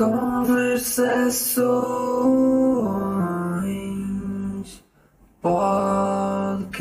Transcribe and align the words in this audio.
Conversações 0.00 1.44
Podcast. 5.42 6.80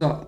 Olá. 0.00 0.26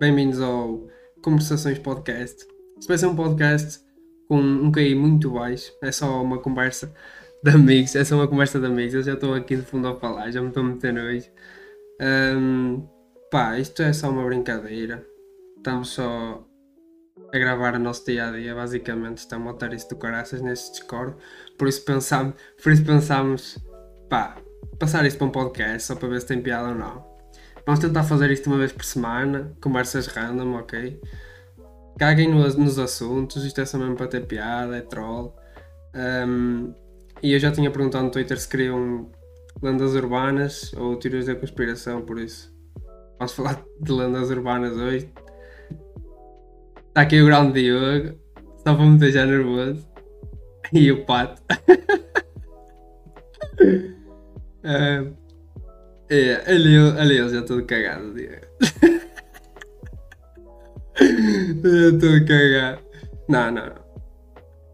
Bem-vindos 0.00 0.40
ao 0.40 0.88
Conversações 1.22 1.78
Podcast. 1.78 2.46
Isto 2.78 2.88
vai 2.88 2.96
ser 2.96 3.08
um 3.08 3.14
podcast 3.14 3.84
com 4.26 4.40
um 4.40 4.72
QI 4.72 4.94
muito 4.94 5.32
baixo, 5.32 5.70
é 5.82 5.92
só 5.92 6.22
uma 6.22 6.38
conversa 6.38 6.94
de 7.42 7.50
amigos, 7.50 7.94
é 7.94 8.02
só 8.02 8.14
uma 8.14 8.26
conversa 8.26 8.58
de 8.58 8.64
amigos. 8.64 8.94
Eu 8.94 9.02
já 9.02 9.12
estou 9.12 9.34
aqui 9.34 9.56
de 9.56 9.62
fundo 9.62 9.86
a 9.86 9.94
falar, 9.94 10.30
já 10.30 10.40
me 10.40 10.48
estou 10.48 10.62
a 10.62 10.66
meter 10.66 10.94
nojo. 10.94 11.30
Pá, 13.34 13.58
isto 13.58 13.82
é 13.82 13.92
só 13.92 14.10
uma 14.10 14.24
brincadeira. 14.24 15.04
Estamos 15.56 15.88
só 15.88 16.46
a 17.32 17.36
gravar 17.36 17.74
o 17.74 17.80
nosso 17.80 18.06
dia 18.06 18.28
a 18.28 18.30
dia, 18.30 18.54
basicamente. 18.54 19.18
Estamos 19.18 19.48
a 19.48 19.52
botar 19.52 19.74
isso 19.74 19.88
do 19.88 19.96
caraças 19.96 20.40
neste 20.40 20.70
Discord. 20.70 21.16
Por 21.58 21.66
isso 21.66 21.84
pensámos, 21.84 22.34
por 22.62 22.70
isso 22.70 22.84
pensámos, 22.84 23.58
pá, 24.08 24.36
passar 24.78 25.04
isto 25.04 25.18
para 25.18 25.26
um 25.26 25.30
podcast 25.30 25.82
só 25.82 25.96
para 25.96 26.10
ver 26.10 26.20
se 26.20 26.28
tem 26.28 26.40
piada 26.40 26.68
ou 26.68 26.76
não. 26.76 27.04
Vamos 27.66 27.80
tentar 27.80 28.04
fazer 28.04 28.30
isto 28.30 28.46
uma 28.46 28.56
vez 28.56 28.70
por 28.70 28.84
semana, 28.84 29.52
conversas 29.60 30.06
random, 30.06 30.54
ok? 30.54 31.00
Caguem 31.98 32.32
nos, 32.32 32.54
nos 32.54 32.78
assuntos, 32.78 33.44
isto 33.44 33.60
é 33.60 33.66
só 33.66 33.78
mesmo 33.78 33.96
para 33.96 34.06
ter 34.06 34.28
piada, 34.28 34.76
é 34.76 34.80
troll. 34.80 35.34
Ahm, 35.92 36.72
e 37.20 37.32
eu 37.32 37.40
já 37.40 37.50
tinha 37.50 37.68
perguntado 37.68 38.04
no 38.04 38.12
Twitter 38.12 38.38
se 38.38 38.48
queriam 38.48 39.10
lendas 39.60 39.96
urbanas 39.96 40.72
ou 40.74 40.94
teorias 40.94 41.26
da 41.26 41.34
conspiração, 41.34 42.00
por 42.00 42.20
isso. 42.20 42.53
Vamos 43.18 43.32
falar 43.32 43.64
de 43.80 43.92
lendas 43.92 44.30
urbanas 44.30 44.76
hoje. 44.76 45.10
Está 46.88 47.02
aqui 47.02 47.20
o 47.20 47.26
grande 47.26 47.60
Diogo, 47.60 48.18
só 48.58 48.74
para 48.74 48.84
me 48.84 49.12
já 49.12 49.26
nervoso. 49.26 49.86
E 50.72 50.90
o 50.92 51.04
Pato. 51.04 51.42
Ah, 54.66 55.04
é, 56.08 56.36
ali, 56.50 56.74
ali 56.98 57.18
eu 57.18 57.28
já 57.28 57.40
estou 57.40 57.62
cagado, 57.66 58.14
Diogo. 58.14 58.46
eu 61.62 61.94
estou 61.94 62.26
cagado. 62.26 62.82
Não, 63.28 63.50
não, 63.50 63.66
não. 63.66 63.84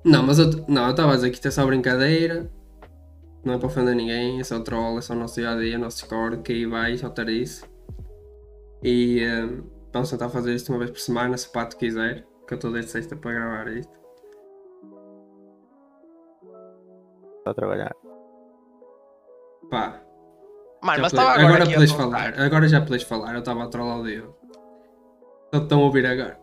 Não, 0.05 0.23
mas 0.23 0.39
eu 0.39 0.65
não, 0.69 0.91
estava 0.91 1.13
a 1.13 1.17
dizer 1.17 1.31
que 1.31 1.35
isto 1.37 1.49
é 1.49 1.51
só 1.51 1.67
brincadeira. 1.67 2.49
Não 3.45 3.55
é 3.55 3.59
para 3.59 3.67
ofender 3.67 3.95
ninguém, 3.95 4.41
é 4.41 4.45
só 4.45 4.61
troll, 4.61 4.99
é 4.99 5.03
só 5.03 5.13
o 5.13 5.17
nosso 5.17 5.35
dia 5.35 5.51
a 5.51 5.57
dia, 5.57 5.77
nosso 5.77 5.99
Discord, 5.99 6.43
que 6.43 6.53
aí 6.53 6.67
vai, 6.67 6.97
só 6.97 7.09
ter 7.09 7.29
isso. 7.29 7.65
E 8.83 9.21
eh, 9.21 9.63
vamos 9.93 10.11
tentar 10.11 10.29
fazer 10.29 10.55
isto 10.55 10.71
uma 10.71 10.79
vez 10.79 10.91
por 10.91 11.01
semana, 11.01 11.37
se 11.37 11.49
o 11.49 11.53
Pato 11.53 11.77
quiser, 11.77 12.27
que 12.47 12.55
eu 12.55 12.57
estou 12.57 12.73
desde 12.73 12.91
sexta 12.91 13.17
para 13.17 13.33
gravar 13.33 13.69
isto. 13.69 14.01
a 17.47 17.55
trabalhar. 17.55 17.95
Pá, 19.71 20.03
Mano, 20.83 21.03
mas 21.03 21.13
estava 21.13 21.31
agora, 21.33 21.47
agora 21.47 21.65
aqui 21.65 21.75
a 21.75 21.77
podes 21.77 21.93
falar, 21.93 22.41
agora 22.41 22.69
já 22.69 22.81
podes 22.81 23.03
falar, 23.03 23.35
eu 23.35 23.41
estava 23.41 23.65
a 23.65 23.69
trollar 23.69 24.01
o 24.01 24.05
Diogo. 24.05 24.37
Só 25.53 25.61
te 25.61 25.63
estão 25.65 25.81
a 25.81 25.85
ouvir 25.85 26.07
agora. 26.07 26.41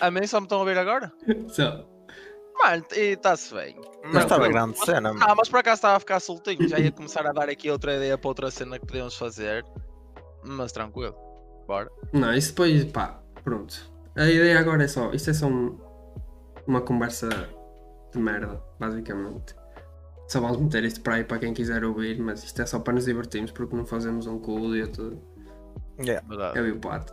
A 0.00 0.10
mim 0.10 0.26
só 0.26 0.40
me 0.40 0.46
estão 0.46 0.58
a 0.58 0.60
ouvir 0.60 0.78
agora? 0.78 1.12
Só. 1.48 1.84
Mano, 2.62 2.84
e 2.94 3.14
está-se 3.14 3.52
bem. 3.52 3.76
Mas 4.04 4.22
estava 4.22 4.48
grande 4.48 4.78
cena, 4.78 5.12
mano. 5.12 5.24
Ah, 5.26 5.34
mas 5.34 5.48
por 5.48 5.58
acaso 5.58 5.76
estava 5.76 5.96
a 5.96 6.00
ficar 6.00 6.20
soltinho. 6.20 6.68
Já 6.68 6.78
ia 6.78 6.92
começar 6.92 7.26
a 7.26 7.32
dar 7.32 7.48
aqui 7.48 7.68
outra 7.70 7.96
ideia 7.96 8.16
para 8.16 8.28
outra 8.28 8.50
cena 8.50 8.78
que 8.78 8.86
podíamos 8.86 9.16
fazer. 9.16 9.64
Mas 10.44 10.72
tranquilo. 10.72 11.14
Bora. 11.66 11.90
Não, 12.12 12.34
isso 12.34 12.50
depois, 12.50 12.84
pá, 12.86 13.20
pronto. 13.42 13.74
A 14.16 14.26
ideia 14.28 14.58
agora 14.58 14.84
é 14.84 14.88
só, 14.88 15.12
isto 15.12 15.30
é 15.30 15.32
só 15.34 15.46
um- 15.46 15.78
uma 16.66 16.80
conversa 16.80 17.28
de 18.12 18.18
merda, 18.18 18.62
basicamente. 18.78 19.54
Só 20.28 20.40
vamos 20.40 20.58
meter 20.60 20.84
isto 20.84 21.00
para 21.00 21.14
aí 21.16 21.24
para 21.24 21.38
quem 21.38 21.52
quiser 21.52 21.84
ouvir, 21.84 22.18
mas 22.20 22.44
isto 22.44 22.60
é 22.62 22.66
só 22.66 22.78
para 22.78 22.94
nos 22.94 23.04
divertirmos 23.04 23.50
porque 23.50 23.74
não 23.76 23.84
fazemos 23.84 24.26
um 24.26 24.38
cu 24.38 24.58
o 24.58 24.72
dia 24.72 24.86
todo. 24.86 25.18
Yeah. 25.98 26.26
Verdade. 26.26 26.58
Eu 26.58 26.66
e 26.68 26.72
o 26.72 26.78
Pato. 26.78 27.12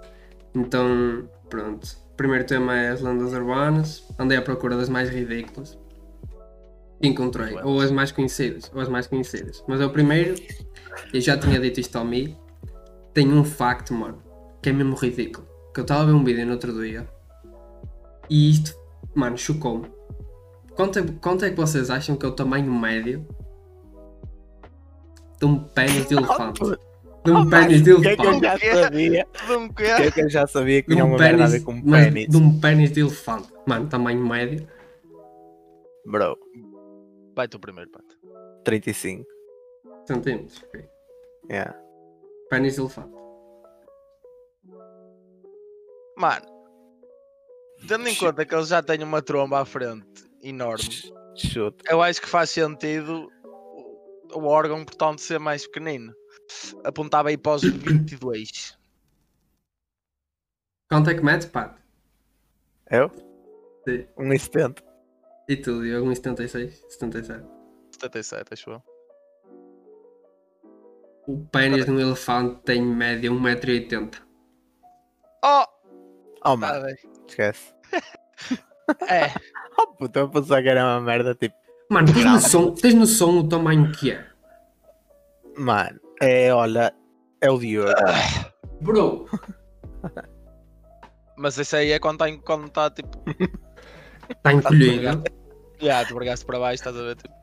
Então, 0.55 1.29
pronto. 1.49 1.85
O 2.13 2.15
primeiro 2.15 2.45
tema 2.45 2.77
é 2.77 2.89
as 2.89 3.01
lendas 3.01 3.33
urbanas. 3.33 4.03
Andei 4.19 4.37
à 4.37 4.41
procura 4.41 4.75
das 4.77 4.89
mais 4.89 5.09
ridículas. 5.09 5.77
E 7.01 7.07
encontrei. 7.07 7.57
Ou 7.63 7.79
as 7.81 7.91
mais 7.91 8.11
conhecidas. 8.11 8.71
Ou 8.73 8.79
as 8.81 8.87
mais 8.89 9.07
conhecidas. 9.07 9.63
Mas 9.67 9.81
é 9.81 9.85
o 9.85 9.89
primeiro. 9.89 10.35
Eu 11.13 11.19
já 11.21 11.37
tinha 11.37 11.59
dito 11.59 11.79
isto 11.79 11.95
ao 11.97 12.05
Mi. 12.05 12.37
Tem 13.13 13.31
um 13.31 13.43
facto, 13.43 13.93
mano. 13.93 14.21
Que 14.61 14.69
é 14.69 14.73
mesmo 14.73 14.95
ridículo. 14.95 15.47
Que 15.73 15.79
eu 15.79 15.83
estava 15.83 16.03
a 16.03 16.05
ver 16.05 16.11
um 16.13 16.23
vídeo 16.23 16.45
no 16.45 16.53
outro 16.53 16.73
dia. 16.81 17.07
E 18.29 18.49
isto, 18.51 18.75
mano, 19.15 19.37
chocou-me. 19.37 19.89
Quanto 20.75 20.99
é, 20.99 21.03
quanto 21.21 21.45
é 21.45 21.49
que 21.49 21.55
vocês 21.57 21.89
acham 21.89 22.15
que 22.15 22.25
é 22.25 22.29
o 22.29 22.31
tamanho 22.31 22.73
médio 22.73 23.25
de 25.39 25.45
um 25.45 25.59
pênis 25.59 26.07
de 26.07 26.15
elefante? 26.15 26.61
De 27.25 27.31
um 27.31 27.49
pênis 27.49 27.83
de 27.83 27.93
O 27.93 28.01
que 28.01 28.07
é 28.07 28.15
que 28.15 28.21
eu 28.25 28.31
elefante? 28.33 28.65
já 28.65 28.83
sabia? 28.83 29.27
De 29.47 29.53
um 29.53 29.69
quê? 29.69 29.83
que 29.83 29.91
é 30.03 30.11
que 30.11 30.21
eu 30.21 30.29
já 30.29 30.47
sabia 30.47 30.81
que 30.81 30.91
tinha 30.91 31.05
um 31.05 31.09
uma 31.09 31.17
merda 31.17 31.43
a 31.43 31.47
ver 31.47 31.59
com 31.61 31.73
um 31.73 31.81
pênis? 31.83 32.27
de 32.29 32.37
um 32.37 32.59
pênis 32.59 32.91
de 32.91 33.01
elefante. 33.01 33.49
Mano, 33.67 33.87
tamanho 33.87 34.25
médio. 34.25 34.67
Bro, 36.05 36.37
Vai 37.35 37.47
tu 37.47 37.59
primeiro, 37.59 37.89
Pato. 37.91 38.17
35. 38.63 39.25
Centímetros. 40.05 40.61
ok. 40.63 40.85
Yeah. 41.49 41.77
Pênis 42.51 42.77
elefante. 42.77 43.15
Mano, 46.17 46.45
tendo 47.87 48.07
em 48.09 48.15
conta 48.15 48.45
que 48.45 48.53
eles 48.53 48.67
já 48.67 48.83
têm 48.83 49.01
uma 49.03 49.21
tromba 49.21 49.61
à 49.61 49.65
frente 49.65 50.05
enorme, 50.43 50.83
Chute. 51.35 51.81
eu 51.89 52.01
acho 52.01 52.19
que 52.21 52.27
faz 52.27 52.49
sentido 52.49 53.31
o- 54.35 54.43
órgão, 54.45 54.83
portanto, 54.83 55.19
ser 55.21 55.39
mais 55.39 55.65
pequenino. 55.65 56.13
Apontava 56.83 57.29
aí 57.29 57.37
para 57.37 57.53
os 57.55 57.61
22. 57.63 58.77
Quanto 60.89 61.09
é 61.09 61.13
que 61.15 61.21
mete, 61.23 61.47
pá? 61.47 61.77
Eu? 62.89 63.09
Sim. 63.87 64.05
1,70. 64.17 64.83
E 65.47 65.55
tu, 65.55 65.81
Diogo? 65.81 66.07
1,76? 66.11 66.73
77. 66.89 67.45
77, 67.93 68.53
acho 68.53 68.69
eu. 68.71 68.83
O 71.31 71.45
pênis 71.51 71.85
de 71.85 71.91
um 71.91 71.99
elefante 71.99 72.59
tem 72.65 72.81
em 72.81 72.93
média 72.95 73.31
1,80m. 73.31 74.15
Oh! 75.45 75.63
Oh, 76.43 76.57
mano, 76.57 76.85
bem. 76.85 76.95
esquece. 77.27 77.73
É, 79.07 79.31
Oh, 79.79 79.87
puta, 79.87 80.19
eu 80.19 80.29
pensava 80.29 80.61
que 80.61 80.67
era 80.67 80.83
uma 80.83 80.99
merda, 80.99 81.33
tipo, 81.33 81.55
Mano, 81.89 82.13
tens 82.13 82.25
noção, 82.25 82.75
tens 82.75 82.93
noção 82.93 83.41
do 83.41 83.47
tamanho 83.47 83.89
que 83.93 84.11
é? 84.11 84.25
mano, 85.57 85.99
é, 86.21 86.53
olha, 86.53 86.93
é 87.39 87.49
o 87.49 87.57
Diogo. 87.57 87.91
Bro, 88.81 89.27
mas 91.37 91.57
isso 91.57 91.75
aí 91.77 91.91
é 91.91 91.99
quando 91.99 92.25
está 92.25 92.43
quando 92.43 92.69
tá, 92.69 92.89
tipo. 92.89 93.17
está 94.29 94.51
encolhido. 94.53 95.23
Já, 95.79 96.05
tu 96.05 96.13
vergaste 96.15 96.45
para 96.45 96.59
baixo, 96.59 96.75
estás 96.75 96.95
a 96.97 97.01
ver? 97.01 97.15
Tipo, 97.15 97.33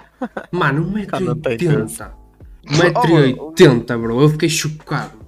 Mano, 0.53 0.93
Quando 1.09 1.25
não 1.25 1.41
tem 1.41 1.57
1,80m. 2.69 2.95
Oh, 2.97 3.09
mano, 3.09 3.53
1,80m, 3.55 4.01
bro. 4.01 4.21
Eu 4.21 4.29
fiquei 4.31 4.49
chocado. 4.49 5.19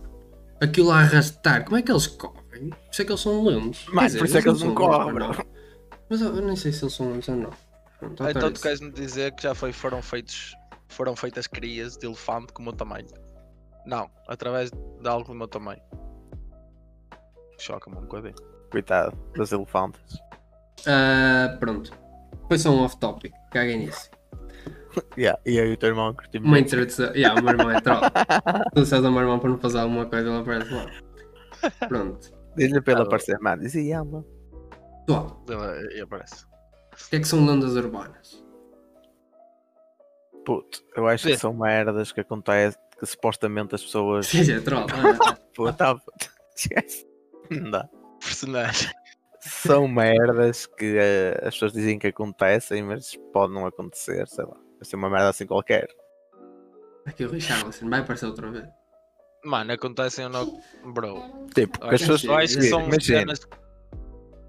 Aquilo 0.60 0.90
a 0.90 1.00
arrastar. 1.00 1.64
Como 1.64 1.76
é 1.76 1.82
que 1.82 1.90
eles 1.90 2.06
correm? 2.06 2.70
Por 2.70 2.90
isso 2.92 3.02
é 3.02 3.04
que 3.04 3.12
eles 3.12 3.20
são 3.20 3.44
lentos. 3.44 3.86
Mas 3.92 4.06
dizer, 4.06 4.18
por 4.18 4.24
isso 4.26 4.38
é 4.38 4.42
que 4.42 4.48
eles 4.48 4.62
não 4.62 4.74
correm, 4.74 5.12
mas 5.14 5.36
bro. 5.36 5.46
Mas 6.10 6.20
eu, 6.20 6.36
eu 6.36 6.42
nem 6.42 6.56
sei 6.56 6.72
se 6.72 6.84
eles 6.84 6.94
são 6.94 7.12
lentos 7.12 7.28
ou 7.28 7.36
não. 7.36 7.50
Então 8.02 8.30
então 8.30 8.52
tu 8.52 8.60
queres-me 8.60 8.90
dizer 8.90 9.32
que 9.34 9.42
já 9.42 9.54
foi, 9.54 9.72
foram 9.72 10.02
feitos. 10.02 10.54
Foram 10.88 11.14
feitas 11.14 11.46
crias 11.46 11.96
de 11.96 12.06
elefante 12.06 12.52
com 12.52 12.62
o 12.62 12.64
meu 12.64 12.72
tamanho? 12.72 13.06
Não, 13.86 14.10
através 14.26 14.70
de 14.70 15.08
algo 15.08 15.28
do 15.28 15.34
meu 15.34 15.46
tamanho. 15.46 15.80
Choca-me 17.58 17.96
um 17.96 18.00
bocadinho. 18.00 18.34
Coitado 18.70 19.16
dos 19.34 19.52
elefantes. 19.52 20.18
Ah, 20.86 21.56
pronto. 21.60 21.92
Foi 22.48 22.58
só 22.58 22.70
um 22.70 22.82
off-topic. 22.82 23.32
Caguei 23.52 23.76
nisso. 23.76 24.10
Yeah, 25.16 25.40
e 25.46 25.56
eu 25.56 25.66
e 25.70 25.72
o 25.74 25.76
teu 25.76 25.90
irmão 25.90 26.12
curtimos. 26.14 26.48
Uma 26.48 26.58
introdução. 26.58 27.06
Yeah, 27.14 27.40
o 27.40 27.44
meu 27.44 27.52
irmão 27.52 27.70
é 27.70 27.80
troll. 27.80 28.00
Tu 28.74 28.80
disseste 28.82 29.06
ao 29.06 29.12
meu 29.12 29.20
irmão 29.22 29.38
para 29.38 29.50
não 29.50 29.58
fazer 29.58 29.78
alguma 29.78 30.06
coisa, 30.06 30.28
ele 30.28 30.38
aparece 30.38 30.74
lá. 30.74 30.86
Pronto. 31.88 32.30
Diz-lhe 32.56 32.80
para 32.80 32.92
ele 32.94 33.02
Ah, 33.02 33.04
aparecer, 33.04 33.38
mano. 33.40 33.62
Dizia, 33.62 34.02
mano. 34.04 34.26
Pessoal, 35.06 35.44
Ele- 35.48 35.98
E 35.98 36.00
aparece. 36.00 36.44
o 36.44 37.08
que 37.10 37.16
é 37.16 37.20
que 37.20 37.28
são 37.28 37.44
lendas 37.46 37.74
urbanas? 37.76 38.44
Puto, 40.44 40.82
eu 40.96 41.06
acho 41.06 41.26
que 41.28 41.34
Sim. 41.34 41.38
são 41.38 41.52
merdas 41.54 42.12
que 42.12 42.20
acontecem 42.20 42.80
que 42.98 43.06
supostamente 43.06 43.74
as 43.74 43.82
pessoas. 43.82 44.26
Sim, 44.26 44.52
é 44.52 44.60
troll. 44.60 44.86
Puta, 45.54 45.94
puta. 45.94 46.30
Esquece. 46.56 47.06
Não 47.50 47.70
dá. 47.70 47.88
Personagem. 48.20 48.90
São 49.40 49.88
merdas 49.88 50.66
que 50.66 50.96
eh, 50.98 51.38
as 51.42 51.54
pessoas 51.54 51.72
dizem 51.72 51.98
que 51.98 52.08
acontecem, 52.08 52.82
mas 52.82 53.16
pode 53.32 53.52
não 53.54 53.66
acontecer, 53.66 54.26
sei 54.28 54.44
lá. 54.44 54.56
Vai 54.80 54.84
ser 54.88 54.96
uma 54.96 55.10
merda 55.10 55.28
assim 55.28 55.46
qualquer. 55.46 55.86
Aqui 57.06 57.24
o 57.24 57.30
Richarlison 57.30 57.88
vai 57.88 58.00
aparecer 58.00 58.26
outra 58.26 58.50
vez. 58.50 58.64
Mano, 59.44 59.72
acontecem 59.72 60.24
ou 60.24 60.30
não. 60.30 60.60
Bro, 60.92 61.48
Tipo, 61.54 61.78
olha, 61.82 61.94
as 61.94 62.00
pessoas. 62.00 62.24
eu 62.24 62.34
acho 62.34 62.56
que 62.58 62.62
são 62.64 62.80
Imagina. 62.86 63.18
cenas. 63.20 63.40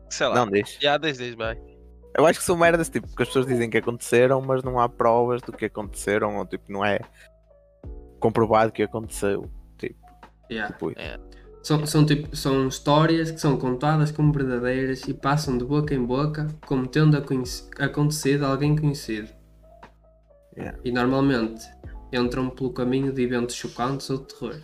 Sei 0.10 0.28
lá. 0.28 0.36
Não 0.36 0.48
diz. 0.50 0.78
Já, 0.82 0.98
diz, 0.98 1.18
diz, 1.18 1.36
vai. 1.36 1.58
Eu 2.18 2.26
acho 2.26 2.40
que 2.40 2.46
são 2.46 2.58
merdas 2.58 2.90
tipo 2.90 3.08
que 3.16 3.24
as 3.24 3.30
pessoas 3.30 3.46
dizem 3.46 3.70
que 3.70 3.78
aconteceram, 3.78 4.42
mas 4.42 4.64
não 4.64 4.80
há 4.80 4.90
provas 4.90 5.42
do 5.42 5.54
que 5.54 5.66
aconteceram, 5.66 6.38
ou 6.38 6.46
tipo, 6.46 6.66
não 6.72 6.84
é 6.84 7.00
comprovado 8.20 8.72
que 8.72 8.84
aconteceu. 8.84 9.50
Yeah. 10.52 10.74
Tipo, 10.74 10.92
São, 11.64 11.86
são, 11.86 12.06
tipo, 12.06 12.36
são 12.36 12.68
histórias 12.68 13.32
que 13.32 13.40
são 13.40 13.56
contadas 13.58 14.12
como 14.12 14.34
verdadeiras 14.34 15.08
e 15.08 15.14
passam 15.14 15.58
de 15.58 15.64
boca 15.64 15.94
em 15.96 16.04
boca 16.06 16.48
como 16.66 16.86
tendo 16.86 17.16
acontecido 17.80 18.46
alguém 18.46 18.76
conhecido. 18.76 19.30
Yeah. 20.58 20.78
E 20.84 20.92
normalmente 20.92 21.66
entram 22.12 22.50
pelo 22.50 22.74
caminho 22.74 23.12
de 23.14 23.24
eventos 23.24 23.56
chocantes 23.56 24.10
ou 24.10 24.18
de 24.20 24.26
terror. 24.34 24.56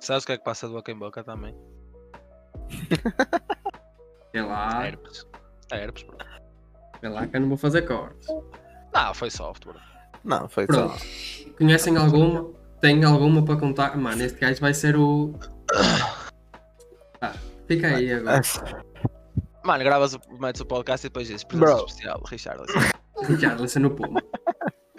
Sabes 0.00 0.24
o 0.24 0.26
que 0.26 0.32
é 0.32 0.38
que 0.38 0.44
passa 0.44 0.66
de 0.66 0.72
boca 0.72 0.90
em 0.90 0.98
boca 0.98 1.22
também? 1.22 1.54
É 4.32 4.42
lá, 4.42 4.86
Herpes. 4.86 5.26
Herpes, 5.70 6.02
bro. 6.04 6.16
é 7.02 7.08
lá 7.08 7.26
que 7.26 7.36
eu 7.36 7.40
não 7.40 7.48
vou 7.48 7.56
fazer 7.58 7.82
cortes. 7.82 8.28
Não, 8.94 9.14
foi 9.14 9.30
soft, 9.30 9.64
bro. 9.64 9.78
não, 10.24 10.48
foi 10.48 10.66
Pronto. 10.66 10.98
só. 10.98 11.50
Conhecem 11.56 11.96
alguma? 11.96 12.50
Tem 12.80 13.04
alguma 13.04 13.44
para 13.44 13.56
contar? 13.56 13.96
Mano, 13.96 14.22
este 14.22 14.38
gajo 14.40 14.60
vai 14.60 14.74
ser 14.74 14.96
o. 14.96 15.34
Ah, 17.20 17.34
fica 17.68 17.86
aí 17.88 18.12
agora. 18.12 18.40
Mano, 19.64 19.84
gravas, 19.84 20.14
o- 20.14 20.20
metes 20.40 20.60
o 20.60 20.66
podcast 20.66 21.06
e 21.06 21.08
depois 21.08 21.28
dizes 21.28 21.44
presença 21.44 21.72
Bro. 21.76 21.86
especial, 21.86 22.20
Richard. 22.28 22.64
Richard, 23.28 23.78
no 23.78 23.90
pulo. 23.90 24.20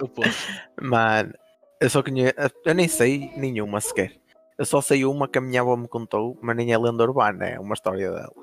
Eu 0.04 0.10
posso. 0.10 0.48
Mano, 0.82 1.34
eu 1.80 1.90
só 1.90 2.04
conheço. 2.04 2.34
Eu 2.66 2.76
nem 2.76 2.88
sei 2.88 3.32
nenhuma 3.38 3.80
sequer. 3.80 4.12
Eu 4.58 4.66
só 4.66 4.82
sei 4.82 5.06
uma 5.06 5.28
que 5.28 5.38
a 5.38 5.42
minha 5.42 5.62
avó 5.62 5.76
me 5.76 5.88
contou, 5.88 6.38
mas 6.42 6.56
nem 6.56 6.72
é 6.74 6.78
lenda 6.78 7.04
urbana, 7.04 7.46
é 7.46 7.60
uma 7.60 7.74
história 7.74 8.12
dela. 8.12 8.34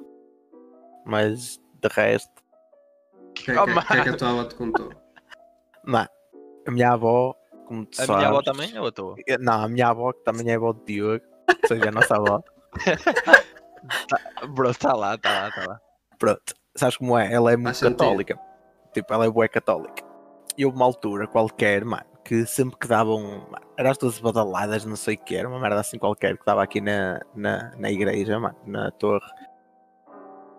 Mas 1.04 1.58
de 1.80 1.88
resto, 1.88 2.30
O 3.14 3.32
que, 3.32 3.50
é 3.52 3.60
Oh, 3.60 3.64
que- 3.64 3.72
que 3.72 3.96
é 3.96 4.02
que 4.02 4.08
a 4.10 4.16
tua 4.16 4.30
avó 4.30 4.44
te 4.44 4.54
contou? 4.54 4.90
mano, 5.84 6.08
a 6.66 6.70
minha 6.70 6.92
avó, 6.92 7.34
como 7.66 7.86
tu 7.86 7.94
A 8.02 8.06
sabes. 8.06 8.16
minha 8.16 8.28
avó 8.28 8.42
também 8.42 8.78
ou 8.78 8.86
a 8.86 8.92
tua? 8.92 9.16
Não, 9.38 9.64
a 9.64 9.68
minha 9.68 9.88
avó, 9.88 10.12
que 10.12 10.22
também 10.24 10.50
é 10.50 10.56
avó 10.56 10.72
de 10.72 10.84
Diogo, 10.84 11.24
ou 11.48 11.68
seja, 11.68 11.88
a 11.88 11.92
nossa 11.92 12.16
avó. 12.16 12.42
Bro, 14.54 14.74
tá 14.74 14.92
lá, 14.94 15.16
tá 15.16 15.30
lá, 15.32 15.50
tá 15.50 15.62
lá. 15.62 15.80
Pronto, 16.18 16.54
sabes 16.76 16.96
como 16.96 17.16
é? 17.18 17.32
Ela 17.32 17.52
é 17.52 17.56
muito 17.56 17.74
sentido. 17.76 17.96
católica. 17.98 18.38
Tipo, 18.92 19.14
ela 19.14 19.24
é 19.26 19.30
bué 19.30 19.48
católica. 19.48 20.02
E 20.56 20.64
houve 20.64 20.76
uma 20.76 20.84
altura 20.86 21.26
qualquer, 21.26 21.84
mano, 21.84 22.04
que 22.24 22.44
sempre 22.46 22.76
que 22.78 22.86
davam. 22.88 23.22
mano, 23.22 23.66
Era 23.76 23.90
as 23.90 23.98
duas 23.98 24.18
badaladas, 24.18 24.84
não 24.84 24.96
sei 24.96 25.14
o 25.14 25.18
que 25.18 25.36
era, 25.36 25.48
uma 25.48 25.60
merda 25.60 25.80
assim 25.80 25.98
qualquer, 25.98 26.34
que 26.34 26.42
estava 26.42 26.62
aqui 26.62 26.80
na, 26.80 27.20
na, 27.34 27.72
na 27.76 27.90
igreja, 27.90 28.38
mano, 28.38 28.56
na 28.66 28.90
torre. 28.90 29.24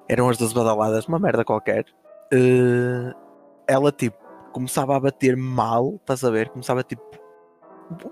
Eram 0.08 0.30
as 0.30 0.38
duas 0.38 0.54
badaladas, 0.54 1.08
uma 1.08 1.20
merda 1.20 1.46
qualquer. 1.46 1.86
Eh, 2.34 3.14
ela, 3.68 3.92
tipo, 3.92 4.18
começava 4.52 4.96
a 4.96 5.00
bater 5.00 5.36
mal, 5.38 5.96
estás 5.96 6.24
a 6.24 6.30
ver? 6.30 6.50
Começava, 6.50 6.84
tipo. 6.84 7.02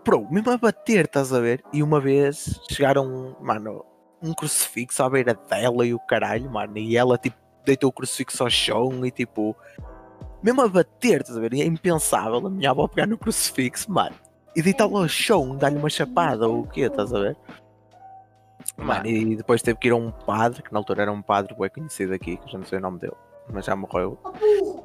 Bro, 0.03 0.27
mesmo 0.29 0.51
a 0.51 0.57
bater, 0.57 1.05
estás 1.05 1.33
a 1.33 1.39
ver? 1.39 1.63
E 1.71 1.81
uma 1.81 2.01
vez 2.01 2.59
chegaram, 2.69 3.35
mano, 3.39 3.85
um 4.21 4.33
crucifixo 4.33 5.01
à 5.03 5.09
beira 5.09 5.33
dela 5.33 5.85
e 5.85 5.93
o 5.93 5.99
caralho, 5.99 6.49
mano. 6.51 6.77
E 6.77 6.97
ela, 6.97 7.17
tipo, 7.17 7.37
deitou 7.65 7.89
o 7.89 7.93
crucifixo 7.93 8.43
ao 8.43 8.49
chão 8.49 9.05
e, 9.05 9.11
tipo, 9.11 9.55
mesmo 10.41 10.61
a 10.61 10.67
bater, 10.67 11.21
estás 11.21 11.37
a 11.37 11.41
ver? 11.41 11.53
É 11.53 11.65
impensável 11.65 12.47
a 12.47 12.49
minha 12.49 12.71
avó 12.71 12.87
pegar 12.87 13.07
no 13.07 13.17
crucifixo, 13.17 13.91
mano. 13.91 14.15
E 14.55 14.61
deitá-lo 14.61 14.97
ao 14.97 15.07
chão, 15.07 15.55
dar-lhe 15.55 15.77
uma 15.77 15.89
chapada 15.89 16.47
ou 16.47 16.61
o 16.61 16.67
quê, 16.67 16.81
estás 16.81 17.13
a 17.13 17.19
ver? 17.19 17.37
Mano, 18.77 19.05
e 19.05 19.35
depois 19.35 19.61
teve 19.61 19.77
que 19.77 19.87
ir 19.87 19.91
a 19.91 19.95
um 19.95 20.11
padre, 20.11 20.61
que 20.61 20.71
na 20.71 20.79
altura 20.79 21.03
era 21.03 21.11
um 21.11 21.21
padre 21.21 21.55
bem 21.57 21.69
conhecido 21.69 22.13
aqui, 22.13 22.37
que 22.37 22.51
já 22.51 22.57
não 22.57 22.65
sei 22.65 22.79
o 22.79 22.81
nome 22.81 22.99
dele, 22.99 23.15
mas 23.51 23.65
já 23.65 23.75
morreu. 23.75 24.17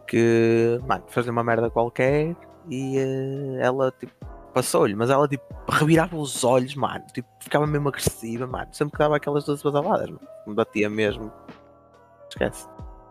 Que, 0.07 0.81
mano, 0.87 1.05
fazia 1.09 1.33
uma 1.33 1.45
merda 1.45 1.71
qualquer 1.71 2.37
e 2.69 2.99
eh, 2.99 3.59
ela, 3.61 3.93
tipo, 3.93 4.13
passou-lhe, 4.53 4.95
mas 4.95 5.11
ela, 5.11 5.29
tipo, 5.29 5.45
revirava 5.69 6.17
os 6.17 6.45
olhos, 6.45 6.75
mano, 6.75 7.05
tipo, 7.13 7.29
ficava 7.41 7.67
mesmo 7.67 7.89
agressiva, 7.89 8.47
mano. 8.47 8.69
Sempre 8.73 8.93
que 8.93 8.99
dava 8.99 9.17
aquelas 9.17 9.45
duas 9.45 9.63
badaladas, 9.63 10.11
mano, 10.11 10.29
me 10.47 10.55
batia 10.55 10.89
mesmo. 10.89 11.33
Esquece. 12.29 12.67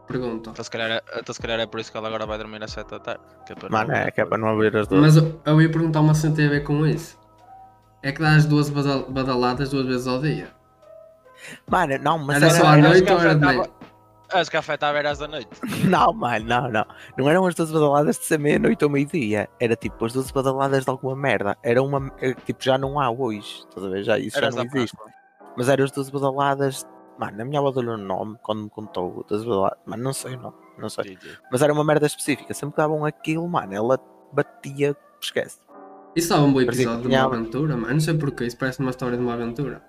Pergunta. 0.07 0.49
Então 0.49 0.63
se, 0.63 0.69
calhar 0.69 0.91
é, 0.91 1.01
então 1.19 1.33
se 1.33 1.41
calhar 1.41 1.59
é 1.59 1.65
por 1.65 1.79
isso 1.79 1.91
que 1.91 1.97
ela 1.97 2.07
agora 2.07 2.25
vai 2.25 2.37
dormir 2.37 2.61
às 2.63 2.71
7 2.71 2.89
da 2.89 2.99
tarde. 2.99 3.21
Que 3.45 3.53
é 3.53 3.55
para 3.55 3.69
Mano, 3.69 3.91
é 3.93 4.11
que 4.11 4.21
é 4.21 4.25
para 4.25 4.37
não 4.37 4.49
abrir 4.49 4.75
as 4.75 4.87
duas. 4.87 5.01
Mas 5.01 5.15
eu, 5.15 5.39
eu 5.45 5.61
ia 5.61 5.71
perguntar 5.71 6.01
uma 6.01 6.13
cena 6.13 6.35
tem 6.35 6.47
a 6.47 6.49
ver 6.49 6.63
com 6.63 6.85
isso. 6.85 7.17
É 8.01 8.11
que 8.11 8.19
dá 8.21 8.35
as 8.35 8.45
duas 8.45 8.69
badal- 8.69 9.05
badaladas 9.09 9.69
duas 9.69 9.85
vezes 9.85 10.05
ao 10.07 10.19
dia. 10.19 10.49
Mano, 11.69 11.97
não, 11.99 12.17
mas 12.19 12.37
Era 12.37 12.47
era, 12.47 12.55
só 12.55 12.67
à 12.67 12.77
noite 12.77 13.11
ou 13.11 13.19
era 13.19 13.35
de 13.35 13.45
manhã? 13.45 13.63
Acho 14.31 14.49
que 14.49 14.57
afetava 14.57 14.97
era 14.97 15.11
às 15.11 15.19
da 15.19 15.27
noite. 15.27 15.47
Não, 15.85 16.11
mano, 16.11 16.45
não, 16.45 16.67
não. 16.71 16.85
Não 17.15 17.29
eram 17.29 17.45
as 17.45 17.53
duas 17.53 17.71
badaladas 17.71 18.17
de 18.17 18.25
ser 18.25 18.39
meia-noite 18.39 18.83
ou 18.83 18.89
meio-dia. 18.89 19.47
Era 19.59 19.75
tipo 19.75 20.03
as 20.05 20.11
duas 20.13 20.31
badaladas 20.31 20.85
de 20.85 20.89
alguma 20.89 21.15
merda. 21.15 21.55
Era 21.61 21.83
uma. 21.83 22.11
era, 22.19 22.33
tipo, 22.33 22.63
já 22.63 22.75
não 22.75 22.99
há 22.99 23.11
hoje. 23.11 23.63
Estás 23.69 23.85
a 23.85 23.89
ver? 23.89 24.03
Já, 24.03 24.17
isso 24.17 24.35
Era 24.35 24.49
já 24.49 24.57
não 24.57 24.65
existe. 24.65 24.97
Mas 25.55 25.69
eram 25.69 25.83
as 25.85 25.91
duas 25.91 26.09
badaladas. 26.09 26.83
Mano, 27.17 27.41
a 27.41 27.45
minha 27.45 27.59
avó 27.59 27.71
deu-lhe 27.71 27.89
um 27.89 27.97
nome 27.97 28.37
quando 28.41 28.63
me 28.63 28.69
contou 28.69 29.25
das 29.29 29.43
badaladas. 29.43 29.79
Mano, 29.85 30.03
não 30.03 30.13
sei 30.13 30.35
o 30.35 30.39
nome. 30.39 30.55
Não 30.77 30.89
sei. 30.89 31.17
Mas 31.51 31.61
era 31.61 31.71
uma 31.71 31.83
merda 31.83 32.05
específica. 32.07 32.53
Sempre 32.53 32.73
que 32.75 32.77
davam 32.81 33.05
aquilo, 33.05 33.47
mano, 33.47 33.73
ela 33.73 33.99
batia. 34.31 34.95
Esquece. 35.21 35.59
Isso 36.15 36.29
dava 36.29 36.43
um 36.43 36.51
bom 36.53 36.61
episódio 36.61 37.01
de 37.01 37.07
uma 37.15 37.23
aventura, 37.23 37.77
mano. 37.77 37.93
Não 37.93 37.99
sei 37.99 38.13
porquê, 38.17 38.45
isso 38.45 38.57
parece 38.57 38.79
uma 38.79 38.89
história 38.89 39.17
de 39.17 39.23
uma 39.23 39.33
aventura. 39.33 39.81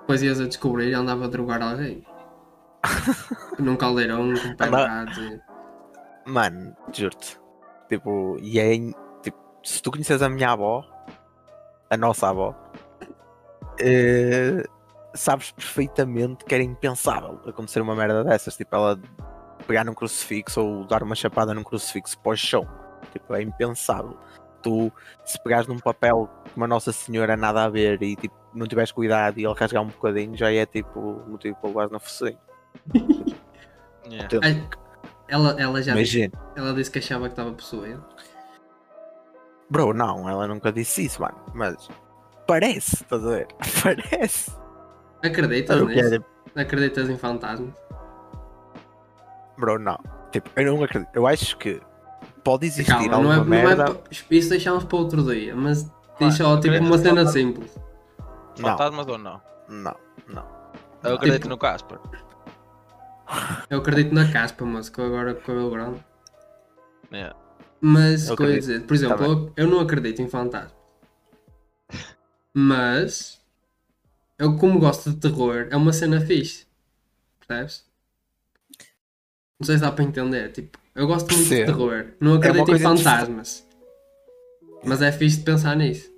Depois 0.00 0.22
ias 0.22 0.40
a 0.40 0.46
descobrir 0.46 0.88
e 0.90 0.94
andava 0.94 1.24
a 1.24 1.28
drogar 1.28 1.62
alguém. 1.62 2.04
Num 3.58 3.76
caldeirão 3.76 4.32
com 4.34 4.56
pancadas. 4.56 5.16
e- 5.18 5.40
Mano, 6.26 6.74
juro-te. 6.92 7.38
Tipo, 7.88 8.36
e 8.40 8.58
é. 8.58 8.76
Tipo, 9.22 9.38
se 9.62 9.82
tu 9.82 9.90
conheces 9.90 10.20
a 10.22 10.28
minha 10.28 10.50
avó, 10.50 10.84
a 11.90 11.96
nossa 11.96 12.28
avó, 12.28 12.54
eh, 13.78 14.64
sabes 15.14 15.52
perfeitamente 15.52 16.44
que 16.44 16.54
era 16.54 16.62
impensável 16.64 17.40
acontecer 17.46 17.80
uma 17.80 17.94
merda 17.94 18.24
dessas. 18.24 18.56
Tipo, 18.56 18.76
ela 18.76 19.00
pegar 19.66 19.84
num 19.84 19.94
crucifixo 19.94 20.60
ou 20.60 20.84
dar 20.84 21.02
uma 21.02 21.14
chapada 21.14 21.54
num 21.54 21.62
crucifixo 21.62 22.18
para 22.18 22.32
o 22.32 22.36
chão. 22.36 22.68
Tipo, 23.12 23.34
é 23.34 23.42
impensável. 23.42 24.18
Tu, 24.62 24.90
se 25.24 25.42
pegares 25.42 25.66
num 25.66 25.78
papel 25.78 26.28
com 26.52 26.56
uma 26.56 26.66
Nossa 26.66 26.92
Senhora 26.92 27.36
nada 27.36 27.64
a 27.64 27.68
ver 27.68 28.02
e 28.02 28.16
tipo, 28.16 28.34
não 28.54 28.66
tiveres 28.66 28.92
cuidado 28.92 29.38
e 29.38 29.44
ele 29.44 29.54
rasgar 29.54 29.82
um 29.82 29.88
bocadinho, 29.88 30.36
já 30.36 30.50
é 30.50 30.64
tipo 30.66 31.22
motivo 31.28 31.56
para 31.56 31.68
levar. 31.68 31.88
Yeah. 34.06 34.28
Ai, 34.42 34.68
Ela, 35.28 35.58
ela 35.58 35.82
já 35.82 35.94
disse, 35.94 36.18
Imagina. 36.18 36.32
ela 36.56 36.74
disse 36.74 36.90
que 36.90 36.98
achava 36.98 37.24
que 37.24 37.32
estava 37.32 37.50
possuída. 37.52 38.04
Bro, 39.70 39.94
não, 39.94 40.28
ela 40.28 40.46
nunca 40.46 40.70
disse 40.70 41.06
isso, 41.06 41.22
mano. 41.22 41.38
Mas 41.54 41.88
parece, 42.46 42.96
estás 42.96 43.24
a 43.24 43.30
ver? 43.30 43.48
Parece. 43.82 44.63
Acreditas 45.24 45.76
Eu 45.78 45.86
nisso? 45.86 46.10
quero- 46.10 46.24
Acreditas 46.56 47.08
em 47.10 47.16
fantasmas? 47.16 47.72
Bro, 49.58 49.78
não. 49.78 49.98
Tipo, 50.30 50.50
eu 50.56 50.72
não 50.76 50.84
acredito. 50.84 51.10
Eu 51.14 51.26
acho 51.26 51.56
que 51.58 51.80
pode 52.42 52.66
existir 52.66 52.90
Calma, 52.92 53.08
não 53.08 53.14
alguma 53.32 53.34
é, 53.34 53.36
não 53.64 53.70
é 53.70 53.76
merda. 53.76 53.94
pa- 53.94 54.00
isso 54.30 54.48
deixamos 54.50 54.84
para 54.84 54.98
outro 54.98 55.22
dia, 55.24 55.54
mas 55.56 55.90
Mano, 56.20 56.32
só 56.32 56.60
tipo 56.60 56.76
uma 56.76 56.98
cena 56.98 57.26
simples. 57.26 57.76
Não, 58.58 58.70
Fantasmas 58.70 59.06
ou 59.08 59.18
não? 59.18 59.40
não, 59.68 59.96
não. 60.28 60.46
Eu 61.02 61.14
acredito 61.14 61.42
Tipo- 61.42 61.48
no 61.48 61.58
Casper. 61.58 61.98
Eu 63.70 63.78
acredito 63.78 64.14
na 64.14 64.30
caspa, 64.30 64.64
mas 64.64 64.88
que 64.88 65.00
agora 65.00 65.34
com 65.34 65.40
o 65.40 65.44
cabelo 65.44 65.70
grande. 65.70 66.04
Yeah. 67.12 67.34
Mas, 67.80 68.28
Eu 68.28 68.34
o 68.34 68.36
que 68.36 68.42
eu 68.42 68.46
ia 68.46 68.52
acredito. 68.52 68.72
dizer, 68.74 68.86
por 68.86 68.94
exemplo, 68.94 69.16
Tá 69.18 69.24
eu, 69.24 69.52
eu 69.56 69.66
não 69.70 69.80
acredito 69.80 70.20
em 70.22 70.28
fantasmas. 70.28 70.74
Mas, 72.52 73.40
eu 74.38 74.56
como 74.56 74.78
gosto 74.78 75.10
de 75.10 75.16
terror, 75.16 75.68
é 75.70 75.76
uma 75.76 75.92
cena 75.92 76.20
fixe. 76.20 76.66
Percebes? 77.46 77.84
Não 79.60 79.66
sei 79.66 79.76
se 79.76 79.82
dá 79.82 79.92
para 79.92 80.04
entender. 80.04 80.52
Tipo, 80.52 80.78
eu 80.94 81.06
gosto 81.06 81.32
muito 81.32 81.44
de 81.44 81.48
Percebo. 81.50 81.72
terror. 81.78 82.06
Não 82.20 82.34
acredito 82.34 82.62
em 82.62 82.66
coisa 82.66 82.84
interessante. 82.84 83.04
fantasmas. 83.20 83.66
Mas 84.84 85.02
é 85.02 85.12
fixe 85.12 85.38
de 85.38 85.44
pensar 85.44 85.76
nisso. 85.76 86.12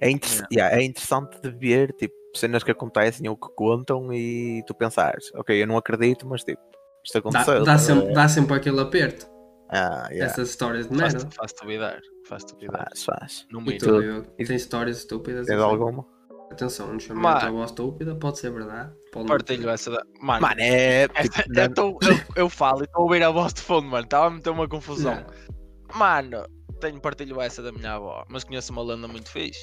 É, 0.00 0.10
inter- 0.10 0.46
yeah, 0.52 0.76
é 0.76 0.82
interessante 0.82 1.40
de 1.40 1.50
ver, 1.50 1.92
tipo, 1.92 2.14
cenas 2.34 2.64
que 2.64 2.70
acontecem 2.70 3.28
ou 3.28 3.36
que 3.36 3.48
contam 3.54 4.12
e 4.12 4.62
tu 4.66 4.74
pensares, 4.74 5.30
ok, 5.34 5.62
eu 5.62 5.66
não 5.66 5.76
acredito, 5.76 6.26
mas 6.26 6.42
tipo, 6.42 6.60
isto 7.04 7.14
Dá, 7.14 7.18
aconteceu. 7.20 7.64
dá, 7.64 7.74
estás 7.76 7.82
a 7.90 7.94
sempre, 7.94 8.12
dá 8.14 8.28
sempre 8.28 8.56
aquele 8.56 8.80
aperto. 8.80 9.26
Ah, 9.68 10.08
yeah. 10.10 10.26
Essas 10.26 10.50
histórias 10.50 10.88
de 10.88 10.94
merda. 10.96 11.20
Faz-te 11.20 11.36
faz 11.36 11.52
duvidar. 11.62 12.00
Faz-te 12.26 12.52
duvidar. 12.54 12.88
Faz, 12.90 13.04
faz. 13.04 13.46
No 13.50 13.60
E 13.60 13.64
mínimo. 13.64 13.78
tu, 13.80 14.02
eu, 14.02 14.22
tem 14.24 14.56
histórias 14.56 14.98
estúpidas. 14.98 15.46
Tens 15.46 15.58
assim. 15.58 15.64
alguma? 15.70 16.04
Atenção, 16.52 16.92
não 16.92 17.00
chamei 17.00 17.22
Mano. 17.22 17.36
a 17.36 17.40
tua 17.40 17.50
voz 17.50 17.70
estúpida, 17.70 18.14
pode 18.14 18.38
ser 18.38 18.52
verdade. 18.52 18.92
Pode 19.12 19.26
não 19.26 19.36
Partilho 19.36 19.68
essa 19.70 19.90
da. 19.90 20.02
Mano, 20.20 20.42
Mano, 20.42 20.60
é. 20.60 21.08
Tipo, 21.08 21.18
essa- 21.18 21.44
na- 21.48 21.62
eu, 21.62 21.74
tô- 21.74 21.98
eu, 22.02 22.20
eu 22.36 22.48
falo 22.50 22.80
e 22.82 22.84
estou 22.84 23.00
a 23.00 23.04
ouvir 23.04 23.22
a 23.22 23.30
voz 23.30 23.52
de 23.54 23.60
fundo, 23.62 23.88
mano. 23.88 24.04
Estava 24.04 24.26
a 24.26 24.30
meter 24.30 24.50
uma 24.50 24.68
confusão. 24.68 25.14
Não. 25.14 25.98
Mano, 25.98 26.44
tenho 26.80 27.00
partilho 27.00 27.40
essa 27.40 27.62
da 27.62 27.72
minha 27.72 27.94
avó, 27.94 28.24
mas 28.28 28.44
conheço 28.44 28.72
uma 28.72 28.82
lenda 28.82 29.08
muito 29.08 29.30
fixe. 29.30 29.60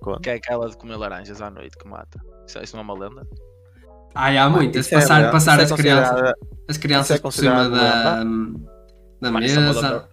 Conta. 0.00 0.20
Que 0.20 0.30
é 0.30 0.34
aquela 0.34 0.68
de 0.68 0.76
comer 0.76 0.96
laranjas 0.96 1.42
à 1.42 1.50
noite 1.50 1.76
que 1.76 1.88
mata. 1.88 2.18
Isso, 2.46 2.58
isso 2.62 2.76
não 2.76 2.82
é 2.82 2.84
uma 2.84 2.94
lenda? 2.98 3.26
Ai, 4.14 4.38
há 4.38 4.48
muitas. 4.48 4.86
Isso 4.86 4.94
é 4.94 5.00
Passar, 5.00 5.30
passar 5.30 5.60
Isso 5.60 5.72
é 5.72 5.74
as 5.74 5.80
crianças, 5.80 6.32
as 6.68 6.76
crianças 6.76 7.16
é 7.16 7.20
por 7.20 7.32
cima 7.32 7.68
da, 7.68 8.22
da 8.22 8.24
Mano, 8.24 9.44
isso 9.44 9.58
é 9.58 9.60
uma 9.60 9.72
mesa. 9.72 10.08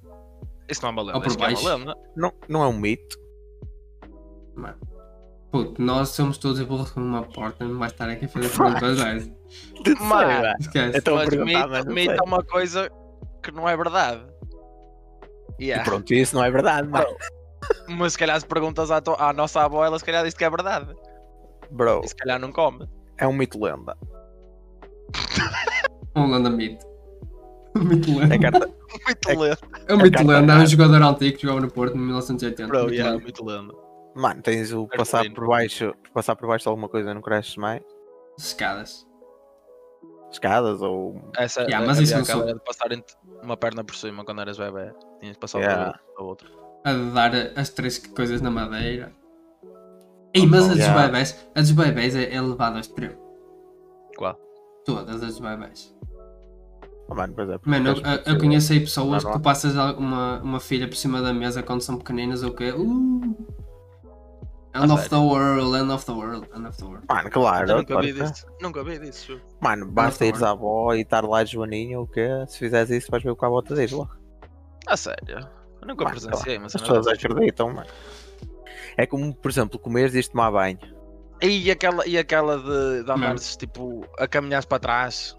Isso 0.68 0.82
não 0.82 0.90
é 0.90 0.92
uma 0.92 1.02
lenda. 1.04 1.16
Ou 1.18 1.22
por 1.22 1.28
Isso 1.28 1.38
que 1.38 1.44
é 1.44 1.48
uma 1.48 1.76
lenda. 1.76 1.96
Não, 2.16 2.34
não 2.50 2.64
é 2.64 2.68
um 2.68 2.78
mito. 2.78 3.18
Mano. 4.56 4.78
Puto, 5.56 5.82
nós 5.82 6.10
somos 6.10 6.38
todos 6.38 6.60
burros 6.64 6.92
como 6.92 7.06
uma 7.06 7.24
porta, 7.24 7.64
não 7.64 7.80
vai 7.80 7.88
estar 7.88 8.10
aqui 8.10 8.26
a 8.26 8.28
fazer 8.28 8.50
perguntas 8.50 8.98
dessas. 8.98 9.32
Mano, 10.02 10.54
Esquece. 10.60 10.98
Então- 10.98 11.16
mas 11.16 11.30
mito, 11.30 11.92
mito 11.94 12.12
é 12.12 12.22
uma 12.26 12.44
coisa 12.44 12.92
que 13.42 13.52
não 13.52 13.70
é 13.70 13.78
verdade. 13.78 14.22
E 15.58 15.68
Yeah. 15.68 15.86
pronto, 15.90 16.14
isso 16.14 16.36
não 16.36 16.44
é 16.44 16.52
verdade, 16.52 16.90
mano. 16.90 17.06
Mas 17.88 18.12
se 18.14 18.20
calhar 18.20 18.38
se 18.38 18.46
perguntas 18.46 18.92
à, 18.92 19.02
à 19.18 19.32
nossa 19.32 19.62
avó, 19.62 19.86
ela 19.86 19.98
se 19.98 20.04
calhar 20.04 20.26
diz 20.26 20.34
que 20.34 20.44
é 20.44 20.50
verdade. 20.50 20.94
Bro, 21.72 22.02
E 22.04 22.10
se 22.10 22.16
calhar 22.18 22.38
não 22.38 22.52
come. 22.52 22.86
é 23.18 23.26
um 23.26 23.32
mito 23.34 23.58
lenda. 23.64 23.96
Um 26.18 26.32
lenda 26.32 26.50
mito. 26.50 26.86
Um 27.78 27.84
mito 27.86 28.18
lenda. 28.20 28.36
É 28.36 28.40
carta. 28.40 28.68
Muito 29.06 29.30
É- 29.30 29.36
lenda. 29.36 29.58
É 29.88 29.94
um 29.94 30.00
é 30.00 30.04
mito 30.04 30.18
carta 30.18 30.32
lenda. 30.34 30.54
É 30.54 30.58
um 30.58 30.66
jogador 30.68 31.02
antigo 31.02 31.38
que 31.38 31.44
jogava 31.44 31.62
no 31.62 31.72
Porto 31.72 31.96
em 31.96 32.00
1980. 32.00 32.68
Bro, 32.68 32.80
Mito 32.84 32.94
yeah, 32.94 33.12
lenda. 33.12 33.24
muito 33.24 33.46
lenda. 33.46 33.85
Mano, 34.16 34.42
tens 34.42 34.72
o 34.72 34.88
passar 34.88 35.30
por 35.34 35.48
baixo, 35.48 35.94
passar 36.14 36.36
por 36.36 36.48
baixo 36.48 36.64
de 36.64 36.70
alguma 36.70 36.88
coisa 36.88 37.14
não 37.14 37.22
cresces 37.22 37.58
mais. 37.58 37.82
Escadas. 38.38 39.06
Escadas 40.32 40.82
ou. 40.82 41.22
Essa 41.38 41.62
Yeah, 41.64 41.86
mas 41.86 42.00
isso 42.00 42.18
não 42.18 42.26
sou- 42.26 42.46
de 42.46 42.60
passar 42.62 42.92
entre 42.92 43.14
uma 43.44 43.56
perna 43.58 43.84
por 43.84 43.96
cima 43.96 44.24
quando 44.26 44.42
eras 44.42 44.58
bebê. 44.58 44.94
Tinhas 45.20 45.34
de 45.36 45.40
passar 45.40 45.60
Yeah. 45.60 46.00
a 46.18 46.24
outra. 46.24 46.48
A 46.84 46.94
de 46.94 47.12
dar 47.12 47.32
as 47.60 47.70
três 47.70 47.98
coisas 47.98 48.42
na 48.42 48.50
madeira. 48.52 49.12
Ei, 50.34 50.46
mas 50.46 50.66
a 50.66 50.70
dos 50.70 50.78
Yeah. 50.78 51.06
bebés, 51.08 51.48
a 51.56 51.62
dos 51.62 51.72
bebés 51.72 52.16
é, 52.16 52.34
é 52.34 52.42
levada 52.42 52.76
ao 52.76 52.82
extremo. 52.82 53.16
Qual? 54.18 54.38
Todas 54.86 55.16
as 55.24 55.38
dos 55.38 55.40
bebés. 55.40 55.96
Oh, 57.08 57.16
mano, 57.16 57.34
pois 57.36 57.50
é. 57.50 57.60
Mano, 57.66 57.90
eu, 57.90 57.96
eu- 57.98 58.34
eu 58.34 58.38
conheço 58.40 58.74
aí 58.74 58.80
pessoas 58.80 59.24
Não, 59.24 59.32
que 59.32 59.38
tu 59.38 59.42
passas 59.44 59.76
uma, 59.76 60.40
uma 60.42 60.60
filha 60.60 60.88
por 60.88 60.96
cima 60.96 61.22
da 61.22 61.34
mesa 61.34 61.62
quando 61.64 61.82
são 61.82 61.98
pequeninas 61.98 62.44
ou 62.44 62.54
quê? 62.54 62.72
Uh, 62.72 63.36
end 64.76 64.92
Ah, 64.92 64.94
of 64.94 65.10
the 65.10 65.16
world, 65.18 65.76
end 65.76 65.92
of 65.92 66.06
the 66.06 66.12
world, 66.12 66.48
end 66.56 66.68
of 66.68 66.78
the 66.78 66.86
world. 66.86 67.06
Mano, 67.08 67.30
claro. 67.30 67.70
Eu 67.70 67.78
nunca 67.78 67.94
claro 67.94 68.08
vi 68.08 68.14
que 68.14 68.22
é. 68.22 68.26
disso. 68.26 68.46
Nunca 68.62 68.84
vi 68.84 69.00
disso. 69.00 69.28
juro. 69.28 69.42
Mano, 69.62 69.86
basta 69.88 70.26
ires 70.26 70.44
à 70.44 70.52
avó 70.52 70.94
e 70.94 71.02
estar 71.02 71.24
lá 71.24 71.44
de 71.44 71.54
Joaninha 71.54 71.98
ou 71.98 72.06
o 72.06 72.08
quê? 72.08 72.28
Se 72.48 72.60
fizeres 72.60 72.90
isso, 72.90 73.10
vais 73.10 73.24
ver 73.24 73.32
o 73.32 73.36
que 73.36 73.46
a 73.46 73.48
avó 73.48 73.62
te 73.62 73.74
diz 73.74 73.92
lá. 73.92 74.08
A 74.88 74.98
sério. 74.98 75.48
Eu 75.82 75.88
nunca 75.88 76.04
Mano, 76.04 76.20
presenciei, 76.20 76.60
mas 76.60 76.76
As 76.76 76.82
pessoas 76.82 77.08
acreditam, 77.08 77.74
mano. 77.74 77.88
É 78.98 79.06
como, 79.06 79.34
por 79.34 79.50
exemplo, 79.50 79.80
comeres 79.80 80.14
e 80.14 80.18
ires 80.18 80.28
tomar 80.28 80.52
banho. 80.52 80.80
E 81.42 81.70
aquela, 81.70 82.08
e 82.08 82.18
aquela 82.18 82.58
de, 82.58 83.04
de 83.04 83.12
andares 83.12 83.56
tipo 83.56 84.06
a 84.18 84.28
caminhar 84.28 84.66
para 84.66 84.80
trás. 84.80 85.38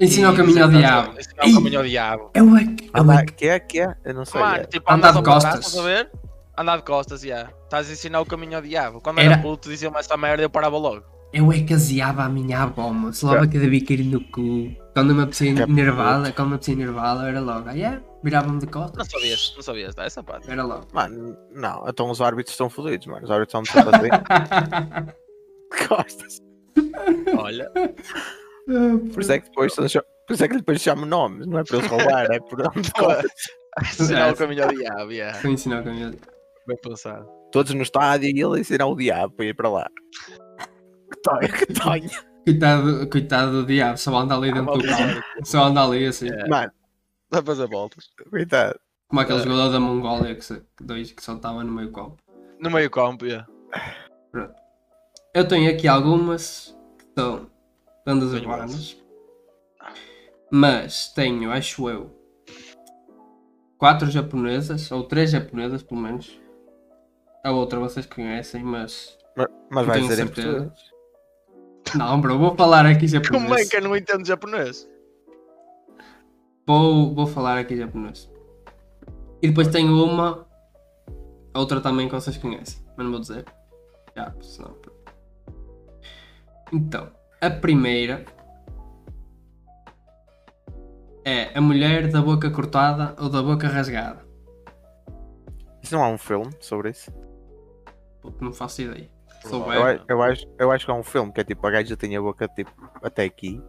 Ensina 0.00 0.30
o 0.30 0.36
caminho 0.36 0.64
ao 0.64 0.70
diabo. 0.70 1.18
Ensinar 1.18 1.44
Ei. 1.44 1.52
o 1.52 1.54
caminho 1.56 1.78
ao 1.78 1.84
diabo. 1.84 2.30
Eu 2.34 2.56
é 2.56 2.62
é 2.62 3.24
que. 3.26 3.32
que 3.34 3.46
é, 3.48 3.60
que 3.60 3.80
é? 3.80 3.94
Eu 4.04 4.14
não 4.14 4.24
sei. 4.24 4.40
Mano, 4.40 4.56
é. 4.56 4.64
tipo, 4.64 4.90
Andar 4.90 5.12
de 5.12 5.22
costas. 5.22 5.78
A 5.78 5.82
ver? 5.82 6.10
Andar 6.60 6.76
de 6.76 6.82
costas, 6.82 7.22
já. 7.22 7.50
Estás 7.64 7.88
a 7.88 7.92
ensinar 7.92 8.20
o 8.20 8.26
caminho 8.26 8.56
ao 8.56 8.62
diabo. 8.62 9.00
Quando 9.00 9.18
Era- 9.20 9.32
era 9.34 9.42
puto, 9.42 9.68
diziam-me 9.70 9.98
esta 9.98 10.16
merda 10.16 10.42
e 10.42 10.44
eu 10.44 10.50
parava 10.50 10.76
logo. 10.76 11.04
Eu 11.32 11.50
é 11.52 11.60
que 11.60 11.72
aziava 11.72 12.24
a 12.24 12.28
minha 12.28 12.64
avó, 12.64 12.90
mas 12.90 13.22
logo 13.22 13.48
que 13.48 13.58
devia 13.58 13.82
cair 13.86 14.04
no 14.04 14.20
cu. 14.30 14.74
Quando 14.92 15.10
eu 15.10 15.14
me 15.16 15.22
apetecia 15.22 15.54
Que 15.54 15.72
nervada, 15.72 16.32
quando 16.32 16.48
me 16.48 16.54
apetecia 16.56 16.76
nervada, 16.76 17.28
era 17.28 17.40
logo. 17.40 17.68
Ah, 17.68 17.72
yeah? 17.72 18.02
Virava-me 18.22 18.58
de 18.58 18.66
Não 18.66 18.72
costas. 18.72 19.06
sabias, 19.08 19.52
não 19.56 19.62
sabias 19.62 19.94
essa 19.96 20.22
parte. 20.22 20.50
Era 20.50 20.64
logo. 20.64 20.86
Mano, 20.92 21.36
não, 21.54 21.88
então 21.88 22.10
os 22.10 22.20
árbitros 22.20 22.52
estão 22.52 22.68
fodidos, 22.68 23.06
mano. 23.06 23.24
Os 23.24 23.30
árbitros 23.30 23.62
estão 23.64 23.82
assim. 23.88 24.08
Costas. 25.88 26.40
Olha, 27.38 27.70
Por 29.12 29.22
isso 29.22 29.32
é 29.32 29.38
que 29.38 29.48
depois, 29.48 29.74
por 29.74 29.84
isso 29.86 30.44
é 30.44 30.48
que 30.48 30.56
depois 30.56 30.80
chamam 30.82 31.06
nomes, 31.06 31.46
não 31.46 31.58
é 31.58 31.64
para 31.64 31.78
eles 31.78 31.90
roubar, 31.90 32.26
é 32.30 32.40
por 32.40 32.60
onde 32.76 32.90
ensinar 33.88 34.32
o 34.32 34.36
caminho 34.36 34.64
ao 34.64 34.70
diabo, 34.74 35.10
a 35.44 35.48
ensinar 35.48 35.80
o 35.80 35.84
caminho. 35.84 36.14
Bem 36.66 36.76
pensado. 36.82 37.28
Todos 37.52 37.72
no 37.74 37.82
estádio 37.82 38.28
e 38.28 38.40
ele 38.40 38.60
ensinar 38.60 38.86
o 38.86 38.96
diabo 38.96 39.34
para 39.34 39.46
ir 39.46 39.54
para 39.54 39.68
lá. 39.68 39.90
Que 41.10 41.20
tonha, 41.22 41.48
que 41.48 41.66
tonha. 41.74 42.10
Coitado, 42.44 43.06
coitado 43.10 43.52
do 43.52 43.66
diabo, 43.66 43.98
só 43.98 44.16
anda 44.16 44.34
ali 44.36 44.52
dentro 44.52 44.74
do 44.78 44.84
campo. 44.86 45.22
Só 45.44 45.64
anda 45.64 45.82
ali 45.84 46.06
assim. 46.06 46.28
É. 46.28 46.48
Mano, 46.48 46.72
Dá 47.30 47.40
a 47.40 47.42
fazer 47.42 47.66
voltas. 47.68 48.08
coitado. 48.30 48.78
Como 49.08 49.20
aquele 49.20 49.40
É. 49.40 49.42
jogador 49.42 49.70
da 49.70 49.80
Mongólia 49.80 50.34
que, 50.34 50.44
se- 50.44 50.62
que 50.76 50.84
dois 50.84 51.12
que 51.12 51.22
só 51.22 51.34
estava 51.34 51.62
no 51.64 51.72
meio 51.72 51.90
campo. 51.92 52.16
No 52.60 52.70
meio 52.70 52.90
campo, 52.90 53.28
já. 53.28 53.46
Eu 55.34 55.46
tenho 55.46 55.70
aqui 55.70 55.86
algumas 55.88 56.76
que 56.98 57.04
são 57.20 57.50
Tenho 58.04 58.24
urbanas. 58.34 58.96
Mas 60.50 61.12
tenho, 61.12 61.50
acho 61.52 61.88
eu, 61.88 62.10
quatro 63.78 64.10
japonesas, 64.10 64.90
ou 64.90 65.04
três 65.04 65.30
japonesas 65.30 65.82
pelo 65.82 66.00
menos. 66.00 66.39
A 67.44 67.50
outra 67.50 67.78
vocês 67.78 68.06
conhecem, 68.06 68.62
mas. 68.62 69.18
Mas, 69.70 69.86
vai 69.86 69.98
tenho 69.98 70.08
ser 70.08 70.14
em 70.14 70.26
certeza. 70.26 70.48
português. 70.48 70.90
Não, 71.94 72.20
bro, 72.20 72.38
vou 72.38 72.56
falar 72.56 72.86
aqui 72.86 73.06
japonês. 73.06 73.42
Como 73.42 73.54
é 73.54 73.64
que 73.64 73.76
eu 73.76 73.82
não 73.82 73.96
entendo 73.96 74.26
japonês? 74.26 74.88
Vou, 76.66 77.14
vou 77.14 77.26
falar 77.26 77.58
aqui 77.58 77.76
japonês. 77.76 78.30
E 79.42 79.48
depois 79.48 79.68
tenho 79.68 80.04
uma, 80.04 80.46
outra 81.54 81.80
também 81.80 82.06
que 82.06 82.14
vocês 82.14 82.36
conhecem, 82.36 82.84
mas 82.96 83.04
não 83.04 83.12
vou 83.12 83.20
dizer. 83.20 83.44
Já, 84.14 84.32
senão. 84.40 84.76
Então, 86.72 87.10
a 87.40 87.50
primeira 87.50 88.24
é 91.24 91.56
a 91.56 91.60
mulher 91.60 92.10
da 92.10 92.20
boca 92.20 92.50
cortada 92.50 93.16
ou 93.20 93.28
da 93.28 93.42
boca 93.42 93.66
rasgada. 93.66 94.24
Isso 95.82 95.94
não 95.94 96.04
há 96.04 96.08
um 96.08 96.18
filme 96.18 96.50
sobre 96.60 96.90
isso? 96.90 97.10
Puto, 98.20 98.44
não 98.44 98.52
faço 98.52 98.82
ideia. 98.82 99.08
Se 99.42 99.54
Eu, 99.54 99.64
eu 100.08 100.22
acho, 100.22 100.46
eu 100.58 100.70
acho 100.70 100.84
que 100.84 100.90
há 100.90 100.94
um 100.94 101.02
filme 101.02 101.32
que 101.32 101.40
é 101.40 101.44
tipo 101.44 101.66
a 101.66 101.70
gaja 101.70 101.96
tem 101.96 102.16
a 102.16 102.20
boca 102.20 102.46
tipo 102.48 102.70
até 103.02 103.24
aqui. 103.24 103.60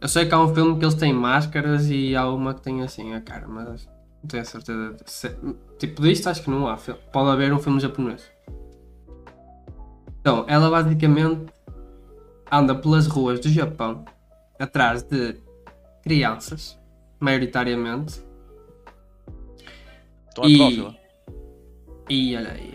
Eu 0.00 0.08
sei 0.08 0.26
que 0.26 0.34
há 0.34 0.40
um 0.40 0.54
filme 0.54 0.78
que 0.78 0.84
eles 0.84 0.94
têm 0.94 1.12
máscaras 1.12 1.90
e 1.90 2.16
há 2.16 2.26
uma 2.28 2.54
que 2.54 2.62
tem 2.62 2.80
assim 2.82 3.12
a 3.12 3.20
cara, 3.20 3.46
mas 3.46 3.86
não 4.22 4.28
tenho 4.28 4.42
a 4.42 4.46
certeza. 4.46 4.92
de- 4.94 5.10
se- 5.10 5.36
tipo 5.78 6.00
disto 6.00 6.28
acho 6.28 6.42
que 6.42 6.50
não 6.50 6.66
há. 6.66 6.78
Pode 7.12 7.30
haver 7.30 7.52
um 7.52 7.58
filme 7.58 7.78
japonês. 7.80 8.24
Então, 10.20 10.44
ela 10.48 10.70
basicamente 10.70 11.52
anda 12.50 12.74
pelas 12.74 13.06
ruas 13.06 13.40
do 13.40 13.48
Japão 13.48 14.04
atrás 14.58 15.02
de 15.02 15.36
crianças, 16.02 16.78
maioritariamente. 17.18 18.22
Estão 20.28 20.44
a 20.44 20.48
E, 20.48 20.96
e 22.08 22.36
olha 22.36 22.52
aí, 22.52 22.74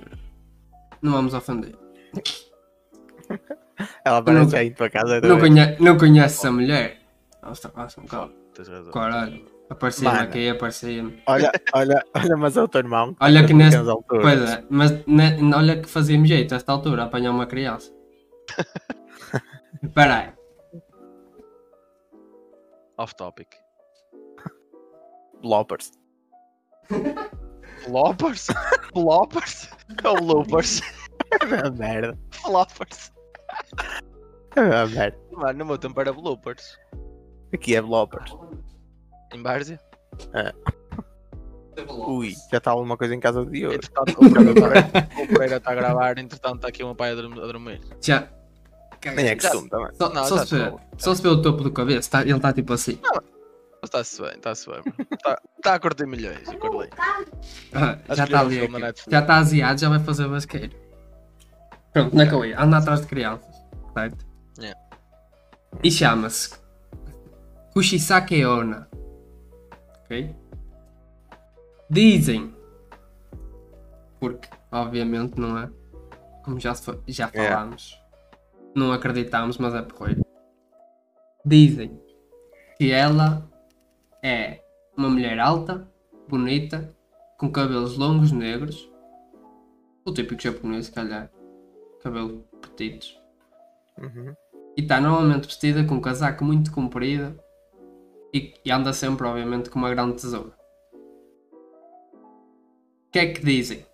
não 1.06 1.14
vamos 1.14 1.34
ofender. 1.34 1.76
Ela 4.04 4.24
parece 4.24 4.56
aí 4.56 4.72
para 4.72 4.90
casa. 4.90 5.16
Não, 5.22 5.38
também. 5.38 5.54
conhe 5.54 5.78
não 5.80 5.98
conheces 5.98 6.44
a 6.46 6.52
mulher? 6.52 6.98
Nossa, 7.42 7.70
passa 7.70 8.02
um 8.02 8.06
razão. 8.06 8.92
Caralho, 8.92 9.46
aparecia-me 9.70 10.16
Mano. 10.16 10.28
aqui, 10.30 10.50
aparecia-me. 10.50 11.22
Olha, 11.28 11.52
olha, 11.74 12.06
olha, 12.16 12.38
mas 12.38 12.58
é 12.58 12.64
o 12.64 12.68
teu 12.68 12.80
irmão. 12.80 13.16
Olha 13.20 13.42
que 13.42 13.54
pequenas 13.54 13.88
alturas. 13.88 14.24
Pois 14.24 14.50
é, 14.50 14.64
mas 14.70 15.06
ne- 15.06 15.54
olha 15.56 15.82
que 15.82 15.88
fazia-me 15.90 16.28
jeito 16.28 16.54
a 16.54 16.58
esta 16.58 16.72
altura 16.72 17.04
apanhar 17.04 17.32
uma 17.32 17.46
criança. 17.46 17.92
Espera 19.84 20.16
aí. 20.16 20.34
Off 22.98 23.14
topic. 23.16 23.50
Bloppers. 25.42 25.92
Floppers? 27.86 28.48
Floppers? 28.94 29.70
Ou 30.04 30.16
loopers? 30.24 30.82
É 31.42 31.46
uma 31.46 31.72
merda. 31.72 32.18
Floppers. 32.32 33.12
É 34.56 34.62
uma 34.62 34.86
merda. 34.88 35.18
Mano, 35.32 35.60
no 35.60 35.66
meu 35.66 35.78
tempo 35.78 36.00
era 36.00 36.14
bloopers. 36.14 36.78
Aqui 37.54 37.76
é 37.76 37.82
bloppers. 37.82 38.32
Em 39.34 39.42
Várzea. 39.42 39.80
Ui, 42.08 42.34
já 42.52 42.58
está 42.58 42.72
alguma 42.72 42.96
coisa 42.96 43.14
em 43.16 43.20
casa 43.20 43.44
de 43.46 43.52
Diogo. 43.52 43.76
Entretanto, 43.76 44.12
o 44.12 44.32
Pereira- 44.32 45.52
o 45.52 45.58
está 45.58 45.72
a 45.72 45.76
gravar, 45.76 46.18
entretanto 46.18 46.56
está 46.58 46.68
aqui 46.70 46.84
o 46.84 46.88
meu 46.88 46.96
pai 46.96 47.12
a 47.12 47.16
dormir. 47.16 47.82
Já. 48.02 48.30
Nem 49.14 49.28
é 49.28 49.36
costume 49.36 49.70
também. 49.70 49.90
Só, 49.96 50.10
Não, 50.10 50.26
só 50.26 50.46
se 50.46 50.56
vê, 50.58 50.74
só 50.98 51.14
se 51.16 51.22
vê 51.22 51.28
o 51.30 51.42
topo 51.42 51.64
do 51.64 51.72
cabeça, 51.72 52.10
tá- 52.10 52.22
ele 52.22 52.34
está 52.34 52.54
tipo 52.54 52.74
assim. 52.74 52.98
Mas 53.04 53.24
Está-se 53.86 54.22
bem, 54.22 54.32
está-se 54.36 54.70
bem. 54.70 54.82
Está 55.14 55.42
tá 55.62 55.74
a 55.76 55.80
curtir 55.80 56.06
milhões, 56.06 56.48
o 56.48 56.58
Carlinhos. 56.58 56.90
Ah, 57.74 57.98
Acho 58.10 58.16
já 58.16 58.24
está 58.26 58.40
ali. 58.42 58.60
Já 59.10 59.20
está 59.20 59.38
aziado, 59.38 59.80
já 59.80 59.90
vai 59.90 60.00
fazer 60.00 60.28
basqueiro. 60.28 60.76
Pronto, 61.94 62.16
na 62.16 62.26
cadeia, 62.30 62.60
anda 62.60 62.78
atrás 62.78 63.02
de 63.02 63.08
crianças. 63.08 63.56
Certo? 63.94 64.26
Yeah. 64.60 64.80
E 65.84 65.92
chama-se 65.92 66.56
Kushisake 67.74 68.44
Onna. 68.46 68.90
Ok? 70.04 70.36
Dizem, 71.90 72.54
porque 74.20 74.50
obviamente 74.72 75.40
não 75.40 75.58
é, 75.58 75.70
como 76.44 76.60
já, 76.60 76.74
já 77.08 77.30
É. 77.34 77.50
falámos, 77.50 77.98
não 78.76 78.92
acreditamos, 78.92 79.58
mas 79.58 79.74
é 79.76 79.82
porreiro. 79.82 80.26
Dizem 81.46 82.02
que 82.78 82.92
ela 82.92 83.48
é 84.26 84.64
uma 84.98 85.10
mulher 85.10 85.38
alta, 85.40 85.88
bonita, 86.28 86.96
com 87.38 87.52
cabelos 87.52 87.98
longos 87.98 88.32
negros, 88.32 88.90
o 90.04 90.12
típico 90.12 90.42
japonês, 90.42 90.88
se 90.88 90.92
calhar, 90.92 91.30
cabelo 92.02 92.44
petitos, 92.62 93.20
Uhum. 93.98 94.34
e 94.76 94.82
está 94.82 95.00
normalmente 95.00 95.46
vestida 95.48 95.84
com 95.86 95.96
um 95.96 96.02
casaco 96.02 96.44
muito 96.44 96.72
comprido 96.72 97.40
e, 98.34 98.54
e 98.66 98.72
anda 98.72 98.92
sempre, 98.94 99.26
obviamente, 99.28 99.70
com 99.70 99.78
uma 99.80 99.90
grande 99.90 100.16
tesoura. 100.16 100.54
O 103.08 103.12
que 103.12 103.20
é 103.20 103.32
que 103.34 103.46
dizem? 103.46 103.86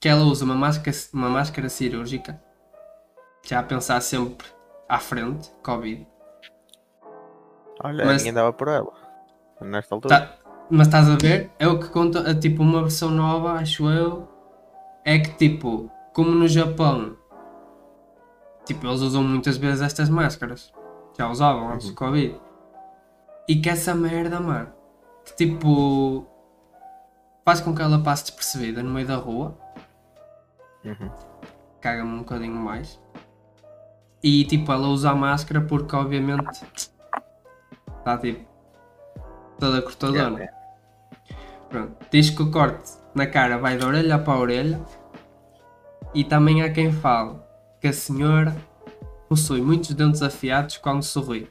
Que 0.00 0.08
ela 0.08 0.24
usa 0.24 0.44
uma 0.44 0.54
máscara, 0.54 0.96
uma 1.14 1.30
máscara 1.30 1.68
cirúrgica, 1.68 2.42
já 3.42 3.60
a 3.60 3.62
pensar 3.62 4.00
sempre 4.02 4.46
à 4.88 4.98
frente, 4.98 5.50
Covid. 5.62 6.06
Olha, 7.82 8.04
Mas- 8.04 8.18
ninguém 8.18 8.34
dava 8.34 8.52
por 8.52 8.68
ela. 8.68 9.05
Nesta 9.60 9.94
altura. 9.94 10.20
Tá- 10.20 10.34
mas 10.70 10.88
estás 10.88 11.08
a 11.08 11.16
ver? 11.16 11.50
É 11.58 11.68
o 11.68 11.78
que 11.78 11.88
conta, 11.88 12.18
é 12.28 12.34
tipo 12.34 12.62
uma 12.62 12.82
versão 12.82 13.10
nova, 13.10 13.52
acho 13.52 13.88
eu. 13.88 14.28
É 15.04 15.18
que 15.18 15.30
tipo, 15.34 15.90
como 16.12 16.30
no 16.30 16.48
Japão, 16.48 17.16
tipo, 18.64 18.86
eles 18.86 19.00
usam 19.00 19.22
muitas 19.22 19.56
vezes 19.56 19.80
estas 19.80 20.08
máscaras. 20.08 20.72
Já 21.16 21.28
usavam 21.30 21.72
antes 21.72 21.88
do 21.88 21.94
Covid. 21.94 22.40
E 23.48 23.56
que 23.60 23.70
essa 23.70 23.94
merda, 23.94 24.40
mano, 24.40 24.72
que 25.24 25.36
tipo 25.36 26.26
faz 27.44 27.60
com 27.60 27.72
que 27.72 27.80
ela 27.80 28.00
passe 28.00 28.24
despercebida 28.24 28.82
no 28.82 28.90
meio 28.90 29.06
da 29.06 29.16
rua. 29.16 29.56
Uhum. 30.84 31.10
Caga-me 31.80 32.10
um 32.10 32.18
bocadinho 32.18 32.56
mais. 32.56 33.00
E 34.20 34.44
tipo, 34.46 34.72
ela 34.72 34.88
usa 34.88 35.10
a 35.10 35.14
máscara 35.14 35.60
porque 35.60 35.94
obviamente 35.94 36.66
está 37.98 38.18
tipo 38.18 38.55
toda 39.58 39.82
cortadona. 39.82 40.38
Yeah, 40.38 40.56
Pronto. 41.68 41.96
Diz 42.10 42.30
que 42.30 42.42
o 42.42 42.50
corte 42.50 42.92
na 43.14 43.26
cara 43.26 43.58
vai 43.58 43.76
da 43.76 43.86
orelha 43.86 44.18
para 44.18 44.34
a 44.34 44.38
orelha. 44.38 44.80
E 46.14 46.24
também 46.24 46.62
há 46.62 46.72
quem 46.72 46.92
fale 46.92 47.38
que 47.80 47.88
a 47.88 47.92
senhora 47.92 48.56
possui 49.28 49.60
muitos 49.60 49.92
dentes 49.94 50.22
afiados 50.22 50.78
quando 50.78 51.02
sorri. 51.02 51.50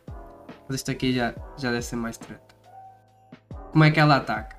Mas 0.67 0.77
isto 0.77 0.91
aqui 0.91 1.13
já, 1.13 1.35
já 1.57 1.69
deve 1.69 1.83
ser 1.83 1.95
mais 1.95 2.17
treta. 2.17 2.55
Como 3.71 3.83
é 3.83 3.91
que 3.91 3.99
ela 3.99 4.15
ataca? 4.15 4.55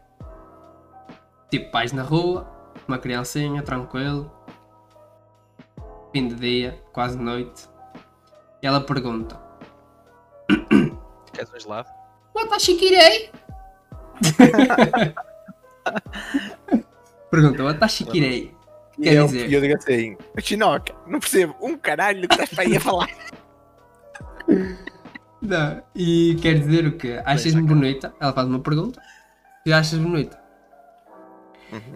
Tipo, 1.50 1.70
pais 1.70 1.92
na 1.92 2.02
rua, 2.02 2.46
uma 2.86 2.98
criancinha, 2.98 3.62
tranquilo. 3.62 4.30
Fim 6.12 6.28
de 6.28 6.34
dia, 6.34 6.82
quase 6.92 7.18
noite. 7.18 7.68
E 8.62 8.66
ela 8.66 8.80
pergunta: 8.80 9.40
Queres 11.32 11.52
um 11.52 11.58
gelado? 11.58 11.95
Watashikirei? 12.36 13.30
Pergunta, 17.30 17.64
Watashikirei. 17.64 18.54
E 18.98 19.02
Quer 19.02 19.14
eu, 19.14 19.26
dizer- 19.26 19.50
e 19.50 19.54
eu 19.54 19.60
digo 19.60 19.76
assim: 19.76 20.16
Chinoca, 20.40 20.94
não 21.06 21.20
percebo 21.20 21.54
um 21.60 21.76
caralho 21.76 22.22
do 22.22 22.28
que 22.28 22.34
estás 22.34 22.50
para 22.50 22.64
aí 22.64 22.76
a 22.76 22.80
falar. 22.80 23.10
Não. 25.42 25.82
E 25.94 26.34
quer 26.40 26.58
dizer 26.58 26.86
o 26.86 26.96
quê? 26.96 27.20
Achas-me 27.24 27.62
bonita? 27.62 28.12
Ela 28.18 28.32
faz 28.32 28.48
uma 28.48 28.58
pergunta. 28.58 29.00
E 29.66 29.72
achas 29.72 29.98
bonita? 29.98 30.40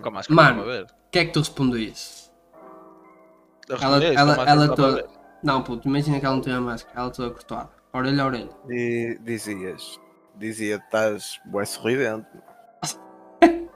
Com 0.03 0.09
a 0.09 0.13
máscara 0.13 0.35
Mano. 0.35 0.63
para 0.63 0.73
ver. 0.73 0.83
O 0.85 0.89
que 1.11 1.19
é 1.21 1.25
que 1.25 1.33
tu 1.33 1.39
respondias? 1.39 2.31
Eu 3.69 3.77
Ela, 3.81 4.05
ela, 4.05 4.49
ela 4.49 4.77
toda. 4.77 5.09
Não, 5.43 5.63
puto, 5.63 5.89
imagina 5.89 6.21
que 6.21 6.27
ela 6.27 6.35
não 6.35 6.43
tem 6.43 6.53
a 6.53 6.61
máscara. 6.61 7.01
Ela 7.01 7.11
toda 7.11 7.31
cortada. 7.31 7.71
Orelha 7.95 8.23
a 8.23 8.27
orelha. 8.27 8.51
E 8.69 9.19
dizias: 9.23 9.99
Dizia, 10.37 10.77
estás 10.77 11.41
bué 11.45 11.65
sorridente. 11.67 12.27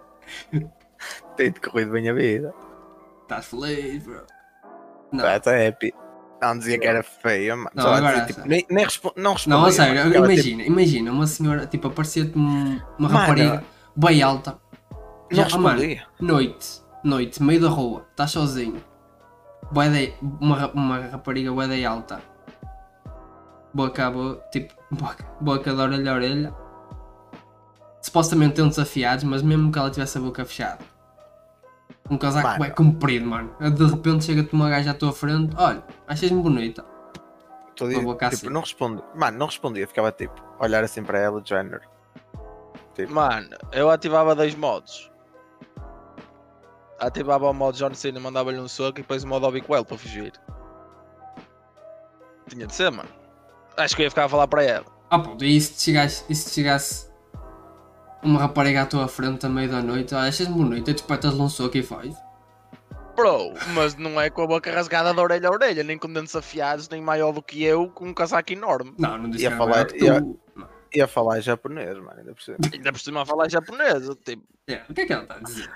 Tem-te 1.37 1.61
corrido 1.61 1.93
bem 1.93 2.09
a 2.09 2.12
vida. 2.14 2.55
Estás 3.23 3.47
feliz, 3.47 4.05
bro. 4.05 4.23
Não, 5.12 5.27
Estás 5.29 5.69
happy. 5.69 5.93
Não 6.40 6.59
dizia 6.59 6.79
que 6.79 6.87
era 6.87 7.03
feia, 7.03 7.57
mano. 7.57 7.71
Não, 7.75 7.87
agora 7.87 8.01
dizia, 8.21 8.23
essa. 8.25 8.33
tipo, 8.35 8.49
nem, 8.49 8.67
nem 8.71 8.85
respo 8.85 9.12
não 9.17 9.33
respondia. 9.33 9.59
não 9.61 9.67
a 9.67 9.73
sério, 9.73 9.95
mano, 9.97 10.12
tipo, 10.12 10.25
imagina, 10.25 10.62
imagina 10.64 11.12
uma 11.12 11.27
senhora, 11.27 11.67
tipo, 11.67 11.88
aparecia-te 11.88 12.37
um- 12.38 12.81
uma 12.99 13.09
Mano. 13.09 13.14
rapariga 13.14 13.64
bem 13.97 14.23
alta. 14.23 14.59
Não 15.31 15.37
Já, 15.37 15.47
oh, 15.57 15.59
mano, 15.59 15.79
respondia. 15.81 16.07
Noite, 16.21 16.83
noite, 17.03 17.43
meio 17.43 17.61
da 17.62 17.69
rua, 17.69 18.07
estás 18.11 18.31
sozinho. 18.33 18.83
De, 19.73 20.14
uma, 20.40 20.71
uma 20.73 20.99
rapariga 21.07 21.51
bué 21.53 21.85
alta. 21.85 22.21
Boca 23.73 24.07
a 24.07 24.11
boca, 24.11 24.45
tipo, 24.53 24.75
boca, 24.94 25.24
boca 25.40 25.72
de 25.72 25.80
orelha 25.80 26.11
a 26.11 26.14
orelha. 26.14 26.54
Supostamente 28.00 28.54
têm 28.54 28.68
desafiados, 28.68 29.24
mas 29.24 29.42
mesmo 29.42 29.72
que 29.72 29.78
ela 29.78 29.90
tivesse 29.90 30.18
a 30.18 30.20
boca 30.20 30.44
fechada. 30.44 30.80
Um 32.11 32.18
casaco 32.18 32.46
Mano. 32.46 32.59
bué 32.59 32.70
comprido, 32.70 33.26
mano. 33.26 33.54
De 33.59 33.87
repente 33.87 34.24
chega-te 34.24 34.52
uma 34.52 34.68
gaja 34.68 34.90
à 34.90 34.94
tua 34.94 35.12
frente, 35.12 35.54
olha, 35.57 35.83
achas-me 36.07 36.42
bonita. 36.42 36.85
Tô 37.74 37.85
a 37.85 37.88
dizer, 37.88 38.00
uma 38.00 38.12
boca 38.12 38.28
tipo, 38.28 38.46
assim. 38.46 38.52
não 38.52 38.61
respondia. 38.61 39.04
Mano, 39.14 39.38
não 39.38 39.46
respondia. 39.46 39.87
Ficava 39.87 40.12
tipo, 40.12 40.35
olhar 40.59 40.85
assim 40.85 41.02
para 41.02 41.18
ela, 41.18 41.40
de 41.40 41.48
género. 41.48 41.80
Mano, 43.09 43.57
eu 43.72 43.90
ativava 43.90 44.35
dois 44.35 44.54
modos. 44.54 45.11
Ativava 47.00 47.50
o 47.50 47.52
modo 47.52 47.76
John 47.76 47.92
Cena, 47.94 48.20
mandava-lhe 48.20 48.59
um 48.59 48.68
soco 48.68 49.00
e 49.00 49.02
depois 49.02 49.24
o 49.24 49.28
modo 49.28 49.46
Obi 49.46 49.64
Well 49.68 49.85
para 49.85 49.98
fugir. 49.98 50.33
Tinha 52.48 52.66
de 52.66 52.74
ser, 52.74 52.90
mano. 52.90 53.09
Acho 53.77 53.97
que 53.97 54.03
eu 54.03 54.05
ia 54.05 54.11
ficar 54.11 54.25
a 54.25 54.29
falar 54.29 54.47
para 54.49 54.63
ela. 54.63 54.87
Ah, 55.11 55.19
pô, 55.19 55.37
e 55.43 55.61
se 55.61 55.75
te 55.75 55.83
chegasse, 55.83 56.25
e 56.29 56.35
se 56.35 56.51
chegasse 56.51 57.09
uma 58.23 58.41
rapariga 58.41 58.83
à 58.83 58.87
tua 58.87 59.07
frente 59.09 59.45
à 59.45 59.49
meia 59.49 59.69
da 59.69 59.83
noite, 59.83 60.15
olha, 60.15 60.29
achas-me 60.29 60.55
bonita, 60.55 60.91
e 60.91 60.95
despertas-lhe 60.95 61.41
um 61.41 61.49
soco 61.49 61.77
e 61.77 61.83
faz. 61.83 62.15
Bro, 63.17 63.53
mas 63.75 63.95
não 63.97 64.21
é 64.21 64.29
com 64.29 64.43
a 64.43 64.47
boca 64.47 64.73
rasgada 64.73 65.15
da 65.15 65.23
orelha 65.23 65.49
a 65.49 65.53
orelha, 65.53 65.85
nem 65.85 65.97
com 65.97 66.13
dentes 66.13 66.35
afiados, 66.35 66.89
nem 66.89 67.01
maior 67.01 67.33
do 67.33 67.43
que 67.43 67.63
eu, 67.63 67.89
com 67.89 68.07
um 68.09 68.15
casaco 68.15 68.53
enorme. 68.53 68.93
Não, 68.99 69.19
não 69.19 69.31
disse 69.31 69.45
Ia 69.45 69.51
que 69.51 69.55
era 69.55 69.57
falar- 69.57 69.71
maior 69.73 69.87
que 69.87 69.99
tu. 69.99 70.05
ia- 70.05 70.25
Não. 70.94 71.00
Ia 71.00 71.09
falar 71.09 71.40
japonês, 71.40 71.96
mano. 71.98 72.14
Ainda 72.18 72.35
por 72.35 72.42
cima. 72.42 72.57
Ainda 72.72 72.92
por 72.92 73.00
cima 73.00 73.22
a 73.22 73.26
falar 73.26 73.50
japonês. 73.50 74.09
Tipo, 74.24 74.42
É, 74.68 74.83
o 74.88 74.94
que 74.94 75.00
é 75.02 75.07
que 75.07 75.12
ela 75.12 75.22
está 75.22 75.35
a 75.37 75.40
dizer? 75.40 75.70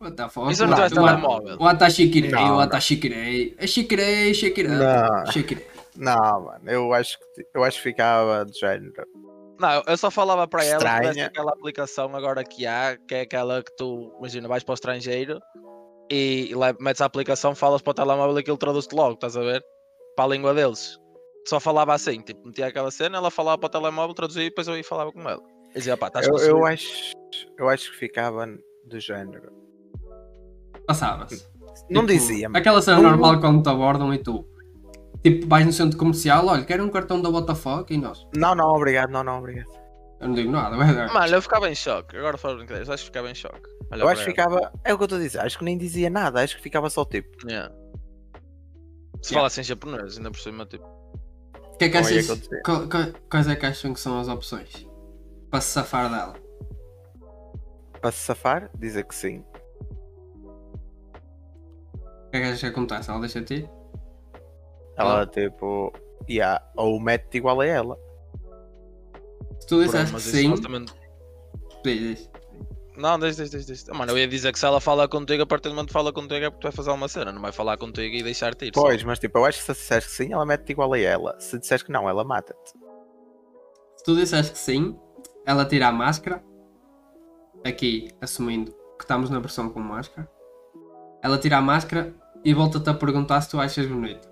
What 0.00 0.16
the 0.16 0.28
fuck? 0.28 0.50
Isso 0.52 0.66
não 0.66 0.76
What- 0.78 0.94
telemóvel. 0.94 1.58
What 1.60 1.78
the 1.78 1.90
shikirei, 1.90 2.30
Não, 2.30 2.40
não. 2.48 2.56
what 2.56 2.70
the 2.72 2.80
shikirei. 2.80 3.54
É 3.58 3.66
shikirei, 3.66 4.34
shikirei. 4.34 4.70
Não. 4.72 5.26
Shikirei. 5.32 5.66
Não, 5.96 6.44
mano. 6.44 6.60
Eu 6.70 6.92
acho 6.94 7.18
que, 7.18 7.46
eu 7.54 7.62
acho 7.64 7.76
que 7.76 7.82
ficava 7.82 8.44
de 8.46 8.58
género. 8.58 8.92
não, 9.60 9.82
eu 9.86 9.96
só 9.96 10.10
falava 10.10 10.48
para 10.48 10.64
ela 10.64 11.12
que 11.12 11.20
aquela 11.20 11.52
aplicação 11.52 12.16
agora 12.16 12.42
que 12.42 12.66
há, 12.66 12.96
que 13.06 13.14
é 13.14 13.20
aquela 13.20 13.62
que 13.62 13.70
tu, 13.76 14.12
imagina, 14.18 14.48
vais 14.48 14.64
para 14.64 14.72
o 14.72 14.74
estrangeiro 14.74 15.38
e 16.10 16.52
le- 16.54 16.76
metes 16.80 17.00
a 17.00 17.04
aplicação, 17.04 17.54
falas 17.54 17.80
para 17.82 17.90
o 17.90 17.94
telemóvel 17.94 18.36
e 18.36 18.40
aquilo 18.40 18.56
traduz-te 18.56 18.94
logo, 18.94 19.14
estás 19.14 19.36
a 19.36 19.40
ver? 19.40 19.62
Para 20.16 20.24
a 20.24 20.28
língua 20.28 20.52
deles. 20.54 20.98
Só 21.46 21.58
falava 21.58 21.92
assim, 21.94 22.20
tipo, 22.20 22.46
metia 22.46 22.66
aquela 22.66 22.90
cena, 22.90 23.18
ela 23.18 23.30
falava 23.30 23.58
para 23.58 23.66
o 23.66 23.70
telemóvel, 23.70 24.14
traduzia 24.14 24.44
e 24.44 24.48
depois 24.48 24.68
eu 24.68 24.76
ia 24.76 24.84
falava 24.84 25.10
com 25.12 25.28
ela. 25.28 25.42
E 25.70 25.78
dizia, 25.78 25.96
pá, 25.96 26.06
estás 26.08 26.26
Eu, 26.28 26.34
eu, 26.34 26.38
sono?" 26.40 26.66
acho, 26.66 27.12
eu 27.58 27.68
acho 27.68 27.90
que 27.90 27.96
ficava 27.98 28.46
de 28.86 29.00
género. 29.00 29.52
Passava-se. 30.86 31.46
Não 31.90 32.02
Tipo, 32.02 32.06
dizia, 32.06 32.48
mano. 32.48 32.58
Aquela 32.58 32.82
cena 32.82 33.00
normal 33.00 33.40
quando 33.40 33.62
te 33.62 33.68
abordam 33.68 34.12
e 34.14 34.18
tu. 34.18 34.46
Tipo, 35.22 35.46
vais 35.46 35.64
no 35.64 35.72
centro 35.72 35.98
comercial, 35.98 36.46
olha, 36.46 36.64
quero 36.64 36.84
um 36.84 36.88
cartão 36.90 37.20
da 37.20 37.28
WTF 37.28 37.84
e 37.90 37.96
nós. 37.96 38.26
Não, 38.36 38.54
não, 38.54 38.66
obrigado. 38.74 39.10
Não, 39.10 39.22
não, 39.22 39.38
obrigado. 39.38 39.68
Eu 40.20 40.28
não 40.28 40.34
digo 40.34 40.50
nada, 40.52 40.76
vai 40.76 40.94
dar. 40.94 41.12
Mano, 41.12 41.34
eu 41.34 41.42
ficava 41.42 41.68
em 41.68 41.74
choque. 41.74 42.16
Agora 42.16 42.36
fora 42.38 42.54
brincadeiras, 42.56 42.88
acho 42.90 43.02
que 43.04 43.08
ficava 43.08 43.30
em 43.30 43.34
choque. 43.34 43.68
Olha 43.90 44.02
Eu 44.02 44.08
acho 44.08 44.20
que 44.24 44.30
ficava. 44.30 44.72
É 44.84 44.92
o 44.94 44.96
que 44.96 45.02
eu 45.02 45.06
estou 45.06 45.18
a 45.18 45.22
dizer. 45.22 45.40
Acho 45.40 45.58
que 45.58 45.64
nem 45.64 45.76
dizia 45.76 46.08
nada. 46.10 46.40
Acho 46.42 46.56
que 46.56 46.62
ficava 46.62 46.88
só 46.90 47.04
tipo. 47.04 47.28
Yeah. 47.48 47.72
Se 49.20 49.30
Yeah. 49.32 49.40
falasse 49.40 49.60
em 49.60 49.64
japonês, 49.64 50.16
ainda 50.16 50.30
por 50.30 50.38
cima, 50.40 50.66
tipo. 50.66 50.84
Que 51.82 51.86
é 51.86 51.88
que 51.90 51.98
achas? 51.98 52.48
qual- 52.64 52.88
qual- 52.88 53.12
Quais 53.30 53.48
é 53.48 53.56
que 53.56 53.66
acham 53.66 53.92
que 53.92 54.00
são 54.00 54.18
as 54.20 54.28
opções? 54.28 54.86
Para 55.50 55.60
se 55.60 55.68
safar 55.70 56.10
dela. 56.10 56.34
Para 58.00 58.12
se 58.12 58.18
safar, 58.18 58.70
dizer 58.76 59.04
que 59.04 59.14
sim. 59.14 59.44
O 61.94 62.30
que 62.30 62.36
é 62.36 62.40
que 62.40 62.46
achas 62.46 62.60
que 62.60 62.66
acontece? 62.66 63.10
Ela 63.10 63.20
deixa-te 63.20 63.54
ir? 63.54 63.70
Ela 64.96 65.22
Ah. 65.22 65.26
tipo. 65.26 65.92
Yeah, 66.28 66.64
ou 66.76 67.00
mete 67.00 67.36
igual 67.38 67.60
a 67.60 67.66
ela. 67.66 67.98
Se 69.60 69.66
tu 69.66 69.82
disseste 69.82 70.14
que 70.14 70.20
sim, 70.20 70.42
supostamente- 70.44 70.94
diz, 71.84 71.98
diz. 72.00 72.30
Não, 73.02 73.18
deixa, 73.18 73.38
deixa, 73.38 73.52
deixa, 73.56 73.66
deixa. 73.66 73.92
Mano, 73.94 74.12
eu 74.12 74.18
ia 74.18 74.28
dizer 74.28 74.52
que 74.52 74.58
se 74.58 74.64
ela 74.64 74.80
fala 74.80 75.08
contigo, 75.08 75.42
a 75.42 75.46
partir 75.46 75.68
do 75.68 75.74
momento 75.74 75.88
que 75.88 75.92
fala 75.92 76.12
contigo 76.12 76.44
é 76.44 76.48
porque 76.50 76.60
tu 76.60 76.64
vai 76.64 76.72
fazer 76.72 76.90
uma 76.92 77.08
cena, 77.08 77.32
não 77.32 77.42
vai 77.42 77.50
falar 77.50 77.76
contigo 77.76 78.14
e 78.14 78.22
deixar-te 78.22 78.66
ir. 78.66 78.72
só. 78.74 78.80
Pois, 78.80 79.02
mas 79.02 79.18
tipo, 79.18 79.36
eu 79.38 79.44
acho 79.44 79.58
que 79.58 79.64
se 79.64 79.72
disseres 79.72 80.06
que 80.06 80.12
sim, 80.12 80.32
ela 80.32 80.46
mete 80.46 80.70
igual 80.70 80.92
a 80.92 80.98
ela. 80.98 81.34
Se 81.40 81.58
disseres 81.58 81.82
que 81.82 81.90
não, 81.90 82.08
ela 82.08 82.22
mata-te. 82.24 82.70
Se 83.96 84.04
tu 84.04 84.14
disseste 84.16 84.52
que 84.52 84.58
sim, 84.58 84.96
ela 85.44 85.64
tira 85.64 85.88
a 85.88 85.92
máscara. 85.92 86.42
Aqui, 87.64 88.10
assumindo 88.20 88.72
que 88.96 89.04
estamos 89.04 89.30
na 89.30 89.38
versão 89.40 89.68
com 89.68 89.80
máscara. 89.80 90.28
Ela 91.22 91.38
tira 91.38 91.56
a 91.58 91.60
máscara 91.62 92.14
e 92.44 92.54
volta-te 92.54 92.88
a 92.88 92.94
perguntar 92.94 93.40
se 93.40 93.50
tu 93.50 93.60
achas 93.60 93.86
bonito. 93.86 94.28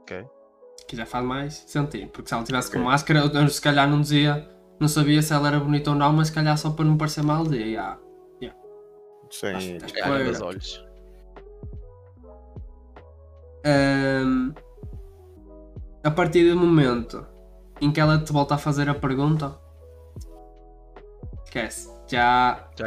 Ok. 0.00 0.24
Que 0.86 0.96
já 0.96 1.06
faz 1.06 1.24
mais 1.24 1.54
sentido, 1.66 2.08
porque 2.10 2.28
se 2.28 2.34
ela 2.34 2.44
tivesse 2.44 2.68
Ok. 2.68 2.78
com 2.80 2.86
máscara, 2.86 3.20
eu 3.20 3.48
se 3.48 3.60
calhar 3.60 3.88
não 3.88 4.00
dizia, 4.00 4.46
não 4.84 4.88
sabia 4.88 5.22
se 5.22 5.32
ela 5.32 5.48
era 5.48 5.58
bonita 5.58 5.90
ou 5.90 5.96
não, 5.96 6.12
mas 6.12 6.28
se 6.28 6.34
calhar 6.34 6.56
só 6.58 6.70
para 6.70 6.84
não 6.84 6.96
parecer 6.98 7.22
mal, 7.22 7.42
"Ah, 7.42 7.98
É 9.96 10.02
a 10.02 10.12
área 10.12 10.24
dos 10.26 10.38
Pois. 10.38 10.40
olhos. 10.42 10.84
Ahm, 13.64 14.52
a 16.04 16.10
partir 16.10 16.50
do 16.50 16.56
momento 16.58 17.26
em 17.80 17.90
que 17.90 17.98
ela 17.98 18.18
te 18.18 18.30
volta 18.30 18.54
a 18.56 18.58
fazer 18.58 18.88
a 18.90 18.94
pergunta, 18.94 19.58
esquece. 21.46 21.90
Já 22.06 22.68
Já 22.78 22.86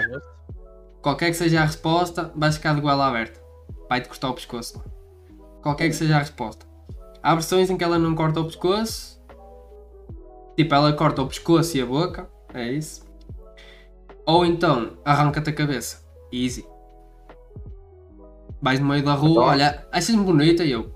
qualquer 1.02 1.32
que 1.32 1.36
seja 1.36 1.62
a 1.62 1.66
resposta, 1.66 2.32
vais 2.36 2.56
ficar 2.58 2.76
de 2.76 2.82
goela 2.82 3.08
aberta. 3.08 3.42
Vai-te 3.90 4.08
cortar 4.08 4.30
o 4.30 4.34
pescoço. 4.36 4.84
Qualquer 5.64 5.88
que 5.90 5.96
seja 5.96 6.16
a 6.18 6.20
resposta. 6.20 6.66
Há 7.24 7.34
versões 7.34 7.70
em 7.72 7.78
que 7.78 7.84
ela 7.84 7.98
não 7.98 8.14
corta 8.14 8.40
o 8.40 8.46
pescoço. 8.46 9.17
Tipo, 10.58 10.74
ela 10.76 10.92
corta 10.94 11.22
o 11.22 11.28
pescoço 11.28 11.78
e 11.78 11.82
a 11.82 11.86
boca. 11.86 12.28
É 12.54 12.68
isso. 12.72 13.06
Ou 14.26 14.46
então 14.46 14.98
arranca-te 15.06 15.52
a 15.52 15.54
cabeça. 15.54 16.04
Easy. 16.34 16.66
Vais 18.62 18.80
no 18.80 18.88
meio 18.88 19.06
da 19.06 19.14
rua, 19.14 19.30
Então- 19.32 19.44
olha, 19.44 19.88
achas-me 19.92 20.24
bonita? 20.24 20.64
E 20.64 20.72
eu, 20.72 20.92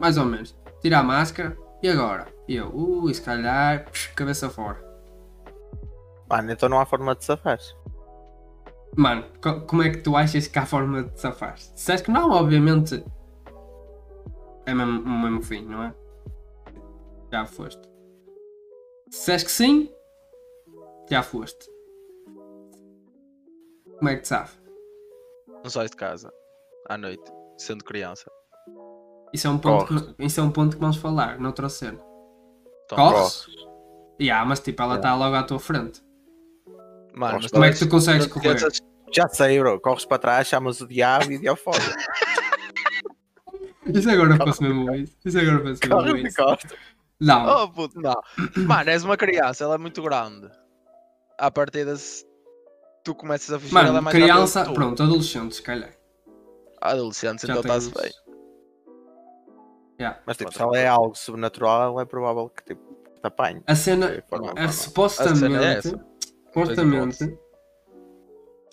mais 0.00 0.18
ou 0.18 0.24
menos. 0.24 0.54
Tira 0.82 0.98
a 0.98 1.02
máscara. 1.02 1.56
E 1.82 1.88
agora? 1.88 2.26
E 2.48 2.56
eu, 2.56 2.74
ui, 2.74 3.14
se 3.14 3.22
calhar, 3.22 3.86
cabeça 4.16 4.50
fora. 4.50 4.82
Mano, 6.28 6.50
então 6.50 6.68
não 6.68 6.80
há 6.80 6.84
forma 6.86 7.14
de 7.14 7.24
safar. 7.24 7.58
Mano, 8.96 9.24
co- 9.42 9.60
como 9.62 9.82
é 9.82 9.90
que 9.90 9.98
tu 9.98 10.16
achas 10.16 10.46
que 10.46 10.58
há 10.58 10.66
forma 10.66 11.04
de 11.04 11.20
safar? 11.20 11.56
Se 11.58 11.72
disseres 11.74 12.00
que 12.02 12.10
não, 12.10 12.30
obviamente 12.30 13.04
é 14.66 14.74
mesmo, 14.74 15.00
o 15.02 15.18
mesmo 15.22 15.42
fim, 15.42 15.62
não 15.64 15.82
é? 15.84 15.94
Já 17.32 17.44
foste. 17.46 17.82
Se 19.10 19.18
disseres 19.18 19.42
que 19.44 19.50
sim, 19.50 19.92
já 21.10 21.22
foste. 21.22 21.70
Como 23.98 24.08
é 24.08 24.16
que 24.16 24.22
te 24.22 24.28
safa? 24.28 24.56
Não 25.62 25.70
sais 25.70 25.90
de 25.90 25.96
casa. 25.96 26.32
À 26.88 26.98
noite. 26.98 27.24
Sendo 27.56 27.84
criança. 27.84 28.30
Isso 29.32 29.46
é 29.46 29.50
um 29.50 29.58
ponto, 29.58 30.14
que, 30.14 30.24
isso 30.24 30.40
é 30.40 30.42
um 30.42 30.50
ponto 30.50 30.76
que 30.76 30.80
vamos 30.80 30.96
falar 30.96 31.38
noutra 31.40 31.68
cena. 31.68 32.00
Então, 32.84 32.98
Corres? 32.98 33.46
Yeah, 34.20 34.44
mas 34.44 34.60
tipo, 34.60 34.82
ela 34.82 34.96
está 34.96 35.14
logo 35.14 35.34
à 35.34 35.42
tua 35.42 35.58
frente. 35.58 36.02
Mano, 37.14 37.38
mas 37.42 37.50
Como 37.50 37.64
é 37.64 37.72
que 37.72 37.78
tu 37.78 37.88
consegues 37.88 38.26
não 38.26 38.34
correr? 38.34 38.56
Já 39.12 39.28
sei, 39.28 39.58
bro. 39.58 39.80
Corres 39.80 40.04
para 40.04 40.18
trás, 40.18 40.48
chamas 40.48 40.80
o 40.80 40.86
diabo 40.86 41.32
e 41.32 41.38
deu 41.38 41.56
fora. 41.56 41.78
Isso 43.86 44.10
agora 44.10 44.36
fosse 44.36 44.62
mesmo 44.62 44.94
isso. 44.94 45.14
Isso 45.24 45.38
agora 45.38 45.58
fosse 45.58 45.80
mesmo 45.86 45.96
Corre 45.96 46.22
de 46.22 46.28
isso. 46.28 46.36
Não, 47.20 47.64
Oh, 47.64 47.68
puto, 47.70 48.00
não. 48.00 48.20
Mano, 48.66 48.90
és 48.90 49.04
uma 49.04 49.16
criança, 49.16 49.64
ela 49.64 49.76
é 49.76 49.78
muito 49.78 50.02
grande. 50.02 50.50
À 51.38 51.50
partida, 51.50 51.96
se 51.96 52.24
tu 53.04 53.14
começas 53.14 53.50
a 53.52 53.58
fugir, 53.58 53.76
ela 53.76 53.86
é 53.88 53.90
mano, 53.92 54.02
mais 54.02 54.16
criança, 54.16 54.64
pronto, 54.72 55.02
adolescente, 55.02 55.54
se 55.54 55.62
calhar. 55.62 55.92
Adolescentes, 56.80 57.46
Já 57.46 57.54
então 57.56 57.60
está-se 57.76 58.02
bem. 58.02 58.12
Yeah. 60.00 60.20
Mas 60.26 60.36
tipo, 60.36 60.52
se 60.52 60.60
ela 60.60 60.76
é 60.76 60.88
algo 60.88 61.14
sobrenatural, 61.14 62.00
é 62.00 62.04
provável 62.04 62.48
que 62.50 62.64
tipo, 62.64 62.82
te 63.20 63.26
apanhe. 63.26 63.62
A 63.66 63.74
cena, 63.76 64.06
É, 64.56 64.68
supostamente, 64.68 65.54
é 65.56 65.72
essa. 65.78 66.06
supostamente, 66.48 67.38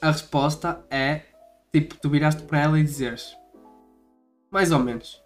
a 0.02 0.08
resposta 0.12 0.84
é 0.90 1.22
tipo, 1.72 1.96
tu 2.00 2.10
viraste 2.10 2.42
para 2.44 2.60
ela 2.60 2.80
e 2.80 2.84
dizeres 2.84 3.38
mais 4.50 4.72
ou 4.72 4.80
menos. 4.80 5.24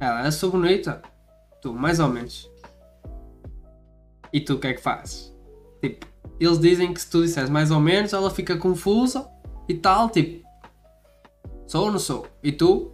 Ela, 0.00 0.24
eu 0.24 0.32
sou 0.32 0.50
bonita. 0.50 1.00
Tu, 1.62 1.72
mais 1.72 1.98
ou 2.00 2.08
menos. 2.08 2.50
E 4.32 4.40
tu 4.40 4.54
o 4.54 4.58
que 4.58 4.66
é 4.66 4.74
que 4.74 4.80
fazes? 4.82 5.32
Tipo, 5.80 6.06
eles 6.40 6.58
dizem 6.58 6.92
que 6.92 7.00
se 7.00 7.08
tu 7.10 7.22
disseres 7.22 7.48
mais 7.50 7.70
ou 7.70 7.80
menos, 7.80 8.12
ela 8.12 8.30
fica 8.30 8.56
confusa 8.56 9.28
e 9.68 9.74
tal, 9.74 10.10
tipo, 10.10 10.46
sou 11.66 11.86
ou 11.86 11.92
não 11.92 11.98
sou? 11.98 12.26
E 12.42 12.50
tu 12.52 12.90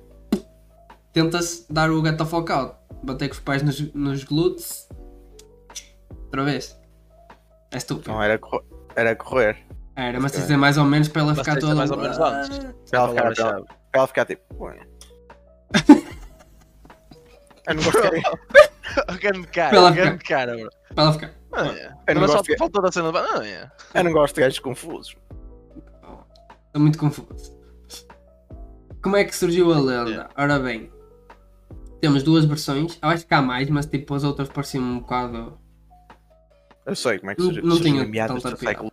tentas 1.13 1.67
dar 1.71 1.91
o 1.91 2.05
get 2.05 2.17
the 2.19 2.25
fuck 2.25 2.51
out, 2.53 2.75
bater 3.03 3.29
com 3.29 3.35
os 3.35 3.41
pés 3.41 3.63
nos, 3.63 3.93
nos 3.95 4.25
glúteos 4.25 4.89
outra 6.25 6.45
vez. 6.45 6.79
É 7.71 7.77
estúpido. 7.79 8.11
Então 8.11 8.23
era, 8.23 8.39
correr- 8.39 8.65
era 8.97 9.17
correr. 9.17 9.57
Era, 9.97 10.21
mas 10.21 10.33
dizer 10.33 10.57
mais 10.57 10.77
ou 10.79 10.85
menos 10.85 11.09
para 11.09 11.23
ela 11.23 11.31
Mas 11.35 11.39
ficar 11.41 11.59
toda. 11.59 11.75
mais 11.75 11.91
ou 11.91 11.97
menos 11.97 12.19
antes. 12.19 12.59
Para 12.59 12.99
ela 13.01 13.09
ficar, 13.09 13.23
para 13.23 13.35
Palavra-chave. 13.35 13.51
ela, 13.51 13.65
para 13.65 14.01
ela 14.01 14.07
ficar 14.07 14.25
tipo. 14.27 14.45
Eu 17.69 17.75
não 17.75 17.83
gosto 17.85 18.01
de. 18.11 19.19
grande 19.21 19.47
cara, 19.49 19.71
Pela 19.71 19.91
grande 19.91 20.25
cara, 20.25 20.57
bro. 20.57 20.71
Para 20.95 21.13
ficar. 21.13 21.35
Ah, 21.53 21.67
é. 21.69 21.93
Eu 22.09 22.15
não 22.15 22.27
gosto 22.27 22.45
de- 22.45 22.57
faltou 22.57 22.83
da 22.83 22.91
cena 22.93 23.13
de. 23.13 23.19
Ah, 23.19 23.47
é. 23.47 23.71
Eu 23.95 24.05
não 24.05 24.13
gosto 24.13 24.35
de 24.35 24.41
gajos 24.41 24.59
confusos. 24.59 25.17
Estou 26.67 26.83
muito 26.83 26.99
confuso. 26.99 27.57
Como 29.03 29.17
é 29.17 29.25
que 29.25 29.35
surgiu 29.35 29.73
a 29.73 29.79
lenda? 29.81 30.29
Ora 30.37 30.59
bem, 30.59 30.91
temos 32.01 32.23
duas 32.23 32.45
versões. 32.45 32.99
Eu 33.03 33.09
acho 33.11 33.27
que 33.27 33.33
há 33.35 33.41
mais, 33.43 33.69
mas 33.71 33.87
tipo 33.87 34.15
as 34.15 34.25
outras 34.25 34.49
pareciam 34.49 34.83
um 34.85 34.99
bocado. 35.01 35.59
Eu 36.85 36.97
sei 36.97 37.19
como 37.19 37.31
é 37.31 37.35
que 37.35 37.41
Não- 37.41 37.47
surgiu. 37.47 37.63
não 37.65 37.77
surgiu 37.77 37.93
tinha 37.95 38.07
meados 38.07 38.43
tanta 38.43 38.55
do 38.57 38.59
piada. 38.59 38.73
século. 38.75 38.93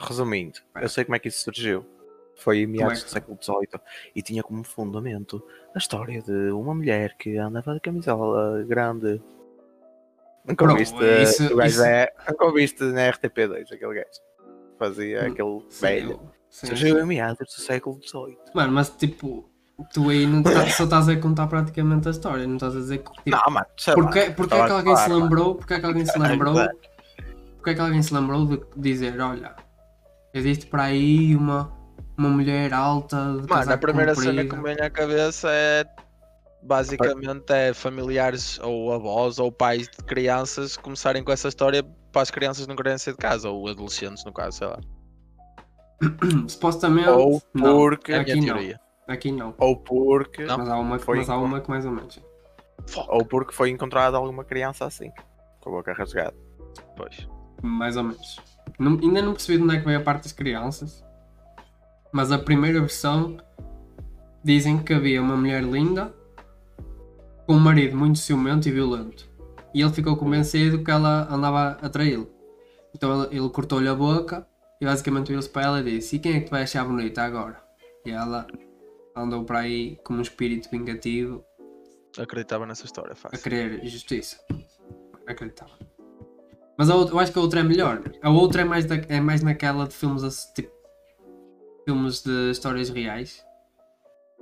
Resumindo, 0.00 0.58
eu 0.76 0.88
sei 0.88 1.04
como 1.04 1.16
é 1.16 1.18
que 1.18 1.28
isso 1.28 1.42
surgiu. 1.42 1.84
Foi 2.36 2.58
em 2.58 2.66
meados 2.66 2.98
é 2.98 3.00
que 3.00 3.06
do 3.06 3.10
século 3.12 3.38
XVIII 3.42 3.80
e 4.14 4.22
tinha 4.22 4.42
como 4.42 4.62
fundamento 4.62 5.42
a 5.74 5.78
história 5.78 6.20
de 6.22 6.50
uma 6.50 6.74
mulher 6.74 7.16
que 7.16 7.36
andava 7.38 7.74
de 7.74 7.80
camisola 7.80 8.62
grande. 8.64 9.20
Nunca 10.44 10.64
Bro, 10.64 10.72
ouviste, 10.74 10.94
isso- 11.22 11.52
o 11.52 11.56
gajo 11.56 11.68
isso- 11.70 11.84
é, 11.84 12.12
nunca 12.28 12.44
na 12.92 13.00
RTP2 13.10 13.72
aquele 13.72 13.94
gajo. 13.94 14.20
Fazia 14.78 15.22
Hum, 15.24 15.26
aquele 15.32 15.60
Sim, 15.70 15.80
velho. 15.86 16.20
sim. 16.50 16.66
Surgiu 16.66 16.98
em 17.00 17.06
meados 17.06 17.38
do 17.38 17.60
século 17.62 17.98
XVIII. 18.02 18.36
Mano, 18.54 18.72
mas 18.72 18.90
tipo, 18.90 19.50
tu 19.92 20.10
aí 20.10 20.26
não 20.26 20.42
tá- 20.42 20.68
só 20.68 20.84
estás 20.84 21.08
a 21.08 21.16
contar 21.16 21.46
praticamente 21.46 22.06
a 22.06 22.10
história, 22.10 22.46
não 22.46 22.56
estás 22.56 22.76
a 22.76 22.80
dizer 22.80 22.98
que. 22.98 23.10
Tipo, 23.12 23.30
Não, 23.30 23.52
mano. 23.52 23.66
Porquê, 23.94 24.30
porquê 24.30 24.54
é 24.54 24.66
que 24.66 24.72
alguém 24.72 24.96
se 24.96 25.08
lembrou? 25.10 25.54
Porquê 25.54 25.74
é 25.74 25.80
que 25.80 25.86
alguém 25.86 26.04
se 26.06 26.18
lembrou? 26.18 26.54
Porquê 27.56 27.70
é 27.70 27.74
que 27.74 27.80
alguém 27.80 28.02
se 28.02 28.14
lembrou 28.14 28.46
de 28.46 28.60
dizer, 28.76 29.18
olha, 29.20 29.56
existe 30.32 30.66
para 30.66 30.84
aí 30.84 31.34
uma, 31.34 31.72
uma 32.16 32.28
mulher 32.30 32.72
alta 32.72 33.16
de 33.40 33.48
Mano, 33.48 33.72
a 33.72 33.78
primeira 33.78 34.14
cena 34.14 34.44
que 34.44 34.56
me 34.56 34.62
vem 34.62 34.80
à 34.80 34.90
cabeça 34.90 35.48
é. 35.50 35.84
Basicamente 36.62 37.52
é 37.52 37.72
familiares 37.72 38.58
ou 38.60 38.92
avós 38.92 39.38
ou 39.38 39.52
pais 39.52 39.82
de 39.88 40.02
crianças 40.04 40.76
começarem 40.76 41.22
com 41.22 41.30
essa 41.30 41.46
história 41.46 41.84
para 42.10 42.22
as 42.22 42.30
crianças 42.30 42.66
não 42.66 42.74
quererem 42.74 42.98
sair 42.98 43.12
de 43.14 43.18
casa, 43.18 43.48
ou 43.48 43.68
adolescentes 43.68 44.24
no 44.24 44.32
caso, 44.32 44.58
sei 44.58 44.66
lá. 44.66 44.78
Supostamente. 46.48 47.08
Ou 47.08 47.40
não, 47.54 47.78
porque- 47.78 48.12
a 48.12 48.20
aqui 48.22 48.40
não. 48.40 48.58
Aqui 49.08 49.30
não. 49.30 49.54
Ou 49.58 49.76
porque, 49.76 50.44
Não. 50.44 50.58
Mas 50.58 50.68
há 50.68 50.78
uma, 50.78 50.98
Foi 50.98 51.18
mas 51.18 51.30
há 51.30 51.36
uma 51.36 51.60
que 51.60 51.70
mais 51.70 51.84
ou 51.86 51.92
menos. 51.92 52.18
Fuck. 52.88 53.06
ou 53.10 53.24
porque 53.24 53.52
foi 53.52 53.70
encontrada 53.70 54.16
alguma 54.16 54.44
criança 54.44 54.84
assim, 54.84 55.10
com 55.60 55.70
a 55.70 55.72
boca 55.72 55.92
rasgada. 55.92 56.34
Pois. 56.96 57.28
Mais 57.62 57.96
ou 57.96 58.02
menos. 58.02 58.40
Não- 58.78 58.98
ainda 59.00 59.22
não 59.22 59.32
percebi 59.32 59.58
de 59.58 59.64
onde 59.64 59.76
é 59.76 59.78
que 59.78 59.84
veio 59.86 59.98
a 59.98 60.02
parte 60.02 60.24
das 60.24 60.32
crianças. 60.32 61.04
Mas 62.16 62.32
a 62.32 62.38
primeira 62.38 62.80
versão 62.80 63.36
dizem 64.42 64.78
que 64.82 64.94
havia 64.94 65.20
uma 65.20 65.36
mulher 65.36 65.62
linda 65.62 66.14
com 67.46 67.52
um 67.56 67.58
marido 67.60 67.94
muito 67.94 68.18
ciumento 68.18 68.66
e 68.66 68.72
violento. 68.72 69.28
E 69.74 69.82
ele 69.82 69.92
ficou 69.92 70.16
convencido 70.16 70.82
que 70.82 70.90
ela 70.90 71.28
andava 71.30 71.72
a 71.82 71.88
traí-lo. 71.90 72.26
Então 72.94 73.24
ele, 73.24 73.36
ele 73.36 73.50
cortou-lhe 73.50 73.86
a 73.86 73.94
boca 73.94 74.46
e 74.80 74.86
basicamente 74.86 75.26
virou-se 75.26 75.50
para 75.50 75.62
ela 75.66 75.80
e 75.80 75.84
disse: 75.84 76.16
E 76.16 76.18
quem 76.18 76.36
é 76.36 76.40
que 76.40 76.46
tu 76.46 76.50
vai 76.52 76.62
achar 76.62 76.86
bonita 76.86 77.22
agora? 77.22 77.62
E 78.06 78.10
ela 78.10 78.46
andou 79.14 79.44
para 79.44 79.58
aí 79.58 79.96
como 80.02 80.18
um 80.18 80.22
espírito 80.22 80.70
vingativo 80.70 81.44
Acreditava 82.18 82.64
nessa 82.64 82.86
história, 82.86 83.12
a 83.12 83.14
fácil. 83.14 83.38
querer 83.42 83.84
justiça. 83.86 84.38
Acreditava. 85.26 85.72
Mas 86.78 86.88
a 86.88 86.94
outra, 86.94 87.14
eu 87.14 87.18
acho 87.18 87.30
que 87.30 87.38
a 87.38 87.42
outra 87.42 87.60
é 87.60 87.62
melhor. 87.62 88.02
A 88.22 88.30
outra 88.30 88.62
é 88.62 88.64
mais, 88.64 88.86
da- 88.86 88.96
é 89.06 89.20
mais 89.20 89.42
naquela 89.42 89.86
de 89.86 89.94
filmes 89.94 90.22
tipo. 90.54 90.74
Filmes 91.86 92.22
de 92.22 92.50
histórias 92.50 92.90
reais. 92.90 93.44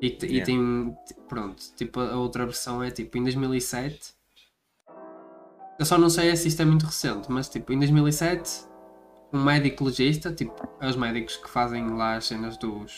E, 0.01 0.07
e 0.23 0.27
Yeah. 0.39 0.47
tem. 0.47 0.97
Pronto, 1.29 1.63
tipo, 1.77 2.01
a 2.01 2.17
outra 2.17 2.45
versão 2.45 2.83
é 2.83 2.91
tipo 2.91 3.19
em 3.19 3.23
2007. 3.23 4.15
Eu 5.79 5.85
só 5.85 5.99
não 5.99 6.09
sei 6.09 6.35
se 6.37 6.49
isto 6.49 6.63
é 6.63 6.65
muito 6.65 6.87
recente, 6.87 7.31
mas 7.31 7.49
tipo, 7.49 7.73
em 7.73 7.79
2007, 7.79 8.67
um 9.33 9.43
médico 9.43 9.85
legista, 9.85 10.33
tipo, 10.33 10.55
é 10.81 10.89
os 10.89 10.97
médicos 10.97 11.37
que 11.37 11.49
fazem 11.49 11.89
lá 11.91 12.17
as 12.17 12.27
cenas 12.27 12.57
dos. 12.57 12.93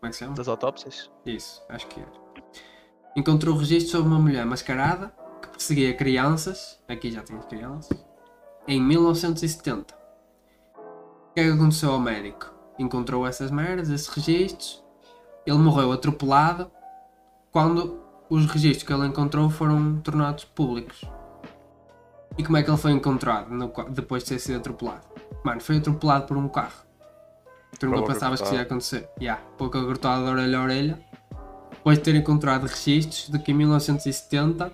Como 0.00 0.06
é 0.06 0.08
que 0.08 0.14
se 0.14 0.20
chama? 0.20 0.34
Das 0.34 0.48
autópsias? 0.48 1.10
Isso, 1.24 1.62
acho 1.68 1.86
que 1.86 2.00
era. 2.00 2.10
Encontrou 3.14 3.54
registro 3.56 3.92
sobre 3.92 4.08
uma 4.08 4.18
mulher 4.18 4.44
mascarada 4.46 5.14
que 5.42 5.48
perseguia 5.48 5.94
crianças, 5.94 6.82
aqui 6.88 7.10
já 7.10 7.22
tinha 7.22 7.40
crianças, 7.40 8.04
em 8.66 8.80
1970. 8.80 9.94
O 9.94 11.34
que 11.34 11.40
é 11.40 11.44
que 11.44 11.50
aconteceu 11.50 11.90
ao 11.92 12.00
médico? 12.00 12.52
Encontrou 12.82 13.26
essas 13.26 13.50
merdas, 13.50 13.88
esses 13.88 14.08
registros. 14.08 14.82
Ele 15.46 15.58
morreu 15.58 15.92
atropelado 15.92 16.70
quando 17.50 18.00
os 18.28 18.46
registros 18.46 18.84
que 18.84 18.92
ele 18.92 19.06
encontrou 19.06 19.50
foram 19.50 20.00
tornados 20.00 20.44
públicos. 20.44 21.04
E 22.38 22.42
como 22.42 22.56
é 22.56 22.62
que 22.62 22.70
ele 22.70 22.78
foi 22.78 22.92
encontrado 22.92 23.50
no 23.50 23.72
depois 23.90 24.22
de 24.22 24.30
ter 24.30 24.38
sido 24.38 24.56
atropelado? 24.56 25.06
Mano, 25.44 25.60
foi 25.60 25.78
atropelado 25.78 26.26
por 26.26 26.36
um 26.36 26.48
carro. 26.48 26.82
Tu 27.78 27.86
nunca 27.86 28.12
pensavas 28.12 28.40
que 28.40 28.46
isso 28.46 28.54
ia 28.54 28.62
acontecer. 28.62 29.08
Yeah, 29.20 29.42
pouca 29.58 29.82
cortada 29.82 30.24
de 30.24 30.30
orelha 30.30 30.58
a 30.58 30.62
orelha. 30.62 31.00
Depois 31.70 31.98
de 31.98 32.04
ter 32.04 32.14
encontrado 32.14 32.66
registros 32.66 33.28
de 33.28 33.38
que 33.38 33.50
em 33.50 33.54
1970, 33.54 34.72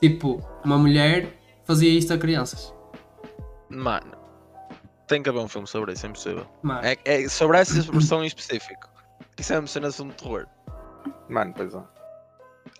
tipo, 0.00 0.42
uma 0.64 0.76
mulher 0.76 1.38
fazia 1.64 1.88
isto 1.88 2.12
a 2.12 2.18
crianças. 2.18 2.74
Mano, 3.70 4.17
tem 5.08 5.22
que 5.22 5.28
haver 5.28 5.40
um 5.40 5.48
filme 5.48 5.66
sobre 5.66 5.92
isso, 5.92 6.06
é 6.06 6.08
impossível. 6.08 6.46
Mano, 6.62 6.80
É, 6.84 6.96
é 7.04 7.28
sobre 7.28 7.58
essa 7.58 7.80
versão 7.90 8.22
em 8.22 8.26
específico. 8.26 8.88
Isso 9.38 9.52
é 9.52 9.58
uma 9.58 9.66
cena 9.66 9.90
de 9.90 9.96
de 9.96 10.12
terror. 10.12 10.46
Mano, 11.28 11.52
pois 11.56 11.74
é. 11.74 11.82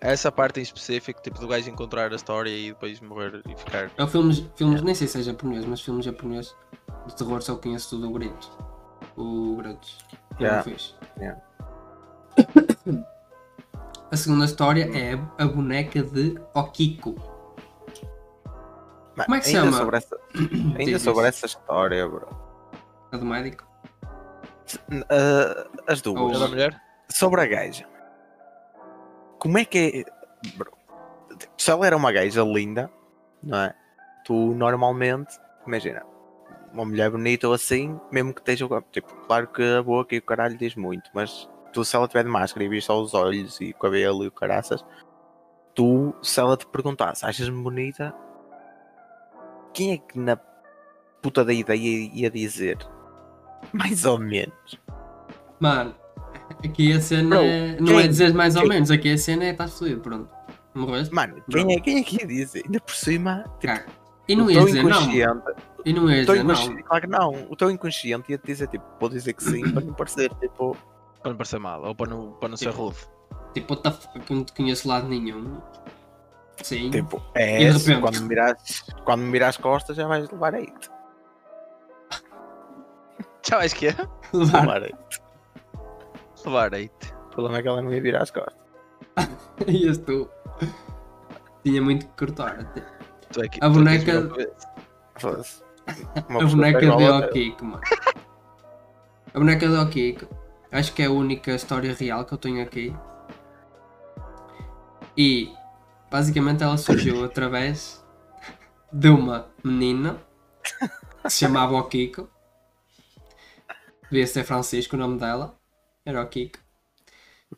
Essa 0.01 0.31
parte 0.31 0.59
em 0.59 0.63
específico, 0.63 1.21
tipo 1.21 1.39
do 1.39 1.47
gajo 1.47 1.69
encontrar 1.69 2.11
a 2.11 2.15
história 2.15 2.49
e 2.49 2.69
depois 2.69 2.99
morrer 3.01 3.41
e 3.49 3.55
ficar. 3.55 3.91
é 3.97 4.07
filmes, 4.07 4.45
filmes, 4.55 4.81
nem 4.81 4.95
sei 4.95 5.07
se 5.07 5.19
é 5.19 5.23
japonês, 5.23 5.65
mas 5.65 5.81
filmes 5.81 6.05
japoneses 6.05 6.55
de 7.07 7.15
terror 7.15 7.41
só 7.41 7.55
conheço 7.55 7.89
tudo 7.89 8.09
o 8.09 8.13
Grito. 8.13 8.49
O 9.17 9.57
Grito. 9.57 9.87
Yeah. 10.39 10.63
fixe. 10.63 10.93
Yeah. 11.17 11.41
A 14.11 14.17
segunda 14.17 14.45
história 14.45 14.89
é 14.97 15.13
a 15.37 15.45
boneca 15.45 16.01
de 16.01 16.35
Okiko. 16.55 17.15
Como 19.25 19.35
é 19.35 19.39
que 19.39 19.47
se 19.47 19.55
ainda 19.57 19.65
chama? 19.71 19.77
Sobre 19.77 19.97
essa, 19.97 20.17
ainda 20.77 20.83
Diz 20.85 21.01
sobre 21.01 21.19
isso. 21.21 21.27
essa 21.29 21.45
história, 21.45 22.07
bro. 22.07 22.27
A 23.11 23.17
do 23.17 23.25
médico. 23.25 23.65
Ah, 25.09 25.67
as 25.87 26.05
Ou- 26.05 26.13
duas. 26.15 26.39
Da 26.39 26.47
mulher? 26.47 26.81
Sobre 27.09 27.41
a 27.41 27.45
gaja. 27.47 27.85
Como 29.39 29.57
é 29.57 29.65
que 29.65 30.05
é. 30.05 30.49
Bro, 30.55 30.71
se 31.57 31.71
ela 31.71 31.85
era 31.87 31.95
uma 31.97 32.11
gaja 32.11 32.43
linda, 32.43 32.89
não 33.41 33.57
é? 33.57 33.73
Tu 34.25 34.33
normalmente, 34.53 35.37
imagina, 35.65 36.03
uma 36.71 36.85
mulher 36.85 37.09
bonita 37.09 37.47
ou 37.47 37.53
assim, 37.53 37.99
mesmo 38.11 38.33
que 38.33 38.41
esteja. 38.41 38.67
Tipo, 38.91 39.13
claro 39.27 39.47
que 39.47 39.63
a 39.63 39.81
boca 39.81 40.13
e 40.13 40.19
o 40.19 40.21
caralho 40.21 40.57
diz 40.57 40.75
muito, 40.75 41.09
mas 41.13 41.49
tu, 41.73 41.83
se 41.83 41.95
ela 41.95 42.07
tiver 42.07 42.23
de 42.23 42.29
máscara 42.29 42.63
e 42.63 42.69
vir 42.69 42.81
só 42.81 42.99
os 43.01 43.13
olhos 43.13 43.59
e 43.59 43.71
o 43.71 43.75
cabelo 43.79 44.23
e 44.23 44.27
o 44.27 44.31
caraças, 44.31 44.85
tu, 45.73 46.13
se 46.21 46.39
ela 46.39 46.55
te 46.55 46.67
perguntasse, 46.67 47.25
achas-me 47.25 47.61
bonita? 47.63 48.13
Quem 49.73 49.93
é 49.93 49.97
que 49.97 50.17
na 50.19 50.37
puta 51.21 51.43
da 51.45 51.53
ideia 51.53 52.09
ia 52.13 52.29
dizer? 52.29 52.77
Mais 53.73 54.05
ou 54.05 54.17
menos. 54.19 54.79
Mano, 55.59 55.93
aqui 56.63 56.93
a 56.93 57.01
cena 57.01 57.35
Bro, 57.37 57.45
é... 57.45 57.77
não 57.79 57.85
quem- 57.87 57.99
é 57.99 58.07
dizer 58.07 58.33
mais 58.33 58.55
ou 58.55 58.61
quem- 58.61 58.69
menos, 58.69 58.91
aqui 58.91 59.11
a 59.11 59.17
cena 59.17 59.43
é 59.45 59.49
estás 59.51 59.77
fodido, 59.77 60.01
pronto. 60.01 60.29
Morreste? 60.73 61.13
Mano, 61.13 61.43
quem 61.49 61.73
é, 61.75 61.79
quem 61.79 61.97
é 61.99 62.03
que 62.03 62.17
ia 62.21 62.27
dizer? 62.27 62.63
Ainda 62.65 62.79
por 62.79 62.93
cima, 62.95 63.43
tipo. 63.59 63.73
E 64.27 64.35
não 64.35 64.49
ia 64.49 64.63
dizer 64.63 64.83
não. 64.83 65.11
E 65.85 65.93
não 65.93 66.09
ia 66.11 66.21
o 66.21 66.25
teu 66.25 66.35
dizer 66.35 66.43
não. 66.43 66.53
inconsciente- 66.53 66.83
Claro 66.83 67.01
que 67.01 67.07
não. 67.09 67.29
O 67.49 67.55
teu 67.55 67.71
inconsciente 67.71 68.31
ia 68.31 68.37
te 68.37 68.45
dizer, 68.45 68.67
tipo, 68.67 68.85
vou 68.99 69.09
dizer 69.09 69.33
que 69.33 69.43
sim 69.43 69.61
para 69.73 69.81
não 69.83 69.93
parecer, 69.93 70.31
tipo. 70.35 70.77
Para 71.21 71.31
não 71.31 71.37
parecer 71.37 71.59
mal, 71.59 71.83
ou 71.83 71.95
para 71.95 72.09
não, 72.09 72.31
para 72.33 72.49
não 72.49 72.55
ser 72.57 72.69
Tipo, 72.69 72.85
rude. 72.87 72.97
Tipo, 73.53 73.73
what 73.73 73.83
the 73.83 73.91
fuck, 73.91 74.31
eu 74.31 74.35
não 74.37 74.43
te 74.45 74.53
conheço 74.53 74.87
lado 74.87 75.07
nenhum. 75.07 75.57
Sim. 76.63 76.89
Tipo, 76.91 77.21
E 77.35 77.39
é. 77.65 77.71
de 77.71 77.79
se 77.79 77.87
repente? 77.93 78.01
Quando 78.01 78.21
me 78.21 78.27
miras, 78.29 78.83
quando 79.05 79.21
miras 79.21 79.49
as 79.49 79.57
costas 79.57 79.95
já 79.97 80.07
vais 80.07 80.29
levar 80.29 80.55
aí. 80.55 80.71
Já 83.47 83.57
vais 83.57 83.73
que 83.73 83.87
é? 83.87 83.95
Levar. 84.33 84.61
Levar 84.61 84.83
aí. 84.83 84.93
Levar 86.45 86.73
eite. 86.73 87.13
O 87.13 87.29
problema 87.29 87.57
é 87.57 87.61
que 87.61 87.67
ela 87.67 87.81
não 87.81 87.93
ia 87.93 88.01
virar 88.01 88.21
as 88.23 88.31
costas. 88.31 88.55
Ias 89.67 89.97
tu. 89.99 90.29
Tinha 91.63 91.81
muito 91.81 92.05
que 92.05 92.11
cortar. 92.25 92.59
até. 92.59 92.81
Tu 93.31 93.41
é 93.43 93.47
que- 93.47 93.59
A 93.63 93.67
é 93.67 93.69
boneca- 93.69 94.19
A 94.19 94.23
boneca 96.45 96.79
tá 96.79 96.85
igual 96.85 96.97
de 96.99 97.05
a- 97.07 97.17
Okiko, 97.27 97.65
mano. 97.65 97.81
A 99.33 99.39
boneca 99.39 99.67
de 99.67 99.75
Okiko. 99.75 100.27
Acho 100.71 100.93
que 100.93 101.01
é 101.01 101.05
a 101.05 101.11
única 101.11 101.51
história 101.51 101.93
real 101.93 102.25
que 102.25 102.33
eu 102.33 102.37
tenho 102.37 102.61
aqui. 102.61 102.95
E 105.17 105.51
basicamente 106.09 106.63
ela 106.63 106.77
surgiu 106.77 107.23
através 107.23 108.03
de 108.91 109.09
uma 109.09 109.47
menina 109.63 110.21
que 111.23 111.29
se 111.29 111.39
chamava 111.39 111.75
Okiko. 111.75 112.29
Devia 114.09 114.25
ser 114.27 114.43
Francisco 114.43 114.95
o 114.95 114.99
nome 114.99 115.19
dela. 115.19 115.55
Era 116.05 116.21
Okiko. 116.23 116.59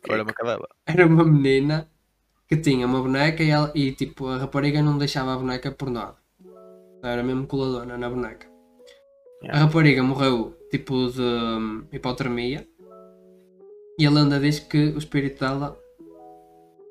Olha 0.08 0.22
uma 0.22 0.32
cadela. 0.32 0.68
Era 0.86 1.06
uma 1.06 1.24
menina 1.24 1.88
que 2.48 2.56
tinha 2.56 2.86
uma 2.86 3.00
boneca 3.00 3.42
e, 3.42 3.50
ela, 3.50 3.72
e 3.74 3.92
tipo 3.92 4.28
a 4.28 4.36
rapariga 4.36 4.82
não 4.82 4.98
deixava 4.98 5.34
a 5.34 5.38
boneca 5.38 5.70
por 5.70 5.90
nada. 5.90 6.16
Era 7.02 7.22
mesmo 7.22 7.46
coladona 7.46 7.96
na 7.96 8.08
boneca. 8.08 8.46
A 9.42 9.44
Yeah. 9.44 9.64
rapariga 9.64 10.02
morreu 10.04 10.56
tipo 10.70 11.10
de 11.10 11.20
hum, 11.20 11.84
hipotermia 11.92 12.64
e 13.98 14.06
a 14.06 14.10
lenda 14.10 14.38
diz 14.38 14.60
que 14.60 14.78
o 14.78 14.98
espírito 14.98 15.40
dela 15.40 15.76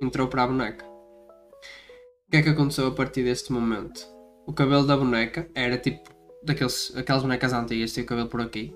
entrou 0.02 0.28
para 0.28 0.44
a 0.44 0.48
boneca. 0.48 0.91
O 2.32 2.34
que 2.34 2.38
é 2.38 2.44
que 2.44 2.50
aconteceu 2.50 2.88
a 2.88 2.92
partir 2.92 3.26
deste 3.26 3.52
momento? 3.52 4.08
O 4.48 4.54
cabelo 4.54 4.88
da 4.88 4.96
boneca 4.96 5.50
era 5.54 5.78
tipo 5.78 6.10
daqueles, 6.42 6.96
aquelas 6.96 7.24
bonecas 7.24 7.52
antigas, 7.52 7.92
tinha 7.92 8.06
o 8.06 8.08
cabelo 8.08 8.30
por 8.30 8.40
aqui. 8.40 8.74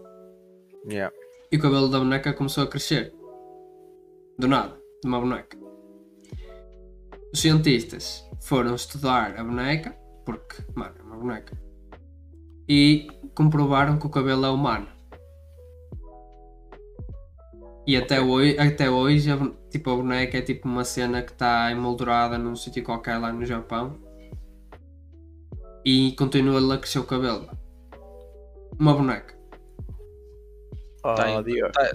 Yeah. 0.86 1.16
E 1.50 1.56
o 1.56 1.62
cabelo 1.62 1.88
da 1.88 2.00
boneca 2.00 2.34
começou 2.34 2.66
a 2.66 2.68
crescer. 2.68 3.14
Do 4.38 4.50
nada, 4.50 4.78
de 5.02 5.08
uma 5.08 5.22
boneca. 5.22 5.58
Os 7.32 7.40
cientistas 7.40 8.30
foram 8.42 8.76
estudar 8.76 9.40
a 9.40 9.44
boneca, 9.46 9.92
porque, 10.26 10.58
mano, 10.76 10.96
é 11.00 11.04
uma 11.04 11.16
boneca. 11.16 11.58
E 12.68 13.08
comprovaram 13.34 13.98
que 13.98 14.06
o 14.06 14.10
cabelo 14.10 14.46
é 14.46 14.50
humano. 14.50 14.90
E 17.88 17.96
até 17.96 18.20
hoje, 18.20 18.60
até 18.60 18.90
hoje 18.90 19.32
a, 19.32 19.40
tipo, 19.78 19.90
a 19.92 19.96
boneca 19.96 20.38
é 20.38 20.42
tipo 20.42 20.68
uma 20.68 20.84
cena 20.86 21.22
que 21.22 21.32
está 21.32 21.70
emoldurada 21.72 22.38
num 22.38 22.56
sítio 22.56 22.84
qualquer 22.84 23.18
lá 23.18 23.32
no 23.34 23.46
Japão. 23.46 23.98
E 25.86 26.14
continua 26.18 26.74
a 26.76 26.78
crescer 26.78 27.00
o 27.00 27.04
cabelo. 27.04 27.50
Uma 28.80 28.94
boneca. 28.94 29.36
Oh, 31.04 31.14
Tem- 31.16 31.44
Diogo, 31.44 31.72
Tá- 31.74 31.92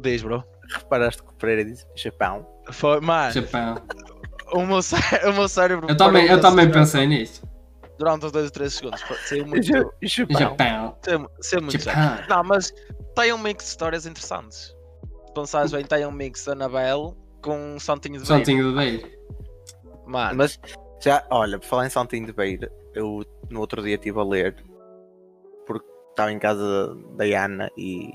Diz, 0.00 0.22
bro. 0.22 0.42
reparaste 0.74 1.22
que 1.22 1.28
o 1.28 1.34
Pereira 1.34 1.64
disse 1.64 1.86
Japão? 1.94 2.46
Foi, 2.72 3.00
mano, 3.00 3.32
Japão. 3.32 3.74
o 4.54 4.64
meu, 4.64 4.80
cé- 4.80 5.28
o 5.28 5.32
meu 5.34 5.48
cérebro. 5.48 5.86
Eu 5.88 5.96
também, 5.96 6.26
eu 6.26 6.40
também 6.40 6.70
pensei 6.70 7.06
nisso. 7.06 7.46
Durante 7.98 8.26
os 8.26 8.32
2 8.32 8.46
ou 8.46 8.50
3 8.50 8.72
segundos. 8.72 9.00
Saiu 9.26 9.46
muito. 9.46 9.66
Ja- 9.66 9.84
Japão. 10.02 10.38
Japão. 10.38 10.96
Saiu, 11.40 11.62
muito. 11.62 11.78
Não, 12.28 12.44
mas 12.44 12.72
tem 13.14 13.32
um 13.32 13.38
mix 13.38 13.64
de 13.64 13.70
histórias 13.70 14.06
interessantes. 14.06 14.74
Pensares 15.36 15.70
bem, 15.70 15.84
tem 15.84 16.06
um 16.06 16.10
mix 16.10 16.46
da 16.46 16.52
Annabelle 16.52 17.14
com 17.42 17.74
um 17.74 17.78
santinho 17.78 18.18
de 18.18 18.26
beira. 18.26 18.38
Santinho 18.38 18.70
de 18.70 18.78
beira. 18.78 19.10
Mano, 20.06 20.36
Mas 20.38 20.58
já, 21.04 21.26
olha, 21.28 21.58
por 21.58 21.66
falar 21.66 21.86
em 21.86 21.90
Santinho 21.90 22.24
de 22.24 22.32
Beira, 22.32 22.72
eu 22.94 23.22
no 23.50 23.60
outro 23.60 23.82
dia 23.82 23.96
estive 23.96 24.18
a 24.18 24.24
ler 24.24 24.56
porque 25.66 25.86
estava 26.08 26.32
em 26.32 26.38
casa 26.38 26.96
da 27.16 27.24
Ana 27.44 27.70
e 27.76 28.14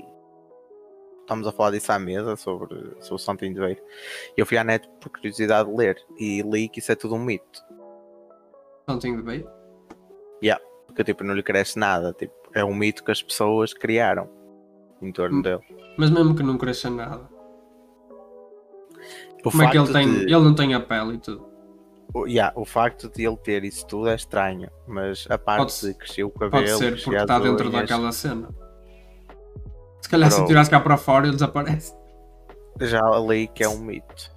estamos 1.20 1.46
a 1.46 1.52
falar 1.52 1.70
disso 1.70 1.92
à 1.92 1.98
mesa 2.00 2.34
sobre, 2.34 2.76
sobre 3.00 3.14
o 3.14 3.18
Santinho 3.18 3.54
de 3.54 3.60
Beira. 3.60 3.82
E 4.36 4.40
eu 4.40 4.44
fui 4.44 4.58
à 4.58 4.64
net 4.64 4.88
por 5.00 5.10
curiosidade 5.10 5.70
de 5.70 5.76
ler 5.76 5.96
e 6.18 6.42
li 6.42 6.68
que 6.68 6.80
isso 6.80 6.90
é 6.90 6.96
tudo 6.96 7.14
um 7.14 7.20
mito. 7.20 7.62
Santinho 8.90 9.18
de 9.18 9.22
beira. 9.22 9.62
Porque 10.86 11.04
tipo, 11.04 11.22
não 11.22 11.34
lhe 11.34 11.42
cresce 11.42 11.78
nada. 11.78 12.12
Tipo, 12.12 12.34
é 12.52 12.64
um 12.64 12.74
mito 12.74 13.04
que 13.04 13.12
as 13.12 13.22
pessoas 13.22 13.72
criaram 13.72 14.28
em 15.02 15.12
torno 15.12 15.38
Hum. 15.38 15.42
dele. 15.42 15.60
Mas 15.98 16.10
mesmo 16.10 16.34
que 16.34 16.42
não 16.42 16.56
cresça 16.56 16.88
nada. 16.88 17.28
O 19.44 19.50
Como 19.50 19.62
é 19.62 19.70
que 19.70 19.76
ele 19.78 19.92
tem. 19.92 20.08
de- 20.10 20.22
Ele 20.24 20.40
não 20.40 20.54
tem 20.54 20.72
a 20.74 20.80
pele 20.80 21.14
e 21.14 21.18
tudo. 21.18 21.44
O, 22.14 22.26
yeah, 22.26 22.52
o 22.56 22.64
facto 22.64 23.08
de 23.08 23.26
ele 23.26 23.36
ter 23.38 23.64
isso 23.64 23.86
tudo 23.86 24.08
é 24.08 24.14
estranho, 24.14 24.70
mas 24.86 25.26
a 25.30 25.38
parte 25.38 25.80
Pode- 25.80 25.92
de 25.92 25.98
crescer 25.98 26.24
o 26.24 26.30
cabelo, 26.30 26.50
Pode 26.50 26.70
ser 26.76 27.02
porque 27.02 27.16
está 27.16 27.38
dentro 27.38 27.68
unhas, 27.68 27.80
daquela 27.88 28.12
cena. 28.12 28.48
Se 30.00 30.08
calhar 30.08 30.30
se 30.30 30.36
Bro. 30.38 30.46
tirares 30.46 30.68
cá 30.68 30.78
para 30.80 30.96
fora 30.96 31.26
ele 31.26 31.34
desaparece. 31.34 31.94
já 32.80 33.00
li 33.18 33.46
que 33.48 33.64
é 33.64 33.68
um 33.68 33.78
mito. 33.78 34.30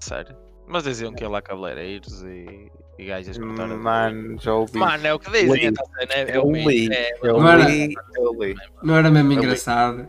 sério. 0.00 0.34
Mas 0.70 0.84
diziam 0.84 1.12
que 1.12 1.24
ia 1.24 1.28
lá 1.28 1.42
cabeleireiros 1.42 2.22
e, 2.22 2.70
e 2.98 3.04
gajas 3.06 3.36
cortaram. 3.36 3.76
Mano, 3.76 4.38
já 4.40 4.54
ouvi. 4.54 4.78
Mano, 4.78 5.04
é 5.06 5.12
o 5.12 5.18
que 5.18 5.30
dizem. 5.30 5.52
Li. 5.52 5.66
essa 5.66 5.84
cena, 5.98 6.12
É, 6.14 6.30
é 6.30 6.36
eu 6.36 6.50
li, 6.52 6.88
é- 6.94 7.18
eu 7.22 7.38
Não 7.40 7.48
era- 7.48 7.64
li, 7.68 7.94
eu 8.16 8.32
li. 8.40 8.54
Não 8.82 8.96
era 8.96 9.10
mesmo 9.10 9.32
engraçado 9.32 10.08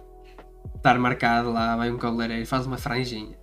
estar 0.76 0.98
marcado 1.00 1.52
lá, 1.52 1.76
vai 1.76 1.90
um 1.92 1.98
cabeleireiro 1.98 2.44
e 2.44 2.46
faz 2.46 2.66
uma 2.68 2.78
franjinha. 2.78 3.36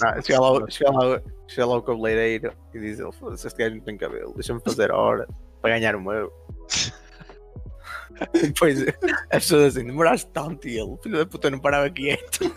Não, 0.00 0.22
chega, 0.22 0.40
lá, 0.40 0.70
chega, 0.70 0.90
lá, 0.90 1.20
chega 1.48 1.66
lá 1.66 1.76
o 1.76 1.82
cabeleireiro 1.82 2.52
e 2.74 2.78
diz 2.80 2.98
ele, 2.98 3.12
foda-se, 3.12 3.46
este 3.46 3.58
gajo 3.58 3.76
não 3.76 3.82
tem 3.82 3.96
cabelo, 3.98 4.32
deixa-me 4.34 4.60
fazer 4.60 4.90
hora 4.90 5.28
para 5.60 5.70
ganhar 5.78 5.94
o 5.96 6.02
meu. 6.02 6.32
Depois 8.32 8.82
as 9.30 9.42
pessoas 9.42 9.76
assim, 9.76 9.86
demoraste 9.86 10.26
tanto 10.32 10.68
e 10.68 10.78
ele, 10.78 10.96
filho 11.02 11.18
da 11.18 11.26
puta, 11.26 11.50
não 11.50 11.58
parava 11.58 11.88
quieto. 11.90 12.52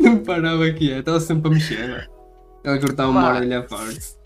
Não 0.00 0.18
parava 0.22 0.64
aqui, 0.64 0.90
estava 0.90 1.20
sempre 1.20 1.50
a 1.50 1.54
mexer. 1.54 2.10
Ele 2.64 2.80
cortava 2.80 3.10
uma 3.10 3.34
orelha 3.34 3.62
forte. 3.68 4.18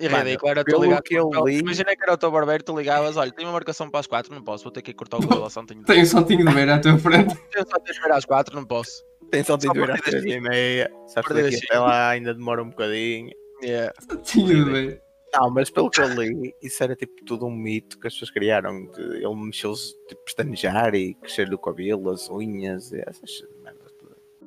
E 0.00 0.08
ridículo, 0.08 0.50
era 0.50 0.64
tu 0.64 0.82
ligar. 0.82 1.02
que 1.02 1.14
eu 1.14 1.30
li- 1.46 1.58
Imagina 1.60 1.94
que 1.94 2.02
era 2.02 2.14
o 2.14 2.16
teu 2.18 2.30
barbeiro, 2.30 2.64
tu 2.64 2.76
ligavas, 2.76 3.16
olha, 3.16 3.30
tenho 3.30 3.48
uma 3.48 3.52
marcação 3.54 3.88
para 3.88 4.00
as 4.00 4.06
4, 4.08 4.34
não 4.34 4.42
posso, 4.42 4.64
vou 4.64 4.72
ter 4.72 4.82
que 4.82 4.90
ir 4.90 4.94
cortar 4.94 5.18
o 5.18 5.20
cabelo 5.20 5.44
ao 5.44 5.50
Santinho. 5.50 5.84
Tenho 5.84 6.02
um 6.02 6.06
saltinho 6.06 6.44
de 6.44 6.52
ver 6.52 6.68
à 6.68 6.80
tua 6.80 6.98
frente. 6.98 7.34
Tenho 7.52 7.64
que 7.64 8.06
ir 8.08 8.12
às 8.12 8.24
4, 8.24 8.56
não 8.56 8.64
posso. 8.66 9.04
Tem 9.30 9.44
só 9.44 9.56
de 9.56 9.68
ver 9.68 9.90
às 9.92 10.00
perdidas 10.00 10.22
três 10.22 10.24
e 10.36 10.40
meia. 10.40 10.90
Sabes 11.06 11.30
que 11.58 11.64
até 11.66 11.78
lá 11.78 12.08
ainda 12.10 12.34
demora 12.34 12.62
um 12.62 12.70
bocadinho. 12.70 13.30
Yeah. 13.62 13.92
Saltinho 14.00 14.64
de 14.64 14.70
ver. 14.70 15.02
Não, 15.32 15.50
mas 15.50 15.70
pelo 15.70 15.90
que 15.90 16.00
eu 16.00 16.08
li, 16.08 16.54
isso 16.62 16.82
era 16.82 16.94
tipo 16.94 17.24
tudo 17.24 17.46
um 17.46 17.54
mito 17.54 17.98
que 17.98 18.06
as 18.06 18.12
pessoas 18.14 18.30
criaram. 18.30 18.86
de 18.92 19.00
ele 19.00 19.34
mexeu-se 19.34 19.92
tipo 20.08 20.24
pestanejar 20.24 20.94
e 20.94 21.14
crescer-lhe 21.14 21.54
o 21.54 21.58
cabelo, 21.58 22.10
as 22.10 22.28
unhas 22.30 22.92
e 22.92 23.00
essas. 23.00 23.42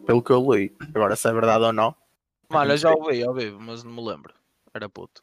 Pelo 0.08 0.24
que 0.24 0.32
eu 0.32 0.54
li. 0.54 0.74
Agora 0.96 1.15
se 1.17 1.28
é 1.28 1.34
verdade 1.34 1.65
ou 1.65 1.74
não. 1.74 1.93
Mano, 2.50 2.72
eu 2.72 2.78
já 2.78 2.89
ouvi 2.89 3.22
ao 3.24 3.34
vivo, 3.34 3.60
mas 3.60 3.84
não 3.84 3.91
me 3.91 4.02
lembro. 4.02 4.34
Era 4.74 4.88
puto. 4.88 5.22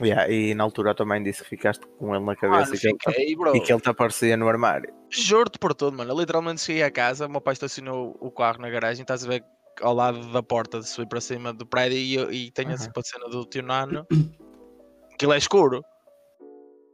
Yeah, 0.00 0.30
e 0.30 0.54
na 0.54 0.64
altura 0.64 0.94
também 0.94 1.22
disse 1.22 1.42
que 1.42 1.48
ficaste 1.48 1.86
com 1.98 2.14
ele 2.14 2.24
na 2.24 2.36
cabeça 2.36 2.70
Mano, 2.70 2.74
e, 2.74 2.78
que 2.78 2.86
ele, 2.88 2.96
fiquei, 2.98 3.36
bro. 3.36 3.56
e 3.56 3.60
que 3.60 3.72
ele 3.72 3.80
te 3.80 3.88
aparecia 3.88 4.36
no 4.36 4.48
armário. 4.48 4.92
Juro-te 5.10 5.58
por 5.58 5.74
tudo, 5.74 5.96
mano. 5.96 6.12
Eu 6.12 6.18
literalmente 6.18 6.60
cheguei 6.60 6.82
a 6.82 6.90
casa, 6.90 7.26
o 7.26 7.30
meu 7.30 7.40
pai 7.40 7.54
estacionou 7.54 8.16
o 8.20 8.30
carro 8.30 8.60
na 8.60 8.68
garagem, 8.68 9.02
estás 9.02 9.24
a 9.24 9.28
ver 9.28 9.44
ao 9.80 9.94
lado 9.94 10.30
da 10.30 10.42
porta 10.42 10.78
de 10.80 10.88
subir 10.88 11.08
para 11.08 11.20
cima 11.20 11.52
do 11.52 11.64
prédio 11.66 11.96
e, 11.98 12.14
eu- 12.14 12.32
e 12.32 12.50
tenho 12.50 12.76
para 12.76 13.00
a 13.00 13.02
cena 13.02 13.28
do 13.30 13.46
tio 13.46 13.62
Nano. 13.62 14.06
Aquilo 15.14 15.32
é 15.32 15.38
escuro. 15.38 15.82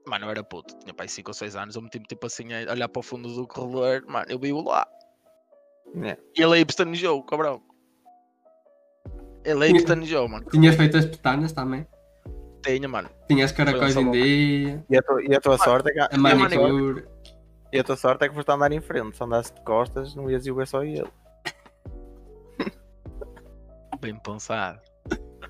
Mano, 0.07 0.27
eu 0.27 0.31
era 0.31 0.45
puto, 0.45 0.77
tinha 0.79 0.95
pai 0.95 1.09
5 1.09 1.31
ou 1.31 1.35
6 1.35 1.55
anos, 1.57 1.75
eu 1.77 1.83
meti-me 1.83 2.07
tipo 2.07 2.27
assim 2.27 2.53
a 2.53 2.71
olhar 2.73 2.89
para 2.89 3.01
o 3.01 3.03
fundo 3.03 3.33
do 3.35 3.47
corredor, 3.47 4.05
mano, 4.07 4.27
eu 4.29 4.39
vi-o 4.39 4.63
lá. 4.63 4.87
Yeah. 5.95 6.21
E 6.37 6.43
ele 6.43 6.55
aí 6.55 6.65
pestanejou, 6.65 7.23
cabrão. 7.25 7.63
Ele 9.45 9.65
aí 9.65 9.73
pestanejou, 9.73 10.29
mano. 10.29 10.45
Tinhas 10.51 10.75
feito 10.77 10.97
as 10.97 11.07
pestanas 11.07 11.53
também. 11.53 11.87
Tinha, 12.65 12.89
mano. 12.89 13.09
Tinhas 13.29 13.53
caracóis 13.53 13.97
em 13.97 14.11
dia, 14.11 14.85
E 14.91 14.97
a, 14.97 15.03
tua- 15.03 15.23
e 15.25 15.35
a 15.35 15.41
tua 15.41 15.57
sorte 15.59 15.89
é 15.91 15.93
que, 15.93 16.01
a 16.01 16.03
e 16.03 16.07
a 16.07 16.09
tua- 16.09 16.35
manicure. 16.37 17.05
e 17.73 17.79
a 17.79 17.85
tua 17.85 17.97
sorte 17.97 18.25
é 18.25 18.29
que 18.29 18.35
foste 18.35 18.51
andar 18.51 18.71
em 18.73 18.81
frente. 18.81 19.17
Se 19.17 19.23
andasse 19.25 19.55
de 19.55 19.61
costas, 19.63 20.15
não 20.15 20.31
ias 20.31 20.45
ir 20.47 20.53
ver 20.53 20.67
só 20.67 20.83
ele. 20.85 21.07
Bem 24.01 24.17
pensado, 24.19 24.81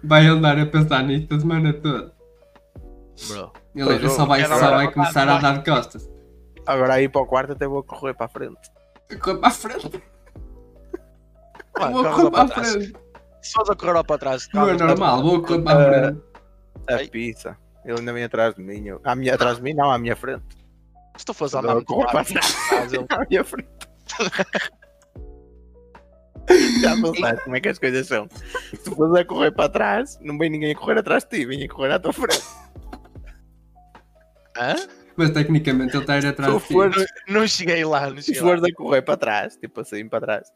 Vai 0.05 0.27
andar 0.27 0.59
a 0.59 0.65
pensar 0.67 1.03
nisto 1.03 1.35
a 1.35 1.41
semana 1.41 1.73
toda. 1.73 2.15
bro. 3.29 3.53
Ele 3.75 3.85
Pois, 3.99 4.13
só 4.13 4.25
vai, 4.25 4.45
só 4.45 4.71
vai 4.71 4.93
começar 4.93 5.23
a 5.23 5.25
debaixo. 5.39 5.43
dar 5.43 5.59
de 5.59 5.65
costas. 5.71 6.11
Agora 6.67 6.95
aí 6.95 7.09
para 7.09 7.21
o 7.23 7.27
quarto 7.27 7.53
até 7.53 7.67
vou 7.67 7.83
correr 7.83 8.15
para 8.15 8.27
a 8.27 8.29
frente. 8.29 8.59
Corre 9.21 9.39
para 9.39 9.49
a 9.49 9.51
frente. 9.51 10.03
Mano, 11.79 11.93
Vou 11.93 12.03
corre 12.05 12.15
correr 12.15 12.25
lá 12.25 12.31
para 12.31 12.43
a 12.43 12.49
trás. 12.49 12.73
frente. 12.73 12.93
Se 13.43 13.53
fores 13.53 13.71
a 13.71 13.75
correr 13.77 13.93
lá 13.93 14.05
para 14.05 14.19
trás, 14.19 14.49
Não 14.53 14.69
é 14.69 14.77
calma, 14.77 14.87
normal, 14.95 15.23
vou 15.23 15.43
correr 15.43 15.63
para 15.63 15.79
a 15.79 15.93
frente. 15.93 16.23
A 16.89 16.99
pizza. 17.11 17.57
Ele 17.85 17.99
ainda 17.99 18.13
vem 18.13 18.25
atrás 18.25 18.55
de 18.55 18.63
mim. 18.63 18.87
Eu... 18.87 19.01
À 19.05 19.15
minha, 19.15 19.35
atrás 19.35 19.57
de 19.59 19.63
mim, 19.63 19.75
não, 19.75 19.91
à 19.91 19.99
minha 19.99 20.17
frente. 20.17 20.45
Se 21.17 21.25
tu 21.25 21.33
fores 21.35 21.53
Não, 21.55 21.61
andar 21.61 21.75
muito 21.75 21.87
corre 21.87 22.07
para 22.11 22.21
atrás, 22.21 22.93
ele- 22.93 23.07
À 23.11 23.25
minha 23.29 23.45
frente. 23.45 23.69
Já 26.81 26.95
pensaste 26.97 27.45
como 27.45 27.57
é 27.57 27.61
que 27.61 27.69
as 27.69 27.79
coisas 27.79 28.07
são? 28.07 28.27
Se 28.71 28.77
tu 28.79 28.95
fores 28.95 29.15
a 29.21 29.25
correr 29.25 29.51
para 29.53 29.69
trás, 29.69 30.19
não 30.23 30.39
vem 30.39 30.49
ninguém 30.51 30.73
a 30.73 30.75
correr 30.75 30.99
atrás 30.99 31.25
de 31.25 31.31
ti, 31.31 31.47
vem 31.47 31.65
a 31.65 31.69
correr 31.69 31.93
à 31.93 31.99
tua 31.99 32.13
frente. 32.13 32.43
Hã? 34.57 34.75
Mas 35.17 35.31
tecnicamente 35.31 35.95
ele 35.95 36.03
está 36.05 36.15
a 36.15 36.19
ir 36.19 36.27
atrás 36.27 36.53
Se 36.55 36.59
de 36.61 36.67
ti. 36.67 36.73
for- 36.73 36.91
Não 37.29 37.47
cheguei 37.47 37.85
lá, 37.85 38.09
não 38.09 38.17
Se 38.17 38.23
cheguei 38.27 38.41
lá. 38.41 38.47
fores 38.49 38.65
a 38.65 38.73
correr 38.75 39.03
para 39.03 39.17
trás, 39.17 39.57
tipo 39.57 39.81
assim, 39.81 40.09
para 40.09 40.21
trás, 40.21 40.49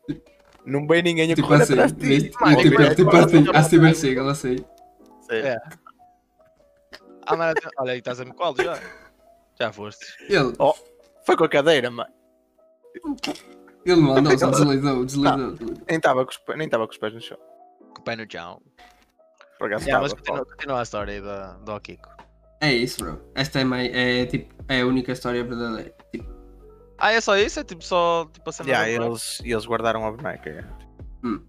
não 0.65 0.87
vem 0.87 1.03
ninguém 1.03 1.33
a 1.33 1.35
Tipo 1.35 1.49
correr 1.49 1.63
assim, 1.63 1.73
atrás 1.75 1.93
de 1.93 2.21
ti. 2.31 2.33
Mano, 2.41 2.57
tipo, 2.59 2.71
Ninguém 2.79 2.95
tipo 2.95 3.11
vai- 3.11 3.25
assim, 3.25 3.45
a 3.55 3.63
Steven 3.63 3.95
Seagal 3.95 4.29
assim. 4.29 4.57
Sim. 4.57 5.35
É. 5.35 5.57
Andar 7.29 7.51
até- 7.51 7.69
Olha 7.79 7.93
aí, 7.93 7.99
estás 7.99 8.21
a 8.21 8.25
me 8.25 8.33
colo 8.33 8.57
já. 8.63 8.79
Já 9.59 9.73
foste. 9.73 10.05
Ele, 10.29 10.53
Foi 11.25 11.37
com 11.37 11.45
a 11.45 11.49
cadeira, 11.49 11.91
mano. 11.91 12.11
ele 13.85 14.01
não 14.01 14.17
andou, 14.17 14.37
só 14.39 14.51
deslizou, 14.51 15.05
deslizou. 15.05 15.53
deslizou. 15.53 15.85
Nem 15.89 15.97
estava 15.99 16.25
com, 16.27 16.33
com 16.87 16.93
os 16.93 16.99
pés 16.99 17.15
no 17.15 17.21
chão. 17.21 17.39
Com 17.95 18.01
o 18.01 18.05
pé 18.05 18.17
no 18.17 18.27
chão. 18.31 18.61
Por 19.59 19.69
acaso 19.69 19.85
Yeah, 19.87 19.87
estava. 19.87 20.03
mas 20.05 20.13
continua, 20.15 20.45
continua 20.47 20.81
a 20.81 20.83
história 20.83 21.15
aí 21.15 21.21
da, 21.21 21.53
do 21.59 21.81
Kiko. 21.81 22.09
É 22.61 22.73
isso, 22.73 23.05
bro. 23.05 23.21
Esta 23.35 23.61
é, 23.61 24.23
é, 24.23 24.27
tipo, 24.27 24.55
é 24.69 24.81
a 24.81 24.87
única 24.87 25.13
história 25.13 25.45
verdadeira. 25.45 25.95
Ah, 27.05 27.13
é 27.13 27.21
só 27.21 27.37
isso? 27.37 27.59
É 27.59 27.65
tipo 27.65 27.83
só 27.85 28.27
tipo 28.33 28.49
a 28.49 28.53
cena 28.53 28.69
Yeah, 28.71 28.99
do 29.05 29.11
eles, 29.11 29.41
eles 29.45 29.67
guardaram 29.67 30.07
a 30.07 30.13
boneca. 30.13 30.49
é. 30.49 30.65
Hum. 31.27 31.43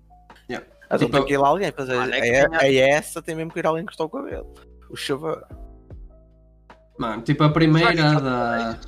Yeah. 0.49 0.65
Mas 0.89 0.99
Tipo, 0.99 1.11
tem 1.13 1.25
que 1.25 1.33
ir 1.33 1.37
lá 1.37 1.47
alguém 1.49 1.71
fazer. 1.71 1.95
Mano, 1.95 2.13
é 2.13 2.21
que 2.21 2.27
é, 2.27 2.49
tinha- 2.49 2.61
é 2.61 2.89
essa, 2.89 3.21
tem 3.21 3.35
mesmo 3.35 3.51
que 3.51 3.59
ir 3.59 3.65
alguém 3.67 3.85
cortar 3.85 4.03
o 4.05 4.09
cabelo. 4.09 4.51
O 4.89 4.95
chuva. 4.95 5.47
mano, 6.99 7.21
tipo 7.21 7.43
a 7.43 7.49
primeira 7.49 8.19
da. 8.19 8.79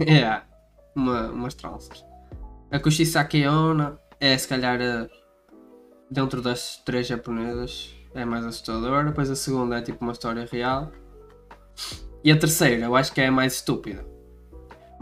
É, 0.00 0.42
uma, 0.96 1.28
umas 1.28 1.54
tranças. 1.54 2.04
A 2.70 2.78
Kushisake 2.80 3.46
Onna 3.46 3.98
é 4.20 4.36
se 4.36 4.48
calhar 4.48 4.80
a- 4.80 5.06
dentro 6.10 6.42
das 6.42 6.76
três 6.84 7.06
japonesas 7.06 7.94
é 8.14 8.24
mais 8.24 8.44
assustadora. 8.44 9.04
Depois 9.04 9.30
a 9.30 9.36
segunda 9.36 9.78
é 9.78 9.82
tipo 9.82 10.04
uma 10.04 10.12
história 10.12 10.46
real. 10.50 10.90
E 12.22 12.30
a 12.32 12.38
terceira 12.38 12.84
eu 12.86 12.96
acho 12.96 13.12
que 13.12 13.20
é 13.20 13.26
a 13.28 13.32
mais 13.32 13.54
estúpida. 13.54 14.04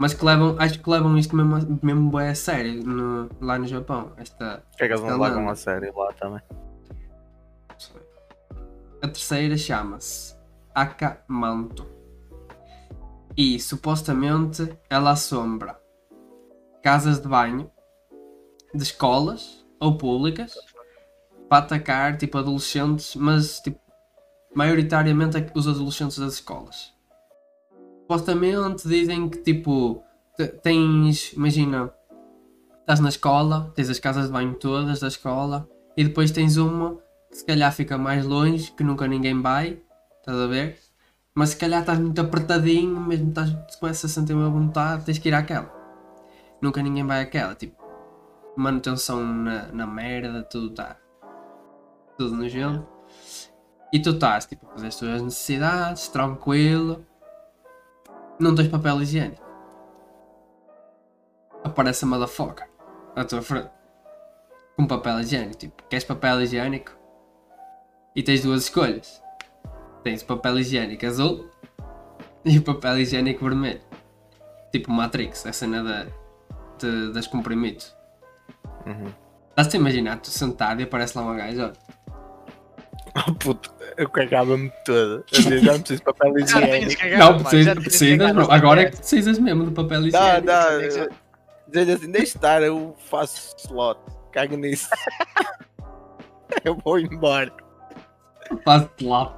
Mas 0.03 0.13
que 0.13 0.25
levam, 0.25 0.57
acho 0.59 0.81
que 0.81 0.89
levam 0.89 1.17
isto 1.17 1.33
mesmo, 1.33 1.55
a- 1.55 1.85
mesmo 1.85 2.11
bem 2.11 2.27
a 2.27 2.35
sério 2.35 2.83
no- 2.85 3.29
lá 3.39 3.57
no 3.57 3.65
Japão. 3.65 4.11
Esta, 4.17 4.61
Que 4.75 4.83
é 4.83 4.87
que 4.87 4.93
eles 4.95 5.01
não 5.01 5.17
levam 5.17 5.47
a 5.47 5.55
sério 5.55 5.93
lá 5.97 6.11
também. 6.11 6.41
A 9.01 9.07
terceira 9.07 9.55
chama-se 9.57 10.35
Akamanto. 10.75 11.87
E 13.37 13.57
supostamente 13.61 14.77
ela 14.89 15.11
assombra 15.11 15.79
casas 16.83 17.21
de 17.21 17.27
banho 17.29 17.71
de 18.75 18.83
escolas 18.83 19.65
ou 19.79 19.97
públicas 19.97 20.53
para 21.47 21.59
atacar 21.63 22.17
tipo 22.17 22.37
adolescentes, 22.37 23.15
mas 23.15 23.61
tipo 23.61 23.79
maioritariamente 24.53 25.37
os 25.55 25.65
adolescentes 25.65 26.17
das 26.19 26.33
escolas. 26.33 26.92
Supostamente 28.13 28.87
dizem 28.87 29.27
que 29.27 29.39
tipo 29.39 30.03
te- 30.37 30.47
tens, 30.47 31.33
imagina, 31.33 31.91
estás 32.81 32.99
na 32.99 33.09
escola, 33.09 33.71
tens 33.73 33.89
as 33.89 33.97
casas 33.97 34.27
de 34.27 34.31
banho 34.31 34.53
todas 34.53 34.99
da 34.99 35.07
escola 35.07 35.67
e 35.97 36.03
depois 36.03 36.29
tens 36.29 36.55
uma 36.57 36.95
que 37.31 37.37
se 37.37 37.43
calhar 37.43 37.73
fica 37.73 37.97
mais 37.97 38.23
longe, 38.23 38.71
que 38.71 38.83
nunca 38.83 39.07
ninguém 39.07 39.41
vai, 39.41 39.81
estás 40.19 40.37
a 40.37 40.45
ver? 40.45 40.77
Mas 41.33 41.49
se 41.49 41.57
calhar 41.57 41.79
estás 41.79 41.97
muito 41.97 42.21
apertadinho, 42.21 42.99
mesmo 42.99 43.29
estás 43.29 43.49
começas 43.79 44.11
a 44.11 44.13
sentir 44.13 44.33
uma 44.33 44.47
vontade, 44.47 45.05
tens 45.05 45.17
que 45.17 45.29
ir 45.29 45.33
àquela. 45.33 45.73
Nunca 46.61 46.83
ninguém 46.83 47.03
vai 47.03 47.23
àquela, 47.23 47.55
tipo, 47.55 47.83
manutenção 48.55 49.25
na, 49.25 49.71
na 49.71 49.87
merda, 49.87 50.43
tudo 50.43 50.67
está 50.67 50.97
tudo 52.15 52.35
no 52.35 52.47
gelo. 52.47 52.87
E 53.91 53.99
tu 53.99 54.11
estás, 54.11 54.45
tipo, 54.45 54.67
a 54.67 54.69
fazer 54.73 54.87
as 54.87 54.95
tuas 54.97 55.21
necessidades, 55.23 56.07
tranquilo, 56.09 57.03
não 58.43 58.55
tens 58.55 58.67
papel 58.67 59.01
higiênico. 59.01 59.41
Aparece 61.63 62.03
a 62.03 62.07
motherfucker 62.07 62.67
à 63.15 63.23
tua 63.23 63.41
frente 63.41 63.69
com 64.75 64.85
papel 64.87 65.19
higiênico. 65.21 65.55
Tipo, 65.57 65.83
queres 65.83 66.03
papel 66.03 66.41
higiênico? 66.41 66.91
E 68.15 68.21
tens 68.23 68.41
duas 68.41 68.63
escolhas. 68.63 69.21
Tens 70.03 70.21
o 70.21 70.25
papel 70.25 70.59
higiênico 70.59 71.05
azul 71.05 71.49
e 72.43 72.57
o 72.57 72.63
papel 72.63 72.99
higiênico 72.99 73.43
vermelho. 73.45 73.81
Tipo 74.71 74.91
Matrix, 74.91 75.45
a 75.45 75.53
cena 75.53 75.83
da, 75.83 76.05
de- 76.79 77.13
das 77.13 77.27
comprimidos. 77.27 77.95
Uhum. 78.85 79.13
Estás-te 79.49 79.77
a 79.77 79.79
imaginar, 79.79 80.19
tu 80.19 80.29
sentado 80.29 80.81
e 80.81 80.83
aparece 80.83 81.17
lá 81.17 81.23
uma 81.23 81.35
gaja, 81.35 81.65
olha. 81.65 81.73
Oh 83.27 83.31
puto, 83.35 83.71
eu 83.95 84.09
cagava-me 84.09 84.71
todo. 84.83 85.23
Eu 85.31 85.41
dizia, 85.41 85.59
já 85.59 85.71
não 85.73 85.79
preciso 85.81 85.99
de 85.99 86.03
papel 86.05 86.39
higiênico. 86.39 86.99
cagado, 87.01 87.19
Não, 87.19 87.31
mano, 87.33 87.43
precisas, 87.43 87.73
precisas, 87.75 88.49
Agora 88.49 88.81
é 88.81 88.85
que 88.89 88.97
precisas 88.97 89.39
mesmo 89.39 89.65
do 89.65 89.71
papel 89.71 90.09
Dá, 90.11 90.39
higiênico. 90.39 90.45
dá. 90.47 90.69
ser. 90.91 91.11
Dizer-lhe 91.67 91.91
assim, 91.91 92.11
deixa 92.11 92.37
estar, 92.37 92.61
eu 92.63 92.95
faço 93.09 93.55
slot. 93.57 93.99
Cago 94.31 94.57
nisso. 94.57 94.89
eu 96.65 96.75
vou 96.83 96.99
embora. 96.99 97.51
Faz-te 98.65 99.05
lá. 99.05 99.37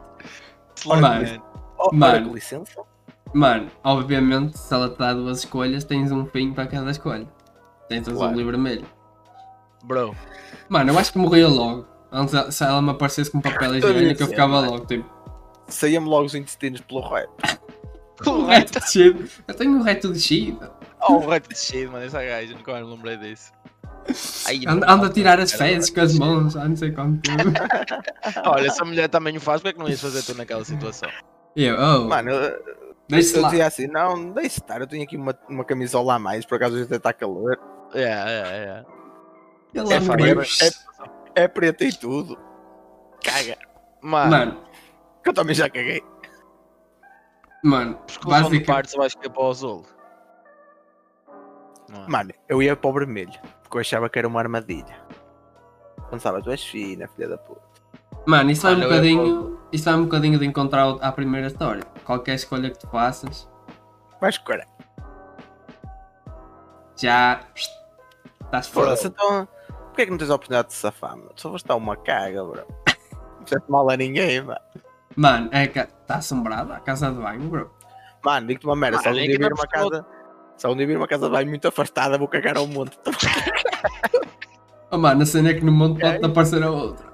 Slug, 0.78 1.02
Mano. 1.02 1.26
man. 1.28 1.42
Oh, 1.78 1.90
Mano. 1.94 2.34
licença. 2.34 2.82
Mano, 3.34 3.70
obviamente, 3.84 4.58
se 4.58 4.74
ela 4.74 4.90
te 4.90 4.98
dá 4.98 5.14
duas 5.14 5.40
escolhas, 5.40 5.84
tens 5.84 6.12
um 6.12 6.26
fim 6.26 6.54
para 6.54 6.68
cada 6.68 6.92
escolha. 6.92 7.28
Tens 7.90 8.08
azul 8.08 8.20
Claro. 8.20 8.40
e 8.40 8.44
vermelho. 8.44 8.86
Bro, 9.84 10.16
Mano, 10.70 10.92
eu 10.94 10.98
acho 11.00 11.12
que 11.12 11.18
morria 11.20 11.48
logo. 11.48 11.86
Antes, 12.12 12.56
se 12.56 12.64
ela 12.64 12.82
me 12.82 12.92
aparecesse 12.92 13.32
com 13.32 13.42
papel 13.42 13.76
higiênico, 13.78 13.88
eu 13.88 14.14
dizer, 14.14 14.28
ficava 14.28 14.60
logo, 14.62 14.86
tipo. 14.86 15.10
saía-me 15.68 16.08
logo 16.08 16.26
os 16.26 16.36
intestinos 16.36 16.82
pelo 16.82 17.02
reto. 17.02 17.32
O 18.26 18.46
reto 18.46 18.80
descido. 18.80 19.28
Eu 19.46 19.54
tenho 19.54 19.78
o 19.78 19.84
reto 19.84 20.10
descido. 20.14 20.72
Oh, 21.02 21.16
o 21.16 21.28
reto 21.28 21.50
descido, 21.50 21.92
mano, 21.92 22.06
essa 22.06 22.24
gaja, 22.24 22.54
nunca 22.54 22.72
mais 22.72 22.86
me 22.86 22.92
lembrei 22.96 23.18
disso. 23.18 23.52
Ai, 24.48 24.62
Anda, 24.66 24.90
anda 24.90 25.08
a 25.08 25.10
tirar 25.10 25.38
as 25.40 25.52
fezes 25.52 25.90
com 25.90 26.00
as 26.00 26.18
mãos, 26.18 26.54
já 26.54 26.66
não 26.66 26.78
sei 26.78 26.92
quanto 26.92 27.22
tempo. 27.22 27.52
Olha, 28.50 28.72
se 28.72 28.82
a 28.82 28.86
mulher 28.86 29.10
também 29.10 29.36
o 29.36 29.42
faz, 29.42 29.60
porque 29.62 29.70
é 29.70 29.74
que 29.74 29.80
não 29.80 29.90
ias 29.90 30.00
fazer 30.00 30.24
tu 30.24 30.34
naquela 30.38 30.64
situação? 30.64 31.10
Eu, 31.58 31.76
oh, 31.78 32.08
Mano, 32.08 32.30
eu, 32.30 32.64
deixa 33.10 33.36
eu 33.36 33.42
lá. 33.42 33.50
dizia 33.50 33.68
assim: 33.68 33.88
não, 33.88 34.32
deixe 34.32 34.60
estar, 34.60 34.80
eu 34.80 34.88
tenho 34.88 35.04
aqui 35.04 35.18
uma, 35.18 35.38
uma 35.50 35.66
camisola 35.66 36.14
a 36.16 36.20
mais, 36.20 36.46
por 36.46 36.56
acaso 36.56 36.76
hoje 36.76 36.84
até 36.86 36.96
está 36.96 37.12
calor. 37.12 37.60
É, 37.94 38.04
é, 38.04 38.06
é. 38.06 38.86
Ele 39.74 39.94
É 39.94 39.98
é 39.98 40.72
é, 41.36 41.44
é 41.44 41.48
preta 41.48 41.84
e 41.84 41.94
tudo. 41.94 42.38
Caga. 43.24 43.58
Mano, 44.02 44.30
Mano, 44.32 44.64
Que 45.24 45.30
eu 45.30 45.34
também 45.34 45.56
já 45.56 45.70
caguei. 45.70 46.04
mano, 47.64 48.00
exclusão 48.08 48.38
de 48.38 48.44
basicamente. 48.60 48.66
partes 48.68 48.94
eu 48.94 49.02
acho 49.02 49.18
que 49.18 49.26
é 49.28 49.30
para 49.30 49.42
o 49.44 49.50
azul. 49.50 49.86
Não 51.90 52.04
é? 52.04 52.08
Mano, 52.08 52.32
eu 52.48 52.62
ia 52.62 52.76
para 52.76 52.90
o 52.90 52.94
vermelho, 52.94 53.34
porque 53.64 53.78
eu 53.78 53.82
achava 53.82 54.10
que 54.10 54.20
era 54.20 54.28
uma 54.28 54.40
armadilha. 54.40 54.96
Pensava, 56.12 56.42
tu 56.42 56.52
és 56.52 56.64
fina, 56.64 57.08
filha 57.08 57.30
da 57.30 57.38
puta. 57.38 57.62
Mano, 58.28 58.50
isso 58.52 58.62
vai 58.64 58.74
um 58.74 58.78
eu 58.78 58.82
ia 58.84 58.88
bocadinho. 58.90 59.60
Isso 59.72 59.86
vai 59.86 59.94
um 59.96 60.04
bocadinho 60.04 60.40
de 60.40 60.46
encontrar 60.46 60.88
à 61.02 61.12
primeira 61.12 61.48
história. 61.48 61.84
Qualquer 62.06 62.36
escolha 62.36 62.70
que 62.70 62.78
tu 62.80 62.88
faças, 62.88 63.50
Mas 64.22 64.38
cara, 64.38 64.66
já. 66.96 67.42
Estás 68.44 68.68
fora. 68.68 68.86
foda-se, 68.96 69.08
então. 69.08 69.48
Porquê 69.96 70.02
é 70.02 70.06
que 70.08 70.12
não 70.12 70.18
tens 70.18 70.30
a 70.30 70.36
oportunidade 70.36 70.68
de 70.68 70.74
safar, 70.74 71.16
mano? 71.16 71.32
Só 71.38 71.50
foste 71.50 71.66
dar 71.66 71.78
uma 71.78 71.96
caga, 71.96 72.44
bro. 72.44 72.66
Não 73.40 73.46
fizeste 73.46 73.72
mal 73.72 73.90
a 73.90 73.96
ninguém, 73.96 74.42
mano. 74.42 74.60
Mano, 75.16 75.50
é 75.54 75.68
que 75.68 75.80
está 75.80 76.16
assombrada 76.16 76.76
a 76.76 76.82
casa 76.82 77.10
de 77.10 77.18
banho, 77.18 77.48
bro. 77.48 77.72
Mano, 78.22 78.46
digo-te 78.46 78.66
uma 78.66 78.76
merda, 78.76 78.98
se 78.98 79.06
Mano, 79.06 79.18
algum 79.20 79.24
é 79.24 79.38
dia 79.38 79.40
vir 79.40 79.54
uma 79.54 79.68
casa. 79.68 80.06
Se 80.58 80.66
algum 80.66 80.78
dia 80.78 80.88
vir 80.88 80.98
uma 80.98 81.08
casa 81.08 81.28
de 81.28 81.32
banho 81.32 81.48
muito 81.48 81.66
afastada, 81.66 82.18
vou 82.18 82.28
cagar 82.28 82.58
ao 82.58 82.68
monte. 82.68 83.00
Oh, 84.92 84.98
mano, 85.00 85.24
a 85.24 85.26
cena 85.26 85.50
é 85.50 85.54
que 85.56 85.66
no 85.66 85.72
mundo 85.72 86.00
pode 86.00 86.24
aparecer 86.24 86.62
a 86.62 86.70
outra. 86.70 87.06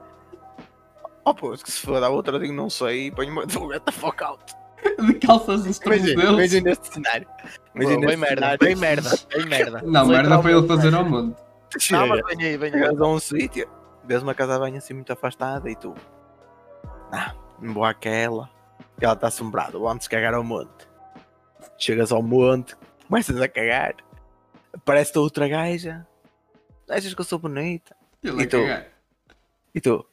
Oh, 1.23 1.33
pô, 1.33 1.51
que 1.51 1.71
se 1.71 1.79
for 1.85 2.03
a 2.03 2.09
outra, 2.09 2.35
eu 2.35 2.39
digo 2.39 2.53
não 2.53 2.69
sei 2.69 3.07
e 3.07 3.11
ponho-me 3.11 3.45
de 3.47 3.53
get 3.53 3.81
the 3.83 3.91
fuck 3.91 4.21
out. 4.23 4.43
De 4.99 5.13
calças 5.15 5.63
dos 5.63 5.77
Imagina, 5.77 6.21
tornozelos. 6.21 6.33
imagina 6.33 6.71
este 6.71 6.93
cenário. 6.93 7.27
Imagina 7.73 8.07
bem 8.07 8.17
merda, 8.17 8.35
cenário. 8.35 8.59
bem 8.59 8.75
merda, 8.75 9.09
bem 9.33 9.45
merda. 9.45 9.81
Não, 9.85 10.05
merda 10.05 10.41
foi 10.41 10.51
ele 10.53 10.67
fazer 10.67 10.93
ao 10.93 11.05
mundo. 11.05 11.35
Não, 11.91 12.07
mas 12.07 12.21
vem 12.25 12.45
aí, 12.47 12.57
vem 12.57 12.73
aí. 12.73 12.89
um 12.91 13.19
sítio, 13.19 13.69
vês 14.03 14.21
uma 14.23 14.33
casa 14.35 14.53
de 14.53 14.59
banho 14.59 14.77
assim 14.77 14.93
muito 14.93 15.11
afastada 15.13 15.69
e 15.69 15.75
tu. 15.75 15.93
Ah, 17.11 17.33
não 17.59 17.73
vou 17.73 17.83
àquela. 17.85 18.49
E 18.99 19.05
ela 19.05 19.13
está 19.13 19.27
assombrada, 19.27 19.77
antes 19.87 20.07
cagar 20.07 20.33
ao 20.33 20.43
monte. 20.43 20.87
Chegas 21.77 22.11
ao 22.11 22.21
monte, 22.21 22.75
começas 23.07 23.39
a 23.41 23.47
cagar. 23.47 23.95
Aparece-te 24.73 25.17
outra 25.19 25.47
gaja. 25.47 26.05
Achas 26.89 27.13
que 27.13 27.21
eu 27.21 27.25
sou 27.25 27.39
bonita? 27.39 27.95
Ele 28.23 28.43
E 28.43 28.47
tu? 28.47 28.57
cagar. 28.57 28.87
E 29.73 29.81
tu? 29.81 30.05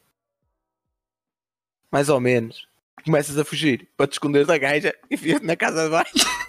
Mais 1.91 2.09
ou 2.09 2.21
menos. 2.21 2.69
Começas 3.05 3.39
a 3.39 3.45
fugir 3.45 3.89
para 3.97 4.07
te 4.07 4.13
esconder 4.13 4.45
da 4.47 4.59
gaja 4.59 4.95
e 5.11 5.17
fias 5.17 5.41
na 5.41 5.57
casa 5.57 5.85
de 5.85 5.91
banho. 5.91 6.07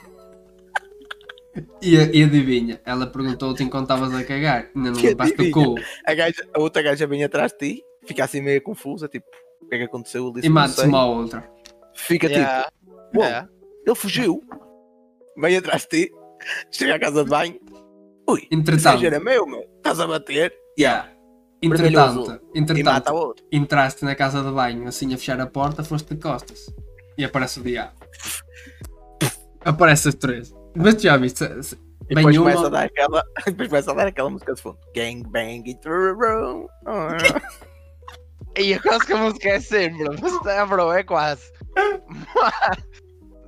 E, 1.82 1.96
e 1.96 2.24
adivinha, 2.24 2.82
ela 2.86 3.08
perguntou-te 3.08 3.64
enquanto 3.64 3.84
estavas 3.84 4.14
a 4.14 4.24
cagar. 4.24 4.70
Ainda 4.76 4.92
não 4.92 5.00
limpaste 5.00 5.42
o 5.42 5.52
cu. 5.52 5.76
A, 6.06 6.14
gaja, 6.14 6.48
a 6.54 6.60
outra 6.60 6.82
gaja 6.82 7.08
vem 7.08 7.24
atrás 7.24 7.52
de 7.54 7.58
ti, 7.58 7.84
fica 8.06 8.24
assim 8.24 8.42
meio 8.42 8.62
confusa, 8.62 9.08
tipo, 9.08 9.26
o 9.62 9.68
que 9.68 9.76
é 9.76 9.78
que 9.80 9.84
aconteceu? 9.86 10.34
E 10.38 10.48
"Não 10.48 10.54
mates 10.54 10.76
sei." 10.76 10.88
uma 10.88 11.06
ou 11.06 11.18
outra. 11.18 11.50
Fica 11.96 12.28
Yeah, 12.28 12.64
tipo, 12.64 12.96
"Uou, 13.16 13.26
yeah. 13.26 13.50
ele 13.86 13.96
fugiu, 13.96 14.42
vem 15.38 15.58
atrás 15.58 15.84
de 15.84 16.06
ti, 16.06 16.12
chega 16.72 16.96
à 16.96 17.00
casa 17.00 17.24
de 17.24 17.30
banho, 17.30 17.60
ui, 18.30 18.48
Entretanto, 18.52 19.06
era 19.06 19.20
meu, 19.20 19.46
meu, 19.46 19.64
estás 19.78 20.00
a 20.00 20.08
bater 20.08 20.54
yeah. 20.78 21.10
Entretanto, 21.62 22.42
e 22.56 22.60
entretanto 22.60 23.36
entraste 23.52 24.06
na 24.06 24.16
casa 24.16 24.42
de 24.42 24.50
banho 24.50 24.88
assim 24.88 25.14
a 25.14 25.18
fechar 25.18 25.40
a 25.42 25.46
porta, 25.46 25.84
foste 25.84 26.16
de 26.16 26.22
costas. 26.22 26.74
E 27.18 27.26
aparece 27.26 27.60
o 27.60 27.64
diabo. 27.64 27.92
Aparece 29.66 30.08
as 30.08 30.16
três. 30.16 30.54
Mas 30.76 30.96
tu 30.96 31.02
já 31.04 31.18
viste? 31.18 31.40
se- 31.40 31.64
se- 31.64 31.76
E 32.10 32.16
Bem 32.16 32.26
depois 32.26 32.38
uma- 32.38 32.52
começa, 32.52 32.68
a 32.68 32.70
dar 32.70 32.84
aquela, 32.86 33.24
depois 33.46 33.70
começa 33.70 33.92
a 33.92 33.94
dar 33.94 34.08
aquela 34.08 34.30
música 34.32 34.54
de 34.56 34.62
fundo. 34.62 34.78
Gang 34.96 35.24
bang 35.30 35.70
into 35.70 35.82
the 35.82 35.90
room. 36.14 36.68
E 38.58 38.74
é 38.74 38.80
quase 38.80 39.06
que 39.06 39.14
a 39.14 39.18
música 39.18 39.48
é 39.50 39.60
sempre, 39.60 40.06
mas 40.22 40.46
é, 40.48 40.66
bro, 40.66 40.92
é 40.92 41.04
quase. 41.04 41.52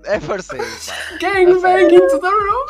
É 0.06 0.20
parecido, 0.20 0.64
pá. 0.64 1.18
Gang 1.20 1.60
bang 1.60 1.96
into 1.96 2.20
the 2.20 2.30
room! 2.30 2.66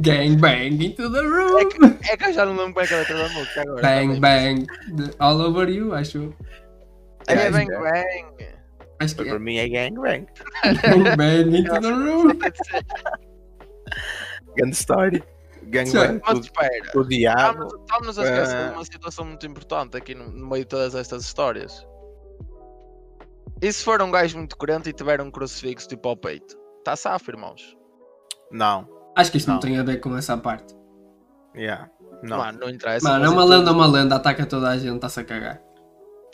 Gang 0.00 0.36
bang 0.40 0.80
into 0.82 1.10
the 1.10 1.20
room! 1.20 1.58
É 2.10 2.16
que 2.16 2.24
eu 2.26 2.32
já 2.32 2.46
não 2.46 2.52
lembro 2.56 2.72
como 2.74 2.80
é 2.84 2.86
que 2.86 2.94
é 2.94 2.96
a 2.96 3.00
letra 3.00 3.16
da 3.18 3.28
música 3.28 3.60
agora. 3.62 3.82
Bang 3.82 4.14
também. 4.14 4.20
bang 4.90 5.10
all 5.18 5.40
over 5.40 5.68
you, 5.68 5.92
acho. 5.94 6.32
É 7.26 7.34
Yeah, 7.34 7.50
bang 7.50 7.70
bang. 7.70 8.57
Acho 9.00 9.14
que 9.16 9.24
Para 9.24 9.38
mim 9.38 9.56
é 9.56 9.68
gang 9.68 9.94
bang. 10.00 10.26
Gang 10.82 11.16
bang 11.16 11.56
into 11.58 11.80
the 11.80 11.88
room! 11.90 12.28
Grande 14.56 14.74
story. 14.76 15.22
Gang 15.64 15.86
Sim. 15.88 15.98
bang 15.98 16.20
Mas 16.26 16.34
do, 16.38 16.44
espera, 16.44 16.90
do 16.92 17.04
diabo. 17.08 17.64
estamos, 17.66 17.74
estamos 17.80 18.18
a 18.18 18.22
esquecer 18.24 18.56
Ah. 18.56 18.68
de 18.68 18.74
uma 18.74 18.84
situação 18.84 19.24
muito 19.24 19.46
importante 19.46 19.96
aqui 19.96 20.14
no, 20.14 20.28
no 20.30 20.48
meio 20.48 20.64
de 20.64 20.68
todas 20.68 20.94
estas 20.94 21.24
histórias. 21.24 21.86
E 23.60 23.72
se 23.72 23.84
for 23.84 24.00
um 24.02 24.10
gajo 24.10 24.38
muito 24.38 24.56
crente 24.56 24.88
e 24.88 24.92
tiver 24.92 25.20
um 25.20 25.30
crucifixo 25.30 25.88
tipo 25.88 26.08
ao 26.08 26.16
peito? 26.16 26.56
Está 26.78 26.96
safo, 26.96 27.30
irmãos. 27.30 27.76
Não. 28.50 28.88
Acho 29.16 29.30
que 29.32 29.36
isto 29.38 29.48
não, 29.48 29.54
Não. 29.54 29.60
tem 29.60 29.78
a 29.78 29.82
ver 29.82 29.98
com 29.98 30.16
essa 30.16 30.36
parte. 30.36 30.74
Yeah. 31.56 31.90
Não. 32.22 32.38
Mano, 32.38 32.58
não 32.60 32.70
interessa. 32.70 33.08
Mano, 33.08 33.24
é 33.24 33.26
mas 33.28 33.32
uma 33.32 33.42
tudo- 33.42 33.56
lenda, 33.58 33.70
é 33.70 33.72
uma 33.74 33.86
lenda, 33.86 34.16
ataca 34.16 34.46
toda 34.46 34.68
a 34.68 34.76
gente, 34.78 34.94
está-se 34.94 35.20
a 35.20 35.24
cagar. 35.24 35.60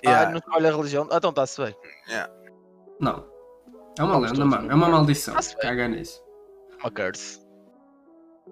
Ah, 0.06 0.10
Yeah. 0.10 0.30
não 0.30 0.38
escolhe 0.38 0.66
a 0.66 0.70
religião. 0.76 1.08
Ah, 1.10 1.16
então 1.16 1.30
está-se 1.30 1.62
bem. 1.62 1.74
Não. 3.05 3.24
É 3.98 4.02
uma 4.02 4.14
Vamos 4.14 4.32
lenda, 4.32 4.44
mano. 4.44 4.72
É 4.72 4.74
uma 4.74 4.88
maldição. 4.88 5.34
Caga 5.61 5.86
nisso. 5.88 6.22
Uma 6.80 6.90
curse. 6.90 7.40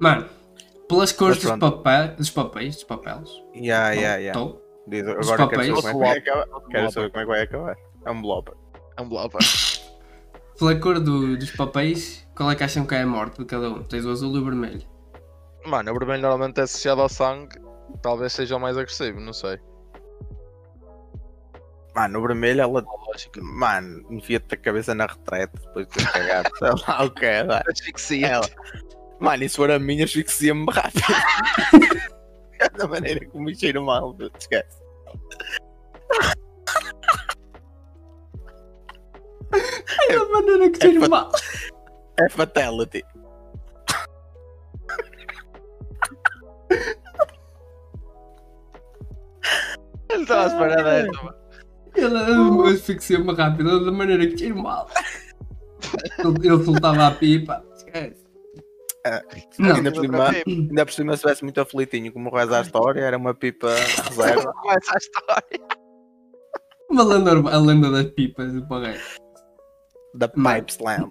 Mano, 0.01 0.29
pelas 0.89 1.13
cores 1.13 1.43
dos, 1.43 1.59
papéis, 1.59 2.17
dos 2.17 2.31
papéis, 2.31 2.75
dos 2.77 2.85
papeles. 2.85 3.31
Yeah, 3.55 3.91
yeah, 3.93 4.17
yeah. 4.17 4.39
Tô. 4.39 4.61
Diz, 4.87 5.07
agora 5.07 5.49
quero 5.49 5.51
papéis. 5.51 5.67
saber 5.69 5.93
como 5.93 6.05
é 6.05 6.21
que 6.21 6.31
vai 6.31 6.39
acabar. 6.43 6.61
Quero 6.69 6.91
saber 6.93 7.11
como 7.11 7.21
é 7.21 7.25
que 7.25 7.31
vai 7.31 7.43
acabar. 7.43 7.77
É 8.05 8.11
um 8.11 8.23
blobber. 8.23 8.55
É 8.97 9.03
um 9.03 9.09
blobber. 9.09 9.41
Pela 10.59 10.79
cor 10.79 11.01
do- 11.01 11.37
dos 11.37 11.51
papéis, 11.51 12.29
qual 12.37 12.51
é 12.51 12.55
que 12.55 12.63
acham 12.63 12.85
que 12.87 12.95
é 12.95 13.03
a 13.03 13.07
morte 13.07 13.39
de 13.39 13.45
cada 13.45 13.69
um? 13.71 13.83
Tens 13.83 14.05
o 14.05 14.11
azul 14.11 14.35
e 14.37 14.39
o 14.39 14.45
vermelho. 14.45 14.83
Mano, 15.67 15.91
o 15.93 15.99
vermelho 15.99 16.23
normalmente 16.23 16.61
é 16.61 16.65
associado 16.65 17.01
ao 17.01 17.09
sangue. 17.09 17.57
Talvez 18.03 18.33
seja 18.33 18.57
o 18.57 18.61
mais 18.61 18.77
agressivo, 18.77 19.19
não 19.21 19.33
sei. 19.33 19.59
Mano, 21.95 22.19
o 22.19 22.23
vermelho, 22.23 22.63
ela. 22.63 22.85
Lógico. 23.07 23.43
Mano, 23.43 24.05
enfia-te 24.11 24.55
a 24.55 24.57
cabeça 24.57 24.95
na 24.95 25.07
retrete 25.07 25.53
depois 25.61 25.87
de 25.89 25.93
ter 25.95 26.11
cagado. 26.13 26.51
Sei 26.59 26.69
lá 26.89 27.05
o 27.05 27.11
que 27.11 27.27
é. 27.27 27.41
Asfixia. 27.71 28.27
Ela. 28.27 28.49
Mano, 29.21 29.45
e 29.45 29.49
se 29.49 29.57
for 29.57 29.71
a 29.71 29.79
minha, 29.79 30.05
asfixia-me 30.05 30.67
rápido. 30.73 31.03
É 32.61 32.69
da 32.77 32.87
maneira 32.89 33.21
que 33.25 33.39
me 33.39 33.55
cheiro 33.55 33.85
mal, 33.85 34.17
esquece. 34.39 34.81
É 40.09 40.15
a 40.15 40.25
maneira 40.29 40.71
que 40.71 40.85
É 40.87 40.89
tiro 40.89 41.01
fa- 41.03 41.09
mal. 41.09 41.33
É 42.19 42.29
fatality. 42.31 43.05
Ele 50.11 50.23
estava 50.23 50.43
a 50.45 50.47
esperar 50.47 50.85
desta, 50.85 51.23
mano. 51.23 51.42
Ele 51.95 52.73
asfixia-me 52.73 53.33
rápido, 53.35 53.85
da 53.85 53.93
maneira 53.93 54.27
que 54.27 54.35
tiro 54.35 54.63
mal. 54.63 54.89
Ele, 56.19 56.65
soltava 56.65 57.07
a 57.07 57.11
pipa. 57.11 57.65
Esquece. 57.77 58.23
Não. 59.59 59.75
Ainda, 59.75 59.91
por 59.93 60.01
cima, 60.01 60.29
ainda 60.47 60.87
por 60.87 60.93
cima, 60.93 61.13
se 61.13 61.17
estivesse 61.17 61.43
muito 61.43 61.61
aflitinho, 61.61 62.13
como 62.13 62.31
reza 62.31 62.59
a 62.59 62.63
história, 62.63 63.01
era 63.01 63.17
uma 63.17 63.35
pipa 63.35 63.69
reserva. 64.09 64.53
Começa 64.63 64.95
a 64.95 64.99
história. 64.99 65.61
Uma 66.89 67.03
lenda, 67.03 67.31
a 67.33 67.59
lenda 67.59 67.91
das 67.91 68.07
pipas 68.13 68.53
do 68.53 68.67
pagueiro. 68.69 69.01
da 70.15 70.29
Pipe 70.29 70.71
Slam. 70.73 71.09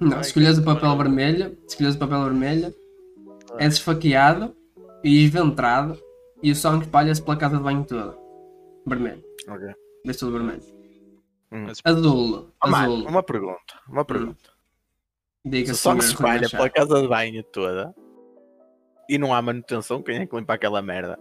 Não, 0.00 0.22
se 0.22 0.28
escolheres 0.28 0.58
o 0.58 0.64
papel 0.64 0.96
vermelho, 0.96 1.58
se 1.66 1.74
escolheres 1.74 1.96
o 1.96 1.98
papel 1.98 2.24
vermelho, 2.24 2.74
é 3.58 3.66
esfaqueado 3.66 4.56
e 5.04 5.24
esventrado 5.24 5.98
e 6.42 6.50
o 6.50 6.56
sangue 6.56 6.84
espalha-se 6.84 7.22
pela 7.22 7.36
casa 7.36 7.56
de 7.56 7.62
banho 7.62 7.84
toda. 7.84 8.16
Vermelho. 8.86 9.22
Ok. 9.48 9.74
Tudo 10.18 10.32
vermelho. 10.32 10.62
Hum. 11.52 11.66
Azul. 11.84 12.50
Oh, 12.62 12.68
mano, 12.68 12.92
Azul. 12.94 13.08
uma 13.08 13.22
pergunta, 13.22 13.80
uma 13.88 14.04
pergunta. 14.04 14.50
Se 15.42 15.50
Diga 15.50 15.72
o 15.72 15.74
som 15.74 16.00
se 16.00 16.08
se 16.08 16.12
espalha 16.14 16.48
pela 16.48 16.68
casa 16.70 17.00
de 17.02 17.08
banho 17.08 17.42
toda 17.44 17.94
e 19.08 19.18
não 19.18 19.32
há 19.34 19.40
manutenção, 19.42 20.02
quem 20.02 20.18
é 20.18 20.26
que 20.26 20.34
limpa 20.36 20.54
aquela 20.54 20.80
merda? 20.82 21.18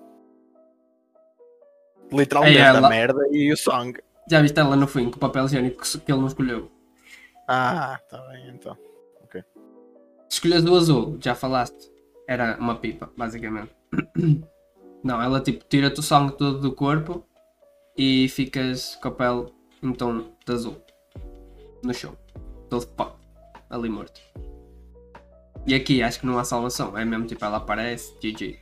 Literalmente 2.12 2.58
É 2.58 2.62
ela. 2.62 2.88
a 2.88 2.90
merda 2.90 3.28
e 3.32 3.52
o 3.52 3.58
sangue. 3.58 4.02
Já 4.30 4.42
viste 4.42 4.60
ela 4.60 4.76
no 4.76 4.88
fim 4.88 5.10
com 5.10 5.18
o 5.18 5.20
papel 5.20 5.46
higiênico 5.46 5.82
que 6.06 6.12
ele 6.12 6.22
não 6.22 6.28
escolheu? 6.28 6.72
Ah, 7.48 8.00
tá 8.10 8.20
bem 8.30 8.50
então. 8.50 8.78
Se 10.30 10.38
escolhes 10.48 10.66
o 10.66 10.76
azul, 10.76 11.18
já 11.22 11.36
falaste, 11.36 11.92
era 12.28 12.58
uma 12.60 12.76
pipa, 12.76 13.12
basicamente. 13.16 13.72
Não, 15.04 15.22
ela 15.22 15.40
tipo 15.42 15.64
tira-te 15.66 16.00
o 16.00 16.04
sangue 16.04 16.36
todo 16.38 16.60
do 16.60 16.74
corpo 16.74 17.24
e 17.98 18.28
ficas 18.30 18.96
com 19.02 19.08
a 19.10 19.12
pele 19.12 19.54
em 19.82 19.94
tom 19.94 20.26
de 20.46 20.54
azul. 20.54 20.82
No 21.84 21.94
chão. 21.94 22.18
Todo 22.70 22.88
pó. 22.88 23.18
Ali 23.70 23.90
morto. 23.90 24.22
E 25.66 25.74
aqui 25.74 26.04
acho 26.04 26.20
que 26.20 26.26
não 26.26 26.38
há 26.38 26.44
salvação. 26.44 26.98
É 26.98 27.06
mesmo 27.06 27.26
tipo 27.26 27.44
ela 27.44 27.58
aparece, 27.58 28.14
GG. 28.20 28.60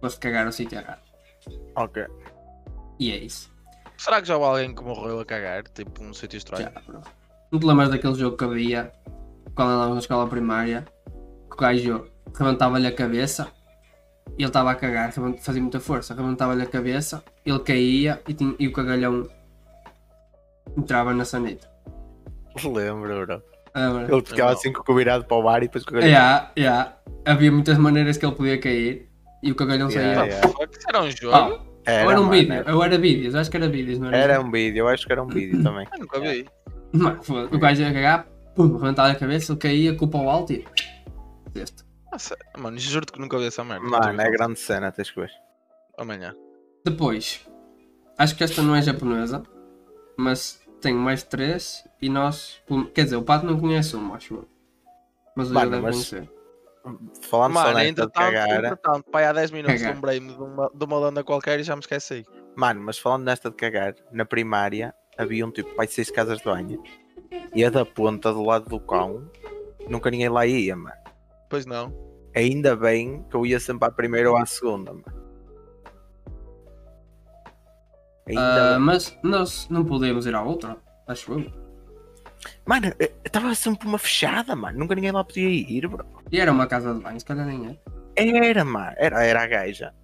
Foste 0.00 0.20
cagar 0.20 0.46
ao 0.46 0.52
sítio 0.52 0.78
errado. 0.78 1.02
Ok. 1.76 2.04
E 2.98 3.10
é 3.10 3.16
isso. 3.18 3.50
Será 3.96 4.20
que 4.20 4.28
já 4.28 4.36
houve 4.36 4.46
alguém 4.46 4.74
que 4.74 4.82
morreu 4.82 5.20
a 5.20 5.24
cagar? 5.24 5.62
Tipo, 5.64 6.02
num 6.02 6.14
sítio 6.14 6.36
estranho? 6.36 6.70
Já, 6.72 6.80
bro. 6.80 7.00
Não 7.50 7.60
te 7.60 7.66
lembras 7.66 7.90
daquele 7.90 8.14
jogo 8.14 8.36
que 8.36 8.44
havia 8.44 8.92
quando 9.54 9.70
andávamos 9.70 9.94
na 9.94 10.00
escola 10.00 10.28
primária? 10.28 10.84
Que 11.48 11.54
o 11.54 11.56
gajo 11.56 12.10
rebentava-lhe 12.34 12.86
a 12.86 12.92
cabeça 12.92 13.50
ele 14.38 14.46
estava 14.48 14.70
a 14.70 14.74
cagar, 14.74 15.12
fazia 15.12 15.60
muita 15.62 15.78
força, 15.80 16.14
rebentava-lhe 16.14 16.62
a 16.62 16.66
cabeça, 16.66 17.22
ele 17.44 17.58
caía 17.60 18.20
e, 18.28 18.34
tinha- 18.34 18.54
e 18.58 18.66
o 18.68 18.72
cagalhão 18.72 19.28
entrava 20.76 21.12
na 21.14 21.24
sanita. 21.24 21.68
Lembro, 22.64 23.26
bro. 23.26 23.42
Ah, 23.74 23.90
bro. 23.90 24.16
Ele 24.16 24.24
ficava 24.26 24.50
Não. 24.52 24.58
assim 24.58 24.72
com 24.72 24.92
o 24.92 24.96
virado 24.96 25.24
para 25.24 25.36
o 25.36 25.42
bar 25.42 25.58
e 25.58 25.60
depois 25.62 25.84
o 25.84 25.96
Yeah, 25.98 26.52
yeah. 26.56 26.96
Havia 27.24 27.50
muitas 27.50 27.76
maneiras 27.78 28.16
que 28.16 28.24
ele 28.24 28.34
podia 28.34 28.58
cair 28.58 29.08
e 29.42 29.50
o 29.50 29.54
cagalhão 29.54 29.88
Yeah, 29.90 30.14
saía. 30.20 30.32
yeah. 30.34 30.48
Isso 30.72 30.88
era 30.88 31.02
um 31.02 31.10
jogo? 31.10 31.34
Ah, 31.86 32.04
ou 32.04 32.10
era 32.10 32.20
um 32.20 32.24
mano, 32.24 32.30
vídeo, 32.30 32.52
era- 32.54 32.74
ou 32.76 32.82
era 32.84 32.96
vídeos, 32.98 33.34
acho 33.34 33.50
que 33.50 33.56
era 33.56 33.68
vídeos, 33.68 33.98
não 33.98 34.08
era? 34.08 34.16
Era 34.16 34.40
um 34.40 34.50
vídeo, 34.50 34.78
eu 34.80 34.88
acho 34.88 35.06
que 35.06 35.12
era 35.12 35.22
um 35.22 35.26
vídeo 35.26 35.60
também. 35.62 35.86
Eu 35.92 36.00
nunca 36.00 36.18
vi. 36.20 36.46
Foda-se, 37.22 37.54
o 37.54 37.58
gajo 37.58 37.82
ia 37.82 37.92
cagar, 37.92 38.26
pum, 38.54 38.76
rebentava 38.76 39.10
a 39.10 39.14
cabeça, 39.16 39.52
ele 39.52 39.58
caía, 39.58 39.94
culpa 39.96 40.16
ao 40.18 40.30
alto 40.30 40.52
e. 40.52 40.64
Deste. 41.52 41.83
Nossa, 42.14 42.36
mano, 42.56 42.78
juro-te 42.78 43.10
que 43.12 43.18
nunca 43.18 43.36
vi 43.36 43.46
essa 43.46 43.64
merda. 43.64 43.84
Mano, 43.84 44.20
é 44.22 44.30
grande 44.30 44.56
cena, 44.60 44.92
tens 44.92 45.10
que 45.10 45.20
ver. 45.20 45.32
Amanhã. 45.98 46.32
Depois, 46.84 47.44
acho 48.16 48.36
que 48.36 48.44
esta 48.44 48.62
não 48.62 48.76
é 48.76 48.80
japonesa, 48.80 49.42
mas 50.16 50.60
tenho 50.80 50.96
mais 50.96 51.24
três 51.24 51.84
e 52.00 52.08
nós. 52.08 52.62
Quer 52.94 53.02
dizer, 53.02 53.16
o 53.16 53.22
Pato 53.24 53.44
não 53.44 53.58
conhece 53.58 53.96
uma, 53.96 54.14
acho 54.14 54.34
eu. 54.34 54.48
Mas 55.34 55.50
o 55.50 55.54
Mano, 55.54 55.70
deve 55.72 55.82
mas- 55.82 55.94
conhecer. 55.96 56.30
Falando 57.22 57.54
só 57.54 57.62
Mano, 57.64 57.74
nesta 57.78 57.82
de 57.82 57.88
entretanto, 57.88 58.12
cagar. 58.12 58.58
entretanto, 58.64 59.10
pai, 59.10 59.24
há 59.24 59.32
10 59.32 59.50
minutos 59.50 59.82
lembrei-me 59.82 60.34
de 60.34 60.40
uma, 60.40 60.70
de 60.72 60.84
uma 60.84 60.98
lenda 61.08 61.24
qualquer 61.24 61.58
e 61.58 61.62
já 61.64 61.74
me 61.74 61.80
esqueci. 61.80 62.24
Mano, 62.54 62.80
mas 62.80 62.96
falando 62.96 63.24
nesta 63.24 63.50
de 63.50 63.56
cagar, 63.56 63.94
na 64.12 64.24
primária 64.24 64.94
havia 65.18 65.44
um 65.44 65.50
tipo, 65.50 65.74
pai, 65.74 65.88
seis 65.88 66.10
casas 66.12 66.38
de 66.38 66.44
banho. 66.44 66.80
E 67.54 67.64
a 67.64 67.70
da 67.70 67.84
ponta 67.84 68.32
do 68.32 68.44
lado 68.44 68.68
do 68.68 68.78
cão, 68.78 69.28
nunca 69.88 70.10
ninguém 70.12 70.28
lá 70.28 70.46
ia, 70.46 70.76
mano. 70.76 70.94
Pois 71.48 71.64
não. 71.66 72.03
Ainda 72.34 72.74
bem 72.76 73.22
que 73.30 73.36
eu 73.36 73.46
ia 73.46 73.60
sempre 73.60 73.86
à 73.88 73.90
primeira 73.90 74.30
ou 74.30 74.36
à 74.36 74.44
segunda, 74.46 74.92
Ah, 78.36 78.70
bem. 78.72 78.78
mas 78.80 79.16
nós 79.22 79.68
não 79.68 79.84
podemos 79.84 80.26
ir 80.26 80.34
à 80.34 80.42
outra, 80.42 80.76
acho 81.06 81.32
eu. 81.32 81.52
Mano, 82.66 82.92
estava 83.24 83.54
sempre 83.54 83.86
uma 83.86 83.98
fechada, 83.98 84.56
mano. 84.56 84.78
Nunca 84.78 84.94
ninguém 84.94 85.12
lá 85.12 85.22
podia 85.24 85.48
ir, 85.48 85.86
bro. 85.88 86.04
E 86.32 86.40
era 86.40 86.50
uma 86.50 86.66
casa 86.66 86.94
de 86.94 87.00
banho, 87.00 87.18
se 87.20 87.24
calhar 87.26 87.46
nem 87.46 87.68
é. 88.16 88.46
Era, 88.48 88.64
mano. 88.64 88.94
Era, 88.96 89.22
era 89.24 89.42
a 89.42 89.46
gaja. 89.46 89.94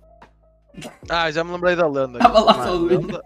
Ah, 1.08 1.30
já 1.30 1.42
me 1.42 1.52
lembrei 1.52 1.74
da 1.76 1.86
lenda. 1.88 2.18
Estava 2.18 2.40
lá 2.40 2.52
Mano, 2.56 2.70
sozinha. 2.70 3.00
Lenda- 3.00 3.22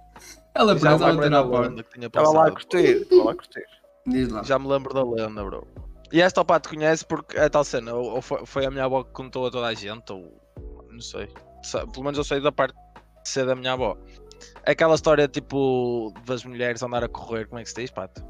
Ela 0.54 0.68
Já 0.68 0.74
me 0.74 0.80
parece 0.80 1.04
a 1.04 1.06
lembrei 1.08 1.30
bater 1.30 1.48
porta. 1.50 1.68
lenda 1.68 1.82
que 1.82 1.90
tinha 1.94 2.06
Estava 2.06 2.30
lá 2.30 2.46
a 2.46 2.50
curtir, 2.52 2.78
estava 3.02 3.24
lá 3.24 3.32
a 3.32 3.34
curtir. 3.34 3.64
Diz 4.06 4.28
lá. 4.28 4.42
Já 4.44 4.58
me 4.58 4.68
lembro 4.68 4.94
da 4.94 5.02
lenda, 5.04 5.44
bro. 5.44 5.66
E 6.12 6.20
esta 6.20 6.40
o 6.40 6.44
Pato 6.44 6.68
conhece 6.68 7.04
porque 7.04 7.36
é 7.36 7.48
tal 7.48 7.64
cena, 7.64 7.94
ou 7.94 8.12
ou 8.16 8.22
foi, 8.22 8.44
foi 8.46 8.66
a 8.66 8.70
minha 8.70 8.84
avó 8.84 9.02
que 9.02 9.12
contou 9.12 9.46
a 9.46 9.50
toda 9.50 9.66
a 9.66 9.74
gente, 9.74 10.12
ou 10.12 10.40
não 10.90 11.00
sei. 11.00 11.28
Pelo 11.92 12.04
menos 12.04 12.18
eu 12.18 12.24
sei 12.24 12.40
da 12.40 12.52
parte 12.52 12.74
de 13.22 13.28
ser 13.28 13.46
da 13.46 13.54
minha 13.54 13.72
avó. 13.72 13.96
Aquela 14.66 14.94
história 14.94 15.26
tipo 15.26 16.12
das 16.26 16.44
mulheres 16.44 16.82
andar 16.82 17.02
a 17.04 17.08
correr, 17.08 17.46
como 17.46 17.58
é 17.58 17.62
que 17.64 17.68
se 17.70 17.76
diz, 17.76 17.90
Pato? 17.90 18.22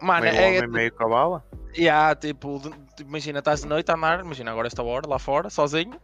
Mano, 0.00 0.22
Meio 0.26 0.36
é, 0.40 0.48
homem, 0.48 0.68
meio 0.68 0.92
cavalo. 0.94 1.42
E 1.74 1.88
há, 1.88 2.14
tipo, 2.14 2.58
de- 2.58 2.70
tipo, 2.96 3.02
imagina, 3.10 3.38
estás 3.40 3.60
de 3.62 3.66
noite 3.68 3.90
a 3.90 3.94
andar, 3.94 4.20
imagina 4.20 4.50
agora 4.50 4.66
esta 4.66 4.82
hora, 4.82 5.08
lá 5.08 5.18
fora, 5.18 5.50
sozinho, 5.50 6.00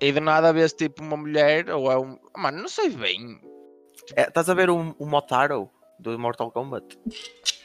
e 0.00 0.12
de 0.12 0.20
nada 0.20 0.52
vês 0.52 0.72
tipo 0.72 1.02
uma 1.02 1.16
mulher, 1.16 1.68
ou 1.70 1.90
é 1.90 1.98
um. 1.98 2.16
Mano, 2.36 2.58
não 2.62 2.68
sei 2.68 2.90
bem. 2.90 3.40
É, 4.14 4.22
estás 4.28 4.48
a 4.48 4.54
ver 4.54 4.70
o, 4.70 4.94
o 4.98 5.06
Motaro 5.06 5.68
do 5.98 6.16
Mortal 6.18 6.50
Kombat? 6.50 6.98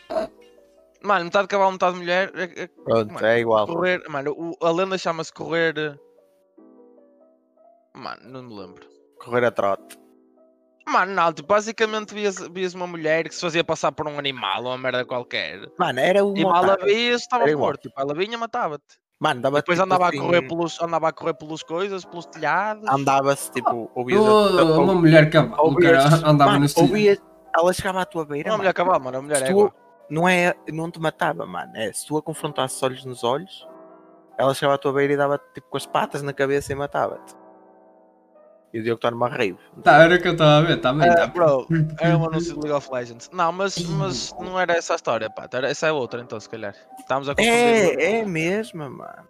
Mano, 1.06 1.26
metade 1.26 1.44
de 1.44 1.50
cavalo, 1.50 1.72
metade 1.74 1.94
de 1.94 2.00
mulher. 2.00 2.32
é- 2.36 2.64
é- 2.64 2.68
Pronto, 2.68 3.14
Mano, 3.14 3.26
é 3.28 3.40
igual. 3.40 3.68
correr. 3.68 4.02
Mano, 4.10 4.32
o- 4.32 4.66
a 4.66 4.72
lenda 4.72 4.98
chama-se 4.98 5.32
correr. 5.32 6.00
Mano, 7.96 8.22
não 8.26 8.44
me 8.44 8.54
lembro. 8.60 8.86
Correr 9.24 9.46
a 9.46 9.52
trote. 9.52 9.98
Mano, 10.88 11.14
não, 11.14 11.34
tipo, 11.34 11.48
basicamente 11.48 12.14
vias, 12.14 12.38
vias 12.52 12.74
uma 12.76 12.86
mulher 12.86 13.28
que 13.28 13.34
se 13.34 13.42
fazia 13.42 13.64
passar 13.64 13.92
por 13.92 14.08
um 14.08 14.20
animal 14.20 14.64
ou 14.64 14.70
uma 14.70 14.78
merda 14.78 15.04
qualquer. 15.06 15.68
Mano, 15.80 16.00
era 16.00 16.24
o 16.24 16.38
E 16.38 16.44
mal 16.44 16.64
a 16.70 16.76
vias, 16.76 17.22
estava 17.22 17.46
morto. 17.56 17.82
Tipo, 17.88 18.00
ela 18.00 18.14
vinha, 18.14 18.38
matava-te. 18.38 18.84
Mano, 19.20 19.42
dava 19.42 19.58
Depois 19.60 19.78
tipo 19.80 19.86
andava, 19.86 20.10
assim, 20.10 20.20
a 20.20 20.22
correr 20.22 20.42
pelos, 20.48 20.82
andava 20.82 21.08
a 21.08 21.12
correr 21.14 21.34
pelos 21.36 21.64
coisas, 21.64 22.04
pelos 22.06 22.26
telhados. 22.28 22.88
Andava-se 22.90 23.52
tipo, 23.52 23.90
ouvias. 23.96 24.22
Oh, 24.22 24.82
uma 24.82 24.94
mulher 24.94 25.30
cavalo, 25.30 25.64
ouvias- 25.64 26.24
andava 26.24 26.52
mano, 26.52 26.66
no 26.76 26.82
ouvias, 26.82 27.18
ela 27.58 27.74
chegava 27.74 28.02
à 28.02 28.06
tua 28.06 28.26
beira. 28.26 28.50
Não, 28.50 28.56
a 28.56 28.58
mano. 28.58 28.64
mulher 28.64 28.74
cavalo, 28.74 29.04
mano, 29.04 29.18
a 29.18 29.22
mulher 29.22 29.42
é 29.42 29.46
tu- 29.46 29.52
igual. 29.52 29.74
Não 30.10 30.28
é, 30.28 30.54
não 30.72 30.90
te 30.90 31.00
matava, 31.00 31.46
mano. 31.46 31.72
É, 31.76 31.92
se 31.92 32.06
tu 32.06 32.18
a 32.18 32.22
confrontasses 32.22 32.82
olhos 32.82 33.06
nos 33.06 33.24
olhos, 33.24 33.68
ela 34.38 34.54
chegava 34.54 34.76
à 34.76 34.78
tua 34.78 34.94
beira 34.94 35.14
e 35.14 35.18
dava 35.18 35.40
tipo 35.54 35.68
com 35.70 35.78
as 35.78 35.86
patas 35.86 36.22
na 36.22 36.34
cabeça 36.34 36.72
e 36.72 36.76
matava-te. 36.76 37.36
E 38.74 38.80
o 38.80 38.84
Diogo 38.84 38.98
está 38.98 39.10
numa 39.10 39.30
rave. 39.30 39.58
Tá, 39.84 40.04
era 40.04 40.16
o 40.16 40.22
que 40.22 40.28
eu 40.28 40.34
estava 40.34 40.58
a 40.58 40.62
ver, 40.62 40.82
também. 40.82 41.10
Ah, 41.10 41.16
tá. 41.16 41.28
bro, 41.28 41.66
era 41.98 42.18
um 42.20 42.26
anúncio 42.26 42.54
de 42.56 42.60
League 42.60 42.74
of 42.74 42.92
Legends. 42.92 43.30
Não, 43.32 43.50
mas, 43.54 43.78
mas 43.80 44.36
não 44.38 44.60
era 44.60 44.74
essa 44.74 44.94
a 44.94 44.96
história, 44.98 45.30
pá. 45.30 45.48
Era, 45.50 45.70
essa 45.70 45.88
é 45.88 45.94
outra, 45.94 46.22
então, 46.22 46.38
se 46.38 46.50
calhar. 46.50 46.76
Estávamos 47.00 47.30
a 47.30 47.36
confundir. 47.36 47.56
É, 47.56 48.20
é 48.20 48.26
mesmo, 48.26 48.80
mano. 48.80 49.26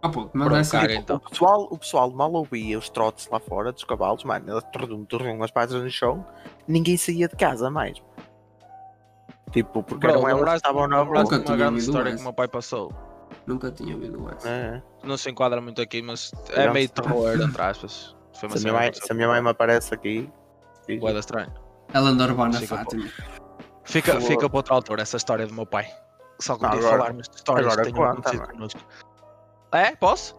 Ah, 0.00 0.08
pô, 0.08 0.30
mas 0.32 0.48
Pronto, 0.48 0.70
caga, 0.70 0.94
então. 0.94 1.16
O 1.16 1.30
pessoal, 1.30 1.68
o 1.70 1.78
pessoal 1.78 2.10
mal 2.10 2.32
ouvia 2.32 2.78
os 2.78 2.88
trotes 2.88 3.28
lá 3.28 3.38
fora 3.38 3.70
dos 3.70 3.84
cavalos, 3.84 4.24
mano. 4.24 4.50
Eles 4.50 4.64
turdum, 4.72 5.42
as 5.42 5.50
patas 5.50 5.82
no 5.82 5.90
chão. 5.90 6.24
Ninguém 6.66 6.96
saía 6.96 7.28
de 7.28 7.36
casa 7.36 7.68
mais. 7.68 8.00
Tipo, 9.52 9.82
porque 9.82 10.06
Bro, 10.06 10.28
eram 10.28 10.38
elas 10.40 10.56
estavam 10.56 10.86
na 10.86 11.02
de 11.02 11.10
uma 11.10 11.24
grande 11.56 11.78
história 11.78 12.14
que 12.14 12.20
o 12.20 12.24
meu 12.24 12.32
pai 12.32 12.48
passou. 12.48 12.92
Nunca 13.46 13.70
tinha 13.70 13.94
ouvido 13.94 14.28
essa. 14.34 14.48
É. 14.48 14.82
Não 15.02 15.16
se 15.16 15.30
enquadra 15.30 15.60
muito 15.60 15.80
aqui, 15.80 16.02
mas 16.02 16.32
é 16.50 16.54
Grande 16.54 16.72
meio 16.72 16.88
terror, 16.88 17.40
entre 17.40 17.62
aspas. 17.62 18.14
Foi 18.38 18.48
uma 18.48 18.56
Se 18.56 18.68
a 18.68 18.70
minha 18.72 18.80
mãe, 18.82 18.92
se 18.92 19.12
a 19.12 19.14
minha 19.14 19.28
mãe 19.28 19.42
me 19.42 19.48
aparece 19.50 19.94
aqui. 19.94 20.30
Boeda 21.00 21.18
estranho. 21.18 21.52
Ela 21.92 22.10
anda 22.10 22.24
urbana 22.24 22.58
Fica 22.58 22.76
Fátima. 22.76 23.08
Fica, 23.84 24.12
Por 24.12 24.22
fica 24.22 24.48
para 24.48 24.56
outra 24.58 24.74
altura 24.74 25.02
essa 25.02 25.16
história 25.16 25.46
do 25.46 25.54
meu 25.54 25.64
pai. 25.66 25.88
Só 26.38 26.56
que 26.56 26.62
Não, 26.62 26.70
contigo 26.70 26.86
agora- 26.86 27.02
falar-me 27.02 27.22
de 27.22 27.28
histórias 27.34 27.66
agora 27.66 27.86
que 27.86 27.92
tenham 27.92 28.10
acontecido 28.10 28.46
connosco. 28.48 28.80
É? 29.72 29.96
Posso? 29.96 30.36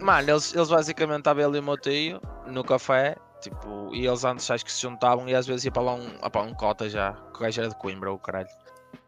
Mano, 0.00 0.30
eles, 0.30 0.54
eles 0.54 0.68
basicamente 0.68 1.18
estavam 1.18 1.44
ali 1.44 1.58
o 1.58 1.62
meu 1.62 1.76
tio 1.78 2.20
no 2.46 2.64
café, 2.64 3.16
tipo, 3.44 3.94
e 3.94 4.06
eles 4.06 4.24
antes 4.24 4.50
acho 4.50 4.64
que 4.64 4.72
se 4.72 4.80
juntavam 4.80 5.28
e 5.28 5.34
às 5.34 5.46
vezes 5.46 5.66
ia 5.66 5.70
para 5.70 5.82
lá 5.82 5.94
um, 5.94 6.18
ah, 6.22 6.30
pá, 6.30 6.40
um 6.40 6.54
cota 6.54 6.88
já, 6.88 7.12
que 7.12 7.38
o 7.38 7.40
gajo 7.40 7.60
era 7.60 7.68
de 7.68 7.76
Coimbra, 7.76 8.10
o 8.10 8.18
caralho. 8.18 8.48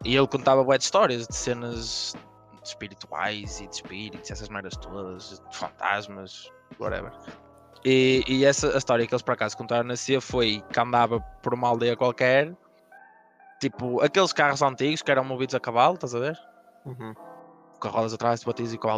E 0.04 0.14
ele 0.14 0.26
contava 0.26 0.62
de 0.76 0.84
histórias, 0.84 1.26
de 1.26 1.34
cenas 1.34 2.14
espirituais 2.62 3.60
e 3.60 3.66
de 3.66 3.76
espíritos, 3.76 4.30
essas 4.30 4.48
merdas 4.48 4.76
todas, 4.76 5.42
de 5.48 5.56
fantasmas, 5.56 6.50
whatever. 6.78 7.12
E, 7.84 8.22
e 8.28 8.44
essa 8.44 8.74
a 8.74 8.78
história 8.78 9.06
que 9.06 9.14
eles 9.14 9.22
por 9.22 9.32
acaso 9.32 9.56
contaram 9.56 9.84
na 9.84 9.96
CIA 9.96 10.20
foi 10.20 10.62
que 10.72 10.80
andava 10.80 11.20
por 11.42 11.54
uma 11.54 11.68
aldeia 11.68 11.96
qualquer, 11.96 12.54
tipo, 13.60 14.02
aqueles 14.02 14.32
carros 14.32 14.60
antigos 14.60 15.02
que 15.02 15.10
eram 15.10 15.24
movidos 15.24 15.54
a 15.54 15.60
cavalo, 15.60 15.94
estás 15.94 16.14
a 16.14 16.18
ver? 16.18 16.38
Uhum. 16.84 17.14
com 17.80 17.88
as 17.88 17.94
rodas 17.94 18.14
atrás, 18.14 18.44
batidas 18.44 18.72
e 18.72 18.78
com 18.78 18.88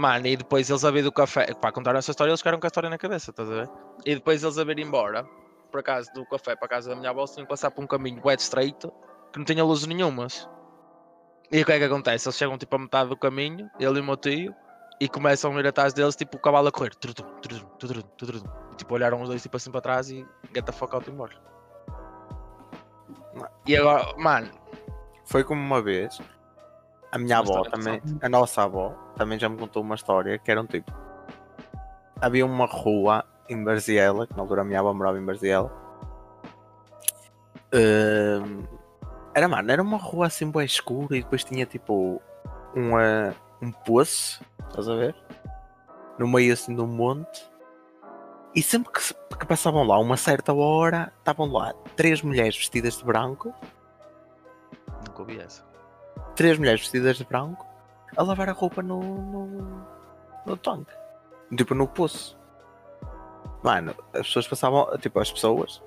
Mano, 0.00 0.26
e 0.26 0.34
depois 0.34 0.70
eles 0.70 0.82
a 0.82 0.90
vir 0.90 1.02
do 1.02 1.12
café, 1.12 1.52
pá, 1.52 1.70
contaram 1.70 1.98
essa 1.98 2.10
história, 2.10 2.30
eles 2.30 2.40
ficaram 2.40 2.58
com 2.58 2.66
a 2.66 2.68
história 2.68 2.88
na 2.88 2.96
cabeça, 2.96 3.32
estás 3.32 3.50
a 3.50 3.54
ver? 3.54 3.70
E 4.06 4.14
depois 4.14 4.42
eles 4.42 4.56
a 4.56 4.64
vir 4.64 4.78
embora, 4.78 5.26
por 5.70 5.80
acaso, 5.80 6.10
do 6.14 6.24
café 6.24 6.56
para 6.56 6.64
a 6.64 6.68
casa 6.70 6.88
da 6.88 6.96
minha 6.96 7.10
avó, 7.10 7.26
tinham 7.26 7.44
que 7.44 7.50
passar 7.50 7.70
por 7.70 7.84
um 7.84 7.86
caminho 7.86 8.18
wet 8.24 8.40
estreito 8.40 8.90
que 9.30 9.38
não 9.38 9.44
tinha 9.44 9.62
luzes 9.62 9.86
nenhumas. 9.86 10.48
E 11.52 11.60
o 11.60 11.66
que 11.66 11.72
é 11.72 11.78
que 11.78 11.84
acontece? 11.84 12.26
Eles 12.26 12.38
chegam 12.38 12.56
tipo 12.56 12.74
a 12.74 12.78
metade 12.78 13.10
do 13.10 13.16
caminho, 13.16 13.70
ele 13.78 13.98
e 13.98 14.00
o 14.00 14.04
meu 14.04 14.16
tio, 14.16 14.54
e 14.98 15.06
começam 15.06 15.54
a 15.54 15.60
ir 15.60 15.66
atrás 15.66 15.92
deles, 15.92 16.16
tipo 16.16 16.38
o 16.38 16.40
cavalo 16.40 16.68
a 16.68 16.72
correr. 16.72 16.94
Tru, 16.94 17.12
tru, 17.12 17.26
tru, 17.42 17.58
tru, 17.58 17.88
tru, 17.92 18.02
tru, 18.02 18.40
tru. 18.40 18.52
E, 18.72 18.76
tipo, 18.76 18.94
olharam 18.94 19.20
os 19.20 19.28
dois 19.28 19.42
tipo 19.42 19.58
assim 19.58 19.70
para 19.70 19.82
trás 19.82 20.10
e 20.10 20.26
get 20.54 20.64
the 20.64 20.72
fuck 20.72 20.94
out 20.94 21.10
embora. 21.10 21.36
E 23.66 23.76
agora, 23.76 24.16
mano, 24.16 24.50
Foi 25.26 25.44
como 25.44 25.60
uma 25.60 25.82
vez. 25.82 26.18
A 27.12 27.18
minha 27.18 27.40
Uma 27.40 27.50
avó 27.50 27.62
também, 27.64 28.00
a 28.22 28.28
nossa 28.28 28.62
avó, 28.62 28.90
também 29.16 29.38
já 29.38 29.48
me 29.48 29.56
contou 29.56 29.82
uma 29.82 29.94
história 29.94 30.38
que 30.38 30.50
era 30.50 30.60
um 30.60 30.66
tipo. 30.66 30.92
Havia 32.20 32.46
uma 32.46 32.66
rua 32.66 33.24
em 33.48 33.62
Barziela, 33.62 34.26
que 34.26 34.34
na 34.36 34.42
altura 34.42 34.62
a 34.62 34.64
minha 34.64 34.78
avó 34.78 34.92
morava 34.92 35.18
em 35.18 35.24
Barziela. 35.24 35.72
Ahm, 37.72 38.64
era, 39.34 39.48
mano, 39.48 39.70
era 39.70 39.82
uma 39.82 39.96
rua 39.96 40.26
assim 40.26 40.50
bem 40.50 40.64
escura 40.64 41.16
e 41.16 41.22
depois 41.22 41.42
tinha 41.42 41.66
tipo 41.66 42.20
uma, 42.74 43.34
um 43.60 43.72
poço, 43.72 44.44
estás 44.68 44.88
a 44.88 44.94
ver? 44.94 45.16
No 46.18 46.28
meio 46.28 46.52
assim 46.52 46.74
de 46.74 46.80
um 46.80 46.86
monte. 46.86 47.48
E 48.54 48.62
sempre 48.62 48.92
que, 48.92 49.36
que 49.36 49.46
passavam 49.46 49.84
lá 49.84 49.98
uma 49.98 50.16
certa 50.16 50.52
hora, 50.52 51.12
estavam 51.18 51.50
lá 51.50 51.72
três 51.96 52.22
mulheres 52.22 52.56
vestidas 52.56 52.98
de 52.98 53.04
branco, 53.04 53.54
Nunca 55.06 55.22
ouvi 55.22 55.38
essa. 55.40 55.69
Três 56.34 56.58
mulheres 56.58 56.80
vestidas 56.80 57.16
de 57.16 57.24
branco, 57.24 57.66
a 58.16 58.22
lavar 58.22 58.48
a 58.48 58.52
roupa 58.52 58.82
no, 58.82 59.00
no, 59.00 59.86
no 60.46 60.56
tanque. 60.56 60.92
Tipo 61.56 61.74
no 61.74 61.86
poço. 61.86 62.38
Mano, 63.62 63.94
as 64.14 64.26
pessoas 64.26 64.48
passavam, 64.48 64.96
tipo, 64.98 65.18
as 65.20 65.30
pessoas, 65.30 65.82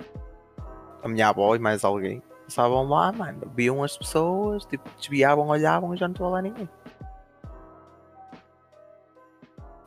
a 1.01 1.07
minha 1.07 1.29
avó 1.29 1.55
e 1.55 1.59
mais 1.59 1.83
alguém, 1.83 2.21
passavam 2.43 2.87
lá, 2.87 3.11
mano, 3.11 3.51
viam 3.55 3.83
as 3.83 3.97
pessoas, 3.97 4.65
tipo, 4.65 4.87
desviavam, 4.97 5.47
olhavam 5.47 5.93
e 5.93 5.97
já 5.97 6.07
não 6.07 6.13
estava 6.13 6.29
lá 6.29 6.41
ninguém. 6.41 6.69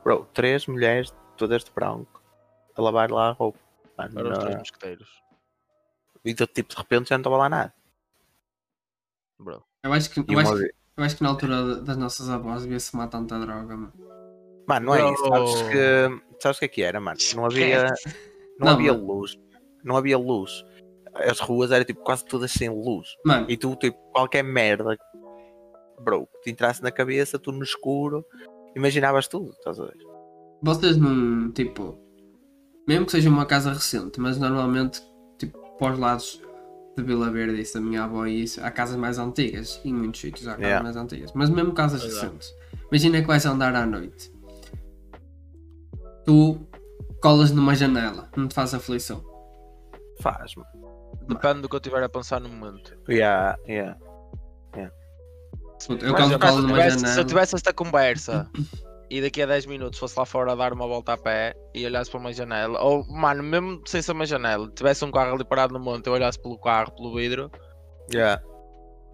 Bro, 0.03 0.27
três 0.33 0.67
mulheres 0.67 1.15
todas 1.37 1.65
de 1.65 1.71
branco 1.71 2.23
a 2.77 2.83
lavar 2.83 3.11
lá 3.11 3.29
a 3.29 3.33
roupa. 3.33 3.59
Mano, 3.97 4.21
Eram 4.21 4.33
os 4.33 4.39
três 4.39 4.57
mosqueteiros. 4.57 5.23
E 6.25 6.35
tipo, 6.35 6.69
de 6.69 6.77
repente 6.77 7.09
já 7.09 7.17
não 7.17 7.23
estava 7.23 7.37
lá 7.37 7.49
nada. 7.49 7.75
Bro. 9.39 9.65
Eu 9.87 9.93
acho 9.93 10.11
que, 10.11 10.21
eu 10.21 10.39
acho, 10.39 10.57
que- 10.57 10.73
eu 10.97 11.05
acho 11.05 11.17
que 11.17 11.23
na 11.23 11.29
altura 11.29 11.77
das 11.77 11.97
nossas 11.97 12.29
avós 12.29 12.63
devia-se 12.63 12.91
fumar 12.91 13.09
tanta 13.09 13.39
droga, 13.39 13.77
mano. 13.77 13.93
Mano, 14.67 14.87
não 14.87 14.95
é 14.95 15.13
isso. 15.13 15.25
Sabes 15.29 15.63
que. 15.63 16.43
Sabes 16.43 16.57
o 16.57 16.61
que 16.61 16.65
é 16.65 16.69
que 16.69 16.83
era, 16.83 17.01
mano? 17.01 17.19
Não 17.35 17.45
havia. 17.47 17.85
Não, 18.59 18.67
Não, 18.67 18.69
havia 18.73 18.93
mano. 18.93 19.07
luz. 19.07 19.39
Não 19.85 19.97
havia 19.97 20.19
luz. 20.19 20.51
As 21.15 21.39
ruas 21.41 21.71
eram 21.71 21.85
tipo 21.85 22.03
quase 22.03 22.25
todas 22.25 22.51
sem 22.51 22.69
luz. 22.69 23.09
Mano, 23.25 23.47
E 23.49 23.57
tu, 23.57 23.75
tipo, 23.77 23.97
qualquer 24.13 24.43
merda, 24.43 24.97
bro, 26.01 26.27
que 26.27 26.41
te 26.43 26.51
entrasse 26.51 26.83
na 26.83 26.91
cabeça, 26.91 27.39
tu 27.39 27.53
no 27.53 27.63
escuro, 27.63 28.25
imaginavas 28.75 29.29
tudo, 29.29 29.51
estás 29.51 29.79
a 29.81 29.85
ver? 29.85 29.97
vocês 30.63 30.97
não, 30.97 31.51
tipo, 31.53 31.97
mesmo 32.89 33.07
que 33.07 33.13
seja 33.13 33.29
uma 33.29 33.47
casa 33.47 33.73
recente, 33.73 34.21
mas 34.21 34.37
normalmente, 34.39 35.01
tipo, 35.39 35.59
para 35.79 35.93
os 35.93 35.99
lados 35.99 36.43
de 36.97 37.03
Vila 37.03 37.31
Verde, 37.31 37.61
isso 37.61 37.75
da 37.75 37.81
minha 37.81 38.05
avó 38.05 38.27
e 38.27 38.43
isso, 38.43 38.61
há 38.65 38.71
casas 38.71 38.97
mais 38.97 39.19
antigas, 39.19 39.81
em 39.85 39.93
muitos 39.93 40.21
sítios 40.21 40.47
há 40.49 40.53
casas 40.53 40.65
Yeah. 40.67 40.83
mais 40.85 40.97
antigas, 40.97 41.33
mas 41.35 41.51
mesmo 41.51 41.73
casas 41.73 42.03
é. 42.03 42.07
recentes. 42.07 42.55
Imagina 42.91 43.21
que 43.21 43.27
vais 43.27 43.45
andar 43.47 43.75
à 43.75 43.85
noite. 43.85 44.33
Tu 46.25 46.59
colas 47.21 47.51
numa 47.53 47.75
janela, 47.75 48.29
não 48.37 48.49
te 48.49 48.55
faz 48.55 48.73
aflição. 48.75 49.25
Faz, 50.21 50.55
mano. 50.55 50.69
Depende 51.29 51.61
do 51.63 51.69
que 51.69 51.75
eu 51.75 51.79
estiver 51.79 52.03
a 52.03 52.09
pensar 52.09 52.41
no 52.41 52.49
momento. 52.49 52.97
Yeah, 53.09 53.57
yeah. 53.69 53.99
Puta, 55.87 56.07
Eu 56.07 56.13
Mas 56.15 56.31
eu- 56.31 56.39
colo 56.39 56.63
numa 56.63 56.69
tivesse, 56.79 56.97
janela. 56.97 57.15
se 57.15 57.21
eu 57.21 57.25
tivesse 57.25 57.55
esta 57.55 57.73
conversa 57.73 58.51
e 59.11 59.21
daqui 59.21 59.41
a 59.43 59.47
10 59.47 59.67
minutos 59.67 59.99
fosse 59.99 60.19
lá 60.19 60.25
fora 60.27 60.57
dar 60.57 60.73
uma 60.73 60.87
volta 60.87 61.13
a 61.13 61.17
pé 61.17 61.55
e 61.75 61.85
olhasse 61.87 62.11
para 62.11 62.21
uma 62.21 62.33
janela, 62.33 62.81
ou 62.83 63.07
mano, 63.09 63.43
mesmo 63.43 63.81
sem 63.87 64.03
ser 64.03 64.13
uma 64.13 64.27
janela, 64.27 64.71
tivesse 64.75 65.05
um 65.05 65.11
carro 65.11 65.35
ali 65.35 65.45
parado 65.45 65.73
no 65.75 65.81
monte 65.81 66.07
e 66.07 66.09
eu 66.09 66.15
olhasse 66.15 66.41
pelo 66.41 66.59
carro, 66.59 66.93
pelo 66.93 67.15
vidro, 67.15 67.51
Yeah. 68.13 68.41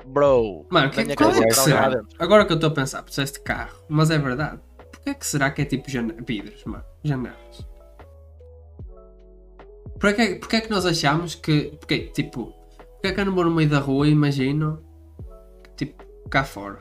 bro, 0.05 0.66
Mano, 0.70 0.90
que, 0.90 1.01
a 1.01 1.16
qual 1.16 1.30
é 1.30 1.34
que 1.34 1.45
lá 1.47 1.53
será? 1.53 2.03
Agora 2.18 2.45
que 2.45 2.53
eu 2.53 2.57
estou 2.57 2.68
a 2.70 2.74
pensar, 2.74 3.03
precisaste 3.03 3.38
de 3.38 3.45
carro, 3.45 3.74
mas 3.88 4.11
é 4.11 4.18
verdade. 4.18 4.61
Porquê 4.93 5.11
é 5.11 5.14
que 5.14 5.26
será 5.26 5.51
que 5.51 5.62
é 5.62 5.64
tipo 5.64 5.90
jane... 5.90 6.14
vidros, 6.26 6.62
mano? 6.64 6.84
Janelas. 7.03 7.66
Porquê, 9.99 10.20
é 10.22 10.26
que- 10.28 10.34
porquê 10.36 10.57
é 10.57 10.61
que 10.61 10.70
nós 10.70 10.84
achamos 10.84 11.34
que. 11.34 11.76
Porque, 11.78 11.99
tipo, 12.09 12.53
porquê 12.76 13.09
é 13.09 13.12
que 13.12 13.20
eu 13.20 13.24
não 13.26 13.34
vou 13.34 13.45
no 13.45 13.51
meio 13.51 13.68
da 13.70 13.78
rua 13.78 14.07
e 14.07 14.11
imagino. 14.11 14.82
Tipo, 15.76 16.05
cá 16.28 16.45
fora? 16.45 16.78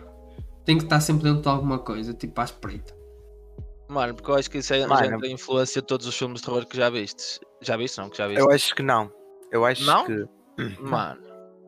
Tem 0.65 0.77
que 0.77 0.83
estar 0.83 0.99
sempre 0.99 1.23
dentro 1.23 1.41
de 1.43 1.47
alguma 1.49 1.79
coisa, 1.79 2.13
tipo 2.13 2.39
à 2.41 2.43
espreita. 2.43 2.93
Mano, 3.91 4.15
porque 4.15 4.31
eu 4.31 4.35
acho 4.35 4.49
que 4.49 4.59
isso 4.59 4.73
é 4.73 4.87
Mano. 4.87 5.25
influência 5.25 5.81
de 5.81 5.87
todos 5.87 6.07
os 6.07 6.17
filmes 6.17 6.39
de 6.39 6.47
terror 6.47 6.65
que 6.65 6.77
já 6.77 6.89
vistes. 6.89 7.41
Já 7.59 7.75
viste? 7.75 7.97
Não, 7.97 8.09
que 8.09 8.17
já 8.17 8.25
viste. 8.25 8.39
Eu 8.39 8.49
acho 8.49 8.73
que 8.73 8.81
não. 8.81 9.11
Eu 9.51 9.65
acho 9.65 9.85
Não? 9.85 10.05
que. 10.05 10.25
Mano, 10.79 11.21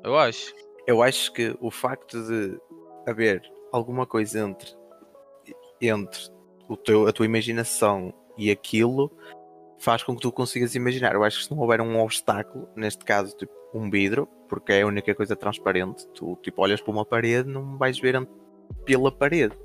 eu 0.06 0.18
acho. 0.18 0.54
Eu 0.88 1.04
acho 1.04 1.34
que 1.34 1.54
o 1.60 1.70
facto 1.70 2.26
de 2.26 2.58
haver 3.06 3.42
alguma 3.74 4.06
coisa 4.08 4.40
entre, 4.40 4.74
entre 5.82 6.32
o 6.70 6.78
teu, 6.78 7.08
a 7.08 7.12
tua 7.12 7.26
imaginação 7.26 8.14
e 8.38 8.50
aquilo 8.50 9.12
faz 9.78 10.02
com 10.02 10.16
que 10.16 10.22
tu 10.22 10.32
consigas 10.32 10.76
imaginar. 10.76 11.16
Eu 11.16 11.26
acho 11.26 11.40
que 11.40 11.44
se 11.44 11.52
não 11.52 11.60
houver 11.60 11.82
um 11.82 12.00
obstáculo, 12.00 12.70
neste 12.74 13.04
caso 13.04 13.36
tipo 13.36 13.52
um 13.74 13.90
vidro, 13.90 14.30
porque 14.48 14.72
é 14.72 14.82
a 14.84 14.88
única 14.88 15.14
coisa 15.14 15.36
transparente, 15.36 16.08
tu 16.14 16.38
tipo 16.42 16.62
olhas 16.62 16.80
para 16.80 16.92
uma 16.92 17.06
parede 17.06 17.50
não 17.50 17.78
vais 17.78 18.00
ver 18.00 18.26
pela 18.86 19.12
parede. 19.12 19.58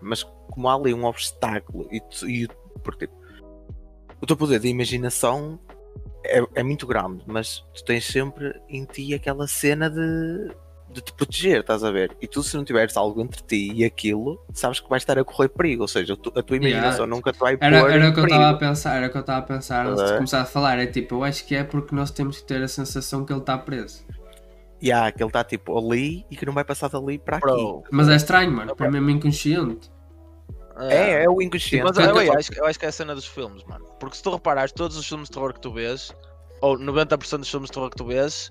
Mas 0.00 0.24
como 0.52 0.68
há 0.68 0.74
ali 0.74 0.92
um 0.94 1.04
obstáculo 1.04 1.88
e, 1.90 2.00
e 2.26 2.44
o- 2.46 2.78
porque, 2.80 3.06
tipo, 3.06 3.16
o 4.20 4.26
teu 4.26 4.36
poder 4.36 4.60
de 4.60 4.68
imaginação 4.68 5.58
é, 6.24 6.42
é 6.54 6.62
muito 6.62 6.86
grande, 6.86 7.22
mas 7.26 7.64
tu 7.74 7.84
tens 7.84 8.04
sempre 8.04 8.60
em 8.68 8.84
ti 8.84 9.12
aquela 9.14 9.46
cena 9.48 9.90
de, 9.90 10.54
de 10.92 11.00
te 11.00 11.12
proteger, 11.14 11.60
estás 11.60 11.82
a 11.82 11.90
ver? 11.90 12.16
E 12.20 12.28
tu, 12.28 12.42
se 12.42 12.56
não 12.56 12.64
tiveres 12.64 12.96
algo 12.96 13.20
entre 13.20 13.42
ti 13.42 13.72
e 13.74 13.84
aquilo, 13.84 14.40
sabes 14.52 14.78
que 14.78 14.88
vais 14.88 15.02
estar 15.02 15.18
a 15.18 15.24
correr 15.24 15.48
perigo. 15.48 15.82
Ou 15.82 15.88
seja, 15.88 16.16
tu- 16.16 16.32
a 16.36 16.42
tua 16.42 16.56
Yeah. 16.56 16.68
imaginação 16.68 17.06
nunca 17.06 17.32
te 17.32 17.38
vai 17.40 17.56
Era, 17.60 17.80
pôr 17.80 17.90
era 17.90 18.08
o 18.10 18.14
que 18.14 18.20
eu 18.20 18.24
estava 18.24 18.50
a 18.50 18.54
pensar, 18.54 18.96
era 18.96 19.06
o 19.08 19.10
que 19.10 19.16
eu 19.16 19.20
estava 19.22 19.38
a 19.40 19.42
pensar 19.42 19.86
antes 19.86 20.04
de 20.04 20.10
É. 20.12 20.14
começar 20.16 20.40
a 20.42 20.44
falar. 20.44 20.78
É 20.78 20.86
tipo, 20.86 21.16
eu 21.16 21.24
acho 21.24 21.44
que 21.46 21.54
é 21.56 21.64
porque 21.64 21.94
nós 21.94 22.10
temos 22.10 22.38
que 22.40 22.46
ter 22.46 22.62
a 22.62 22.68
sensação 22.68 23.24
que 23.24 23.32
ele 23.32 23.40
está 23.40 23.58
preso. 23.58 24.04
Yeah, 24.82 25.10
que 25.12 25.22
ele 25.22 25.28
está 25.30 25.42
tipo 25.44 25.76
ali 25.78 26.24
e 26.30 26.36
que 26.36 26.44
não 26.44 26.52
vai 26.52 26.64
passar 26.64 26.88
dali 26.88 27.16
para 27.18 27.36
aqui. 27.38 27.82
Mas 27.90 28.08
é 28.08 28.16
estranho, 28.16 28.50
mano, 28.52 28.74
é 28.78 28.90
mesmo 28.90 29.10
inconsciente. 29.10 29.90
É, 30.80 31.24
é 31.24 31.28
o 31.28 31.40
inconsciente. 31.42 31.84
Mas 31.84 31.96
eu, 31.98 32.16
eu 32.22 32.32
acho, 32.32 32.54
eu 32.54 32.66
acho 32.66 32.78
que 32.78 32.84
é 32.84 32.88
a 32.88 32.92
cena 32.92 33.14
dos 33.14 33.26
filmes, 33.26 33.64
mano. 33.64 33.84
Porque 34.00 34.16
se 34.16 34.22
tu 34.22 34.30
reparares, 34.30 34.72
todos 34.72 34.96
os 34.96 35.06
filmes 35.06 35.28
de 35.28 35.34
terror 35.34 35.52
que 35.52 35.60
tu 35.60 35.72
vês, 35.72 36.14
ou 36.60 36.78
90% 36.78 37.38
dos 37.40 37.50
filmes 37.50 37.68
de 37.68 37.74
terror 37.74 37.90
que 37.90 37.96
tu 37.96 38.04
vês, 38.06 38.50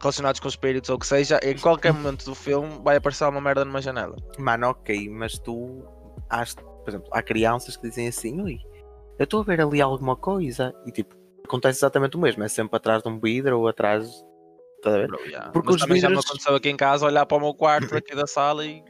relacionados 0.00 0.40
com 0.40 0.48
espíritos 0.48 0.88
ou 0.90 0.96
o 0.96 0.98
que 0.98 1.06
seja, 1.06 1.38
em 1.42 1.56
qualquer 1.58 1.92
momento 1.92 2.24
do 2.24 2.34
filme 2.34 2.80
vai 2.82 2.96
aparecer 2.96 3.24
uma 3.28 3.40
merda 3.40 3.64
numa 3.64 3.82
janela. 3.82 4.16
Mano, 4.38 4.68
ok, 4.70 5.08
mas 5.10 5.38
tu 5.38 5.84
has, 6.30 6.54
por 6.54 6.84
exemplo, 6.88 7.08
há 7.12 7.22
crianças 7.22 7.76
que 7.76 7.88
dizem 7.88 8.08
assim, 8.08 8.40
ui, 8.40 8.58
eu 9.18 9.24
estou 9.24 9.40
a 9.40 9.44
ver 9.44 9.60
ali 9.60 9.80
alguma 9.82 10.16
coisa 10.16 10.74
e 10.86 10.90
tipo, 10.92 11.14
acontece 11.44 11.80
exatamente 11.80 12.16
o 12.16 12.20
mesmo, 12.20 12.42
é 12.42 12.48
sempre 12.48 12.76
atrás 12.76 13.02
de 13.02 13.08
um 13.08 13.18
vidro 13.20 13.58
ou 13.60 13.68
atrás. 13.68 14.08
Ver? 14.82 15.08
Bro, 15.08 15.20
yeah. 15.26 15.50
Porque 15.50 15.66
Mas 15.66 15.74
os 15.76 15.82
também 15.82 16.00
já 16.00 16.08
me 16.08 16.14
vidros- 16.14 16.30
aconteceu 16.30 16.54
aqui 16.54 16.70
em 16.70 16.76
casa 16.76 17.04
olhar 17.04 17.26
para 17.26 17.36
o 17.36 17.40
meu 17.40 17.52
quarto 17.52 17.94
aqui 17.94 18.14
da 18.14 18.26
sala 18.26 18.64
e 18.64 18.82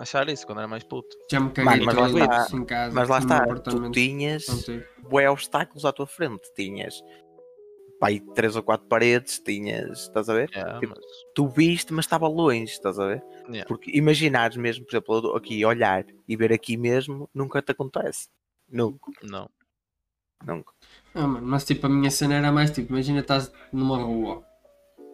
achar 0.00 0.28
isso 0.28 0.46
quando 0.46 0.58
era 0.58 0.68
mais 0.68 0.82
puto. 0.84 1.16
Já 1.30 1.38
me 1.40 1.50
caguei 1.50 1.64
Mano, 1.80 1.84
mas 1.84 1.96
lá 1.96 2.08
está- 2.08 2.56
em 2.56 2.64
casa. 2.64 2.94
Mas 2.94 3.08
lá 3.08 3.18
está, 3.18 3.46
tu 3.56 3.90
tinhas 3.90 4.46
bué 5.08 5.28
obstáculos 5.30 5.84
à 5.84 5.92
tua 5.92 6.06
frente, 6.06 6.42
tinhas 6.54 7.00
pai, 8.00 8.18
três 8.34 8.56
ou 8.56 8.62
quatro 8.62 8.86
paredes, 8.88 9.38
tinhas, 9.40 10.04
estás 10.04 10.28
a 10.30 10.34
ver? 10.34 10.50
Yeah, 10.54 10.80
Tipo, 10.80 10.94
mas- 10.96 11.04
Tu 11.34 11.46
viste, 11.48 11.92
mas 11.92 12.06
estava 12.06 12.26
longe, 12.28 12.64
estás 12.72 12.98
a 12.98 13.06
ver? 13.06 13.22
Yeah. 13.46 13.66
Porque 13.68 13.90
imaginares 13.94 14.56
mesmo, 14.56 14.86
por 14.86 14.92
exemplo, 14.92 15.36
aqui 15.36 15.62
olhar 15.66 16.06
e 16.26 16.34
ver 16.34 16.50
aqui 16.52 16.78
mesmo, 16.78 17.28
nunca 17.34 17.60
te 17.60 17.72
acontece. 17.72 18.28
Nunca, 18.68 19.10
Não. 19.22 19.50
nunca. 20.46 20.72
Ah, 21.14 21.26
mano, 21.26 21.46
mas 21.46 21.64
tipo, 21.64 21.84
a 21.86 21.88
minha 21.90 22.10
cena 22.10 22.36
era 22.36 22.50
mais 22.50 22.70
tipo, 22.70 22.90
imagina 22.92 23.20
estás 23.20 23.52
numa 23.70 23.98
rua 23.98 24.42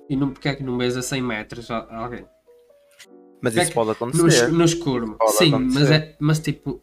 e 0.09 0.14
não, 0.14 0.30
porque 0.32 0.49
é 0.49 0.55
que 0.55 0.62
não 0.62 0.78
vês 0.78 0.97
a 0.97 1.03
100 1.03 1.20
metros 1.22 1.68
alguém? 1.70 2.24
Mas 3.41 3.57
É 3.57 3.61
isso 3.62 3.70
que 3.70 3.74
pode 3.74 3.87
No, 3.89 3.93
acontecer. 3.93 4.26
es- 4.47 4.53
no 4.53 4.64
escuro. 4.64 5.16
Pode 5.18 5.32
Sim, 5.32 5.51
mas, 5.51 5.91
é, 5.91 6.16
mas 6.18 6.39
tipo, 6.41 6.80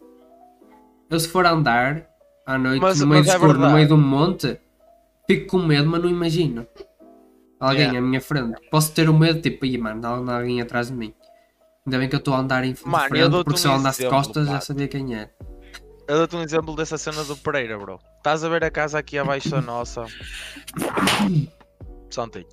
eu 1.09 1.19
se 1.19 1.27
for 1.27 1.45
andar 1.45 2.07
à 2.45 2.57
noite 2.57 2.81
Mas- 2.81 2.99
no 2.99 3.07
meio 3.07 3.19
mas 3.19 3.25
do 3.27 3.31
é 3.31 3.35
escuro, 3.35 3.57
no 3.59 3.71
meio 3.73 3.87
de 3.87 3.93
um 3.93 3.97
monte, 3.97 4.59
fico 5.27 5.47
com 5.47 5.57
medo, 5.65 5.89
mas 5.89 6.01
não 6.01 6.09
imagino. 6.09 6.65
Alguém 7.59 7.81
Yeah. 7.83 7.99
à 7.99 8.01
minha 8.01 8.19
frente. 8.21 8.59
Posso 8.69 8.91
ter 8.93 9.09
o 9.09 9.13
medo, 9.13 9.41
tipo, 9.41 9.63
aí 9.65 9.77
mano, 9.77 10.05
há 10.05 10.35
alguém 10.37 10.61
atrás 10.61 10.87
de 10.87 10.93
mim. 10.93 11.13
Ainda 11.85 11.97
bem 11.97 12.07
que 12.09 12.15
eu 12.15 12.19
estou 12.19 12.33
a 12.33 12.39
andar 12.39 12.63
em 12.63 12.75
Mano, 12.85 13.07
frente, 13.09 13.29
porque 13.43 13.57
se 13.59 13.67
um 13.67 13.71
eu 13.71 13.77
andasse 13.77 13.99
de 13.99 14.05
exemplo, 14.05 14.17
costas 14.23 14.47
já 14.47 14.59
sabia 14.61 14.87
quem 14.87 15.15
é. 15.15 15.29
Eu 16.07 16.17
dou-te 16.17 16.35
um 16.35 16.41
exemplo 16.41 16.75
dessa 16.75 16.97
cena 16.97 17.23
do 17.23 17.35
Pereira, 17.37 17.77
bro. 17.77 17.99
Estás 18.17 18.43
a 18.43 18.49
ver 18.49 18.63
a 18.63 18.71
casa 18.71 18.99
aqui 18.99 19.17
abaixo 19.17 19.49
da 19.49 19.61
nossa? 19.61 20.05
Santinho. 22.09 22.45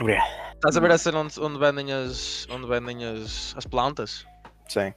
Obrigado. 0.00 0.28
Estás 0.54 0.76
a 0.76 0.80
ver 0.80 0.90
a 0.90 0.98
cena 0.98 1.20
onde, 1.20 1.40
onde 1.40 1.58
vendem, 1.58 1.92
as, 1.92 2.46
onde 2.50 2.66
vendem 2.66 3.04
as, 3.04 3.54
as 3.56 3.64
plantas? 3.64 4.26
Sim. 4.68 4.92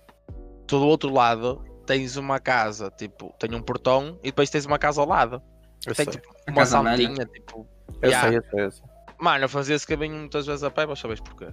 Tu 0.68 0.80
do 0.80 0.86
outro 0.88 1.12
lado 1.12 1.64
tens 1.86 2.16
uma 2.18 2.40
casa, 2.40 2.92
tipo, 2.98 3.34
tem 3.40 3.54
um 3.54 3.62
portão 3.62 4.18
e 4.22 4.28
depois 4.28 4.50
tens 4.50 4.66
uma 4.66 4.80
casa 4.80 5.02
ao 5.02 5.08
lado. 5.08 5.42
Eu 5.86 5.96
Tem 5.96 6.06
sei. 6.06 6.14
tipo 6.14 6.28
A 6.48 6.52
uma 6.52 6.66
santinha, 6.66 7.26
tipo. 7.26 7.68
Eu 8.02 8.10
Yeah. 8.10 8.28
sei, 8.30 8.38
eu 8.38 8.44
sei, 8.50 8.66
eu 8.66 8.72
sei. 8.72 8.84
Mano, 9.20 9.44
eu 9.46 9.50
fazia 9.50 9.76
esse 9.76 9.86
caminho 9.86 10.16
muitas 10.16 10.46
vezes 10.48 10.64
a 10.64 10.72
pé, 10.72 10.86
mas 10.86 11.00
sabes 11.00 11.20
porquê? 11.20 11.48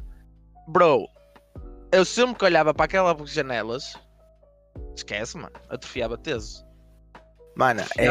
Bro, 0.68 1.07
eu 1.92 2.05
sempre 2.05 2.36
que 2.36 2.44
olhava 2.44 2.72
para 2.72 2.84
aquelas 2.86 3.30
janelas, 3.30 3.94
esquece, 4.96 5.36
mano, 5.36 5.53
atrofiava 5.68 6.16
teso. 6.16 6.64
Mano, 7.59 7.80
é, 7.98 8.06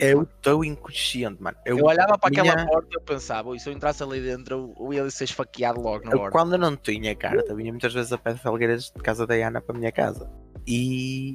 eu 0.00 0.22
estou 0.24 0.64
inconsciente, 0.64 1.40
mano. 1.40 1.56
Eu, 1.64 1.78
Eu 1.78 1.84
olhava 1.84 2.18
para 2.18 2.28
aquela 2.30 2.52
minha- 2.56 2.66
porta 2.66 2.88
e 2.90 2.96
eu 2.96 3.00
pensava, 3.00 3.48
"Ui, 3.48 3.56
se 3.58 3.68
eu 3.68 3.72
entrasse 3.72 4.02
ali 4.02 4.20
dentro, 4.20 4.74
eu- 4.76 4.92
ia 4.92 5.08
ser 5.08 5.22
esfaqueado 5.22 5.80
logo 5.80 6.04
na 6.04 6.10
Eu, 6.10 6.18
hora. 6.20 6.32
quando 6.32 6.58
não 6.58 6.76
tinha 6.76 7.14
carta, 7.14 7.54
vinha 7.54 7.70
muitas 7.70 7.94
vezes 7.94 8.12
a 8.12 8.18
pé 8.18 8.32
de 8.32 8.40
Felgueiras 8.40 8.90
de 8.94 9.00
casa 9.00 9.24
da 9.24 9.34
Ana 9.36 9.60
para 9.60 9.76
a 9.76 9.78
minha 9.78 9.92
casa. 9.92 10.28
E. 10.66 11.32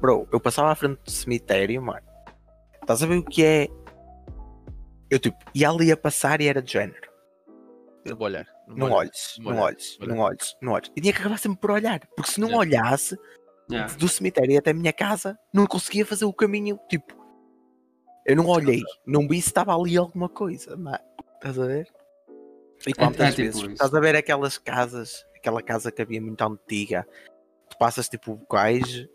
Bro, 0.00 0.28
eu 0.32 0.38
passava 0.38 0.70
à 0.70 0.74
frente 0.76 1.00
do 1.04 1.10
cemitério, 1.10 1.82
mano. 1.82 2.06
Estás 2.80 3.02
a 3.02 3.06
ver 3.06 3.16
o 3.18 3.24
que 3.24 3.44
é? 3.44 3.66
Eu 5.10 5.18
tipo, 5.18 5.36
ia 5.52 5.68
ali 5.68 5.90
a 5.90 5.96
passar 5.96 6.40
e 6.40 6.46
era 6.46 6.62
de 6.62 6.72
género. 6.72 7.10
Eu 8.04 8.16
vou 8.16 8.26
olhar. 8.28 8.46
Não 8.68 8.76
vou 8.76 8.86
olhar. 8.86 8.96
olhes, 8.98 9.36
não 9.40 9.58
olhes, 9.58 9.98
não 10.00 10.18
olhes, 10.18 10.56
não 10.62 10.72
olhes. 10.74 10.90
E 10.96 11.00
tinha 11.00 11.12
que 11.12 11.18
acabar 11.18 11.36
sempre 11.36 11.58
por 11.60 11.72
olhar. 11.72 12.00
Porque 12.16 12.30
se 12.30 12.40
não 12.40 12.54
olhasse, 12.54 13.18
Yeah. 13.70 13.94
do 13.96 14.08
cemitério 14.08 14.58
até 14.58 14.70
a 14.70 14.74
minha 14.74 14.92
casa, 14.92 15.38
não 15.52 15.66
conseguia 15.66 16.04
fazer 16.04 16.24
o 16.24 16.32
caminho. 16.32 16.78
Tipo, 16.88 17.14
eu 18.26 18.36
não 18.36 18.46
olhei, 18.46 18.82
não 19.06 19.26
vi 19.28 19.40
se 19.40 19.48
estava 19.48 19.74
ali 19.76 19.96
alguma 19.96 20.28
coisa, 20.28 20.76
mano. 20.76 20.98
Estás 21.36 21.58
a 21.58 21.66
ver? 21.66 21.88
E 22.86 22.92
quantas 22.94 23.26
é 23.26 23.30
tipo 23.30 23.42
vezes? 23.42 23.56
isso. 23.62 23.70
Estás 23.72 23.94
a 23.94 24.00
ver 24.00 24.16
aquelas 24.16 24.58
casas, 24.58 25.24
aquela 25.36 25.62
casa 25.62 25.90
que 25.92 26.00
havia 26.02 26.20
muito 26.20 26.42
antiga, 26.42 27.06
tu 27.68 27.76
passas 27.78 28.08
tipo 28.08 28.32
o 28.32 28.46
cais, 28.46 29.06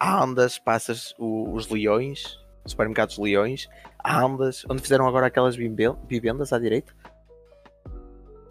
andas, 0.00 0.58
passas 0.58 1.14
o- 1.18 1.52
os 1.52 1.68
leões, 1.68 2.38
os 2.64 2.72
supermercados 2.72 3.18
leões, 3.18 3.68
andas, 4.04 4.64
onde 4.70 4.82
fizeram 4.82 5.06
agora 5.06 5.26
aquelas 5.26 5.56
viven- 5.56 5.96
vivendas 6.08 6.52
à 6.52 6.58
direita. 6.58 6.94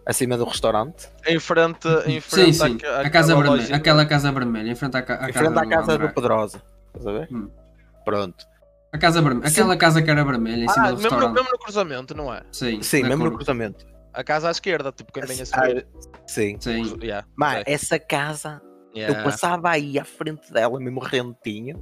Acima 0.10 0.38
do 0.38 0.46
restaurante, 0.46 1.10
Em 1.28 1.38
frente, 1.38 1.86
em 2.06 2.22
Sim, 2.22 2.54
frente 2.54 2.54
sim. 2.56 2.78
à- 2.88 3.02
A 3.02 3.10
casa 3.10 3.36
vermelha. 3.36 3.76
Aquela 3.76 4.06
casa 4.06 4.32
vermelha, 4.32 4.72
em 4.72 4.76
frente 4.76 4.96
à, 4.96 5.00
à 5.00 5.02
em 5.02 5.06
casa, 5.06 5.34
frente 5.34 5.58
à 5.60 5.62
do 5.64 5.70
casa 5.70 5.92
André. 5.94 6.08
do 6.08 6.14
Pedrosa. 6.14 6.62
Estás 6.88 7.08
a 7.08 7.12
ver? 7.12 7.28
Hum. 7.30 7.50
Pronto. 8.06 8.46
A 8.94 8.98
casa 8.98 9.22
vermelha. 9.22 9.48
Aquela 9.50 9.76
casa 9.76 10.02
que 10.02 10.10
era 10.10 10.24
vermelha 10.24 10.64
em 10.64 10.70
cima 10.70 10.88
Ah, 10.88 10.92
do 10.92 10.96
mesmo, 10.98 11.10
no, 11.10 11.10
restaurante. 11.10 11.36
mesmo 11.36 11.50
no 11.52 11.60
cruzamento, 11.60 12.16
não 12.16 12.34
é? 12.34 12.42
Sim, 12.54 12.82
Sim, 12.82 13.04
mesmo 13.04 13.26
no 13.26 13.32
cruzamento. 13.36 13.86
A 14.14 14.24
casa 14.24 14.48
à 14.48 14.52
esquerda, 14.52 14.94
tipo, 14.94 15.12
quem 15.12 15.24
vem 15.26 15.40
a 15.40 15.44
Ah, 15.44 15.46
subir. 15.46 15.88
Sim. 16.26 16.58
Sim. 16.62 16.98
Yeah, 17.04 17.28
Mas 17.36 17.64
essa 17.68 18.00
casa, 18.00 18.62
Yeah. 18.96 19.20
eu 19.20 19.24
passava 19.26 19.70
aí 19.72 20.00
à 20.00 20.06
frente 20.06 20.52
dela, 20.54 20.80
mesmo 20.80 21.02
rentinho. 21.02 21.76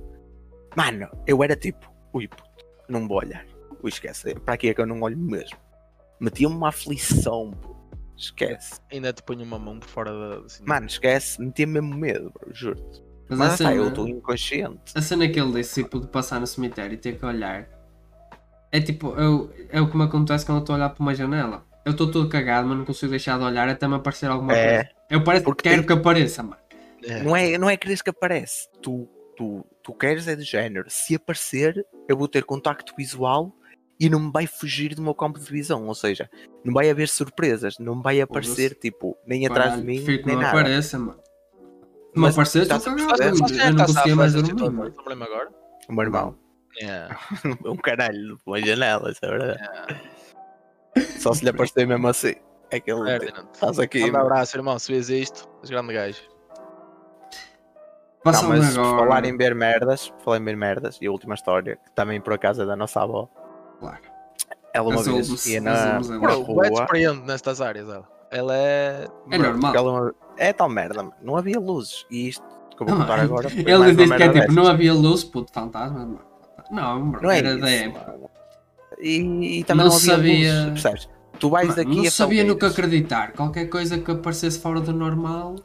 Mano, 0.76 1.08
eu 1.28 1.44
era 1.44 1.56
tipo, 1.56 1.90
ui, 2.12 2.28
puto, 2.28 2.44
não 2.90 3.08
vou 3.08 3.20
olhar. 3.20 3.46
Ui, 3.84 3.90
esquece, 3.90 4.34
para 4.40 4.56
aqui 4.56 4.70
é 4.70 4.74
que 4.74 4.82
eu 4.82 4.88
não 4.88 5.00
olho 5.02 5.16
mesmo. 5.18 5.58
Metia-me 6.20 6.56
uma 6.56 6.70
aflição, 6.70 7.52
pô. 7.52 7.75
Esquece. 8.18 8.80
Ainda 8.92 9.12
te 9.14 9.22
ponho 9.24 9.44
uma 9.44 9.60
mão 9.60 9.80
por 9.80 9.88
fora 9.90 10.12
da. 10.12 10.46
Assim, 10.46 10.64
Mano, 10.66 10.86
esquece, 10.88 11.42
metia 11.42 11.68
mesmo 11.68 11.94
medo, 11.96 12.32
bro, 12.32 12.54
juro-te. 12.54 13.04
Mas, 13.30 13.40
Mas 13.40 13.40
a, 13.40 13.44
lá 13.48 13.54
está, 13.54 13.64
eu 13.74 13.78
cena, 13.84 13.88
estou 13.90 14.08
inconsciente. 14.08 14.80
a 14.96 15.02
cena 15.02 15.28
que 15.28 15.40
ele 15.40 15.52
disse, 15.54 15.84
tipo, 15.84 16.00
de 16.00 16.08
passar 16.08 16.40
no 16.40 16.46
cemitério 16.48 16.94
e 16.94 16.98
ter 16.98 17.18
que 17.18 17.26
olhar, 17.26 17.68
é 18.72 18.80
tipo, 18.80 19.10
eu, 19.20 19.52
é 19.70 19.82
o 19.82 19.90
que 19.90 19.98
me 19.98 20.04
acontece 20.04 20.46
quando 20.46 20.58
eu 20.60 20.62
estou 20.62 20.74
a 20.76 20.78
olhar 20.78 20.90
para 20.90 21.02
uma 21.02 21.16
janela. 21.16 21.66
Eu 21.84 21.92
estou 21.92 22.10
todo 22.10 22.30
cagado, 22.30 22.68
mas 22.68 22.78
não 22.78 22.86
consigo 22.86 23.10
deixar 23.12 23.38
de 23.38 23.44
olhar 23.44 23.68
até 23.70 23.88
me 23.88 23.96
aparecer 23.96 24.28
alguma 24.30 24.54
É. 24.54 24.76
coisa. 24.84 24.90
Eu 25.10 25.24
parece 25.24 25.46
que 25.46 25.54
quero 25.56 25.78
tem- 25.78 25.86
que 25.88 25.94
apareça, 25.94 26.42
mano. 26.44 26.58
yeah. 27.04 27.24
Não 27.24 27.36
é, 27.36 27.58
não 27.58 27.70
é 27.70 27.78
queres 27.78 28.02
que 28.02 28.10
aparece. 28.10 28.68
Tu, 28.82 29.08
tu, 29.38 29.66
tu 29.84 29.94
queres 29.94 30.28
é 30.28 30.36
de 30.36 30.44
género. 30.44 30.86
Se 30.90 31.16
aparecer, 31.16 31.86
eu 32.10 32.18
vou 32.18 32.28
ter 32.28 32.44
contacto 32.44 32.94
visual 32.98 33.52
e 34.00 34.10
não 34.10 34.20
me 34.20 34.32
vai 34.32 34.46
fugir 34.48 34.94
do 34.96 35.02
meu 35.02 35.14
campo 35.16 35.40
de 35.40 35.46
visão. 35.52 35.88
Ou 35.88 35.96
seja, 35.96 36.30
não 36.64 36.74
vai 36.74 36.90
haver 36.90 37.08
surpresas. 37.08 37.78
Não 37.80 38.02
vai 38.02 38.20
aparecer, 38.22 38.76
tipo, 38.76 39.18
nem 39.26 39.46
atrás 39.46 39.72
de 39.76 39.78
Caralho, 39.82 39.86
mim, 39.88 39.96
prefiro 39.98 40.20
que 40.20 40.26
nem 40.28 40.36
não 40.36 40.42
nada. 40.44 40.60
apareça, 40.60 41.00
mano. 41.00 41.20
Se 41.20 42.20
me 42.20 42.22
Mas 42.22 42.34
aparecer, 42.34 42.62
estou 42.64 42.78
estás 42.78 42.94
a 42.94 42.98
cagado. 42.98 43.18
perceber? 43.18 43.32
mano. 43.32 43.38
Sabes 43.38 43.52
quem 43.52 43.62
é 43.62 43.66
Eu 43.66 43.72
que 43.72 43.76
não 43.78 43.84
a 43.84 43.88
conseguia 43.88 44.16
mais 44.16 44.34
dormir, 44.34 44.50
situação? 44.50 44.74
mano. 44.76 44.94
Lembrei-me 44.98 45.24
agora. 45.24 45.50
O 45.90 45.94
meu 45.94 46.04
irmão. 46.04 46.38
Yeah. 46.82 47.20
um 47.66 47.78
caralho, 47.78 48.38
uma 48.46 48.60
janela, 48.62 49.12
isso 49.12 49.20
é 49.24 49.30
verdade. 49.30 50.02
Só 51.20 51.34
se 51.34 51.44
lhe 51.44 51.50
aparecer 51.50 51.88
mesmo 51.88 52.08
assim. 52.08 52.36
É 52.72 52.80
que 52.80 52.92
ele. 52.92 53.02
Estás 53.54 53.80
aqui. 53.80 54.10
Um 54.12 54.16
abraço, 54.18 54.58
irmão. 54.58 54.78
Se 54.80 54.92
vês 54.92 55.10
isto, 55.10 55.48
és 55.62 55.70
grande 55.70 55.94
gajo. 55.94 56.22
Não, 58.26 58.32
mas 58.50 58.74
por 58.74 58.80
agora. 58.82 58.98
falar 58.98 59.26
em 59.26 59.38
ver 59.38 59.54
merdas, 59.54 60.12
falar 60.24 60.38
em 60.40 60.44
ver 60.44 60.58
merdas, 60.58 60.98
e 61.00 61.06
a 61.06 61.12
última 61.12 61.36
história, 61.36 61.76
que 61.78 61.92
também 61.94 62.20
por 62.20 62.34
acaso 62.34 62.64
é 62.64 62.66
da 62.66 62.76
nossa 62.76 63.02
avó. 63.02 63.30
Claro. 63.90 64.04
Ela 64.74 64.88
uma 64.90 64.98
Resolve-se, 64.98 65.30
vez 65.30 65.46
ia 65.48 65.62
na, 65.62 65.72
na 66.00 66.16
agora. 66.16 66.20
Bro, 66.20 66.64
é 66.66 66.68
rua. 66.70 66.82
experiente 66.84 67.22
nestas 67.26 67.62
áreas, 67.62 67.88
ela. 67.88 68.08
Ela 68.32 68.58
é. 68.58 69.08
É 69.32 69.38
normal. 69.38 69.76
ela 69.76 69.92
uma- 69.92 70.16
É 70.38 70.52
tal 70.52 70.68
merda, 70.70 71.02
mano. 71.04 71.14
não 71.22 71.38
havia 71.38 71.60
luzes. 71.60 72.06
E 72.12 72.28
isto 72.30 72.44
que 72.76 72.84
eu 72.84 72.88
vou 72.88 72.96
Não, 72.96 73.02
contar 73.06 73.20
agora. 73.22 73.50
foi 73.50 73.60
Ele 73.62 73.96
disse 73.96 74.16
que 74.18 74.24
é 74.24 74.30
tipo, 74.30 74.52
não 74.52 74.68
havia 74.68 74.94
luz, 74.94 75.24
puto, 75.24 75.52
fantasma. 75.54 76.20
Não, 76.70 77.06
Não 77.06 77.32
é 77.32 77.38
era 77.38 77.50
isso, 77.52 77.62
da 77.62 77.70
época. 77.70 78.16
E, 79.00 79.60
e 79.60 79.64
também 79.64 79.86
Não 79.86 79.92
não, 79.92 79.98
havia 79.98 80.16
sabia- 80.16 80.54
luzes, 80.54 80.66
percebes? 80.84 81.10
Tu 81.40 81.50
vais 81.50 81.68
Mano, 81.68 81.78
daqui 81.84 81.96
não 81.98 82.08
a 82.08 82.12
sabia 82.12 82.44
no 82.44 82.56
que 82.58 82.66
acreditar. 82.66 83.32
Qualquer 83.34 83.66
coisa 83.68 83.98
que 83.98 84.12
aparecesse 84.12 84.60
fora 84.60 84.82
do 84.82 84.92
normal. 84.94 85.56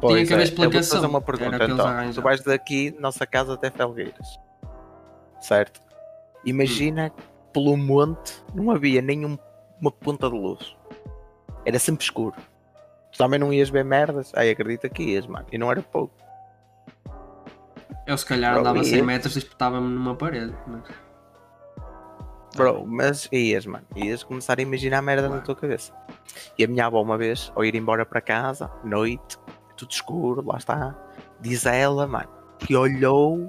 Pois 0.00 0.26
que 0.28 0.34
haver 0.34 0.44
é, 0.44 0.46
eu 0.46 0.48
vou-te 0.56 0.62
explicação. 0.62 0.96
fazer 0.96 1.06
uma 1.06 1.20
pergunta 1.20 1.64
então. 1.64 2.12
Tu 2.14 2.22
vais 2.22 2.42
daqui, 2.42 2.94
nossa 2.98 3.26
casa 3.26 3.54
até 3.54 3.70
Felgueiras. 3.70 4.38
Certo? 5.40 5.80
Imagina 6.44 7.10
que 7.10 7.22
pelo 7.52 7.76
monte 7.76 8.42
não 8.54 8.70
havia 8.70 9.00
nenhuma 9.02 9.38
ponta 10.00 10.28
de 10.28 10.36
luz. 10.36 10.76
Era 11.64 11.78
sempre 11.78 12.04
escuro. 12.04 12.36
Tu 13.12 13.18
também 13.18 13.38
não 13.38 13.52
ias 13.52 13.68
ver 13.70 13.84
merdas? 13.84 14.32
Ai, 14.34 14.50
acredita 14.50 14.88
que 14.88 15.02
ias, 15.02 15.26
mano. 15.26 15.46
E 15.52 15.58
não 15.58 15.70
era 15.70 15.82
pouco. 15.82 16.14
Eu 18.06 18.16
se 18.16 18.24
calhar 18.26 18.52
Bro, 18.52 18.60
andava 18.60 18.78
e 18.78 18.84
100 18.84 18.98
eu- 18.98 19.04
metros 19.04 19.36
e 19.36 19.38
espetava-me 19.40 19.88
numa 19.88 20.14
parede. 20.14 20.54
Mas... 20.66 20.82
Bro, 22.56 22.84
mas 22.86 23.28
ias, 23.32 23.66
mano. 23.66 23.84
Ias 23.94 24.22
começar 24.24 24.58
a 24.58 24.62
imaginar 24.62 25.00
merda 25.02 25.28
na 25.28 25.40
tua 25.40 25.54
cabeça. 25.54 25.92
E 26.58 26.64
a 26.64 26.68
minha 26.68 26.86
avó, 26.86 27.00
uma 27.02 27.16
vez, 27.16 27.52
ao 27.54 27.64
ir 27.64 27.74
embora 27.74 28.04
para 28.04 28.20
casa, 28.20 28.70
noite, 28.82 29.38
tudo 29.76 29.90
escuro, 29.92 30.44
lá 30.44 30.56
está. 30.58 30.96
Diz 31.40 31.66
a 31.66 31.74
ela, 31.74 32.06
mano, 32.06 32.28
que 32.58 32.74
olhou 32.74 33.48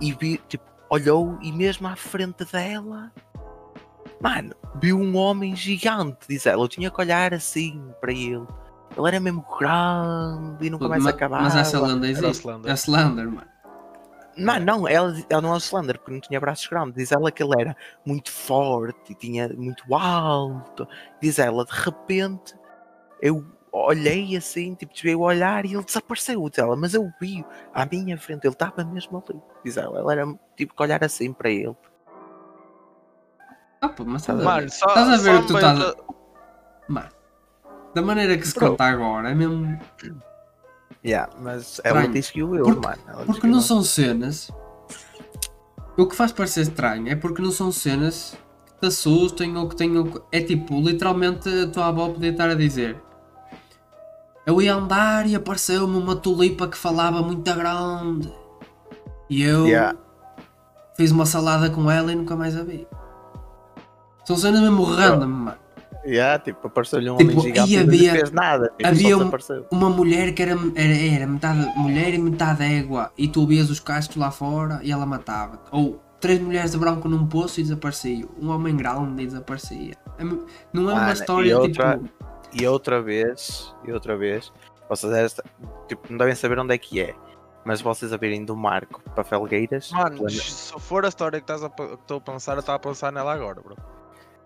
e 0.00 0.12
viu, 0.12 0.38
tipo, 0.48 0.64
olhou 0.92 1.38
e 1.40 1.50
mesmo 1.50 1.88
à 1.88 1.96
frente 1.96 2.44
dela, 2.44 3.10
mano, 4.20 4.54
viu 4.74 4.98
um 4.98 5.16
homem 5.16 5.56
gigante. 5.56 6.18
Diz 6.28 6.44
ela, 6.46 6.62
eu 6.62 6.68
tinha 6.68 6.90
que 6.90 7.00
olhar 7.00 7.32
assim 7.32 7.82
para 8.00 8.12
ele. 8.12 8.46
Ele 8.94 9.08
era 9.08 9.18
mesmo 9.18 9.42
grande 9.58 10.66
e 10.66 10.70
nunca 10.70 10.86
mais 10.88 11.02
Ma- 11.02 11.10
acabava. 11.10 11.44
Mas 11.44 11.56
essa 11.56 11.80
lenda 11.80 12.06
Era 12.06 12.18
o 12.18 12.24
existe. 12.28 12.42
Slender. 12.42 12.70
É 12.70 12.74
Slender, 12.74 13.26
mano. 13.26 13.46
Não, 14.36 14.58
não, 14.60 14.88
ela, 14.88 15.14
ela 15.30 15.42
não 15.42 15.52
é 15.52 15.56
o 15.56 15.58
Slender 15.60 15.98
porque 15.98 16.12
não 16.12 16.20
tinha 16.20 16.38
braços 16.40 16.66
grandes. 16.66 16.94
Diz 16.94 17.10
ela 17.12 17.30
que 17.32 17.42
ele 17.42 17.52
era 17.58 17.74
muito 18.04 18.30
forte 18.30 19.12
e 19.12 19.14
tinha 19.14 19.48
muito 19.48 19.94
alto. 19.94 20.86
Diz 21.22 21.38
ela, 21.38 21.64
de 21.64 21.72
repente, 21.72 22.54
eu 23.20 23.44
olhei 23.72 24.36
assim, 24.36 24.74
tipo, 24.74 24.92
desviei 24.92 25.14
o 25.14 25.20
olhar 25.20 25.64
e 25.64 25.74
ele 25.74 25.82
desapareceu. 25.84 26.48
Diz 26.50 26.58
ela, 26.58 26.76
mas 26.76 26.92
eu 26.94 27.10
vi 27.20 27.44
à 27.72 27.86
minha 27.86 28.18
frente, 28.18 28.44
ele 28.44 28.52
estava 28.52 28.84
mesmo 28.84 29.22
ali. 29.28 29.40
Diz 29.64 29.76
ela, 29.76 29.98
ela 29.98 30.12
era 30.12 30.34
tipo 30.56 30.74
que 30.76 30.82
olhar 30.82 31.02
assim 31.02 31.32
para 31.32 31.50
ele. 31.50 31.74
Ah, 33.80 33.88
pô, 33.88 34.04
mas 34.04 34.22
estás 34.22 34.46
a 34.46 34.60
ver? 34.60 34.70
Só. 34.70 34.86
Estás 34.86 35.08
a 35.08 35.16
ver 35.22 35.34
o 35.36 35.40
que 35.42 35.46
tu 35.48 35.54
estás 35.56 35.80
a- 35.80 35.94
Mano, 36.88 37.08
da 37.94 38.02
maneira 38.02 38.36
que 38.36 38.46
se 38.46 38.54
Bro. 38.54 38.70
conta 38.70 38.84
agora, 38.84 39.30
é 39.30 39.34
mesmo. 39.34 39.78
Yeah, 41.04 41.32
mas 41.40 41.80
ela 41.82 41.96
Estranho. 41.98 42.12
disse 42.12 42.32
que 42.32 42.42
o 42.44 42.54
eu, 42.54 42.64
Porque- 42.64 42.86
mano. 42.86 43.02
Ela 43.08 43.24
Porque 43.24 43.40
que 43.40 43.46
não 43.48 43.58
eu. 43.58 43.62
são 43.62 43.82
cenas. 43.82 44.50
O 45.98 46.06
que 46.06 46.14
faz 46.14 46.30
parecer 46.32 46.60
estranho 46.62 47.08
é 47.08 47.16
porque 47.16 47.42
não 47.42 47.50
são 47.50 47.72
cenas 47.72 48.36
que 48.66 48.72
te 48.80 48.86
assustem 48.86 49.56
ou 49.56 49.68
que 49.68 49.74
tenham. 49.76 50.22
É 50.30 50.40
tipo, 50.40 50.80
literalmente 50.80 51.48
a 51.48 51.66
tua 51.68 51.86
avó 51.88 52.08
podia 52.10 52.30
estar 52.30 52.48
a 52.50 52.54
dizer. 52.54 52.96
Eu 54.44 54.60
ia 54.60 54.74
andar 54.74 55.26
e 55.26 55.34
apareceu-me 55.34 55.96
uma 55.96 56.16
tulipa 56.16 56.66
que 56.66 56.76
falava 56.76 57.22
muito 57.22 57.42
grande. 57.54 58.32
E 59.30 59.42
eu 59.42 59.66
Yeah. 59.66 59.96
fiz 60.96 61.10
uma 61.12 61.24
salada 61.26 61.70
com 61.70 61.90
ela 61.90 62.12
e 62.12 62.16
nunca 62.16 62.34
mais 62.36 62.56
a 62.56 62.62
vi. 62.64 62.86
São 64.24 64.36
cenas 64.36 64.60
mesmo 64.60 64.82
random, 64.82 65.26
mano. 65.26 65.56
Yeah, 66.04 66.36
tipo, 66.42 66.66
apareceu-lhe 66.66 67.08
um 67.08 67.16
Tipo, 67.16 67.30
homem 67.40 67.42
gigante 67.54 67.72
e 67.72 67.76
não 67.76 67.82
havia- 67.84 68.12
lhe 68.12 68.18
fez 68.18 68.30
nada. 68.32 68.72
Tipo, 68.76 68.88
havia 68.88 69.16
um-. 69.18 69.30
Uma 69.70 69.88
mulher 69.88 70.34
que 70.34 70.42
era, 70.42 70.52
era, 70.74 70.96
era 71.14 71.26
metade 71.28 71.78
mulher 71.78 72.12
e 72.12 72.18
metade 72.18 72.64
égua 72.64 73.12
e 73.16 73.28
tu 73.28 73.46
vias 73.46 73.70
os 73.70 73.78
cascos 73.78 74.16
lá 74.16 74.32
fora 74.32 74.80
e 74.82 74.90
ela 74.90 75.06
matava-te. 75.06 75.62
Ou 75.70 76.02
três 76.20 76.40
mulheres 76.40 76.72
de 76.72 76.78
branco 76.78 77.08
num 77.08 77.24
poço 77.26 77.60
e 77.60 77.62
desaparecia. 77.62 78.26
Um 78.40 78.50
homem 78.50 78.76
grande 78.76 79.22
e 79.22 79.26
desaparecia. 79.26 79.94
É 80.18 80.24
não 80.24 80.90
é 80.90 80.92
uma 80.92 81.00
Mano, 81.02 81.12
história 81.12 81.56
outra- 81.58 81.98
tipo. 81.98 82.10
E 82.52 82.66
outra 82.66 83.00
vez, 83.00 83.74
e 83.84 83.92
outra 83.92 84.16
vez, 84.16 84.52
vocês 84.88 85.12
esta, 85.12 85.42
tipo, 85.88 86.10
não 86.10 86.18
devem 86.18 86.34
saber 86.34 86.58
onde 86.58 86.74
é 86.74 86.78
que 86.78 87.00
é, 87.00 87.14
mas 87.64 87.80
vocês 87.80 88.12
a 88.12 88.16
virem 88.16 88.44
do 88.44 88.54
Marco 88.56 89.00
para 89.14 89.24
Felgueiras, 89.24 89.90
Mano, 89.90 90.16
lembra- 90.16 90.30
se 90.30 90.72
for 90.80 91.04
a 91.04 91.08
história 91.08 91.40
que 91.40 91.44
estás 91.44 91.64
a 91.64 91.70
que 91.70 91.82
estou 91.82 92.18
a 92.18 92.20
pensar, 92.20 92.54
eu 92.54 92.60
estava 92.60 92.76
a 92.76 92.78
pensar 92.78 93.10
nela 93.12 93.32
agora, 93.32 93.60
bro. 93.60 93.76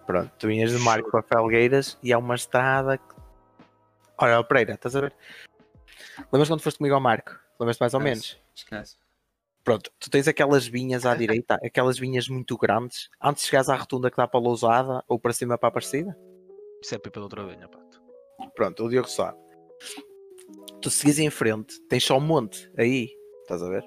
pronto, 0.06 0.30
tu 0.38 0.46
vinhas 0.46 0.72
do 0.72 0.78
Marco 0.80 1.10
para 1.10 1.22
Felgueiras 1.22 1.98
e 2.02 2.12
há 2.12 2.18
uma 2.18 2.34
estrada 2.36 2.96
que... 2.98 3.14
Olha, 4.18 4.42
Pereira, 4.44 4.74
estás 4.74 4.94
a 4.94 5.00
ver? 5.00 5.14
Lembras 6.32 6.48
quando 6.48 6.60
foste 6.62 6.78
comigo 6.78 6.94
ao 6.94 7.00
Marco? 7.00 7.36
Lembras-te 7.58 7.80
mais 7.80 7.94
ou 7.94 8.00
menos? 8.00 8.38
Esquece. 8.54 8.96
Pronto, 9.64 9.90
tu 9.98 10.08
tens 10.08 10.28
aquelas 10.28 10.64
vinhas 10.66 11.04
à 11.04 11.14
direita, 11.16 11.58
aquelas 11.62 11.98
vinhas 11.98 12.28
muito 12.28 12.56
grandes, 12.56 13.10
antes 13.20 13.42
de 13.42 13.48
chegares 13.50 13.68
à 13.68 13.74
rotunda 13.74 14.10
que 14.10 14.16
dá 14.16 14.28
para 14.28 14.38
a 14.38 14.42
Lousada 14.42 15.04
ou 15.08 15.18
para 15.18 15.32
cima 15.32 15.58
para 15.58 15.66
a 15.66 15.70
Aparecida. 15.70 16.16
Isso 16.80 16.94
é 16.94 16.98
de 16.98 17.18
outra 17.18 17.44
vinha, 17.44 17.66
pato. 17.68 17.85
Pronto, 18.54 18.84
o 18.84 18.88
Diogo 18.88 19.08
sabe. 19.08 19.38
Tu 20.80 20.90
seguis 20.90 21.18
em 21.18 21.30
frente, 21.30 21.80
tens 21.88 22.04
só 22.04 22.18
um 22.18 22.20
monte 22.20 22.70
aí, 22.76 23.10
estás 23.42 23.62
a 23.62 23.68
ver? 23.68 23.84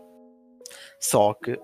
Só 1.00 1.34
que 1.34 1.60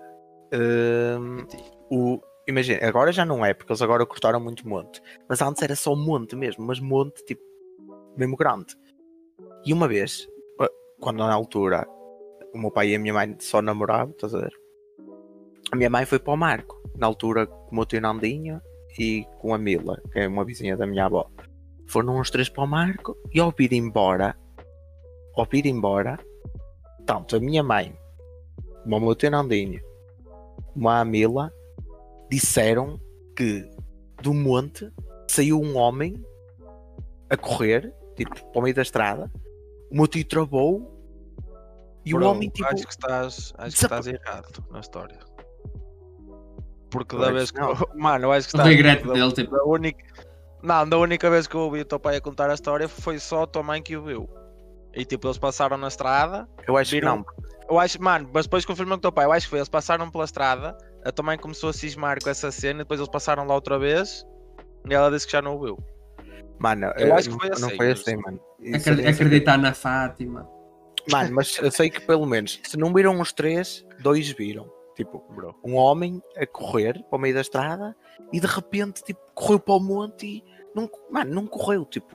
hum, 0.52 1.46
o. 1.90 2.20
Imagina, 2.48 2.86
agora 2.86 3.10
já 3.10 3.24
não 3.24 3.44
é, 3.44 3.52
porque 3.52 3.72
eles 3.72 3.82
agora 3.82 4.06
cortaram 4.06 4.38
muito 4.38 4.68
monte. 4.68 5.02
Mas 5.28 5.42
antes 5.42 5.62
era 5.62 5.74
só 5.74 5.96
monte 5.96 6.36
mesmo, 6.36 6.64
mas 6.64 6.78
monte 6.78 7.24
tipo 7.24 7.42
mesmo 8.16 8.36
grande. 8.36 8.74
E 9.64 9.72
uma 9.72 9.88
vez, 9.88 10.28
eh, 10.60 10.70
quando 11.00 11.18
na 11.18 11.34
altura 11.34 11.86
o 12.54 12.58
meu 12.58 12.70
pai 12.70 12.90
e 12.90 12.94
a 12.94 12.98
minha 12.98 13.12
mãe 13.12 13.36
só 13.40 13.60
namoravam, 13.60 14.12
estás 14.12 14.34
a 14.34 14.38
ver? 14.38 14.52
A 15.72 15.76
minha 15.76 15.90
mãe 15.90 16.06
foi 16.06 16.18
para 16.18 16.32
o 16.32 16.36
Marco, 16.36 16.80
na 16.96 17.06
altura 17.06 17.46
com 17.46 17.72
o 17.72 17.74
meu 17.74 17.84
tio 17.84 18.00
Nandinho 18.00 18.60
e 18.98 19.26
com 19.40 19.52
a 19.52 19.58
Mila, 19.58 20.00
que 20.12 20.20
é 20.20 20.28
uma 20.28 20.44
vizinha 20.44 20.76
da 20.76 20.86
minha 20.86 21.06
avó. 21.06 21.28
Foram 21.88 22.18
os 22.20 22.30
três 22.30 22.48
para 22.48 22.64
o 22.64 22.66
Marco 22.66 23.16
e 23.32 23.38
ao 23.40 23.50
vir 23.56 23.72
embora, 23.72 24.36
ao 25.36 25.44
vir 25.44 25.66
embora, 25.66 26.18
tanto 27.06 27.36
a 27.36 27.40
minha 27.40 27.62
mãe, 27.62 27.96
como 28.82 28.96
o 28.96 29.00
meu 29.00 29.14
tio 29.14 29.30
Nandinho, 29.30 29.80
como 30.72 30.88
a 30.88 31.04
Mila, 31.04 31.52
disseram 32.30 33.00
que 33.36 33.68
do 34.22 34.34
monte 34.34 34.90
saiu 35.28 35.60
um 35.60 35.76
homem 35.76 36.14
a 37.30 37.36
correr, 37.36 37.92
tipo, 38.16 38.34
para 38.50 38.58
o 38.58 38.62
meio 38.62 38.74
da 38.74 38.82
estrada. 38.82 39.30
O 39.90 39.96
meu 39.96 40.06
tio 40.08 40.24
travou 40.24 40.92
e 42.04 42.14
o 42.14 42.18
Bro, 42.18 42.28
homem, 42.30 42.48
tipo, 42.48 42.66
acho 42.68 42.84
que 42.84 42.90
estás, 42.90 43.52
acho 43.58 43.76
que 43.76 43.84
estás 43.84 44.06
errado 44.06 44.64
na 44.70 44.80
história. 44.80 45.18
Porque 46.90 47.16
da 47.16 47.30
vez 47.30 47.50
que 47.50 47.60
não. 47.60 47.74
Mano, 47.94 48.32
acho 48.32 48.48
que 48.48 48.56
O 48.56 48.58
estás. 48.58 48.68
regreto 48.68 49.08
da- 49.08 49.14
dele, 49.14 49.32
tipo. 49.32 49.50
da 49.56 49.64
única... 49.64 50.04
Não, 50.66 50.88
da 50.88 50.98
única 50.98 51.30
vez 51.30 51.46
que 51.46 51.54
eu 51.54 51.60
ouvi 51.60 51.80
o 51.80 51.84
teu 51.84 52.00
pai 52.00 52.16
a 52.16 52.20
contar 52.20 52.50
a 52.50 52.54
história 52.54 52.88
foi 52.88 53.20
só 53.20 53.44
a 53.44 53.46
tua 53.46 53.62
mãe 53.62 53.80
que 53.80 53.96
o 53.96 54.02
viu. 54.02 54.28
E 54.92 55.04
tipo, 55.04 55.28
eles 55.28 55.38
passaram 55.38 55.76
na 55.76 55.86
estrada. 55.86 56.48
eu 56.66 56.76
acho 56.76 56.90
que 56.90 56.96
viram- 56.96 57.18
não. 57.18 57.24
Eu 57.70 57.78
acho, 57.78 58.02
mano, 58.02 58.28
mas 58.32 58.46
depois 58.46 58.64
confirma 58.64 58.94
com 58.94 58.98
o 58.98 59.02
teu 59.02 59.12
pai. 59.12 59.26
Eu 59.26 59.32
acho 59.32 59.46
que 59.46 59.50
foi. 59.50 59.58
Eles 59.60 59.68
passaram 59.68 60.10
pela 60.10 60.24
estrada. 60.24 60.76
A 61.04 61.12
tua 61.12 61.24
mãe 61.24 61.38
começou 61.38 61.70
a 61.70 61.72
cismar 61.72 62.18
com 62.20 62.28
essa 62.30 62.50
cena. 62.50 62.80
E 62.80 62.82
depois 62.84 62.98
eles 62.98 63.10
passaram 63.10 63.46
lá 63.46 63.54
outra 63.54 63.78
vez. 63.78 64.26
E 64.88 64.92
ela 64.94 65.08
disse 65.10 65.26
que 65.26 65.32
já 65.32 65.40
não 65.42 65.54
o 65.56 65.60
viu. 65.60 65.78
Mano, 66.58 66.86
Eu 66.96 67.08
eh, 67.08 67.12
acho 67.12 67.28
que 67.28 67.34
não, 67.34 67.38
foi 67.40 67.48
não 67.50 67.54
assim, 67.68 67.76
foi 67.76 67.88
mas- 67.90 68.00
assim, 68.00 68.16
mano. 68.16 68.40
Isso 68.58 68.88
é- 68.90 69.08
acreditar 69.08 69.58
na 69.58 69.72
Fátima. 69.74 70.48
Mano, 71.12 71.34
mas 71.34 71.56
eu 71.58 71.70
sei 71.70 71.88
que 71.90 72.00
pelo 72.00 72.26
menos, 72.26 72.58
se 72.64 72.76
não 72.76 72.92
viram 72.92 73.20
os 73.20 73.32
três, 73.32 73.86
dois 74.00 74.28
viram. 74.30 74.68
Tipo, 74.96 75.22
Bro. 75.30 75.54
um 75.62 75.74
homem 75.76 76.22
a 76.38 76.46
correr 76.46 76.94
para 77.10 77.16
o 77.16 77.20
meio 77.20 77.34
da 77.34 77.42
estrada 77.42 77.94
e 78.32 78.40
de 78.40 78.46
repente, 78.46 79.04
tipo, 79.04 79.20
correu 79.34 79.60
para 79.60 79.74
o 79.74 79.80
monte 79.80 80.26
e. 80.26 80.55
Não, 80.76 80.90
mano, 81.10 81.34
não 81.34 81.46
correu, 81.46 81.86
tipo. 81.86 82.14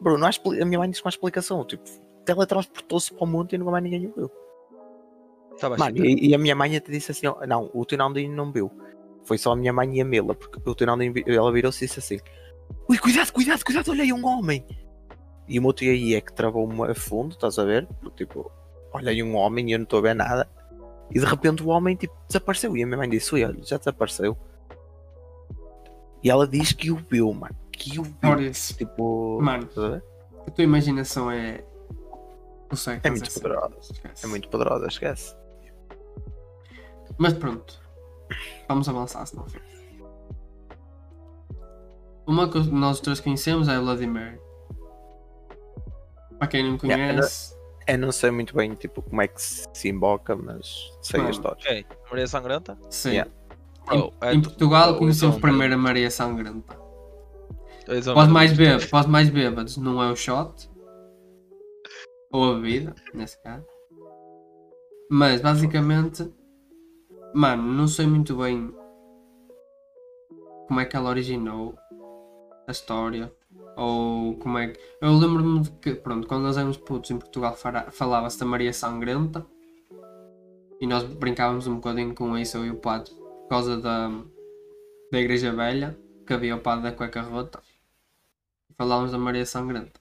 Bro, 0.00 0.16
não 0.16 0.26
há 0.26 0.30
a 0.30 0.64
minha 0.64 0.78
mãe 0.78 0.88
disse 0.88 1.04
uma 1.04 1.10
explicação, 1.10 1.62
tipo, 1.66 1.84
teletransportou-se 2.24 3.12
para 3.12 3.24
o 3.24 3.26
monte 3.26 3.54
e 3.54 3.58
nunca 3.58 3.70
mais 3.70 3.84
ninguém 3.84 4.06
o 4.06 4.14
viu. 4.14 4.30
Estava 5.54 5.76
Mano, 5.76 6.06
e, 6.06 6.28
e 6.28 6.34
a 6.34 6.38
minha 6.38 6.54
mãe 6.54 6.74
até 6.74 6.90
disse 6.90 7.12
assim: 7.12 7.26
ó, 7.26 7.46
não, 7.46 7.70
o 7.74 7.84
teu 7.84 7.98
Nandinho 7.98 8.34
não 8.34 8.50
viu. 8.50 8.72
Foi 9.24 9.36
só 9.36 9.52
a 9.52 9.56
minha 9.56 9.72
mãe 9.72 9.98
e 9.98 10.00
a 10.00 10.04
Mila, 10.04 10.34
porque 10.34 10.58
o 10.58 11.12
vi- 11.12 11.24
ela 11.26 11.52
virou-se 11.52 11.84
e 11.84 11.86
disse 11.86 11.98
assim: 11.98 12.18
Ui, 12.88 12.96
cuidado, 12.96 13.30
cuidado, 13.32 13.62
cuidado, 13.62 13.90
olha 13.90 14.02
aí 14.02 14.12
um 14.12 14.24
homem. 14.24 14.64
E 15.46 15.58
o 15.58 15.62
meu 15.62 15.74
tio 15.74 15.90
aí 15.90 16.14
é 16.14 16.20
que 16.22 16.32
travou-me 16.32 16.90
a 16.90 16.94
fundo, 16.94 17.32
estás 17.32 17.58
a 17.58 17.64
ver? 17.64 17.86
Porque, 18.00 18.24
tipo, 18.24 18.50
olha 18.94 19.10
aí 19.10 19.22
um 19.22 19.34
homem 19.34 19.68
e 19.68 19.72
eu 19.72 19.78
não 19.78 19.84
estou 19.84 19.98
a 19.98 20.02
ver 20.02 20.14
nada. 20.14 20.48
E 21.10 21.18
de 21.18 21.24
repente 21.26 21.62
o 21.62 21.68
homem, 21.68 21.96
tipo, 21.96 22.14
desapareceu. 22.26 22.74
E 22.76 22.82
a 22.82 22.86
minha 22.86 22.96
mãe 22.96 23.08
disse: 23.10 23.34
Ui, 23.34 23.44
olha, 23.44 23.58
já 23.62 23.76
desapareceu. 23.76 24.36
E 26.22 26.30
ela 26.30 26.46
diz 26.46 26.72
que 26.72 26.90
o 26.90 26.96
viu, 26.96 27.32
mano. 27.32 27.54
Que 27.72 27.98
o 27.98 28.02
viu. 28.02 28.14
Maurício, 28.22 28.76
Tipo, 28.76 29.40
Mano. 29.40 29.68
a 30.46 30.50
tua 30.50 30.64
imaginação 30.64 31.30
é. 31.30 31.64
Não 32.70 32.76
sei. 32.76 33.00
É 33.02 33.10
muito 33.10 33.32
poderosa. 33.32 33.76
Esquece. 33.80 34.24
É 34.24 34.28
muito 34.28 34.48
poderosa, 34.48 34.86
esquece. 34.88 35.36
Mas 37.16 37.32
pronto. 37.34 37.80
Vamos 38.68 38.88
avançar, 38.88 39.24
senão 39.26 39.46
fica. 39.48 39.64
Uma 42.26 42.48
que 42.50 42.58
nós 42.70 43.00
três 43.00 43.20
conhecemos 43.20 43.68
é 43.68 43.78
Mary. 43.78 44.38
Para 46.38 46.48
quem 46.48 46.62
não 46.62 46.78
Yeah, 46.84 47.14
conhece, 47.14 47.56
Eu 47.86 47.98
não 47.98 48.12
sei 48.12 48.30
muito 48.30 48.54
bem, 48.54 48.74
tipo, 48.74 49.00
como 49.02 49.22
é 49.22 49.28
que 49.28 49.40
se 49.40 49.88
emboca, 49.88 50.36
mas 50.36 50.92
sei 51.00 51.20
a 51.22 51.30
história. 51.30 51.56
Ok, 51.58 51.86
Maria 52.10 52.26
Sangrenta? 52.26 52.78
sim. 52.90 53.10
Yeah. 53.12 53.30
Bro, 53.88 54.12
é 54.20 54.34
Em 54.34 54.40
tu- 54.40 54.48
Portugal 54.50 54.96
conhecemos 54.96 55.36
então, 55.36 55.48
primeiro 55.48 55.74
a 55.74 55.78
Maria 55.78 56.10
Sangrenta. 56.10 56.78
os 57.88 58.06
homens 58.06 58.28
mais, 58.28 58.50
de- 58.52 58.56
bêbados, 58.56 58.86
para 58.86 59.00
os 59.00 59.06
mais 59.06 59.30
bêbados 59.30 59.76
não 59.76 60.02
é 60.02 60.10
o 60.10 60.16
shot. 60.16 60.68
Ou 62.30 62.52
a 62.52 62.54
bebida, 62.56 62.94
nesse 63.14 63.42
caso. 63.42 63.64
Mas 65.10 65.40
basicamente, 65.40 66.30
mano, 67.34 67.62
não 67.72 67.88
sei 67.88 68.06
muito 68.06 68.36
bem 68.36 68.70
como 70.66 70.80
é 70.80 70.84
que 70.84 70.94
ela 70.96 71.08
originou 71.08 71.74
a 72.66 72.70
história. 72.70 73.32
Ou 73.76 74.34
como 74.36 74.58
é 74.58 74.68
que. 74.68 74.80
Eu 75.00 75.12
lembro-me 75.16 75.60
de 75.60 75.70
que, 75.70 75.94
pronto, 75.94 76.26
quando 76.26 76.42
nós 76.42 76.56
éramos 76.58 76.76
putos 76.76 77.10
em 77.10 77.16
Portugal 77.18 77.56
falava-se 77.90 78.38
da 78.38 78.44
Maria 78.44 78.72
Sangrenta. 78.72 79.46
E 80.80 80.86
nós 80.86 81.02
brincávamos 81.04 81.66
um 81.66 81.76
bocadinho 81.76 82.14
com 82.14 82.36
isso, 82.36 82.56
eu 82.58 82.66
e 82.66 82.70
o 82.70 82.76
Pato, 82.76 83.12
por 83.48 83.56
causa 83.56 83.78
da, 83.78 84.10
da 85.10 85.18
Igreja 85.18 85.50
Velha, 85.52 85.98
que 86.26 86.34
havia 86.34 86.54
o 86.54 86.60
padre 86.60 86.90
da 86.90 86.92
cueca 86.92 87.22
rota. 87.22 87.62
Falávamos 88.76 89.10
da 89.10 89.16
Maria 89.16 89.46
Sangrenta. 89.46 89.98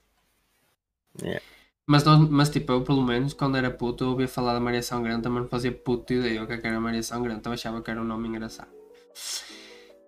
Yeah. 1.22 1.42
Mas, 1.86 2.04
nós, 2.04 2.30
mas 2.30 2.50
tipo, 2.50 2.74
eu 2.74 2.84
pelo 2.84 3.02
menos 3.02 3.34
quando 3.34 3.56
era 3.56 3.72
puto 3.72 4.04
eu 4.04 4.10
ouvia 4.10 4.28
falar 4.28 4.54
da 4.54 4.60
Maria 4.60 4.84
Sangrenta, 4.84 5.30
mas 5.30 5.44
não 5.44 5.50
fazia 5.50 5.72
puto 5.72 6.12
ideia 6.12 6.44
o 6.44 6.46
que 6.46 6.54
é 6.54 6.58
que 6.58 6.68
era 6.68 6.78
Maria 6.78 7.02
Sangrenta, 7.02 7.48
eu 7.48 7.54
achava 7.54 7.82
que 7.82 7.90
era 7.90 8.02
um 8.02 8.04
nome 8.04 8.28
engraçado. 8.28 8.70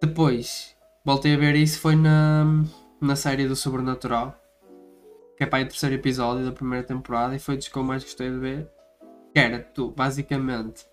Depois, 0.01 0.75
voltei 1.05 1.35
a 1.35 1.37
ver 1.37 1.55
isso 1.55 1.79
foi 1.79 1.95
na, 1.95 2.43
na 2.99 3.15
série 3.15 3.47
do 3.47 3.55
Sobrenatural, 3.55 4.37
que 5.37 5.43
é 5.45 5.47
para 5.47 5.63
o 5.63 5.67
terceiro 5.67 5.95
episódio 5.95 6.43
da 6.43 6.51
primeira 6.51 6.85
temporada 6.85 7.33
e 7.33 7.39
foi 7.39 7.55
dos 7.55 7.69
que 7.69 7.77
eu 7.77 7.83
mais 7.83 8.03
gostei 8.03 8.29
de 8.29 8.37
ver. 8.37 8.69
Que 9.33 9.39
era 9.39 9.59
tu, 9.59 9.91
basicamente, 9.91 10.88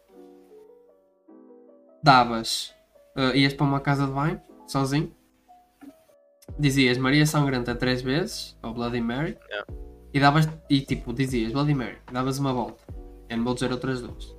davas, 2.07 2.73
eh, 3.17 3.39
ias 3.39 3.53
para 3.53 3.67
uma 3.67 3.81
casa 3.81 4.07
de 4.07 4.13
banho, 4.13 4.41
sozinho, 4.65 5.13
dizias 6.57 6.97
Maria 6.99 7.27
Sangrenta 7.27 7.75
três 7.75 8.01
vezes, 8.01 8.57
ou 8.63 8.73
Bloody 8.73 9.01
Mary, 9.01 9.37
Yeah. 9.51 9.67
e 10.15 10.21
davas, 10.21 10.49
e 10.71 10.81
tipo, 10.81 11.13
dizias 11.13 11.51
Bloody 11.53 11.75
Mary, 11.75 11.99
davas 12.13 12.39
uma 12.39 12.53
volta. 12.53 12.85
Eu 13.29 13.37
não 13.39 13.45
vou 13.45 13.55
dizer 13.55 13.73
outras 13.73 14.01
duas. 14.01 14.37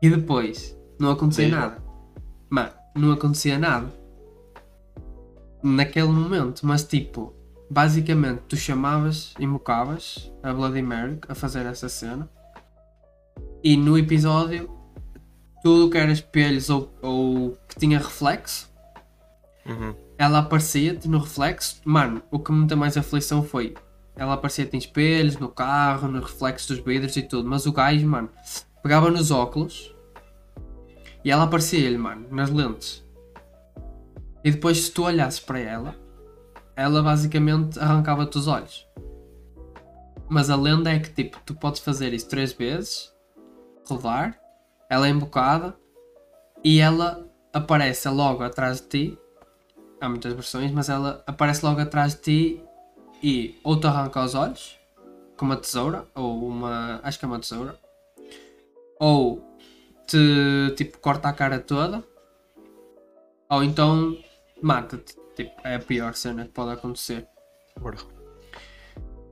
E 0.00 0.08
depois, 0.08 0.78
não 0.96 1.10
acontecia 1.10 1.48
lá. 1.50 1.60
nada. 1.60 1.82
Mano, 2.48 2.72
não 2.94 3.10
acontecia 3.10 3.58
nada. 3.58 3.92
Naquele 5.60 6.06
momento, 6.08 6.64
mas 6.64 6.84
tipo, 6.84 7.34
basicamente 7.68 8.42
tu 8.48 8.56
chamavas, 8.56 9.34
invocavas 9.40 10.30
a 10.40 10.52
Bloody 10.52 10.82
Mary 10.82 11.18
a 11.28 11.34
fazer 11.34 11.66
essa 11.66 11.88
cena. 11.88 12.28
E 13.62 13.76
no 13.76 13.98
episódio, 13.98 14.70
tudo 15.64 15.88
que 15.90 15.96
era 15.96 16.12
espelhos 16.12 16.68
ou, 16.68 16.92
ou 17.00 17.56
que 17.66 17.76
tinha 17.78 17.98
reflexo, 17.98 18.70
Uhum. 19.66 19.94
ela 20.18 20.40
aparecia-te 20.40 21.08
no 21.08 21.18
reflexo. 21.18 21.80
Mano, 21.86 22.22
o 22.30 22.38
que 22.38 22.52
me 22.52 22.66
deu 22.66 22.76
mais 22.76 22.98
aflição 22.98 23.42
foi. 23.42 23.74
Ela 24.14 24.34
aparecia-te 24.34 24.76
em 24.76 24.78
espelhos, 24.78 25.38
no 25.38 25.48
carro, 25.48 26.06
no 26.06 26.20
reflexo 26.20 26.68
dos 26.68 26.84
vidros 26.84 27.16
e 27.16 27.22
tudo. 27.22 27.48
Mas 27.48 27.64
o 27.64 27.72
gajo, 27.72 28.06
mano, 28.06 28.28
pegava 28.82 29.10
nos 29.10 29.30
óculos 29.30 29.92
e 31.24 31.30
ela 31.30 31.44
aparecia-lhe, 31.44 31.96
mano, 31.96 32.26
nas 32.30 32.50
lentes. 32.50 33.02
E 34.44 34.50
depois, 34.50 34.76
se 34.78 34.90
tu 34.90 35.04
olhasses 35.04 35.40
para 35.40 35.58
ela, 35.58 35.96
ela 36.76 37.02
basicamente 37.02 37.80
arrancava-te 37.80 38.36
os 38.36 38.46
olhos. 38.46 38.86
Mas 40.28 40.50
a 40.50 40.56
lenda 40.56 40.92
é 40.92 40.98
que, 40.98 41.08
tipo, 41.08 41.38
tu 41.46 41.54
podes 41.54 41.80
fazer 41.80 42.12
isso 42.12 42.28
três 42.28 42.52
vezes, 42.52 43.10
rodar, 43.88 44.38
ela 44.94 45.06
é 45.06 45.10
embocada 45.10 45.76
e 46.62 46.80
ela 46.80 47.28
aparece 47.52 48.08
logo 48.08 48.42
atrás 48.42 48.80
de 48.80 48.86
ti 48.86 49.18
há 50.00 50.08
muitas 50.08 50.32
versões, 50.32 50.70
mas 50.70 50.88
ela 50.88 51.22
aparece 51.26 51.64
logo 51.64 51.80
atrás 51.80 52.14
de 52.14 52.20
ti 52.20 52.62
e 53.22 53.58
ou 53.64 53.78
te 53.78 53.86
arranca 53.86 54.22
os 54.22 54.34
olhos 54.34 54.78
com 55.36 55.46
uma 55.46 55.56
tesoura, 55.56 56.06
ou 56.14 56.46
uma. 56.46 57.00
acho 57.02 57.18
que 57.18 57.24
é 57.24 57.28
uma 57.28 57.40
tesoura, 57.40 57.78
ou 59.00 59.42
te 60.06 60.74
tipo 60.76 60.98
corta 60.98 61.28
a 61.28 61.32
cara 61.32 61.58
toda, 61.58 62.04
ou 63.50 63.64
então 63.64 64.16
mata-te. 64.62 65.16
Tipo, 65.34 65.50
é 65.66 65.74
a 65.74 65.80
pior 65.80 66.14
cena 66.14 66.44
que 66.44 66.52
pode 66.52 66.70
acontecer. 66.70 67.26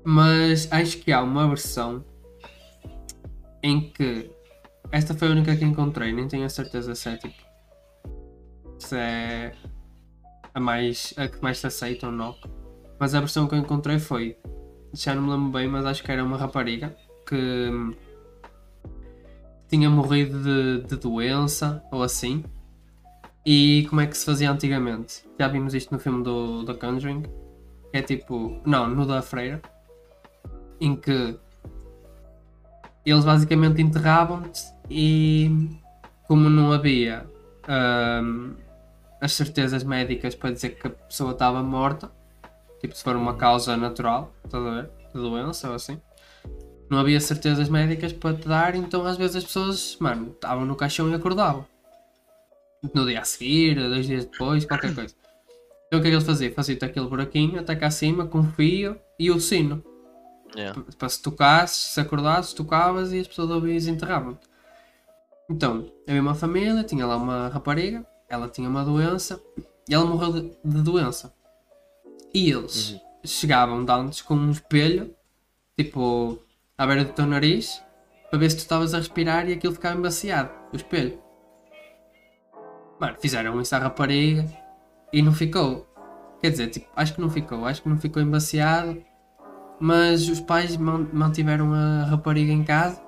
Mas 0.03 0.71
acho 0.73 0.99
que 0.99 1.13
há 1.13 1.23
uma 1.23 1.47
versão 1.47 2.05
em 3.63 3.89
que 3.93 4.29
esta 4.93 5.15
foi 5.15 5.29
a 5.29 5.31
única 5.31 5.57
que 5.57 5.65
encontrei, 5.65 6.13
nem 6.13 6.29
tenho 6.29 6.45
a 6.45 6.51
certeza 6.51 6.95
se 6.95 7.09
é 7.09 7.17
tipo. 7.17 7.43
Se 8.79 8.97
é 8.97 9.55
a 10.55 10.61
mais. 10.61 11.15
a 11.17 11.27
que 11.27 11.43
mais 11.43 11.59
se 11.59 11.67
aceita 11.67 12.07
ou 12.07 12.13
não. 12.13 12.37
Mas 12.99 13.15
a 13.15 13.21
versão 13.21 13.49
que 13.49 13.55
eu 13.55 13.59
encontrei 13.59 13.99
foi. 13.99 14.37
Já 14.93 15.15
não 15.15 15.23
me 15.23 15.31
lembro 15.31 15.51
bem, 15.51 15.67
mas 15.67 15.87
acho 15.87 16.03
que 16.03 16.13
era 16.13 16.23
uma 16.23 16.37
rapariga 16.37 16.95
que 17.27 17.35
hum, 17.35 17.95
tinha 19.67 19.89
morrido 19.89 20.43
de, 20.43 20.87
de 20.87 20.97
doença 20.97 21.83
ou 21.91 22.03
assim. 22.03 22.45
E 23.47 23.87
como 23.89 24.03
é 24.03 24.07
que 24.07 24.17
se 24.17 24.27
fazia 24.27 24.51
antigamente? 24.51 25.25
Já 25.41 25.49
vimos 25.49 25.73
isto 25.73 25.91
no 25.91 25.99
filme 25.99 26.23
do, 26.23 26.65
do 26.65 26.75
Conjuring. 26.77 27.23
É 27.95 28.03
tipo. 28.03 28.61
Não, 28.67 28.87
no 28.89 29.07
da 29.07 29.23
Freira. 29.23 29.63
Em 30.79 30.95
que 30.95 31.39
eles 33.07 33.25
basicamente 33.25 33.81
enterravam-te 33.81 34.63
e 34.93 35.81
como 36.29 36.49
não 36.51 36.73
havia 36.73 37.27
hum, 38.23 38.55
as 39.21 39.33
certezas 39.33 39.85
médicas 39.85 40.35
para 40.35 40.51
dizer 40.51 40.71
que 40.71 40.87
a 40.87 40.91
pessoa 40.91 41.33
estava 41.33 41.63
morta, 41.63 42.11
tipo 42.81 42.97
se 42.97 43.03
for 43.03 43.17
uma 43.17 43.35
causa 43.37 43.77
natural, 43.77 44.33
estás 44.45 44.65
a 44.65 44.71
ver? 44.71 44.91
De 45.15 45.21
doença 45.21 45.69
ou 45.69 45.75
assim. 45.75 46.01
Não 46.91 46.99
havia 46.99 47.21
certezas 47.21 47.69
médicas 47.69 48.13
para 48.13 48.37
te 48.37 48.47
dar, 48.47 48.75
então 48.75 49.07
às 49.07 49.17
vezes 49.17 49.37
as 49.37 49.45
pessoas, 49.45 49.97
mano, 49.99 50.33
estavam 50.33 50.67
no 50.67 50.77
caixão 50.77 51.11
e 51.11 51.15
acordavam. 51.15 51.65
No 52.95 53.07
dia 53.07 53.21
a 53.21 53.25
seguir, 53.25 53.77
dois 53.77 54.07
dias 54.07 54.25
depois, 54.25 54.65
qualquer 54.65 54.95
coisa. 54.95 55.15
Então 55.87 56.01
o 56.01 56.03
que 56.03 56.09
é 56.09 56.11
que 56.11 56.17
eles 56.17 56.27
faziam? 56.27 56.53
Faziam-te 56.53 56.85
aquele 56.85 57.07
buraquinho 57.07 57.61
até 57.61 57.77
cá 57.77 57.87
acima 57.87 58.27
com 58.27 58.43
fio 58.43 58.99
e 59.19 59.31
o 59.31 59.39
sino. 59.39 59.85
Yeah. 60.57 60.83
Para 60.99 61.09
se 61.09 61.23
tocasses, 61.23 61.93
se 61.93 62.01
acordasses, 62.01 62.53
tocavas 62.53 63.13
e 63.13 63.21
as 63.21 63.29
pessoas 63.29 63.51
ouviam 63.51 63.73
e 63.73 63.79
desenterravam. 63.79 64.39
Então, 65.51 65.91
havia 66.09 66.21
uma 66.23 66.35
família, 66.35 66.85
tinha 66.85 67.07
lá 67.07 67.17
uma 67.17 67.49
rapariga, 67.49 68.07
ela 68.29 68.49
tinha 68.49 68.69
uma 68.69 68.85
doença 68.85 69.41
e 69.89 69.95
ela 69.95 70.05
morreu 70.05 70.33
de, 70.33 70.41
de 70.65 70.83
doença. 70.83 71.35
E 72.33 72.51
eles 72.51 72.97
chegavam 73.25 73.85
de 73.85 73.93
antes 73.93 74.23
com 74.23 74.35
um 74.35 74.51
espelho, 74.51 75.15
tipo, 75.79 76.39
à 76.79 76.87
beira 76.87 77.05
do 77.05 77.13
teu 77.13 77.27
nariz, 77.27 77.83
para 78.31 78.39
ver 78.39 78.51
se 78.51 78.57
tu 78.57 78.61
estavas 78.61 78.95
a 78.95 78.99
respirar 78.99 79.49
e 79.49 79.53
aquilo 79.53 79.75
ficava 79.75 79.99
embaciado, 79.99 80.51
o 80.73 80.77
espelho. 80.77 81.19
Mano, 82.99 83.17
fizeram 83.21 83.61
isso 83.61 83.75
à 83.75 83.79
rapariga 83.79 84.47
e 85.13 85.21
não 85.21 85.33
ficou. 85.33 85.87
Quer 86.41 86.51
dizer, 86.51 86.69
tipo, 86.69 86.89
acho 86.97 87.15
que 87.15 87.21
não 87.21 87.29
ficou, 87.29 87.67
acho 87.67 87.83
que 87.83 87.89
não 87.89 87.99
ficou 87.99 88.23
embaciado. 88.23 89.03
Mas 89.79 90.29
os 90.29 90.41
pais 90.41 90.77
man- 90.77 91.09
mantiveram 91.13 91.73
a 91.75 92.05
rapariga 92.05 92.53
em 92.53 92.65
casa. 92.65 93.03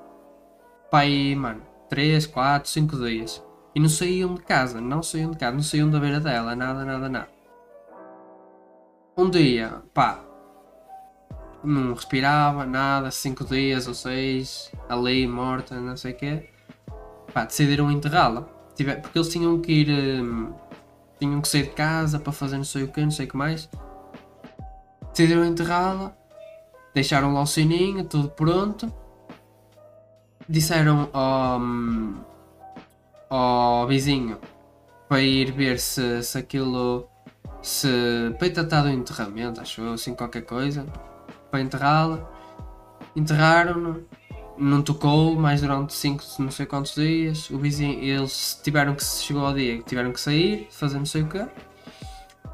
Pai, 0.91 1.35
mano, 1.37 1.62
3, 1.95 2.26
4, 2.26 2.68
5 2.68 2.97
dias. 2.97 3.40
E 3.72 3.78
não 3.78 3.88
saíam 3.88 4.34
de 4.34 4.42
casa, 4.42 4.80
não 4.80 5.01
saíam 5.01 5.30
de 5.30 5.38
casa, 5.38 5.55
não 5.55 5.62
saíam 5.62 5.88
da 5.88 6.01
beira 6.01 6.18
dela, 6.18 6.57
nada, 6.57 6.84
nada, 6.84 7.09
nada. 7.09 7.28
Um 9.16 9.30
dia, 9.30 9.80
pá, 9.95 10.18
não 11.62 11.95
respirava, 11.95 12.66
nada, 12.66 13.12
5 13.12 13.45
dias 13.45 13.86
ou 13.86 13.95
6, 13.95 14.72
ali, 14.88 15.24
morta, 15.28 15.80
não 15.80 15.97
sei 15.97 16.14
o 16.14 16.16
quê. 16.16 16.51
Pá, 17.32 17.45
decidiram 17.45 17.88
enterrá-la. 17.92 18.42
Porque 18.42 19.16
eles 19.16 19.28
tinham 19.28 19.61
que 19.61 19.70
ir, 19.70 20.20
hum, 20.20 20.53
tinham 21.20 21.40
que 21.40 21.47
sair 21.47 21.62
de 21.62 21.70
casa 21.70 22.18
para 22.18 22.32
fazer 22.32 22.57
não 22.57 22.64
sei 22.64 22.82
o 22.82 22.88
quê, 22.88 23.03
não 23.03 23.12
sei 23.12 23.26
o 23.26 23.28
que 23.28 23.36
mais. 23.36 23.70
Decidiram 25.12 25.45
enterrá-la. 25.45 26.12
Deixaram 26.92 27.32
lá 27.32 27.42
o 27.42 27.47
sininho, 27.47 28.05
tudo 28.05 28.30
pronto. 28.30 28.92
Disseram 30.49 31.09
ao, 31.12 31.61
ao 33.30 33.86
vizinho 33.86 34.38
para 35.09 35.20
ir 35.20 35.53
ver 35.53 35.78
se, 35.78 36.22
se 36.22 36.38
aquilo. 36.38 37.09
Se. 37.62 37.88
para 38.38 38.47
ir 38.49 38.51
tratar 38.53 38.82
do 38.82 38.90
enterramento, 38.90 39.61
acho 39.61 39.80
eu, 39.80 39.95
assim, 39.95 40.14
qualquer 40.14 40.42
coisa. 40.42 40.84
Para 41.51 41.61
enterrá-la. 41.61 42.28
Enterraram-no. 43.16 44.05
Não 44.57 44.82
tocou 44.82 45.34
mais 45.34 45.62
durante 45.62 45.92
5, 45.95 46.22
não 46.38 46.51
sei 46.51 46.66
quantos 46.66 46.95
dias. 46.95 47.51
O 47.51 47.59
vizinho, 47.59 47.99
eles 48.01 48.61
tiveram 48.62 48.95
que. 48.95 49.05
Chegou 49.05 49.47
ao 49.47 49.55
dia 49.55 49.78
que 49.78 49.84
tiveram 49.84 50.12
que 50.12 50.20
sair, 50.20 50.68
fazer 50.70 50.99
não 50.99 51.07
sei 51.07 51.22
o 51.22 51.28
quê. 51.28 51.47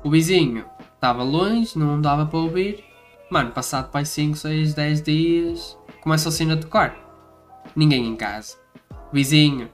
O 0.02 0.10
vizinho 0.10 0.64
estava 0.94 1.22
longe, 1.22 1.78
não 1.78 2.00
dava 2.00 2.26
para 2.26 2.38
ouvir. 2.38 2.84
Mano, 3.30 3.52
passado 3.52 3.90
para 3.90 4.04
5, 4.04 4.36
6, 4.36 4.74
10 4.74 5.02
dias, 5.02 5.78
começa 6.02 6.30
sino 6.30 6.54
a 6.54 6.56
tocar. 6.56 7.09
Ninguém 7.74 8.06
em 8.06 8.16
casa. 8.16 8.56
Vizinho, 9.12 9.70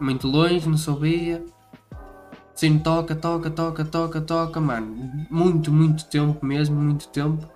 muito 0.00 0.26
longe, 0.28 0.68
não 0.68 0.78
sabia. 0.78 1.44
Sino 2.54 2.80
toca, 2.80 3.14
toca, 3.14 3.50
toca, 3.50 3.84
toca, 3.84 4.20
toca, 4.20 4.60
mano. 4.60 5.26
Muito, 5.30 5.72
muito 5.72 6.04
tempo 6.06 6.44
mesmo, 6.44 6.74
muito 6.74 7.08
tempo. 7.08 7.48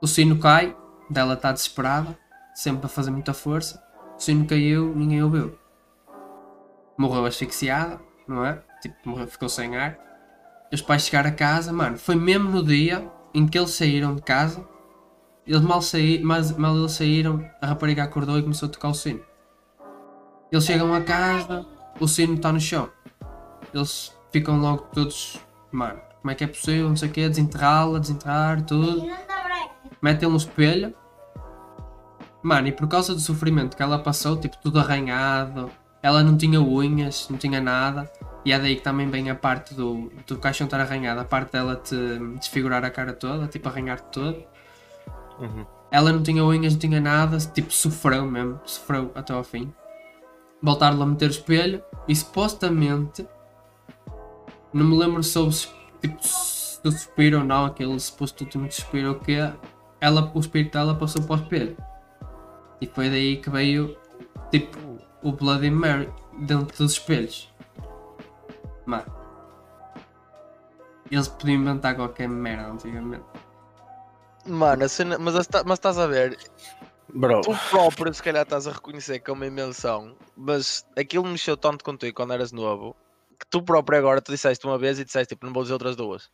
O 0.00 0.06
sino 0.06 0.38
cai, 0.38 0.76
dela 1.10 1.34
está 1.34 1.52
desesperada, 1.52 2.16
sempre 2.54 2.86
a 2.86 2.88
fazer 2.88 3.10
muita 3.10 3.32
força. 3.32 3.82
O 4.16 4.20
sino 4.20 4.46
caiu, 4.46 4.94
ninguém 4.94 5.22
ouviu. 5.22 5.58
Morreu 6.96 7.24
asfixiada, 7.24 8.00
não 8.26 8.44
é? 8.44 8.62
Tipo, 8.80 8.96
morreu, 9.04 9.26
ficou 9.26 9.48
sem 9.48 9.76
ar. 9.76 9.98
Os 10.72 10.80
pais 10.80 11.04
chegaram 11.06 11.30
a 11.30 11.32
casa, 11.32 11.72
mano, 11.72 11.98
foi 11.98 12.14
mesmo 12.16 12.50
no 12.50 12.64
dia 12.64 13.10
em 13.34 13.46
que 13.46 13.58
eles 13.58 13.70
saíram 13.70 14.14
de 14.14 14.22
casa. 14.22 14.66
Eles 15.46 15.60
mal, 15.60 15.82
saí, 15.82 16.22
mas, 16.22 16.56
mal 16.56 16.76
eles 16.76 16.92
saíram, 16.92 17.44
a 17.60 17.66
rapariga 17.66 18.04
acordou 18.04 18.38
e 18.38 18.42
começou 18.42 18.68
a 18.68 18.72
tocar 18.72 18.88
o 18.88 18.94
sino. 18.94 19.20
Eles 20.52 20.64
chegam 20.64 20.94
a 20.94 21.00
casa, 21.00 21.66
o 21.98 22.06
sino 22.06 22.34
está 22.34 22.52
no 22.52 22.60
chão. 22.60 22.88
Eles 23.74 24.16
ficam 24.30 24.60
logo 24.60 24.82
todos, 24.92 25.40
mano, 25.72 25.98
como 26.20 26.30
é 26.30 26.34
que 26.34 26.44
é 26.44 26.46
possível, 26.46 26.88
não 26.88 26.96
sei 26.96 27.08
o 27.08 27.12
quê, 27.12 27.28
desenterrá-la, 27.28 27.98
desenterrar, 27.98 28.62
tudo. 28.62 29.04
Metem 30.00 30.28
um 30.28 30.36
espelho. 30.36 30.94
Mano, 32.42 32.68
e 32.68 32.72
por 32.72 32.86
causa 32.86 33.14
do 33.14 33.20
sofrimento 33.20 33.76
que 33.76 33.82
ela 33.82 33.98
passou, 33.98 34.36
tipo, 34.36 34.56
tudo 34.58 34.78
arranhado, 34.78 35.70
ela 36.02 36.22
não 36.22 36.36
tinha 36.36 36.60
unhas, 36.60 37.28
não 37.28 37.38
tinha 37.38 37.60
nada. 37.60 38.10
E 38.44 38.52
é 38.52 38.58
daí 38.58 38.76
que 38.76 38.82
também 38.82 39.08
vem 39.08 39.30
a 39.30 39.34
parte 39.34 39.74
do, 39.74 40.12
do 40.26 40.36
caixão 40.38 40.66
estar 40.66 40.80
arranhado, 40.80 41.20
a 41.20 41.24
parte 41.24 41.52
dela 41.52 41.76
te 41.76 41.96
desfigurar 42.38 42.84
a 42.84 42.90
cara 42.90 43.12
toda, 43.12 43.46
tipo 43.46 43.68
arranhar-te 43.68 44.06
todo. 44.10 44.51
Uhum. 45.42 45.66
Ela 45.90 46.12
não 46.12 46.22
tinha 46.22 46.44
unhas, 46.44 46.72
não 46.74 46.80
tinha 46.80 47.00
nada, 47.00 47.36
tipo 47.38 47.72
sofreu 47.72 48.24
mesmo, 48.24 48.60
sofreu 48.64 49.10
até 49.14 49.32
ao 49.32 49.42
fim. 49.42 49.72
Voltaram 50.62 51.02
a 51.02 51.06
meter 51.06 51.26
o 51.26 51.30
espelho 51.30 51.82
e 52.06 52.14
supostamente, 52.14 53.26
não 54.72 54.86
me 54.86 54.96
lembro 54.96 55.22
se 55.22 55.36
houve 55.36 55.66
tipo, 56.00 56.22
se 56.22 56.80
suspiro 56.80 57.40
ou 57.40 57.44
não, 57.44 57.66
aquele 57.66 57.98
suposto 57.98 58.44
último 58.44 58.70
suspiro 58.70 59.10
ou 59.10 59.14
que 59.16 59.36
ela, 60.00 60.32
o 60.32 60.38
espírito 60.38 60.72
dela 60.72 60.94
passou 60.94 61.22
para 61.22 61.36
o 61.36 61.42
espelho. 61.42 61.76
E 62.80 62.86
foi 62.86 63.10
daí 63.10 63.36
que 63.36 63.50
veio 63.50 63.96
tipo 64.50 64.78
o 65.22 65.32
Bloody 65.32 65.70
Mary 65.70 66.08
dentro 66.40 66.76
dos 66.76 66.92
espelhos. 66.92 67.52
Mano. 68.86 69.04
Eles 71.10 71.28
podiam 71.28 71.60
inventar 71.60 71.94
qualquer 71.94 72.28
merda 72.28 72.70
antigamente. 72.70 73.24
Mano, 74.46 74.84
a 74.84 74.88
cena- 74.88 75.18
mas, 75.18 75.34
mas 75.64 75.78
estás 75.78 75.98
a 75.98 76.06
ver, 76.06 76.36
Bro, 77.14 77.42
tu 77.42 77.52
próprio 77.70 78.12
se 78.12 78.22
calhar 78.22 78.42
estás 78.42 78.66
a 78.66 78.72
reconhecer 78.72 79.18
que 79.20 79.30
é 79.30 79.32
uma 79.32 79.46
invenção, 79.46 80.16
mas 80.36 80.84
aquilo 80.96 81.24
mexeu 81.26 81.56
tanto 81.56 81.84
contigo 81.84 82.16
quando 82.16 82.32
eras 82.32 82.50
novo, 82.52 82.96
que 83.38 83.46
tu 83.48 83.62
próprio 83.62 83.98
agora 83.98 84.20
tu 84.20 84.32
disseste 84.32 84.66
uma 84.66 84.78
vez 84.78 84.98
e 84.98 85.04
disseste 85.04 85.34
tipo, 85.34 85.46
não 85.46 85.52
vou 85.52 85.62
dizer 85.62 85.74
outras 85.74 85.94
duas. 85.94 86.28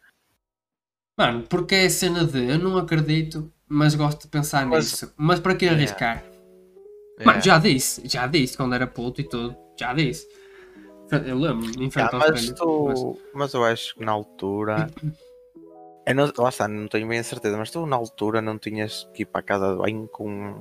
Mano, 1.19 1.43
porque 1.49 1.75
é 1.75 1.87
a 1.87 1.91
cena 1.91 2.25
de 2.25 2.49
eu 2.49 2.59
não 2.59 2.79
acredito, 2.79 3.53
mas 3.69 3.95
gosto 3.95 4.23
de 4.23 4.29
pensar 4.29 4.65
Mas- 4.67 4.93
nisso. 4.93 5.13
Mas 5.17 5.41
para 5.41 5.55
que 5.55 5.65
Yeah. 5.67 5.83
arriscar? 5.83 6.25
É. 7.19 7.25
Mano, 7.25 7.43
já 7.43 7.59
disse, 7.59 8.03
já 8.09 8.27
disse 8.27 8.57
quando 8.57 8.75
era 8.75 8.87
puto 8.87 9.21
e 9.21 9.25
tudo, 9.25 9.57
já 9.79 9.93
disse. 9.93 10.27
Eu 11.27 11.37
lembro-me 11.39 11.87
em 11.87 11.91
frente 11.91 12.11
Ah, 12.13 12.17
ao 12.17 12.19
mas, 12.21 12.51
tu, 12.53 13.19
mas 13.35 13.53
eu 13.55 13.65
acho 13.65 13.95
que 13.97 14.05
na 14.05 14.13
altura. 14.13 14.87
Eu 16.09 16.15
não, 16.15 16.33
lá 16.39 16.49
está, 16.49 16.67
não 16.67 16.89
tenho 16.89 17.07
bem 17.07 17.19
a 17.19 17.25
certeza, 17.25 17.57
mas 17.57 17.71
tu 17.71 17.85
na 17.87 17.97
altura 17.97 18.41
não 18.41 18.59
tinhas 18.59 19.09
que 19.15 19.23
ir 19.23 19.27
para 19.27 19.41
a 19.41 19.45
casa 19.45 19.73
de 19.73 19.79
banho 19.79 20.09
com 20.09 20.55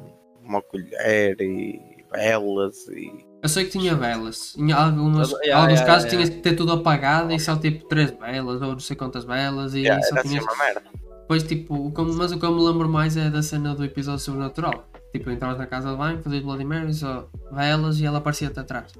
uma 0.43 0.61
colher 0.61 1.39
e 1.41 1.79
velas 2.11 2.87
e. 2.89 3.25
Eu 3.43 3.49
sei 3.49 3.65
que 3.65 3.71
tinha 3.71 3.95
velas. 3.95 4.55
Em 4.57 4.71
algumas, 4.71 5.33
Ah, 5.33 5.37
yeah, 5.43 5.61
alguns 5.61 5.79
yeah, 5.79 5.85
casos 5.85 6.11
yeah. 6.11 6.25
tinhas 6.25 6.29
que 6.29 6.41
ter 6.41 6.55
tudo 6.55 6.71
apagado 6.73 7.31
e 7.31 7.39
só 7.39 7.55
tipo 7.55 7.85
três 7.87 8.11
velas 8.11 8.61
ou 8.61 8.71
não 8.73 8.79
sei 8.79 8.95
quantas 8.95 9.23
velas 9.25 9.73
e 9.75 9.79
Yeah, 9.81 10.01
só 10.03 10.09
era 10.15 10.19
assim 10.21 10.29
tinhas. 10.29 10.43
uma 10.43 10.55
merda. 10.57 10.81
Depois, 11.21 11.43
tipo, 11.43 11.75
o 11.87 11.91
que 11.91 11.99
eu- 12.01 12.13
mas 12.13 12.31
o 12.31 12.39
que 12.39 12.45
eu 12.45 12.51
me 12.55 12.61
lembro 12.61 12.87
mais 12.89 13.15
é 13.17 13.29
da 13.29 13.41
cena 13.43 13.75
do 13.75 13.83
episódio 13.83 14.19
sobrenatural. 14.21 14.85
Tipo, 15.11 15.29
entravas 15.29 15.57
na 15.57 15.67
casa 15.67 15.91
de 15.91 15.97
banho, 15.97 16.21
fazias 16.21 16.41
Bloody 16.43 16.63
Mary, 16.65 16.93
só 16.93 17.27
velas 17.51 17.99
e 17.99 18.05
ela 18.05 18.17
aparecia-te 18.19 18.59
atrás. 18.59 18.93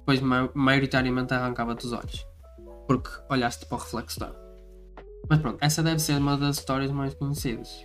Depois, 0.00 0.20
ma- 0.20 0.50
maioritariamente, 0.52 1.32
arrancava-te 1.32 1.86
os 1.86 1.92
olhos. 1.92 2.26
Porque 2.88 3.08
olhaste 3.28 3.66
para 3.66 3.76
o 3.76 3.80
reflexo 3.80 4.18
dela. 4.20 4.39
Mas 5.28 5.38
pronto, 5.40 5.58
essa 5.60 5.82
deve 5.82 5.98
ser 6.00 6.16
uma 6.18 6.36
das 6.36 6.58
histórias 6.58 6.90
mais 6.90 7.14
conhecidas. 7.14 7.84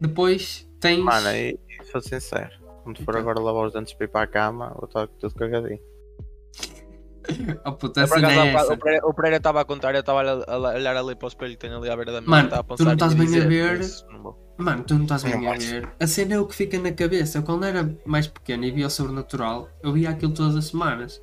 Depois 0.00 0.68
tens. 0.80 1.02
Mano, 1.04 1.28
e, 1.30 1.58
e 1.80 1.84
sou 1.90 2.00
sincero. 2.00 2.50
Quando 2.82 2.98
for 3.04 3.10
Então. 3.14 3.20
agora 3.20 3.40
lavar 3.40 3.66
os 3.66 3.72
dentes 3.72 3.94
para 3.94 4.04
ir 4.04 4.08
para 4.08 4.22
a 4.22 4.26
cama, 4.26 4.72
vou 4.74 4.84
estar 4.86 5.06
tudo 5.06 5.34
cagadinho. 5.34 5.78
Oh 7.64 7.70
puta, 7.74 8.00
Eu, 8.00 8.04
a 8.04 8.08
cena 8.08 8.26
acaso, 8.28 8.40
é 8.40 8.52
essa. 8.52 8.74
o 9.06 9.14
Pereira- 9.14 9.36
estava 9.36 9.60
a 9.60 9.64
contar, 9.64 9.94
eu 9.94 10.00
estava 10.00 10.22
a, 10.22 10.54
a 10.56 10.74
olhar 10.74 10.96
ali 10.96 11.14
para 11.14 11.26
o 11.26 11.28
espelho 11.28 11.52
que 11.52 11.58
tem 11.58 11.72
ali 11.72 11.88
à 11.88 11.94
beira 11.94 12.10
da 12.10 12.20
minha 12.20 12.28
Mano, 12.30 12.52
a 12.52 12.64
tu 12.64 12.84
não 12.84 12.94
estás 12.94 13.12
em 13.12 13.16
bem 13.16 13.26
a 13.26 13.28
dizer, 13.30 13.48
ver. 13.48 13.80
não 14.12 14.22
vou. 14.24 14.54
Mano, 14.58 14.82
tu 14.82 14.94
não 14.94 15.02
estás 15.04 15.22
bem 15.22 15.46
a 15.46 15.52
ver. 15.56 15.88
A 16.00 16.06
cena 16.08 16.34
é 16.34 16.40
o 16.40 16.46
que 16.46 16.54
fica 16.56 16.76
na 16.80 16.90
cabeça. 16.90 17.38
Eu, 17.38 17.44
quando 17.44 17.64
era 17.64 17.96
mais 18.04 18.26
pequeno 18.26 18.64
e 18.64 18.72
via 18.72 18.88
o 18.88 18.90
sobrenatural, 18.90 19.68
eu 19.84 19.92
via 19.92 20.10
aquilo 20.10 20.34
todas 20.34 20.56
as 20.56 20.64
semanas. 20.64 21.22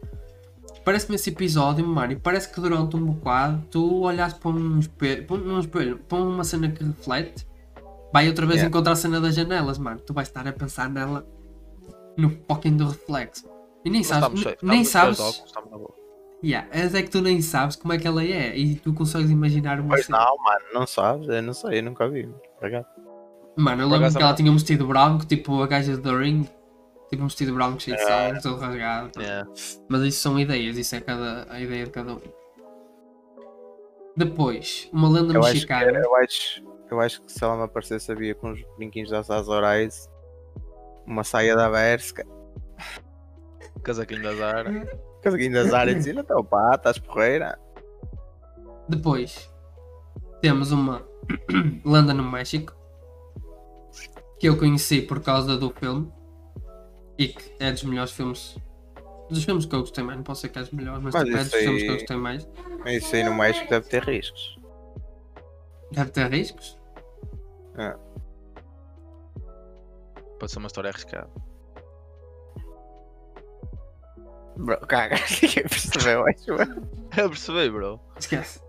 Parece-me 0.84 1.16
esse 1.16 1.30
episódio, 1.30 1.86
mano, 1.86 2.14
e 2.14 2.16
parece 2.16 2.52
que 2.52 2.60
durante 2.60 2.96
um 2.96 3.06
bocado 3.06 3.64
tu 3.70 4.02
olhas 4.02 4.34
para 4.34 4.50
um 4.52 4.80
espelho, 4.80 5.26
para 5.26 5.36
um 5.36 5.60
espelho, 5.60 5.98
para 6.00 6.18
uma 6.18 6.44
cena 6.44 6.70
que 6.72 6.84
reflete, 6.84 7.46
vai 8.14 8.28
outra 8.28 8.46
vez 8.46 8.58
Yeah. 8.60 8.70
encontrar 8.70 8.94
a 8.94 8.96
cena 8.96 9.20
das 9.22 9.36
janelas, 9.36 9.78
mano. 9.78 10.00
Tu 10.00 10.14
vais 10.14 10.28
estar 10.28 10.48
a 10.48 10.52
pensar 10.54 10.90
nela 10.90 11.28
no 12.18 12.30
fucking 12.48 12.78
do 12.78 12.88
reflexo. 12.88 13.48
E 13.86 13.90
nem 13.90 14.00
Mas 14.02 14.08
sabes, 14.08 14.40
estamos 14.40 14.62
nem 14.64 14.82
estamos 14.82 14.88
cheios 14.88 14.90
sabes, 14.92 15.18
de 15.18 15.22
óculos, 15.24 15.46
estamos 15.46 15.72
na 15.72 15.78
boa. 15.78 15.94
yeah, 16.44 16.68
é 16.74 17.02
que 17.02 17.10
tu 17.10 17.22
nem 17.22 17.42
sabes 17.42 17.76
como 17.76 17.94
é 17.94 17.98
que 17.98 18.08
ela 18.08 18.24
é 18.24 18.58
e 18.58 18.76
tu 18.76 18.94
consegues 18.94 19.30
imaginar 19.30 19.80
uma 19.80 19.90
Pois 19.90 20.06
cena. 20.06 20.18
não, 20.20 20.38
mano, 20.44 20.66
não 20.74 20.88
sabes? 20.88 21.28
Eu 21.28 21.42
não 21.42 21.54
sei, 21.54 21.80
eu 21.80 21.84
nunca 21.84 22.10
vi. 22.10 22.28
Acaso. 22.62 22.88
Mano, 23.56 23.82
eu 23.84 23.90
lembro 23.90 24.12
que 24.12 24.22
ela 24.22 24.34
tinha 24.34 24.52
um 24.52 24.56
vestido 24.56 24.88
branco, 24.88 25.26
tipo 25.26 25.62
a 25.62 25.68
gaja 25.68 25.98
The 25.98 26.12
Ring. 26.16 26.48
Tipo 27.10 27.24
um 27.24 27.28
vestido 27.28 27.54
branco 27.54 27.80
cheio 27.82 27.98
de 27.98 28.04
É. 28.04 28.06
sangue, 28.06 28.42
todo 28.44 28.60
rasgado. 28.60 29.20
Yeah. 29.20 29.50
Mas 29.88 30.02
isso 30.04 30.20
são 30.22 30.40
ideias, 30.40 30.78
isso 30.78 30.96
é 30.96 31.02
cada, 31.02 31.48
a 31.52 31.60
ideia 31.60 31.86
de 31.86 31.90
cada 31.92 32.14
um. 32.14 32.22
Depois, 34.16 34.90
uma 34.92 35.10
lenda 35.10 35.34
Eu 35.34 35.40
acho, 35.42 35.50
que, 35.50 35.74
mexicana. 35.74 35.98
eu, 36.00 36.16
acho, 36.16 36.64
eu 36.92 37.00
acho 37.00 37.22
que 37.24 37.32
se 37.32 37.44
ela 37.44 37.56
me 37.58 37.64
aparecesse, 37.64 38.06
sabia 38.06 38.36
com 38.36 38.52
os 38.52 38.62
brinquinhos 38.78 39.10
das 39.10 39.30
Azorais, 39.32 40.10
uma 41.06 41.24
saia 41.24 41.56
da 41.56 41.70
Berska, 41.70 42.26
Casaquinho 43.82 44.22
da 44.22 44.36
Zara. 44.36 45.00
casaquinho 45.22 45.54
das 45.54 45.74
áreas 45.74 45.96
e 45.96 46.00
dizia: 46.00 46.20
Então 46.22 46.44
pá, 46.44 46.72
estás 46.76 47.00
porreira. 47.00 47.58
Depois, 48.90 49.50
temos 50.42 50.72
uma 50.72 51.02
lenda 51.86 52.14
no 52.14 52.24
México. 52.30 52.76
Que 54.38 54.48
eu 54.48 54.58
conheci 54.58 55.02
por 55.02 55.22
causa 55.22 55.58
do 55.58 55.70
filme. 55.72 56.12
E 57.20 57.28
que 57.28 57.52
é 57.60 57.72
dos 57.72 57.84
melhores 57.84 58.12
filmes. 58.14 58.58
Dos 59.30 59.44
filmes 59.44 59.66
que 59.66 59.76
eu 59.76 59.82
gostei 59.82 60.04
mais, 60.04 60.18
não 60.18 60.24
posso 60.24 60.42
ser 60.42 60.50
que 60.50 60.58
é 60.58 60.62
dos 60.64 60.72
melhores, 60.72 61.04
mas, 61.04 61.14
Mas 61.14 61.24
tipo, 61.26 61.38
é 61.38 61.44
dos 61.44 61.48
isso 61.54 61.58
filmes 61.60 61.82
que 61.84 61.88
eu 61.88 61.92
aí- 61.94 61.98
gostei 62.00 62.18
mais. 62.18 62.50
Mas 62.84 62.94
Isso 63.04 63.16
aí 63.16 63.24
no 63.24 63.36
México 63.36 63.70
deve 63.70 63.88
ter 63.90 64.04
riscos. 64.04 64.58
Deve 65.92 66.10
ter 66.12 66.32
riscos. 66.32 66.80
Pode 70.40 70.52
ser 70.52 70.60
uma 70.60 70.68
história 70.68 70.90
arriscada. 70.90 71.30
Bro, 74.58 74.78
caga, 74.88 75.16
ninguém 75.42 75.64
percebeu, 75.64 76.26
acho 76.28 76.52
eu. 76.52 76.58
Eu 77.18 77.30
percebi, 77.30 77.70
bro. 77.70 78.00
Esquece. 78.20 78.62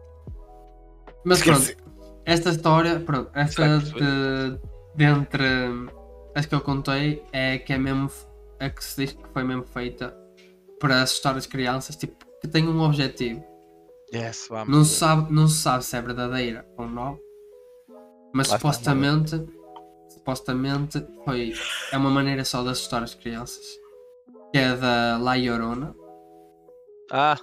Mas 1.24 1.38
Esquece. 1.38 1.74
pronto, 1.76 1.90
esta 2.24 2.50
história, 2.50 3.00
pronto, 3.00 3.30
esta 3.34 3.76
Está 3.76 3.98
de, 3.98 4.60
dentre 4.94 5.44
as 6.34 6.46
que 6.46 6.54
eu 6.54 6.60
contei 6.60 7.24
é 7.32 7.58
que 7.58 7.72
é 7.72 7.78
mesmo 7.78 8.08
a 8.60 8.70
que 8.70 8.84
se 8.84 9.04
diz 9.04 9.12
que 9.14 9.28
foi 9.32 9.42
mesmo 9.42 9.64
feita 9.64 10.16
para 10.78 11.02
assustar 11.02 11.36
as 11.36 11.46
crianças, 11.46 11.96
tipo, 11.96 12.16
que 12.40 12.48
tem 12.48 12.68
um 12.68 12.80
objetivo. 12.82 13.44
Yes, 14.14 14.46
vamos. 14.48 14.68
Não 14.76 14.84
se 14.84 14.94
sabe, 14.96 15.32
não 15.32 15.46
se 15.48 15.56
sabe 15.58 15.84
se 15.84 15.96
é 15.96 16.02
verdadeira 16.02 16.66
ou 16.76 16.86
não, 16.88 17.18
mas 18.34 18.48
Lá 18.48 18.56
supostamente, 18.58 19.36
supostamente 20.08 21.04
foi, 21.24 21.52
é 21.92 21.96
uma 21.96 22.10
maneira 22.10 22.44
só 22.44 22.62
de 22.62 22.70
assustar 22.70 23.02
as 23.02 23.14
crianças. 23.14 23.64
Que 24.52 24.58
é 24.58 24.74
da 24.76 25.16
La 25.18 25.36
Llorona, 25.36 25.94
Ah, 27.12 27.38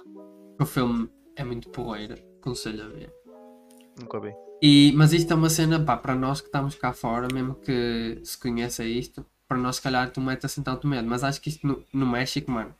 o 0.60 0.66
filme 0.66 1.10
é 1.36 1.42
muito 1.44 1.70
porreiro, 1.70 2.14
aconselho 2.40 2.84
a 2.84 2.88
ver. 2.88 3.12
nunca 3.98 4.20
vi. 4.20 4.34
E, 4.60 4.92
mas 4.96 5.12
isto 5.12 5.32
é 5.32 5.36
uma 5.36 5.48
cena, 5.48 5.78
pá, 5.82 5.96
para 5.96 6.14
nós 6.14 6.40
que 6.40 6.48
estamos 6.48 6.74
cá 6.74 6.92
fora, 6.92 7.28
mesmo 7.32 7.54
que 7.54 8.20
se 8.24 8.36
conheça 8.38 8.84
isto, 8.84 9.24
para 9.48 9.56
nós 9.56 9.76
se 9.76 9.82
calhar 9.82 10.10
tu 10.10 10.20
mete 10.20 10.44
assim 10.44 10.62
tanto 10.62 10.86
medo, 10.86 11.08
mas 11.08 11.24
acho 11.24 11.40
que 11.40 11.48
isto 11.48 11.66
no, 11.66 11.82
no 11.92 12.06
México, 12.06 12.50
mano, 12.50 12.74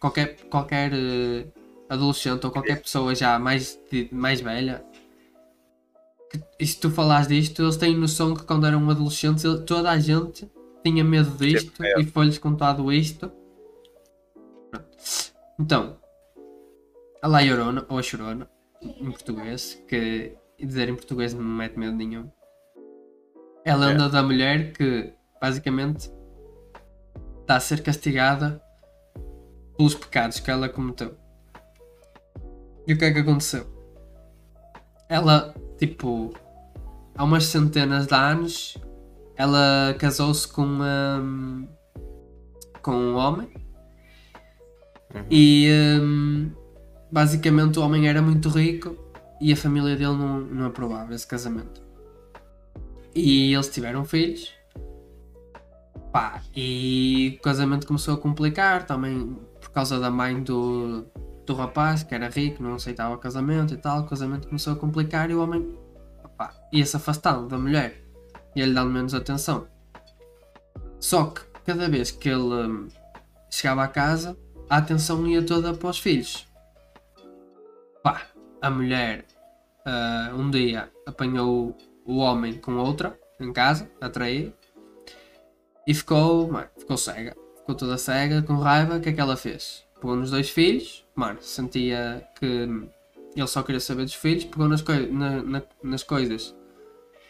qualquer, 0.00 0.36
qualquer 0.50 0.92
eh, 0.92 1.46
adolescente 1.88 2.44
ou 2.44 2.50
qualquer 2.50 2.82
pessoa 2.82 3.14
já 3.14 3.38
mais, 3.38 3.80
mais 4.10 4.40
velha, 4.40 4.84
que, 6.28 6.42
e 6.58 6.66
se 6.66 6.78
tu 6.78 6.90
falares 6.90 7.28
disto, 7.28 7.62
eles 7.62 7.76
têm 7.76 7.96
noção 7.96 8.34
que 8.34 8.42
quando 8.42 8.66
eram 8.66 8.90
adolescentes 8.90 9.44
toda 9.64 9.90
a 9.90 9.98
gente 9.98 10.50
tinha 10.84 11.04
medo 11.04 11.30
disto 11.30 11.80
medo. 11.80 12.00
e 12.00 12.06
foi-lhes 12.06 12.38
contado 12.38 12.92
isto. 12.92 13.30
Pronto. 14.70 14.88
Então, 15.58 15.96
a 17.22 17.28
La 17.28 17.40
Llorona, 17.42 17.86
ou 17.88 17.98
a 17.98 18.02
Chorona, 18.02 18.50
em 18.82 19.10
português, 19.10 19.82
que 19.86 20.36
dizer 20.58 20.88
em 20.88 20.94
português 20.96 21.32
não 21.32 21.44
me 21.44 21.58
mete 21.58 21.78
medo 21.78 21.96
nenhum. 21.96 22.28
É 23.64 23.70
a 23.70 23.76
lenda 23.76 24.08
da 24.08 24.22
mulher 24.22 24.72
que 24.72 25.12
basicamente 25.40 26.10
está 27.40 27.56
a 27.56 27.60
ser 27.60 27.82
castigada 27.82 28.62
pelos 29.76 29.94
pecados 29.94 30.40
que 30.40 30.50
ela 30.50 30.68
cometeu. 30.68 31.16
E 32.86 32.92
o 32.92 32.98
que 32.98 33.04
é 33.04 33.12
que 33.12 33.18
aconteceu? 33.18 33.66
Ela, 35.08 35.54
tipo, 35.78 36.32
há 37.16 37.24
umas 37.24 37.44
centenas 37.44 38.06
de 38.06 38.14
anos, 38.14 38.76
ela 39.36 39.94
casou-se 39.98 40.48
com, 40.48 40.66
um, 40.66 41.68
com 42.82 42.92
um 42.92 43.16
homem 43.16 43.50
Uhum. 45.14 45.24
e 45.30 45.70
hum, 46.00 46.50
basicamente 47.10 47.78
o 47.78 47.82
homem 47.82 48.08
era 48.08 48.20
muito 48.20 48.48
rico 48.50 48.94
e 49.40 49.52
a 49.52 49.56
família 49.56 49.96
dele 49.96 50.16
não, 50.16 50.40
não 50.40 50.66
aprovava 50.66 51.14
esse 51.14 51.26
casamento. 51.26 51.82
E 53.14 53.54
eles 53.54 53.68
tiveram 53.68 54.04
filhos. 54.04 54.52
Pá, 56.12 56.42
e 56.56 57.36
o 57.38 57.42
casamento 57.42 57.86
começou 57.86 58.14
a 58.14 58.18
complicar 58.18 58.86
também 58.86 59.36
por 59.60 59.70
causa 59.70 60.00
da 60.00 60.10
mãe 60.10 60.42
do, 60.42 61.04
do 61.44 61.54
rapaz, 61.54 62.02
que 62.02 62.14
era 62.14 62.28
rico, 62.28 62.62
não 62.62 62.74
aceitava 62.74 63.14
o 63.14 63.18
casamento 63.18 63.74
e 63.74 63.76
tal. 63.76 64.00
O 64.00 64.06
casamento 64.06 64.48
começou 64.48 64.72
a 64.72 64.76
complicar 64.76 65.30
e 65.30 65.34
o 65.34 65.42
homem 65.42 65.76
ia-se 66.72 66.96
afastando 66.96 67.48
da 67.48 67.58
mulher. 67.58 68.02
Ia-lhe 68.56 68.72
dando 68.72 68.90
menos 68.90 69.14
atenção. 69.14 69.68
Só 70.98 71.26
que 71.26 71.42
cada 71.66 71.88
vez 71.88 72.10
que 72.10 72.28
ele 72.28 72.42
hum, 72.42 72.88
chegava 73.50 73.84
a 73.84 73.88
casa, 73.88 74.36
a 74.68 74.78
atenção 74.78 75.26
ia 75.26 75.42
toda 75.44 75.74
para 75.74 75.90
os 75.90 75.98
filhos. 75.98 76.46
Pá, 78.02 78.22
a 78.60 78.70
mulher 78.70 79.26
ah, 79.84 80.32
um 80.34 80.50
dia 80.50 80.90
apanhou 81.06 81.76
o 82.04 82.18
homem 82.18 82.54
com 82.58 82.76
outra 82.76 83.18
em 83.40 83.52
casa, 83.52 83.90
a 84.00 84.10
trair, 84.10 84.54
e 85.88 85.94
ficou, 85.94 86.46
mano, 86.52 86.68
ficou 86.78 86.98
cega. 86.98 87.34
Ficou 87.56 87.74
toda 87.74 87.96
cega, 87.96 88.42
com 88.42 88.56
raiva, 88.58 88.98
o 88.98 89.00
que 89.00 89.08
é 89.08 89.12
que 89.14 89.20
ela 89.20 89.36
fez? 89.38 89.84
Pegou 89.94 90.14
nos 90.14 90.30
dois 90.30 90.50
filhos, 90.50 91.04
mano, 91.14 91.38
sentia 91.40 92.28
que 92.38 92.46
ele 93.34 93.46
só 93.46 93.62
queria 93.62 93.80
saber 93.80 94.04
dos 94.04 94.12
filhos, 94.14 94.44
pegou 94.44 94.68
nas, 94.68 94.82
coi 94.82 95.06
na- 95.10 95.42
na- 95.42 95.62
nas 95.82 96.02
coisas. 96.02 96.54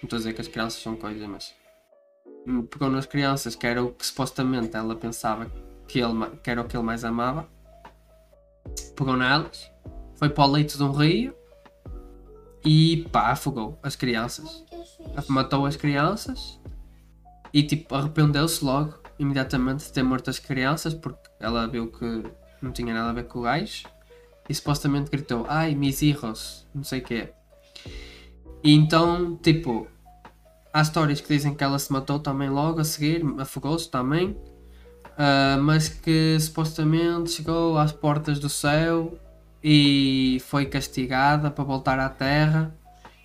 Não 0.00 0.04
estou 0.04 0.16
a 0.16 0.18
dizer 0.18 0.32
que 0.32 0.40
as 0.40 0.48
crianças 0.48 0.82
são 0.82 0.96
coisas, 0.96 1.26
mas 1.28 1.54
pegou 2.68 2.90
nas 2.90 3.06
crianças, 3.06 3.54
que 3.54 3.64
era 3.66 3.82
o 3.82 3.92
que 3.92 4.04
supostamente 4.04 4.76
ela 4.76 4.96
pensava 4.96 5.50
que, 5.86 6.00
ele, 6.00 6.30
que 6.42 6.50
era 6.50 6.60
o 6.60 6.64
que 6.64 6.76
ele 6.76 6.84
mais 6.84 7.04
amava. 7.04 7.48
Pegou 8.96 9.16
nelas, 9.16 9.70
foi 10.16 10.28
para 10.28 10.44
o 10.44 10.50
leito 10.50 10.76
de 10.76 10.82
um 10.82 10.90
rio 10.90 11.32
e 12.64 13.06
pá, 13.12 13.30
afogou 13.30 13.78
as 13.82 13.94
crianças. 13.96 14.64
Matou 15.28 15.64
as 15.64 15.76
crianças 15.76 16.60
e 17.52 17.62
tipo 17.62 17.94
arrependeu-se 17.94 18.64
logo, 18.64 18.94
imediatamente, 19.18 19.84
de 19.84 19.92
ter 19.92 20.02
morto 20.02 20.30
as 20.30 20.38
crianças 20.38 20.94
porque 20.94 21.28
ela 21.40 21.66
viu 21.66 21.90
que 21.90 22.24
não 22.60 22.72
tinha 22.72 22.92
nada 22.94 23.10
a 23.10 23.12
ver 23.12 23.24
com 23.24 23.40
o 23.40 23.42
gajo 23.42 23.84
e 24.48 24.54
supostamente 24.54 25.10
gritou: 25.10 25.44
Ai, 25.48 25.74
mis 25.74 26.02
hijos, 26.02 26.66
não 26.74 26.84
sei 26.84 27.00
o 27.00 27.02
quê. 27.02 27.28
E 28.62 28.74
então, 28.74 29.36
tipo, 29.36 29.86
há 30.72 30.82
histórias 30.82 31.20
que 31.20 31.28
dizem 31.28 31.54
que 31.54 31.62
ela 31.62 31.78
se 31.78 31.92
matou 31.92 32.18
também 32.18 32.48
logo 32.48 32.80
a 32.80 32.84
seguir, 32.84 33.24
afogou-se 33.38 33.90
também. 33.90 34.36
Ah, 35.16 35.58
mas 35.60 35.88
que 35.88 36.38
supostamente 36.40 37.30
chegou 37.30 37.76
às 37.76 37.92
portas 37.92 38.38
do 38.38 38.48
céu 38.48 39.18
e 39.62 40.40
foi 40.46 40.66
castigada 40.66 41.50
para 41.50 41.64
voltar 41.64 41.98
à 41.98 42.08
terra 42.08 42.72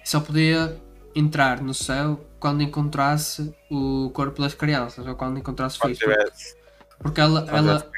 só 0.03 0.19
podia 0.19 0.75
entrar 1.15 1.61
no 1.61 1.73
céu 1.73 2.19
quando 2.43 2.61
encontrasse 2.61 3.55
o 3.71 4.09
corpo 4.13 4.41
das 4.41 4.53
crianças 4.53 5.07
ou 5.07 5.15
quando 5.15 5.39
encontrasse 5.39 5.79
Quando 5.79 5.95
filhos. 5.95 6.55
Porque, 6.99 7.21
ela, 7.21 7.47
ela, 7.49 7.89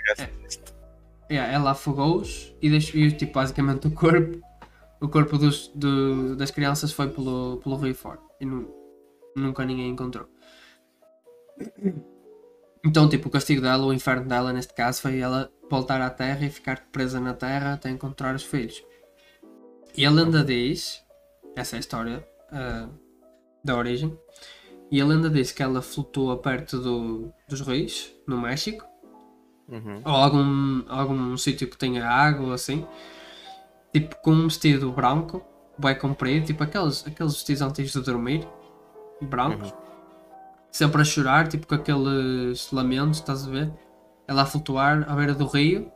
visto. 0.44 0.72
yeah, 1.32 1.52
ela 1.52 1.72
afogou-os 1.72 2.54
e 2.62 2.70
deixou 2.70 3.10
tipo, 3.18 3.34
basicamente 3.34 3.88
o 3.88 3.92
corpo, 3.92 4.40
o 5.02 5.10
corpo 5.10 5.40
dos, 5.40 5.70
do- 5.70 6.36
das 6.36 6.52
crianças 6.52 6.92
foi 6.92 7.10
pelo, 7.10 7.58
pelo 7.64 7.76
rio 7.78 7.96
fora 7.96 8.20
e 8.40 8.46
nu- 8.46 8.72
nunca 9.36 9.66
ninguém 9.66 9.90
encontrou. 9.90 10.30
Então, 12.86 13.10
tipo, 13.10 13.28
o 13.28 13.32
castigo 13.32 13.62
dela, 13.64 13.84
o 13.84 13.92
inferno 13.94 14.28
dela, 14.28 14.54
neste 14.54 14.76
caso, 14.76 15.02
foi 15.02 15.18
ela 15.18 15.52
voltar 15.72 16.00
à 16.02 16.10
Terra 16.12 16.46
e 16.46 16.52
ficar 16.52 16.86
presa 16.92 17.20
na 17.20 17.34
Terra 17.34 17.74
até 17.74 17.90
encontrar 17.90 18.36
os 18.36 18.44
filhos. 18.44 18.84
E 19.98 20.06
a 20.06 20.12
lenda 20.12 20.44
diz, 20.44 21.04
essa 21.56 21.76
é 21.76 21.78
a 21.78 21.80
história 21.80 22.28
ah, 22.52 22.88
da 23.64 23.76
origem, 23.76 24.16
e 24.96 25.02
a 25.02 25.06
lenda 25.06 25.30
diz 25.30 25.52
que 25.52 25.62
ela 25.62 25.82
flutua 25.82 26.38
perto 26.38 26.80
do, 26.80 27.32
dos 27.50 27.62
rios, 27.62 28.14
no 28.28 28.40
México, 28.40 28.86
Uhum. 29.68 30.00
ou 30.06 30.12
algum, 30.12 30.84
algum 30.88 31.36
sítio 31.38 31.68
que 31.68 31.76
tenha 31.76 32.08
água 32.08 32.54
assim, 32.54 32.86
tipo 33.92 34.16
com 34.22 34.32
um 34.32 34.44
vestido 34.44 34.92
branco, 34.92 35.42
bem 35.78 35.98
comprido, 35.98 36.46
tipo 36.46 36.64
aqueles, 36.64 37.06
aqueles 37.08 37.34
vestidos 37.34 37.62
antigos 37.62 37.92
de 37.94 38.02
dormir, 38.02 38.48
brancos, 39.22 39.74
sempre 40.72 41.02
a 41.02 41.06
chorar, 41.06 41.48
tipo 41.48 41.66
com 41.68 41.76
aqueles 41.76 42.72
lamentos, 42.72 43.20
estás 43.20 43.48
a 43.48 43.50
ver? 43.50 43.74
Ela 44.28 44.44
a 44.44 44.46
flutuar 44.46 45.04
à 45.10 45.16
beira 45.16 45.34
do 45.34 45.46
rio, 45.48 45.92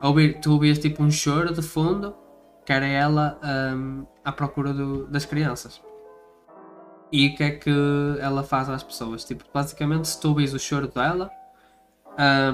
a 0.00 0.08
ouvir, 0.08 0.40
tu 0.40 0.52
ouvias 0.52 0.78
tipo 0.78 1.02
um 1.02 1.10
choro 1.10 1.52
de 1.52 1.62
fundo, 1.62 2.14
que 2.66 2.72
era 2.72 2.86
ela 2.86 3.38
hum, 3.76 4.04
à 4.24 4.32
procura 4.32 4.72
do- 4.74 5.06
das 5.06 5.24
crianças. 5.24 5.80
E 7.12 7.28
o 7.28 7.36
que 7.36 7.44
é 7.44 7.50
que 7.50 7.70
ela 8.20 8.42
faz 8.42 8.68
às 8.70 8.82
pessoas? 8.82 9.22
Tipo, 9.24 9.44
basicamente, 9.52 10.08
se 10.08 10.18
tu 10.20 10.28
ouvis 10.30 10.54
o 10.54 10.58
choro 10.58 10.88
dela, 10.88 11.30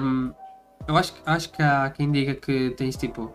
hum, 0.01 0.33
eu 0.87 0.97
acho, 0.97 1.13
que- 1.13 1.21
acho 1.25 1.49
que 1.49 1.61
há 1.63 1.89
quem 1.89 2.11
diga 2.11 2.35
que 2.35 2.71
tens 2.71 2.97
tipo. 2.97 3.33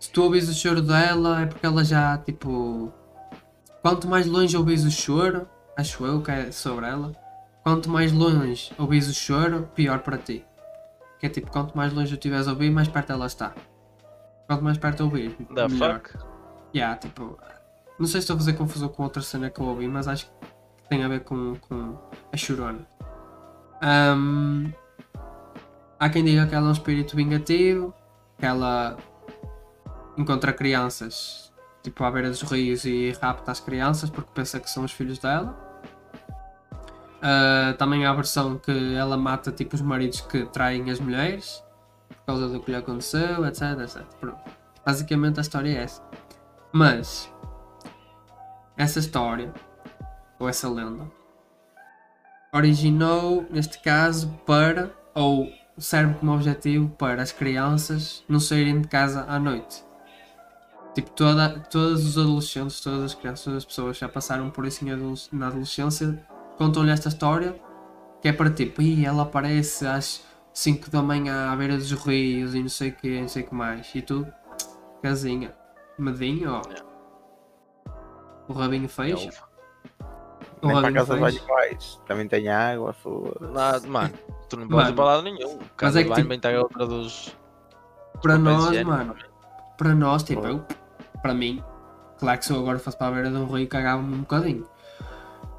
Se 0.00 0.10
tu 0.10 0.22
ouvis 0.22 0.48
o 0.48 0.54
choro 0.54 0.80
dela, 0.80 1.42
é 1.42 1.46
porque 1.46 1.66
ela 1.66 1.84
já, 1.84 2.16
tipo. 2.18 2.92
Quanto 3.82 4.08
mais 4.08 4.26
longe 4.26 4.56
ouvis 4.56 4.84
o 4.84 4.90
choro, 4.90 5.46
acho 5.76 6.04
eu 6.06 6.22
que 6.22 6.30
é 6.30 6.50
sobre 6.50 6.86
ela. 6.86 7.12
Quanto 7.62 7.90
mais 7.90 8.12
longe 8.12 8.72
ouvis 8.78 9.08
o 9.08 9.14
choro, 9.14 9.68
pior 9.74 9.98
para 10.00 10.16
ti. 10.18 10.44
Que 11.18 11.26
é 11.26 11.28
tipo, 11.28 11.50
quanto 11.50 11.76
mais 11.76 11.92
longe 11.92 12.12
eu 12.12 12.16
estiveres 12.16 12.48
a 12.48 12.52
ouvir, 12.52 12.70
mais 12.70 12.88
perto 12.88 13.12
ela 13.12 13.26
está. 13.26 13.52
Quanto 14.46 14.62
mais 14.64 14.78
perto 14.78 15.04
ouvir, 15.04 15.30
The 15.54 15.68
melhor. 15.68 16.00
fuck? 16.00 16.18
Yeah, 16.74 16.96
tipo, 16.96 17.38
não 17.98 18.06
sei 18.06 18.20
se 18.20 18.24
estou 18.24 18.34
a 18.34 18.38
fazer 18.38 18.52
confusão 18.54 18.88
com 18.88 19.02
outra 19.02 19.22
cena 19.22 19.50
que 19.50 19.60
eu 19.60 19.66
ouvi, 19.66 19.88
mas 19.88 20.08
acho 20.08 20.26
que 20.26 20.88
tem 20.88 21.04
a 21.04 21.08
ver 21.08 21.20
com, 21.20 21.56
com 21.56 21.98
a 22.32 22.36
chorona. 22.36 22.86
Ahm, 23.82 24.72
há 25.98 26.08
quem 26.08 26.24
diga 26.24 26.46
que 26.46 26.54
ela 26.54 26.66
é 26.66 26.68
um 26.68 26.72
espírito 26.72 27.16
vingativo, 27.16 27.94
que 28.38 28.46
ela 28.46 28.96
encontra 30.16 30.52
crianças 30.52 31.52
tipo 31.82 32.02
à 32.02 32.10
beira 32.10 32.28
dos 32.28 32.42
rios 32.42 32.84
e 32.84 33.12
rapta 33.22 33.52
as 33.52 33.60
crianças 33.60 34.10
porque 34.10 34.30
pensa 34.34 34.58
que 34.58 34.68
são 34.68 34.84
os 34.84 34.92
filhos 34.92 35.18
dela. 35.18 35.66
Ah, 37.22 37.74
também 37.78 38.06
há 38.06 38.10
a 38.10 38.14
versão 38.14 38.56
que 38.58 38.94
ela 38.94 39.16
mata 39.16 39.50
tipo 39.50 39.74
os 39.74 39.82
maridos 39.82 40.20
que 40.20 40.46
traem 40.46 40.90
as 40.90 41.00
mulheres 41.00 41.62
por 42.08 42.26
causa 42.26 42.48
do 42.48 42.60
que 42.60 42.70
lhe 42.70 42.76
aconteceu, 42.76 43.44
etc, 43.46 43.62
etc. 43.80 44.02
Pronto. 44.20 44.38
Basicamente 44.84 45.38
a 45.38 45.42
história 45.42 45.70
é 45.70 45.82
essa. 45.82 46.02
Mas 46.72 47.32
essa 48.76 48.98
história, 48.98 49.52
ou 50.38 50.48
essa 50.48 50.68
lenda, 50.68 51.10
originou, 52.52 53.46
neste 53.50 53.78
caso, 53.80 54.28
para, 54.46 54.90
ou 55.14 55.50
serve 55.78 56.14
como 56.14 56.32
objetivo 56.32 56.88
para 56.90 57.22
as 57.22 57.32
crianças 57.32 58.24
não 58.28 58.40
saírem 58.40 58.80
de 58.80 58.88
casa 58.88 59.24
à 59.28 59.38
noite. 59.38 59.84
Tipo, 60.94 61.10
toda, 61.10 61.60
todos 61.70 62.06
os 62.06 62.16
adolescentes, 62.16 62.80
todas 62.80 63.02
as 63.04 63.14
crianças, 63.14 63.44
todas 63.44 63.58
as 63.58 63.64
pessoas 63.64 63.98
já 63.98 64.08
passaram 64.08 64.50
por 64.50 64.64
isso 64.64 64.84
na 65.32 65.48
adolescência, 65.48 66.18
contam-lhe 66.56 66.90
esta 66.90 67.08
história, 67.08 67.54
que 68.22 68.28
é 68.28 68.32
para 68.32 68.50
tipo, 68.50 68.80
Ih, 68.80 69.04
ela 69.04 69.24
aparece 69.24 69.86
às 69.86 70.24
5 70.54 70.90
da 70.90 71.02
manhã 71.02 71.50
à 71.50 71.56
beira 71.56 71.76
dos 71.76 71.92
rios 71.92 72.54
e 72.54 72.60
não 72.60 72.68
sei 72.70 72.88
o 72.88 72.92
que, 72.94 73.20
não 73.20 73.28
sei 73.28 73.42
o 73.42 73.46
que 73.46 73.54
mais. 73.54 73.94
E 73.94 74.00
tu, 74.00 74.26
casinha, 75.02 75.54
medinho, 75.98 76.50
ó. 76.50 76.85
O 78.48 78.52
rabinho 78.52 78.88
fecha. 78.88 79.30
O 80.62 80.68
Nem 80.68 80.76
para 80.80 80.88
a 80.88 80.90
de 81.04 81.06
banho 81.10 81.32
fecha. 81.32 81.44
vais. 81.46 82.00
Também 82.06 82.28
tem 82.28 82.48
água, 82.48 82.92
foda 82.92 83.48
Nada, 83.48 83.86
mano, 83.86 84.14
tu 84.48 84.56
não 84.56 84.68
podes 84.68 84.90
ir 84.90 84.94
para 84.94 85.04
lado 85.04 85.22
nenhum. 85.22 85.58
Casa 85.76 86.00
é 86.00 86.02
de 86.04 86.08
que 86.10 86.22
tipo- 86.22 86.46
a 86.46 86.58
outra 86.60 86.86
dos. 86.86 87.36
Para 88.22 88.38
nós, 88.38 88.82
mano, 88.82 89.14
também. 89.14 89.30
para 89.76 89.94
nós, 89.94 90.22
tipo, 90.22 90.46
eu, 90.46 90.64
para 91.20 91.34
mim, 91.34 91.62
claro 92.18 92.38
que 92.38 92.44
se 92.46 92.52
eu 92.52 92.58
agora 92.58 92.78
fosse 92.78 92.96
para 92.96 93.08
a 93.08 93.10
beira 93.10 93.30
de 93.30 93.36
um 93.36 93.44
rio 93.46 93.68
cagava-me 93.68 94.14
um 94.14 94.20
bocadinho. 94.20 94.66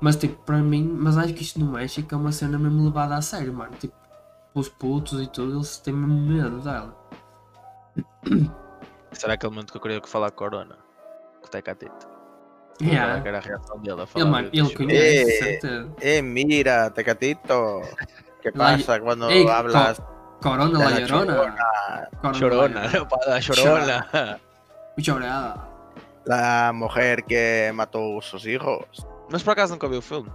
Mas 0.02 0.16
tipo, 0.16 0.36
para 0.44 0.58
mim, 0.58 0.84
mas 0.84 1.18
acho 1.18 1.34
que 1.34 1.42
isto 1.44 1.60
no 1.60 1.72
México 1.72 2.14
é 2.14 2.18
uma 2.18 2.32
cena 2.32 2.58
mesmo 2.58 2.84
levada 2.86 3.16
a 3.16 3.22
sério, 3.22 3.54
mano. 3.54 3.72
Tipo, 3.80 3.96
os 4.54 4.68
putos 4.70 5.22
e 5.22 5.28
tudo, 5.28 5.56
eles 5.58 5.78
têm 5.78 5.94
mesmo 5.94 6.20
medo 6.34 6.60
dela. 6.60 6.96
Será 9.12 9.34
aquele 9.34 9.52
momento 9.52 9.72
que 9.72 9.78
eu 9.78 9.82
queria 9.82 10.02
que 10.02 10.10
falar 10.10 10.32
com 10.32 10.36
o 10.36 10.50
Corona? 10.50 10.78
Com 11.42 11.48
o 11.48 11.50
Tecatito. 11.50 12.17
Yeah. 12.80 13.16
A 13.16 13.16
a 13.16 13.22
Eh, 14.90 15.26
certeza. 15.40 15.86
Eh, 16.00 16.22
mira, 16.22 16.94
Tecatito. 16.94 17.82
¿Qué 18.42 18.52
La- 18.54 18.78
pasa 18.78 19.00
cuando 19.00 19.30
Ey, 19.30 19.48
hablas? 19.48 20.02
Corona 20.42 20.80
la 20.80 20.90
la 20.92 21.00
llorona. 21.00 21.36
Corona 22.22 22.32
Chorona, 22.34 22.84
la 22.94 23.08
para 23.10 23.40
la. 25.20 25.68
La 26.26 26.72
mujer 26.74 27.24
que 27.24 27.72
mató 27.74 28.22
sus 28.22 28.46
hijos. 28.46 28.86
Mas 29.32 29.44
por 29.44 29.54
acaso 29.54 29.74
nunca 29.74 29.88
vi 29.88 29.98
o 29.98 30.02
filme. 30.02 30.30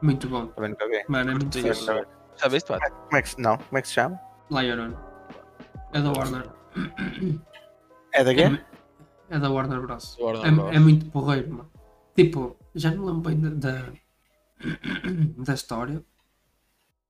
Muito 0.00 0.28
bom. 0.28 0.46
Também 0.48 0.70
nunca 0.70 0.86
vi. 0.86 1.02
Mano, 1.08 1.30
é 1.30 1.34
muito 1.34 1.58
sim. 1.58 1.68
Já 2.36 2.48
viste, 2.48 2.68
Pato? 2.68 2.90
Como 2.92 3.16
é 3.16 3.22
que, 3.22 3.28
se- 3.28 3.40
não, 3.40 3.56
como 3.58 3.78
é 3.78 3.82
que 3.82 3.88
se 3.88 3.94
chama? 3.94 4.20
La 4.50 4.62
Llorona. 4.62 4.96
É 5.92 6.00
da 6.00 6.10
Warner. 6.12 6.44
É 8.12 8.24
da 8.24 8.34
quê? 8.34 8.60
É 9.30 9.38
da 9.38 9.50
Warner 9.50 9.80
Bros. 9.80 10.16
Warner 10.20 10.46
É, 10.46 10.50
Bros. 10.50 10.76
é 10.76 10.78
muito 10.78 11.10
porreiro, 11.10 11.50
mano. 11.50 11.70
Tipo, 12.14 12.56
já 12.74 12.90
não 12.90 13.04
lembro 13.06 13.30
bem 13.30 13.40
da, 13.40 13.50
da, 13.50 13.92
da 15.44 15.54
história 15.54 16.04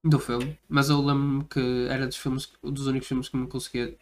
do 0.04 0.18
filme, 0.18 0.58
mas 0.68 0.88
eu 0.88 0.98
lembro-me 0.98 1.44
que 1.44 1.86
era 1.88 2.06
dos 2.06 2.16
filmes, 2.16 2.52
dos 2.62 2.86
únicos 2.86 3.08
filmes 3.08 3.28
que 3.28 3.36
me 3.36 3.46
conseguia 3.46 3.96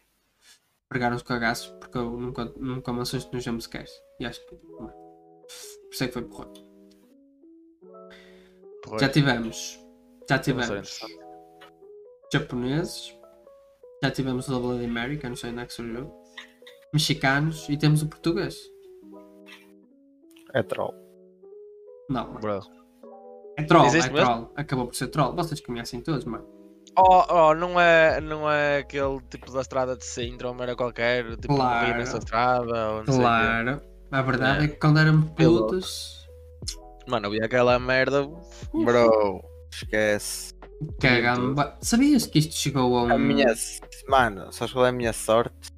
pregar 0.88 1.12
uns 1.12 1.22
cagaços, 1.22 1.68
porque 1.78 1.96
eu 1.96 2.10
nunca, 2.10 2.44
nunca 2.56 2.92
me 2.92 3.00
assusto 3.00 3.34
nos 3.34 3.44
jumpscares. 3.44 3.92
E 4.18 4.26
acho 4.26 4.44
que. 4.46 4.54
Por 4.56 5.92
isso 5.92 6.04
é 6.04 6.06
que 6.06 6.12
foi 6.12 6.22
porreiro. 6.22 6.70
Já 8.98 9.08
tivemos. 9.08 9.78
Já 10.28 10.42
sei, 10.42 10.54
tivemos 10.54 11.00
japoneses. 12.32 13.14
Já 14.02 14.10
tivemos 14.10 14.48
o 14.48 15.18
que 15.18 15.26
eu 15.26 15.30
não 15.30 15.36
sei 15.36 15.50
onde 15.50 15.60
é 15.60 15.66
que 15.66 15.72
surgiu. 15.72 16.12
Mexicanos 16.92 17.68
e 17.68 17.76
temos 17.76 18.02
o 18.02 18.08
português. 18.08 18.56
É 20.54 20.62
troll. 20.62 20.94
Não, 22.08 22.26
mano. 22.26 22.40
Bro. 22.40 22.60
É 23.58 23.62
troll, 23.62 23.86
Existe 23.86 24.10
é 24.10 24.12
mesmo? 24.12 24.26
troll. 24.26 24.52
Acabou 24.56 24.86
por 24.86 24.94
ser 24.94 25.08
troll. 25.08 25.34
Vocês 25.34 25.60
conhecem 25.60 26.00
todos, 26.00 26.24
mano. 26.24 26.44
Oh, 26.98 27.22
oh, 27.30 27.54
não 27.54 27.78
é, 27.80 28.20
não 28.20 28.50
é 28.50 28.78
aquele 28.78 29.20
tipo 29.30 29.50
da 29.52 29.60
estrada 29.60 29.96
de 29.96 30.04
síndrome, 30.04 30.60
era 30.62 30.74
qualquer, 30.74 31.36
tipo, 31.36 31.54
Claro. 31.54 31.96
nessa 31.98 32.18
estrada, 32.18 32.90
ou 32.90 32.98
não 33.04 33.12
sei. 33.12 33.22
Claro. 33.22 33.80
A 34.10 34.22
verdade 34.22 34.60
É. 34.62 34.64
é 34.64 34.68
que 34.68 34.76
quando 34.76 34.98
éramos 34.98 35.30
Pelo- 35.32 35.66
putos, 35.66 36.18
Mano, 37.06 37.26
eu 37.26 37.30
vi 37.30 37.42
aquela 37.42 37.78
merda. 37.78 38.24
Bro, 38.72 39.42
esquece. 39.72 40.54
cagamos. 41.00 41.54
ba- 41.54 41.76
Sabias 41.80 42.26
que 42.26 42.38
isto 42.38 42.54
chegou 42.54 42.96
a 42.98 43.02
um. 43.04 43.12
A 43.12 43.18
minha. 43.18 43.52
Mano, 44.08 44.52
sabes 44.52 44.72
qual 44.72 44.86
é 44.86 44.90
a 44.90 44.92
minha 44.92 45.12
sorte? 45.12 45.70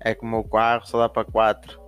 É 0.00 0.14
que 0.14 0.24
o 0.24 0.28
meu 0.28 0.44
carro 0.44 0.86
só 0.86 0.98
dá 0.98 1.08
para 1.08 1.24
4. 1.24 1.78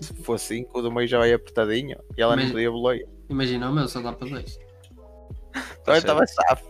Se 0.00 0.12
for 0.22 0.38
5, 0.38 0.78
o 0.78 0.82
do 0.82 0.92
meio 0.92 1.08
já 1.08 1.18
vai 1.18 1.32
apertadinho. 1.32 1.96
E 2.16 2.22
ela 2.22 2.36
Mas- 2.36 2.46
não 2.46 2.52
podia 2.52 2.70
boleia. 2.70 3.08
Imagina 3.28 3.70
o 3.70 3.72
meu, 3.74 3.88
só 3.88 4.00
dá 4.00 4.12
para 4.12 4.28
dois. 4.28 4.58
Então 5.82 5.94
eu 5.94 5.98
estava 5.98 6.26
safo. 6.26 6.64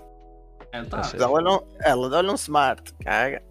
É, 0.73 0.83
tá. 0.85 1.01
Tá 1.03 1.17
ela 1.19 1.41
não. 1.41 1.67
Ela 1.81 2.09
dá-lhe 2.11 2.31
um 2.31 2.35
smart. 2.35 2.93
Caga. 3.05 3.43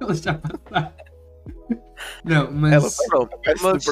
Ele 0.00 0.14
já 0.14 0.34
passou. 0.34 0.92
Não, 2.24 2.42
Ela 2.42 2.50
mas. 2.82 2.96
parou. 2.96 3.28
Mas- 3.62 3.84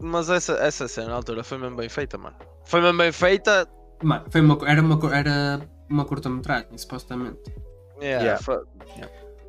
Mas 0.00 0.30
essa, 0.30 0.52
essa 0.54 0.86
cena 0.86 1.08
na 1.08 1.14
altura 1.16 1.42
foi 1.42 1.58
mesmo 1.58 1.76
bem 1.76 1.88
feita, 1.88 2.16
mano. 2.16 2.36
Foi 2.64 2.80
mesmo 2.80 2.98
bem 2.98 3.10
feita. 3.12 3.68
Mano, 4.02 4.24
foi 4.30 4.40
uma, 4.40 4.58
era 4.70 4.80
uma, 4.80 5.16
era 5.16 5.60
uma 5.88 6.04
curta-metragem, 6.04 6.78
supostamente. 6.78 7.40
Yeah, 8.00 8.22
Yeah. 8.24 8.42
foi- 8.42 8.64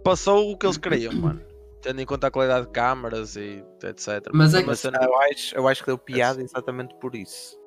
Passou 0.03 0.51
o 0.51 0.57
que 0.57 0.65
eles 0.65 0.77
queriam, 0.77 1.14
mano. 1.14 1.39
Tendo 1.81 2.01
em 2.01 2.06
conta 2.06 2.27
a 2.27 2.31
qualidade 2.31 2.65
de 2.65 2.72
câmaras 2.73 3.35
e 3.35 3.64
etc. 3.84 4.30
Mas 4.34 4.53
é 4.53 4.61
que- 4.64 4.76
cena- 4.76 4.99
Eu 5.01 5.18
acho, 5.22 5.56
eu 5.56 5.68
acho 5.68 5.81
que 5.81 5.88
deu 5.88 5.97
piada 5.97 6.41
exatamente 6.41 6.93
por 6.95 7.15
isso. 7.15 7.57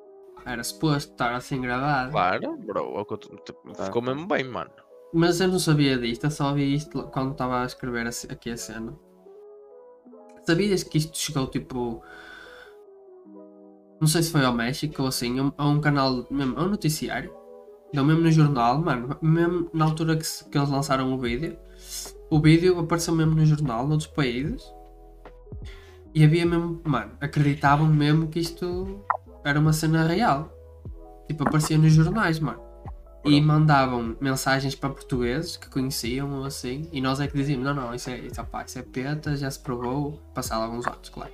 Era 0.45 0.63
suposto 0.63 1.11
estar 1.13 1.33
assim 1.33 1.61
gravado. 1.61 2.11
Claro, 2.11 2.57
bro. 2.57 2.93
é 2.99 3.85
Ficou 3.85 4.01
mesmo 4.01 4.27
bem, 4.27 4.43
mano. 4.43 4.69
Mas 5.13 5.39
eu 5.39 5.47
não 5.47 5.59
sabia 5.59 5.97
disto, 5.97 6.25
eu 6.25 6.31
só 6.31 6.53
vi 6.53 6.73
isto 6.75 7.03
quando 7.13 7.31
estava 7.31 7.61
a 7.61 7.65
escrever 7.65 8.07
aqui 8.29 8.51
a 8.51 8.57
cena. 8.57 8.93
Sabias 10.45 10.83
que 10.83 10.97
isto 10.97 11.17
chegou 11.17 11.47
tipo. 11.47 12.03
Não 14.01 14.07
sei 14.07 14.21
se 14.21 14.31
foi 14.31 14.43
ao 14.43 14.53
México 14.53 15.01
ou 15.01 15.07
assim, 15.07 15.37
a 15.57 15.65
um- 15.65 15.79
canal 15.79 16.27
mesmo, 16.29 16.59
a 16.59 16.63
um 16.63 16.67
noticiário 16.69 17.33
Deu 17.93 18.03
mesmo 18.03 18.21
no 18.23 18.31
jornal, 18.31 18.79
mano. 18.79 19.15
Mesmo 19.21 19.69
na 19.71 19.85
altura 19.85 20.17
que, 20.17 20.23
que 20.49 20.57
eles 20.57 20.69
lançaram 20.69 21.13
o 21.13 21.17
vídeo. 21.19 21.57
O 22.29 22.39
vídeo 22.39 22.79
apareceu 22.79 23.13
mesmo 23.15 23.35
no 23.35 23.45
jornal, 23.45 23.87
noutros 23.87 24.07
países. 24.07 24.63
E 26.13 26.23
havia 26.23 26.45
mesmo, 26.45 26.81
mano, 26.83 27.11
acreditavam 27.19 27.87
mesmo 27.87 28.27
que 28.27 28.39
isto 28.39 29.03
era 29.43 29.59
uma 29.59 29.73
cena 29.73 30.05
real. 30.05 30.51
Tipo, 31.27 31.43
aparecia 31.47 31.77
nos 31.77 31.93
jornais, 31.93 32.39
mano. 32.39 32.61
E 33.25 33.39
mandavam 33.39 34.17
mensagens 34.19 34.75
para 34.75 34.89
portugueses 34.89 35.55
que 35.55 35.69
conheciam 35.69 36.39
ou 36.39 36.43
assim. 36.43 36.89
E 36.91 36.99
nós 36.99 37.21
é 37.21 37.27
que 37.27 37.37
dizíamos: 37.37 37.65
não, 37.65 37.73
não, 37.73 37.95
isso 37.95 38.09
é, 38.09 38.17
isso, 38.19 38.41
opá, 38.41 38.63
isso 38.63 38.77
é 38.77 38.81
peta, 38.81 39.35
já 39.37 39.49
se 39.49 39.59
provou. 39.59 40.19
Passado 40.35 40.61
alguns 40.63 40.85
anos, 40.85 41.07
claro. 41.07 41.31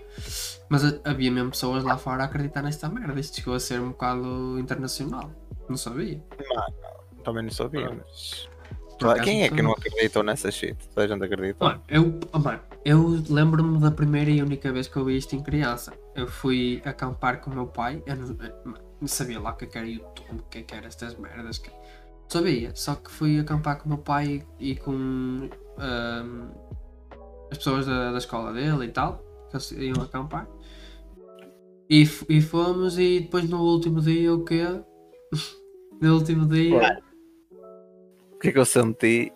Mas 0.70 0.86
ha- 0.86 1.00
havia 1.04 1.32
mesmo 1.32 1.50
pessoas 1.50 1.84
lá 1.84 1.98
fora 1.98 2.22
a 2.24 2.26
acreditar 2.28 2.62
nesta 2.62 2.88
merda. 2.88 3.20
Isto 3.20 3.38
chegou 3.38 3.56
a 3.56 3.60
ser 3.60 3.82
um 3.82 3.90
bocado 3.90 4.60
internacional. 4.60 5.32
Não 5.68 5.76
sabia. 5.78 6.24
Também 7.24 7.44
não 7.44 7.52
sabia, 7.52 7.90
mas. 7.91 8.48
Acaso 9.08 9.24
Quem 9.24 9.44
é 9.44 9.50
que 9.50 9.62
não 9.62 9.72
acreditou 9.72 10.24
nessa 10.24 10.52
shit? 10.52 10.76
Toda 10.94 11.06
a 11.06 11.08
gente 11.08 11.24
acredita. 11.24 11.64
Mano, 11.64 11.82
eu, 11.88 12.20
oh, 12.34 12.40
mano, 12.40 12.60
eu 12.84 13.24
lembro-me 13.30 13.80
da 13.80 13.92
primeira 13.92 14.30
e 14.30 14.42
única 14.42 14.72
vez 14.72 14.88
que 14.88 14.98
eu 14.98 15.06
vi 15.06 15.18
isto 15.18 15.36
em 15.36 15.42
criança. 15.42 15.94
Eu 16.16 16.28
fui 16.28 16.82
acampar 16.84 17.40
com 17.40 17.50
o 17.50 17.54
meu 17.54 17.68
pai. 17.68 18.04
Eu 18.06 18.16
não, 18.16 18.38
não 19.00 19.08
sabia 19.08 19.40
lá 19.40 19.52
o 19.52 19.56
que 19.56 19.66
é 19.66 19.68
que 19.68 19.78
era 19.78 19.88
YouTube, 19.88 20.40
o 20.40 20.44
que 20.50 20.60
é 20.60 20.64
que 20.64 20.76
era 20.76 20.88
estas 20.88 21.18
merdas. 21.18 21.58
Que... 21.58 21.72
Sabia, 22.28 22.72
só 22.76 22.96
que 22.96 23.10
fui 23.10 23.40
acampar 23.40 23.80
com 23.80 23.86
o 23.86 23.90
meu 23.90 23.98
pai 23.98 24.46
e 24.60 24.76
com 24.76 25.50
ahm, 25.78 26.50
as 27.52 27.58
pessoas 27.58 27.86
da, 27.86 28.12
da 28.12 28.18
escola 28.18 28.54
dele 28.54 28.86
e 28.86 28.90
tal, 28.90 29.24
que 29.50 29.56
eles 29.56 29.72
iam 29.72 30.04
acampar. 30.04 30.48
E, 31.90 32.08
e 32.30 32.42
fomos 32.42 33.00
e 33.00 33.22
depois 33.22 33.50
no 33.50 33.62
último 33.62 34.00
dia 34.00 34.34
o 34.34 34.44
quê? 34.44 34.64
no 36.02 36.16
último 36.16 36.46
dia 36.46 37.02
O 38.40 38.41
que 38.41 38.49
é 38.49 38.52
que 38.53 38.60
eu 38.60 38.66
senti? 38.66 39.32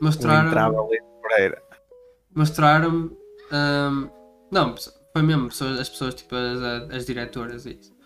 Um 0.00 0.04
mostraram. 0.04 0.48
entrava 0.48 0.80
ali 0.80 0.96
de 1.00 1.20
Pereira. 1.28 1.62
mostraram-me. 2.34 3.16
ahm, 3.50 4.08
não, 4.50 4.74
foi 5.12 5.22
mesmo 5.22 5.48
pessoas- 5.48 5.80
as 5.80 5.88
pessoas, 5.88 6.14
tipo 6.14 6.34
as, 6.36 6.92
as 6.94 7.06
diretoras 7.06 7.66
e 7.66 7.72
isso. 7.80 7.96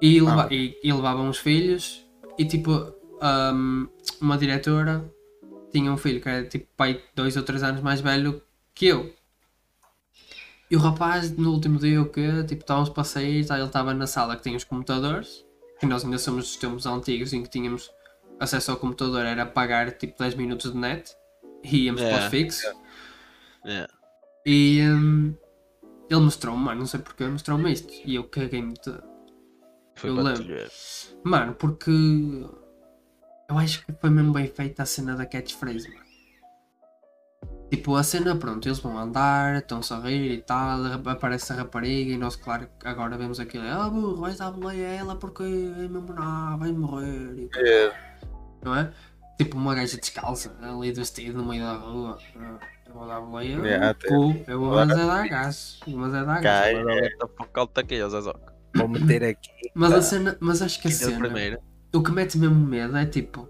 E, 0.00 0.20
leva- 0.20 0.44
Ah. 0.50 0.54
e, 0.54 0.78
e 0.84 0.92
levavam 0.92 1.28
os 1.28 1.38
filhos 1.38 2.06
e 2.38 2.44
tipo 2.44 2.70
ahm, 3.20 3.86
uma 4.20 4.38
diretora 4.38 5.04
tinha 5.72 5.90
um 5.92 5.96
filho 5.96 6.20
que 6.20 6.28
era 6.28 6.44
tipo 6.46 6.66
pai 6.76 7.02
dois 7.14 7.36
ou 7.36 7.42
três 7.42 7.62
anos 7.62 7.80
mais 7.82 8.00
velho 8.00 8.40
que 8.74 8.86
eu. 8.86 9.12
E 10.70 10.76
o 10.76 10.78
rapaz 10.78 11.36
no 11.36 11.50
último 11.52 11.78
dia 11.78 12.00
o 12.00 12.08
quê? 12.08 12.44
Tipo, 12.46 12.62
estávamos 12.62 12.88
para 12.90 13.02
sair, 13.02 13.44
ele 13.50 13.64
estava 13.64 13.92
na 13.92 14.06
sala 14.06 14.36
que 14.36 14.42
tinha 14.42 14.56
os 14.56 14.62
computadores, 14.64 15.44
que 15.80 15.86
nós 15.86 16.04
ainda 16.04 16.18
somos 16.18 16.44
dos 16.44 16.56
tempos 16.56 16.86
antigos 16.86 17.32
em 17.32 17.42
que 17.42 17.48
tínhamos 17.48 17.90
acesso 18.38 18.70
ao 18.70 18.76
computador, 18.76 19.24
era 19.26 19.44
pagar 19.46 19.92
tipo 19.92 20.18
10 20.18 20.34
minutos 20.36 20.72
de 20.72 20.78
net 20.78 21.14
e 21.64 21.84
íamos 21.86 22.00
para 22.02 22.10
É. 22.10 22.18
os 22.24 22.24
fixos. 22.26 22.72
Yeah. 23.66 23.92
E 24.46 24.80
hum, 24.82 25.34
ele 26.08 26.20
mostrou-me, 26.20 26.62
mano, 26.62 26.80
não 26.80 26.86
sei 26.86 27.00
porque, 27.00 27.24
mostrou-me 27.26 27.72
isto. 27.72 27.92
E 28.04 28.14
eu 28.14 28.24
caguei-me 28.24 28.74
todo. 28.74 29.02
Foi 29.96 30.10
Eu 30.10 30.14
lembro. 30.14 30.44
Mano, 31.24 31.54
porque 31.54 31.90
eu 31.90 33.58
acho 33.58 33.84
que 33.84 33.92
foi 33.92 34.10
mesmo 34.10 34.32
bem 34.32 34.46
feita 34.46 34.82
a 34.82 34.86
cena 34.86 35.14
da 35.14 35.26
catchphrase. 35.26 35.92
Tipo, 37.70 37.94
a 37.94 38.02
cena, 38.02 38.34
pronto, 38.34 38.66
eles 38.66 38.80
vão 38.80 38.98
andar, 38.98 39.58
estão-se 39.58 39.92
a 39.94 40.00
rir 40.00 40.32
e 40.32 40.42
tal, 40.42 40.80
aparece 41.06 41.52
a 41.52 41.56
rapariga 41.56 42.12
e 42.12 42.18
nós, 42.18 42.34
claro, 42.34 42.66
agora 42.84 43.16
vemos 43.16 43.38
aquilo, 43.38 43.64
ah, 43.64 43.88
burro, 43.88 44.16
vais 44.16 44.38
dar 44.38 44.50
boleia 44.50 44.88
a 44.88 44.92
ela 44.92 45.14
porque 45.14 45.44
é 45.44 45.46
mesmo 45.88 46.12
não, 46.12 46.58
vai 46.58 46.72
morrer, 46.72 47.06
e, 47.38 47.50
não 48.64 48.74
é? 48.74 48.92
Tipo, 49.38 49.56
uma 49.56 49.72
gaja 49.74 49.96
descalça, 49.96 50.52
ali 50.60 50.90
vestida 50.90 51.38
no 51.38 51.44
meio 51.46 51.62
da 51.62 51.74
rua, 51.74 52.18
ah, 52.36 52.58
eu 52.88 52.92
vou 52.92 53.06
dar 53.06 53.20
boleia, 53.20 53.56
Yeah, 53.58 53.94
cu, 53.94 54.34
eu 54.48 54.58
vou 54.58 54.74
mas 54.74 54.90
é 54.90 55.06
dar 55.06 55.28
gás, 55.28 55.80
mas 55.86 56.12
é 56.12 56.24
dar 56.24 56.40
gás. 56.40 56.76
Zezoca. 58.10 58.52
Vou 58.74 58.88
meter 58.88 59.22
aqui. 59.22 59.70
Mas 59.74 59.92
a 59.92 60.02
cena, 60.02 60.36
mas 60.40 60.60
acho 60.60 60.80
que 60.82 60.88
a 60.88 60.90
de 60.90 60.96
cena, 60.96 61.18
primeira. 61.18 61.60
o 61.94 62.02
que 62.02 62.10
mete 62.10 62.36
mesmo 62.36 62.66
medo 62.66 62.96
é 62.96 63.06
tipo 63.06 63.48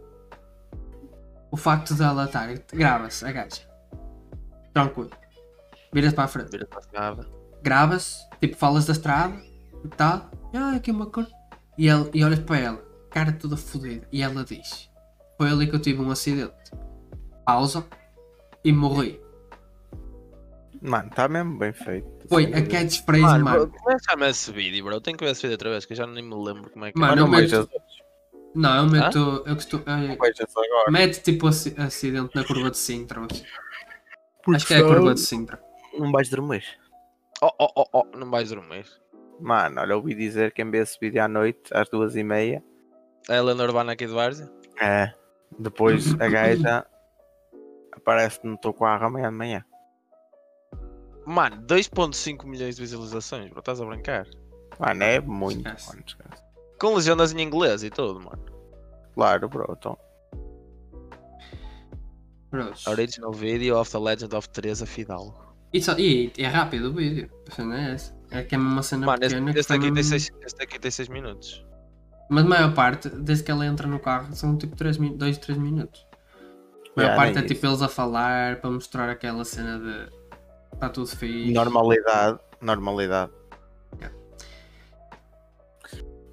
o 1.50 1.56
facto 1.56 1.94
dela 1.94 2.26
estar, 2.26 2.52
grava-se 2.72 3.24
a 3.24 3.32
gaja, 3.32 3.62
tranquilo, 4.72 5.10
vira-se 5.92 6.14
para 6.14 6.24
a 6.24 6.28
frente, 6.28 6.50
Vira 6.50 6.66
para 6.66 6.80
a 6.80 7.00
nada. 7.10 7.28
grava-se, 7.62 8.28
tipo 8.40 8.56
falas 8.56 8.86
da 8.86 8.92
estrada 8.92 9.34
e 9.84 9.88
tal, 9.88 10.30
ah, 10.54 10.74
aqui 10.76 10.90
uma 10.90 11.06
cor, 11.06 11.26
e, 11.78 11.88
ele, 11.88 12.10
e 12.14 12.24
olhas 12.24 12.40
para 12.40 12.58
ela, 12.58 12.84
cara 13.10 13.32
toda 13.32 13.56
fodida, 13.56 14.06
e 14.12 14.22
ela 14.22 14.44
diz: 14.44 14.90
Foi 15.38 15.48
ali 15.50 15.66
que 15.66 15.74
eu 15.74 15.80
tive 15.80 16.00
um 16.00 16.10
acidente, 16.10 16.52
pausa 17.44 17.84
e 18.64 18.72
morri. 18.72 19.20
Mano, 20.82 21.08
está 21.08 21.28
mesmo 21.28 21.58
bem 21.58 21.72
feito. 21.74 22.08
Foi 22.28 22.46
a 22.54 22.66
catchphrase, 22.66 23.22
Mano, 23.22 23.44
mano. 23.44 23.68
como 23.68 23.90
é 23.90 23.96
que 23.98 24.04
chama 24.10 24.28
esse 24.28 24.50
vídeo, 24.50 24.84
bro? 24.84 24.94
Eu 24.94 25.00
tenho 25.00 25.16
que 25.18 25.24
ver 25.24 25.32
esse 25.32 25.42
vídeo 25.42 25.54
outra 25.54 25.70
vez, 25.70 25.84
que 25.84 25.92
eu 25.92 25.96
já 25.96 26.06
nem 26.06 26.22
me 26.24 26.34
lembro 26.34 26.70
como 26.70 26.84
é 26.86 26.92
que 26.92 26.98
Mano, 26.98 27.12
é. 27.12 27.16
Não 27.16 27.24
eu 27.26 27.28
meto- 27.28 27.70
Não, 28.54 28.76
eu 28.84 28.90
meto, 28.90 29.18
eu 29.46 29.54
costumo, 29.56 29.84
eu- 29.86 30.92
mete 30.92 31.22
tipo 31.22 31.46
aci- 31.48 31.74
acidente 31.76 32.34
na 32.34 32.44
curva 32.44 32.70
de 32.70 32.78
Sintra. 32.78 33.20
Assim. 34.46 34.56
Acho 34.56 34.66
que 34.66 34.74
é 34.74 34.78
a 34.78 34.84
curva 34.84 35.14
de 35.14 35.20
Sintra. 35.20 35.62
Não 35.98 36.10
vais 36.12 36.28
dormir. 36.28 36.64
Oh, 37.42 37.50
oh, 37.58 37.68
oh, 37.76 37.84
oh, 37.92 38.16
não 38.16 38.30
vais 38.30 38.50
dormir. 38.50 38.84
Mano, 39.40 39.80
olha, 39.80 39.96
ouvi 39.96 40.14
dizer 40.14 40.52
que 40.52 40.62
vê 40.64 40.78
esse 40.78 40.98
vídeo 41.00 41.22
à 41.22 41.28
noite, 41.28 41.62
às 41.72 41.88
duas 41.88 42.14
e 42.16 42.22
meia, 42.22 42.62
É 43.28 43.38
a 43.38 43.42
lenda 43.42 43.62
urbana 43.64 43.92
aqui 43.92 44.06
de 44.06 44.12
Várzea? 44.12 44.50
é. 44.80 45.12
Depois 45.58 46.12
a 46.20 46.28
gaja 46.28 46.86
aparece 47.92 48.38
no 48.44 48.56
teu 48.56 48.72
carro 48.72 49.06
amanhã 49.06 49.30
de 49.30 49.36
manhã. 49.36 49.64
Mano, 51.26 51.60
2.5 51.66 52.44
milhões 52.46 52.76
de 52.76 52.82
visualizações, 52.82 53.50
bro. 53.50 53.58
Estás 53.58 53.80
a 53.80 53.84
brincar? 53.84 54.26
Mano, 54.78 55.02
é 55.02 55.20
muito. 55.20 55.58
Esquece. 55.68 55.88
Mano, 55.88 56.02
esquece. 56.06 56.42
Com 56.80 56.94
legendas 56.94 57.32
em 57.32 57.40
inglês 57.40 57.82
e 57.82 57.90
tudo, 57.90 58.20
mano. 58.20 58.44
Claro, 59.14 59.48
bro. 59.48 59.74
Então, 59.76 59.98
Prontos. 62.50 62.86
Original 62.86 63.32
video 63.32 63.78
of 63.78 63.90
the 63.90 63.98
Legend 63.98 64.34
of 64.34 64.48
Teresa 64.48 64.86
Fidalgo. 64.86 65.54
E, 65.72 65.80
só- 65.80 65.96
e 65.98 66.32
é 66.36 66.46
rápido 66.48 66.88
o 66.90 66.92
vídeo. 66.92 67.30
A 67.48 67.54
cena 67.54 67.80
é 67.88 67.92
essa. 67.94 68.18
É 68.30 68.42
que 68.42 68.54
é 68.54 68.58
uma 68.58 68.82
cena 68.82 69.06
Mano, 69.06 69.22
este, 69.22 69.34
pequena. 69.34 69.52
que 69.52 69.58
este 69.60 69.72
aqui 69.72 69.80
foi 69.80 69.86
tem 69.88 69.94
mesmo- 69.94 70.10
6 70.10 70.30
este 70.44 70.62
aqui 70.62 70.78
tem 70.78 70.90
seis 70.90 71.08
minutos. 71.08 71.64
Mas 72.28 72.44
a 72.44 72.48
maior 72.48 72.74
parte, 72.74 73.08
desde 73.08 73.44
que 73.44 73.50
ela 73.50 73.66
entra 73.66 73.86
no 73.88 73.98
carro, 73.98 74.34
são 74.34 74.56
tipo 74.56 74.74
2, 74.76 75.38
3 75.38 75.58
minutos. 75.58 76.06
A 76.10 77.00
maior 77.00 77.08
Yeah, 77.10 77.16
parte 77.16 77.36
é 77.36 77.40
nem 77.40 77.46
tipo 77.48 77.66
eles 77.66 77.82
a 77.82 77.88
falar 77.88 78.60
para 78.60 78.70
mostrar 78.70 79.08
aquela 79.08 79.44
cena 79.44 79.78
de. 79.78 80.20
Está 80.74 80.88
tudo 80.88 81.06
fixe. 81.08 81.52
normalidade. 81.52 82.38
Normalidade. 82.60 83.32
Yeah. 84.00 84.16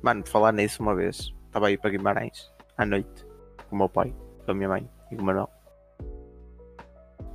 Mano, 0.02 0.24
falar 0.28 0.52
nisso 0.54 0.82
uma 0.82 0.96
vez, 0.96 1.32
estava 1.48 1.68
aí 1.68 1.78
para 1.78 1.90
Guimarães, 1.92 2.52
à 2.78 2.86
noite, 2.86 3.26
com 3.70 3.76
o 3.76 3.80
meu 3.80 3.90
pai, 3.90 4.14
com 4.46 4.52
a 4.52 4.54
minha 4.54 4.70
mãe 4.70 4.90
e 5.12 5.16
com 5.16 5.22
o 5.24 5.26
Manuel. 5.26 5.50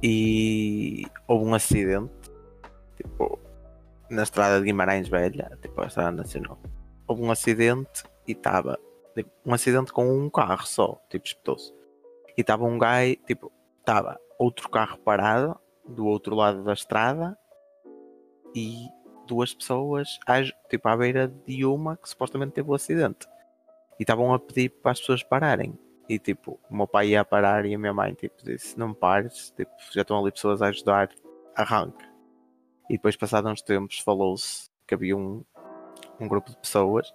E 0.03 1.05
houve 1.29 1.45
um 1.45 1.55
acidente, 1.55 2.13
tipo, 2.97 3.39
na 4.11 4.23
estrada 4.23 4.59
de 4.59 4.65
Guimarães 4.67 5.09
Velha, 5.09 5.57
tipo, 5.61 5.81
a 5.81 5.87
estrada 5.87 6.11
nacional. 6.11 6.59
Houve 7.07 7.23
um 7.23 7.31
acidente 7.31 8.03
e 8.27 8.33
estava, 8.33 8.79
tipo, 9.15 9.31
um 9.47 9.55
acidente 9.55 9.93
com 9.93 10.05
um 10.09 10.29
carro 10.29 10.67
só, 10.67 11.01
tipo, 11.09 11.27
espetou-se. 11.27 11.73
E 12.37 12.41
estava 12.41 12.65
um 12.65 12.79
gajo, 12.79 13.17
tipo, 13.27 13.53
estava 13.79 14.19
outro 14.39 14.69
carro 14.69 14.99
parado 14.99 15.57
do 15.87 16.07
outro 16.07 16.35
lado 16.35 16.65
da 16.65 16.73
estrada 16.73 17.37
e 18.55 18.87
duas 19.27 19.55
pessoas 19.55 20.19
às- 20.27 20.53
tipo 20.69 20.89
à 20.89 20.97
beira 20.97 21.29
de 21.47 21.65
uma 21.65 21.97
que 21.97 22.09
supostamente 22.09 22.53
teve 22.53 22.71
o 22.71 22.75
acidente 22.75 23.27
e 23.99 24.03
estavam 24.03 24.33
a 24.35 24.39
pedir 24.39 24.69
para 24.69 24.93
as 24.93 25.01
pessoas 25.01 25.23
pararem 25.23 25.79
e 26.09 26.19
tipo 26.19 26.59
o 26.69 26.77
meu 26.77 26.87
pai 26.87 27.09
ia 27.09 27.25
parar 27.25 27.65
e 27.65 27.75
a 27.75 27.79
minha 27.79 27.95
mãe 27.95 28.15
tipo 28.15 28.45
disse 28.45 28.79
não 28.79 28.93
pares 28.93 29.51
tipo, 29.57 29.71
já 29.93 30.03
estão 30.03 30.19
ali 30.19 30.33
pessoas 30.33 30.61
a 30.63 30.67
ajudar 30.67 31.09
arranca 31.55 32.07
e 32.91 32.95
depois 32.95 33.17
passados 33.17 33.51
uns 33.51 33.63
tempos 33.63 33.99
falou-se 34.01 34.71
que 34.87 34.95
havia 34.95 35.17
um, 35.17 35.45
um 36.21 36.29
grupo 36.29 36.51
de 36.51 36.57
pessoas 36.57 37.13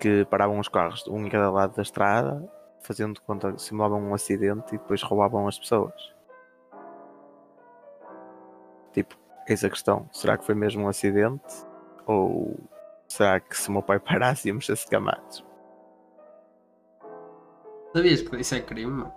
que 0.00 0.24
paravam 0.26 0.58
os 0.58 0.68
carros 0.68 1.06
um 1.06 1.26
em 1.26 1.28
cada 1.28 1.50
lado 1.50 1.76
da 1.76 1.82
estrada 1.82 2.50
fazendo 2.80 3.20
conta 3.22 3.56
simulavam 3.58 4.02
um 4.02 4.14
acidente 4.14 4.74
e 4.74 4.78
depois 4.78 5.02
roubavam 5.02 5.46
as 5.46 5.58
pessoas 5.58 6.18
Tipo, 8.98 9.16
eis 9.48 9.62
a 9.62 9.70
questão: 9.70 10.08
será 10.12 10.36
que 10.36 10.44
foi 10.44 10.54
mesmo 10.54 10.84
um 10.84 10.88
acidente? 10.88 11.64
Ou 12.06 12.58
será 13.06 13.38
que 13.38 13.56
se 13.56 13.68
o 13.68 13.72
meu 13.72 13.82
pai 13.82 13.98
parasse 14.00 14.48
íamos 14.48 14.66
ser 14.66 14.72
escamados? 14.72 15.44
Sabias 17.94 18.22
que 18.22 18.36
isso 18.36 18.54
é 18.54 18.60
crime, 18.60 18.90
mano? 18.92 19.12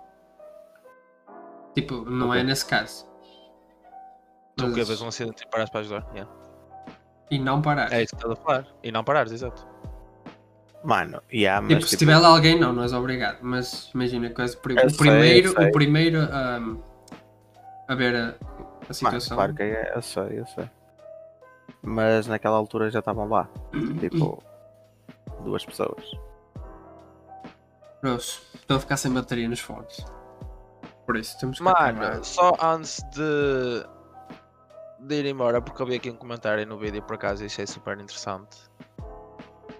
Tipo, 1.74 2.04
não 2.04 2.32
é 2.34 2.38
Ok. 2.38 2.44
nesse 2.44 2.66
caso. 2.66 3.06
Tu 4.56 4.64
Mas- 4.64 4.74
que 4.74 4.84
vês 4.84 5.00
um 5.00 5.08
acidente 5.08 5.44
e 5.44 5.46
paras 5.48 5.70
para 5.70 5.80
ajudar? 5.80 6.06
Yeah. 6.14 6.30
E 7.30 7.38
não 7.38 7.62
parar. 7.62 7.90
É 7.92 8.02
isso 8.02 8.14
que 8.14 8.22
estás 8.22 8.38
a 8.38 8.42
falar. 8.42 8.66
E 8.82 8.92
não 8.92 9.02
parares, 9.04 9.32
exato. 9.32 9.66
Mano, 10.84 11.22
yeah, 11.32 11.60
mas 11.60 11.68
Tipo, 11.70 11.82
se 11.82 11.90
tipo, 11.90 11.98
tiver 12.00 12.18
lá 12.18 12.28
alguém, 12.28 12.58
não, 12.58 12.72
não 12.72 12.82
és 12.82 12.92
obrigado. 12.92 13.38
Mas 13.40 13.90
imagina 13.94 14.28
que 14.30 14.42
és 14.42 14.54
o, 14.54 14.58
pri- 14.60 14.76
Eu 14.76 14.86
o 14.86 14.90
sei, 14.90 14.98
primeiro, 14.98 15.50
o 15.52 15.72
primeiro 15.72 16.18
ahm, 16.22 16.78
a 17.88 17.94
ver 17.94 18.14
a, 18.16 18.18
a 18.18 18.22
mano, 18.42 18.92
situação. 18.92 19.36
claro 19.36 19.54
que 19.54 19.62
é, 19.62 19.92
eu 19.94 20.02
sei, 20.02 20.40
eu 20.40 20.46
sei. 20.46 20.68
Mas 21.82 22.26
naquela 22.26 22.56
altura 22.56 22.90
já 22.90 22.98
estavam 22.98 23.28
lá. 23.28 23.48
Tipo, 24.00 24.42
duas 25.44 25.64
pessoas. 25.64 26.04
Bros, 28.02 28.42
estou 28.54 28.76
a 28.76 28.80
ficar 28.80 28.96
sem 28.96 29.12
bateria 29.12 29.48
nos 29.48 29.60
fones. 29.60 30.04
Por 31.06 31.16
isso, 31.16 31.38
temos 31.38 31.58
que. 31.58 31.62
Mano, 31.62 32.24
só 32.24 32.52
antes 32.60 33.00
de, 33.12 33.86
de 35.00 35.14
ir 35.20 35.26
embora, 35.26 35.62
porque 35.62 35.80
eu 35.80 35.86
vi 35.86 35.94
aqui 35.94 36.10
um 36.10 36.16
comentário 36.16 36.66
no 36.66 36.76
vídeo 36.78 37.00
por 37.02 37.14
acaso 37.14 37.44
e 37.44 37.46
achei 37.46 37.66
super 37.66 37.98
interessante. 37.98 38.58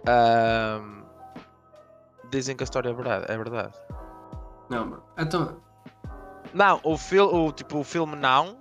Ahm, 0.06 1.02
dizem 2.30 2.56
que 2.56 2.62
a 2.62 2.66
história 2.66 2.90
é 2.90 2.92
verdade. 2.92 3.26
É 3.28 3.36
verdade. 3.36 3.74
Não, 4.70 4.86
mano. 4.86 5.02
Então, 5.18 5.60
Não, 6.54 6.80
o, 6.84 6.96
fil 6.96 7.26
o, 7.26 7.52
tipo, 7.52 7.78
o 7.78 7.84
filme 7.84 8.14
não, 8.16 8.56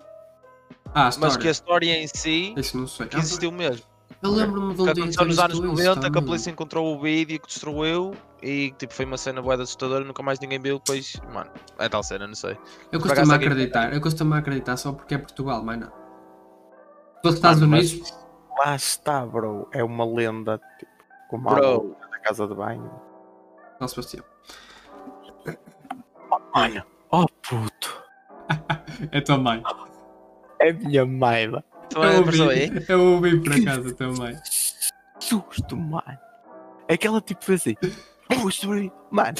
ah, 0.94 1.10
mas 1.20 1.38
que 1.38 1.48
a 1.48 1.52
história 1.52 1.94
em 1.96 2.08
si 2.08 2.54
Isso 2.58 2.78
não 2.78 2.88
sei. 2.88 3.08
que 3.08 3.18
existiu 3.18 3.52
mesmo. 3.52 3.86
Eu 4.22 4.32
lembro-me 4.32 4.74
de 4.76 4.82
um 4.82 4.86
Que 4.86 4.92
aconteceu 4.92 5.26
nos 5.26 5.40
anos 5.40 5.60
visto 5.60 5.68
90 5.68 6.00
isso 6.00 6.12
que 6.12 6.20
a 6.20 6.22
polícia 6.22 6.52
encontrou 6.52 6.96
o 6.96 7.00
vídeo 7.02 7.40
que 7.40 7.48
destruiu 7.48 8.14
e 8.42 8.72
tipo, 8.72 8.94
foi 8.94 9.06
uma 9.06 9.18
cena 9.18 9.42
boa 9.42 9.56
assustadora 9.56 10.04
nunca 10.04 10.24
mais 10.24 10.40
ninguém 10.40 10.60
viu. 10.60 10.80
Depois, 10.80 11.16
mano, 11.32 11.52
é 11.78 11.88
tal 11.88 12.04
cena, 12.04 12.28
não 12.28 12.36
sei. 12.36 12.58
Eu 12.92 13.00
Por 13.00 13.10
costumo 13.10 13.34
acreditar, 13.34 13.94
eu 13.94 14.02
costumo 14.02 14.34
acreditar 14.34 14.78
só 14.78 14.92
porque 14.92 15.16
é 15.16 15.18
Portugal, 15.18 15.64
mas 15.64 15.80
não. 15.80 15.88
Se 15.88 17.22
fosse 17.24 17.36
Estados 17.36 17.62
Unidos, 17.62 18.00
mas 18.02 18.22
lá 18.60 18.76
está, 18.76 19.26
bro. 19.26 19.68
É 19.72 19.84
uma 19.84 20.06
lenda, 20.06 20.60
tipo, 20.80 20.92
como 21.30 21.50
a 21.50 21.56
Bro. 21.56 21.84
lenda 21.84 22.08
da 22.10 22.20
casa 22.20 22.48
de 22.48 22.56
banho. 22.56 22.92
não 23.80 23.88
se 23.88 23.96
Sebastião. 23.96 24.26
Mano, 26.54 26.84
oh 27.12 27.26
puto. 27.42 28.02
É 29.12 29.22
tua 29.22 29.38
mãe. 29.38 29.64
É 30.60 30.74
minha 30.74 31.06
mãe, 31.06 31.48
mano. 31.48 31.64
Eu 31.96 32.04
é 32.04 32.18
ouvi, 32.20 32.86
eu 32.88 33.02
ouvi 33.14 33.40
por 33.40 33.54
acaso 33.54 33.96
também. 33.96 34.38
Susto, 35.20 35.76
mano. 35.76 36.20
Aquela 36.90 37.22
tipo 37.22 37.44
foi 37.44 37.56
assim. 37.56 37.76
Puxa, 38.40 38.72
aí. 38.74 38.92
mano. 39.10 39.36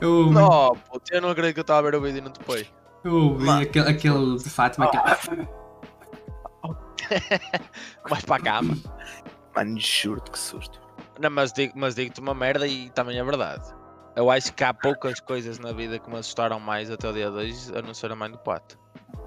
Eu 0.00 0.12
ouvi, 0.12 0.34
Não, 0.34 0.76
puto, 0.90 1.14
eu 1.14 1.20
não 1.22 1.30
acredito 1.30 1.54
que 1.54 1.60
eu 1.60 1.62
estava 1.62 1.78
a 1.86 1.90
ver 1.90 1.96
o 1.96 2.00
vídeo 2.00 2.18
e 2.18 2.20
não 2.20 2.30
topei. 2.30 2.68
eu 3.04 3.14
ouvi 3.14 3.44
Mano. 3.44 3.62
aquele, 3.62 3.88
aquele 3.88 4.36
de 4.36 4.50
Fátima. 4.50 4.86
Aquele... 4.86 5.48
Mais 8.10 8.24
para 8.24 8.36
a 8.36 8.40
cama. 8.40 8.76
Mano, 9.54 9.78
juro-te 9.80 10.30
que 10.30 10.38
susto. 10.38 10.80
Não, 11.18 11.30
mas 11.30 11.52
digo- 11.52 11.72
mas 11.76 11.94
digo-te 11.94 12.20
uma 12.20 12.34
merda 12.34 12.66
e 12.66 12.90
também 12.90 13.18
é 13.18 13.24
verdade. 13.24 13.62
Eu 14.16 14.30
acho 14.30 14.52
que 14.52 14.64
há 14.64 14.74
poucas 14.74 15.20
coisas 15.20 15.58
na 15.58 15.72
vida 15.72 15.98
que 15.98 16.10
me 16.10 16.18
assustaram 16.18 16.58
mais 16.60 16.90
até 16.90 17.08
o 17.08 17.12
dia 17.12 17.30
2, 17.30 17.72
a 17.76 17.82
não 17.82 17.94
ser 17.94 18.10
a 18.12 18.16
mãe 18.16 18.30
do 18.30 18.38
pato. 18.38 18.78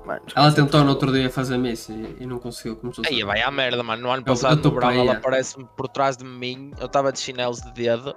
Mano, 0.05 0.21
Ela 0.35 0.51
tentou 0.51 0.83
no 0.83 0.89
outro 0.89 1.11
dia 1.13 1.29
fazer 1.29 1.57
missa 1.57 1.93
e, 1.93 2.17
e 2.19 2.25
não 2.25 2.37
conseguiu. 2.37 2.75
Começou 2.75 3.03
Aí 3.07 3.23
vai 3.23 3.41
à 3.41 3.49
merda, 3.49 3.81
mano. 3.81 4.01
No 4.03 4.11
ano 4.11 4.23
passado, 4.23 4.59
eu 4.59 4.71
no 4.71 4.79
verão, 4.79 4.91
ela 4.91 5.13
é. 5.13 5.15
aparece-me 5.17 5.65
por 5.77 5.87
trás 5.87 6.17
de 6.17 6.25
mim. 6.25 6.71
Eu 6.79 6.87
estava 6.87 7.11
de 7.11 7.19
chinelos 7.19 7.61
de 7.61 7.71
dedo. 7.73 8.13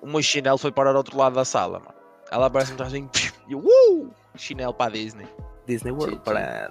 O 0.00 0.06
meu 0.06 0.22
chinelo 0.22 0.58
foi 0.58 0.70
para 0.72 0.92
o 0.92 0.96
outro 0.96 1.16
lado 1.16 1.34
da 1.34 1.44
sala, 1.44 1.78
mano. 1.78 1.94
Ela 2.30 2.46
aparece-me 2.46 2.74
atrás 2.74 2.92
de 2.92 3.00
mim. 3.00 3.10
E 3.48 3.52
eu, 3.52 3.58
uh! 3.58 4.10
Chinelo 4.36 4.74
para 4.74 4.90
a 4.90 4.92
Disney. 4.92 5.26
Disney 5.66 5.90
World, 5.92 6.20
para 6.20 6.70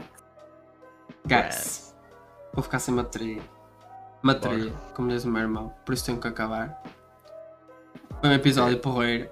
Guys, 1.25 1.95
vou 2.53 2.63
ficar 2.63 2.79
sem 2.79 2.95
bateria. 2.95 3.41
Bateria, 4.23 4.73
como 4.95 5.09
diz 5.09 5.25
o 5.25 5.29
meu 5.29 5.41
irmão. 5.41 5.73
Por 5.85 5.93
isso 5.93 6.05
tenho 6.05 6.19
que 6.19 6.27
acabar. 6.27 6.81
Foi 8.19 8.29
um 8.29 8.33
episódio 8.33 8.79
porreiro. 8.79 9.29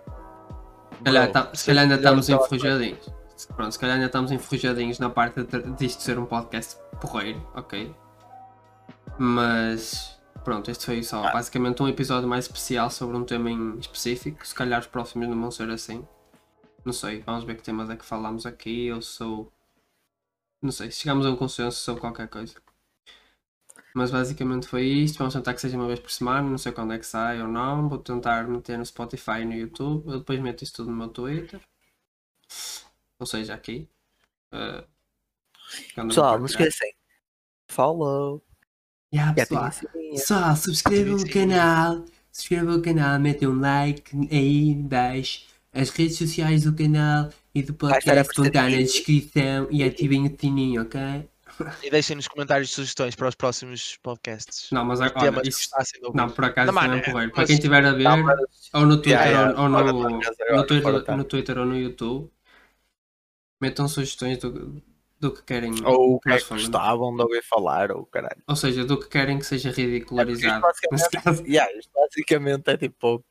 Se 0.98 1.04
calhar, 1.04 1.24
Bro, 1.24 1.34
tá- 1.34 1.56
se 1.56 1.66
calhar 1.66 1.84
ainda 1.84 1.96
estamos 1.96 2.30
enferrujadinhos. 2.30 3.10
Pronto, 3.56 3.72
se 3.72 3.80
calhar 3.80 3.96
ainda 3.96 4.08
estamos 4.08 4.32
enferrujadinhos 4.32 5.00
na 5.00 5.10
parte 5.10 5.44
de, 5.44 5.62
disto 5.74 6.02
ser 6.02 6.20
um 6.20 6.26
podcast 6.26 6.78
porreiro, 7.02 7.46
ok? 7.56 7.96
Mas 9.18 10.15
pronto, 10.46 10.72
este 10.72 10.86
foi 10.86 11.04
só 11.04 11.24
basicamente 11.34 11.82
um 11.82 11.88
episódio 11.88 12.30
mais 12.30 12.46
especial 12.46 12.90
sobre 12.90 13.18
um 13.18 13.26
tema 13.26 13.50
em 13.52 13.78
específico. 13.80 14.46
Se 14.48 14.56
calhar 14.56 14.80
os 14.80 14.88
próximos 14.88 15.28
não 15.28 15.42
vão 15.42 15.52
ser 15.52 15.70
assim. 15.70 16.08
Não 16.86 16.94
sei, 16.94 17.22
vamos 17.22 17.44
ver 17.44 17.56
que 17.58 17.64
temas 17.64 17.90
é 17.90 17.98
que 17.98 18.06
falamos 18.06 18.46
aqui. 18.46 18.86
Eu 18.86 19.02
sou. 19.02 19.52
Não 20.62 20.72
sei, 20.72 20.92
se 20.92 21.00
chegamos 21.00 21.26
a 21.26 21.32
um 21.32 21.36
consenso 21.36 21.80
sobre 21.80 22.02
qualquer 22.02 22.28
coisa. 22.30 22.56
Mas 23.96 24.12
basicamente 24.12 24.68
foi 24.68 24.84
isto. 24.86 25.18
Vamos 25.18 25.34
tentar 25.34 25.54
que 25.54 25.62
seja 25.62 25.78
uma 25.78 25.88
vez 25.88 26.00
por 26.00 26.12
semana. 26.12 26.48
Não 26.50 26.58
sei 26.58 26.72
quando 26.72 26.94
é 26.94 27.00
que 27.00 27.06
sai 27.06 27.42
ou 27.42 27.48
não. 27.48 27.90
Vou 27.90 27.98
tentar 27.98 28.48
meter 28.48 28.78
no 28.78 28.86
Spotify 28.86 29.42
e 29.42 29.46
no 29.46 29.54
YouTube. 29.54 30.08
Eu 30.08 30.20
depois 30.20 30.40
meto 30.40 30.64
isso 30.64 30.74
tudo 30.74 30.92
no 30.92 30.98
meu 30.98 31.10
Twitter. 31.10 31.60
Ou 33.20 33.26
seja, 33.26 33.54
aqui. 33.54 33.90
Uh, 34.54 34.86
Pessoal, 36.08 36.38
não 36.38 36.46
esquecem. 36.46 36.94
Follow. 37.68 38.45
Yeah, 39.16 39.34
pessoal. 39.34 39.72
Pessoal, 40.12 40.56
subscrevam 40.58 41.16
o 41.16 41.30
canal. 41.30 42.06
Subscrevam 42.32 42.76
o 42.76 42.82
canal, 42.82 43.18
metem 43.18 43.48
um 43.48 43.60
like 43.60 44.12
aí 44.30 44.70
embaixo. 44.70 45.46
As 45.74 45.90
redes 45.90 46.18
sociais 46.18 46.64
do 46.64 46.74
canal 46.74 47.30
e 47.54 47.64
do 47.64 47.74
podcast 47.74 48.36
vão 48.36 48.46
estar 48.46 48.70
na 48.70 48.78
descrição 48.78 49.68
e 49.72 49.84
ativem 49.84 50.28
o 50.28 50.38
sininho, 50.38 50.82
ok? 50.82 51.00
E 51.82 51.90
deixem 51.90 52.18
nos 52.18 52.28
comentários 52.28 52.72
sugestões 52.72 53.16
para 53.16 53.30
os 53.30 53.36
próximos 53.36 53.98
podcasts. 54.04 54.68
Não, 54.72 54.84
mas 54.84 55.00
olha, 55.00 55.12
Temas 55.12 55.48
isso, 55.48 55.70
não, 56.14 56.30
por 56.30 56.44
acaso 56.46 56.74
Não, 56.74 56.82
não 56.88 57.20
é 57.22 57.30
Para 57.30 57.46
quem 57.46 57.56
estiver 57.56 57.86
a 57.86 57.94
ver, 57.94 58.04
Não, 58.04 58.24
mas- 58.24 58.40
ou 58.74 58.86
no 58.86 58.98
Twitter 58.98 59.12
Yeah, 59.22 59.30
yeah, 59.30 59.62
ou, 59.62 59.70
no, 59.70 59.78
agora 59.78 59.94
no, 59.94 60.66
Twitter, 60.66 61.18
no 61.18 61.24
Twitter 61.24 61.58
ou 61.58 61.66
no 61.66 61.78
YouTube, 61.78 62.30
metam 63.62 63.88
sugestões 63.88 64.38
do, 64.40 64.82
do 65.20 65.34
que 65.34 65.44
querem. 65.44 65.74
Ou 65.86 66.16
o 66.16 66.20
que 66.20 66.30
é 66.32 66.38
que 66.40 66.50
gostavam 66.50 67.16
de 67.16 67.22
ouvir 67.24 67.44
falar, 67.44 67.92
ou 67.92 68.06
caralho. 68.06 68.42
Ou 68.48 68.56
seja, 68.56 68.86
do 68.86 69.00
que 69.00 69.08
querem 69.08 69.40
que 69.40 69.46
seja 69.46 69.72
ridicularizado. 69.72 70.66
É 70.66 70.96
isto 70.96 71.10
caso, 71.24 71.44
Yeah, 71.46 71.72
isto 71.78 71.92
basicamente 71.94 72.70
é 72.70 72.78
tipo. 72.78 73.24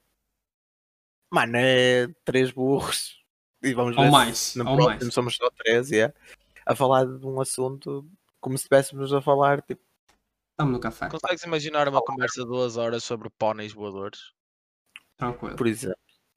Mano, 1.32 1.56
é 1.56 2.08
três 2.24 2.50
burros. 2.52 3.22
E 3.62 3.72
vamos 3.72 3.96
ou 3.96 4.04
ver 4.04 4.10
mais, 4.10 4.38
se 4.38 4.58
no 4.58 4.68
ou 4.70 4.76
próximo 4.76 5.00
mais. 5.00 5.14
somos 5.14 5.36
só 5.36 5.50
três, 5.50 5.90
yeah, 5.90 6.14
a 6.66 6.76
falar 6.76 7.06
de 7.06 7.26
um 7.26 7.40
assunto 7.40 8.06
como 8.38 8.58
se 8.58 8.64
estivéssemos 8.64 9.10
a 9.12 9.22
falar, 9.22 9.62
tipo, 9.62 9.82
Estamos 10.50 10.74
no 10.74 10.78
café, 10.80 11.08
Consegues 11.08 11.42
imaginar 11.44 11.88
uma 11.88 12.02
conversa 12.02 12.42
de 12.42 12.46
duas 12.46 12.76
horas 12.76 13.02
sobre 13.02 13.30
póneis 13.30 13.72
voadores? 13.72 14.32
tranquilo. 15.16 15.56
por 15.56 15.66
exemplo. 15.66 15.96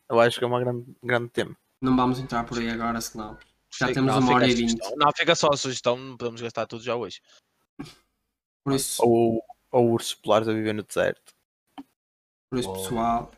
Eu 0.09 0.19
acho 0.21 0.39
que 0.39 0.45
é 0.45 0.47
um 0.47 0.57
grande, 0.59 0.95
grande 1.03 1.29
tema. 1.29 1.55
Não 1.81 1.95
vamos 1.95 2.17
entrar 2.17 2.45
por 2.45 2.57
aí 2.57 2.69
agora, 2.69 2.99
senão. 3.01 3.37
Já 3.77 3.87
Fica- 3.87 3.93
temos 3.99 4.11
não, 4.11 4.19
uma 4.19 4.27
fica 4.27 4.35
hora 4.35 4.47
e 4.47 4.55
vinte. 4.55 4.95
Não, 4.95 5.11
fica 5.15 5.35
só 5.35 5.49
a 5.53 5.57
sugestão, 5.57 5.97
não 5.97 6.17
podemos 6.17 6.41
gastar 6.41 6.65
tudo 6.65 6.83
já 6.83 6.95
hoje. 6.95 7.21
Por 8.63 8.73
isso, 8.73 9.01
Ou, 9.05 9.43
ou 9.71 9.91
ursos 9.91 10.15
polares 10.15 10.47
a 10.47 10.53
viver 10.53 10.73
no 10.73 10.83
deserto. 10.83 11.33
por 12.49 12.59
isso 12.59 12.69
Oh. 12.69 12.73
pessoal, 12.73 13.31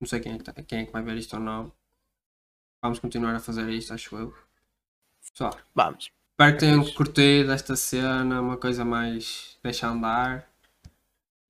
não 0.00 0.08
sei 0.08 0.20
quem 0.20 0.32
é, 0.34 0.38
que 0.38 0.44
tá- 0.44 0.52
quem 0.62 0.80
é 0.80 0.86
que 0.86 0.92
vai 0.92 1.02
ver 1.02 1.16
isto 1.16 1.34
ou 1.34 1.40
não. 1.42 1.72
Vamos 2.82 2.98
continuar 2.98 3.34
a 3.34 3.40
fazer 3.40 3.68
isto, 3.70 3.92
acho 3.92 4.16
eu. 4.16 4.34
Pessoal, 5.32 5.58
Vamos. 5.74 6.10
espero 6.30 6.52
que 6.54 6.58
tenham 6.60 6.94
curtido 6.94 7.52
esta 7.52 7.76
cena, 7.76 8.40
uma 8.40 8.56
coisa 8.56 8.84
mais 8.84 9.58
deixa 9.62 9.88
andar. 9.88 10.48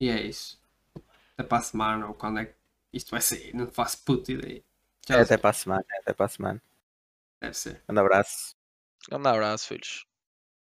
E 0.01 0.09
é 0.09 0.21
isso. 0.23 0.59
Até 1.35 1.43
para 1.47 1.59
a 1.59 1.63
semana, 1.63 2.07
ou 2.09 2.15
quando 2.15 2.39
é 2.41 2.47
que 2.47 2.55
isto 2.93 3.11
vai 3.11 3.21
sair, 3.21 3.55
não 3.55 3.67
faço 3.69 3.99
puta 4.05 4.33
ideia. 4.33 4.63
É 5.09 5.15
até 5.15 5.37
para 5.37 5.51
a 5.51 5.53
semana. 5.53 5.85
é 5.91 5.99
Até 6.01 6.13
para 6.13 6.27
a 6.27 6.29
semana. 6.29 6.63
Deve 7.41 7.55
ser. 7.55 7.83
Um 7.89 7.99
abraço. 7.99 8.55
Um 9.13 9.17
abraço, 9.27 9.67
filhos. 9.69 10.08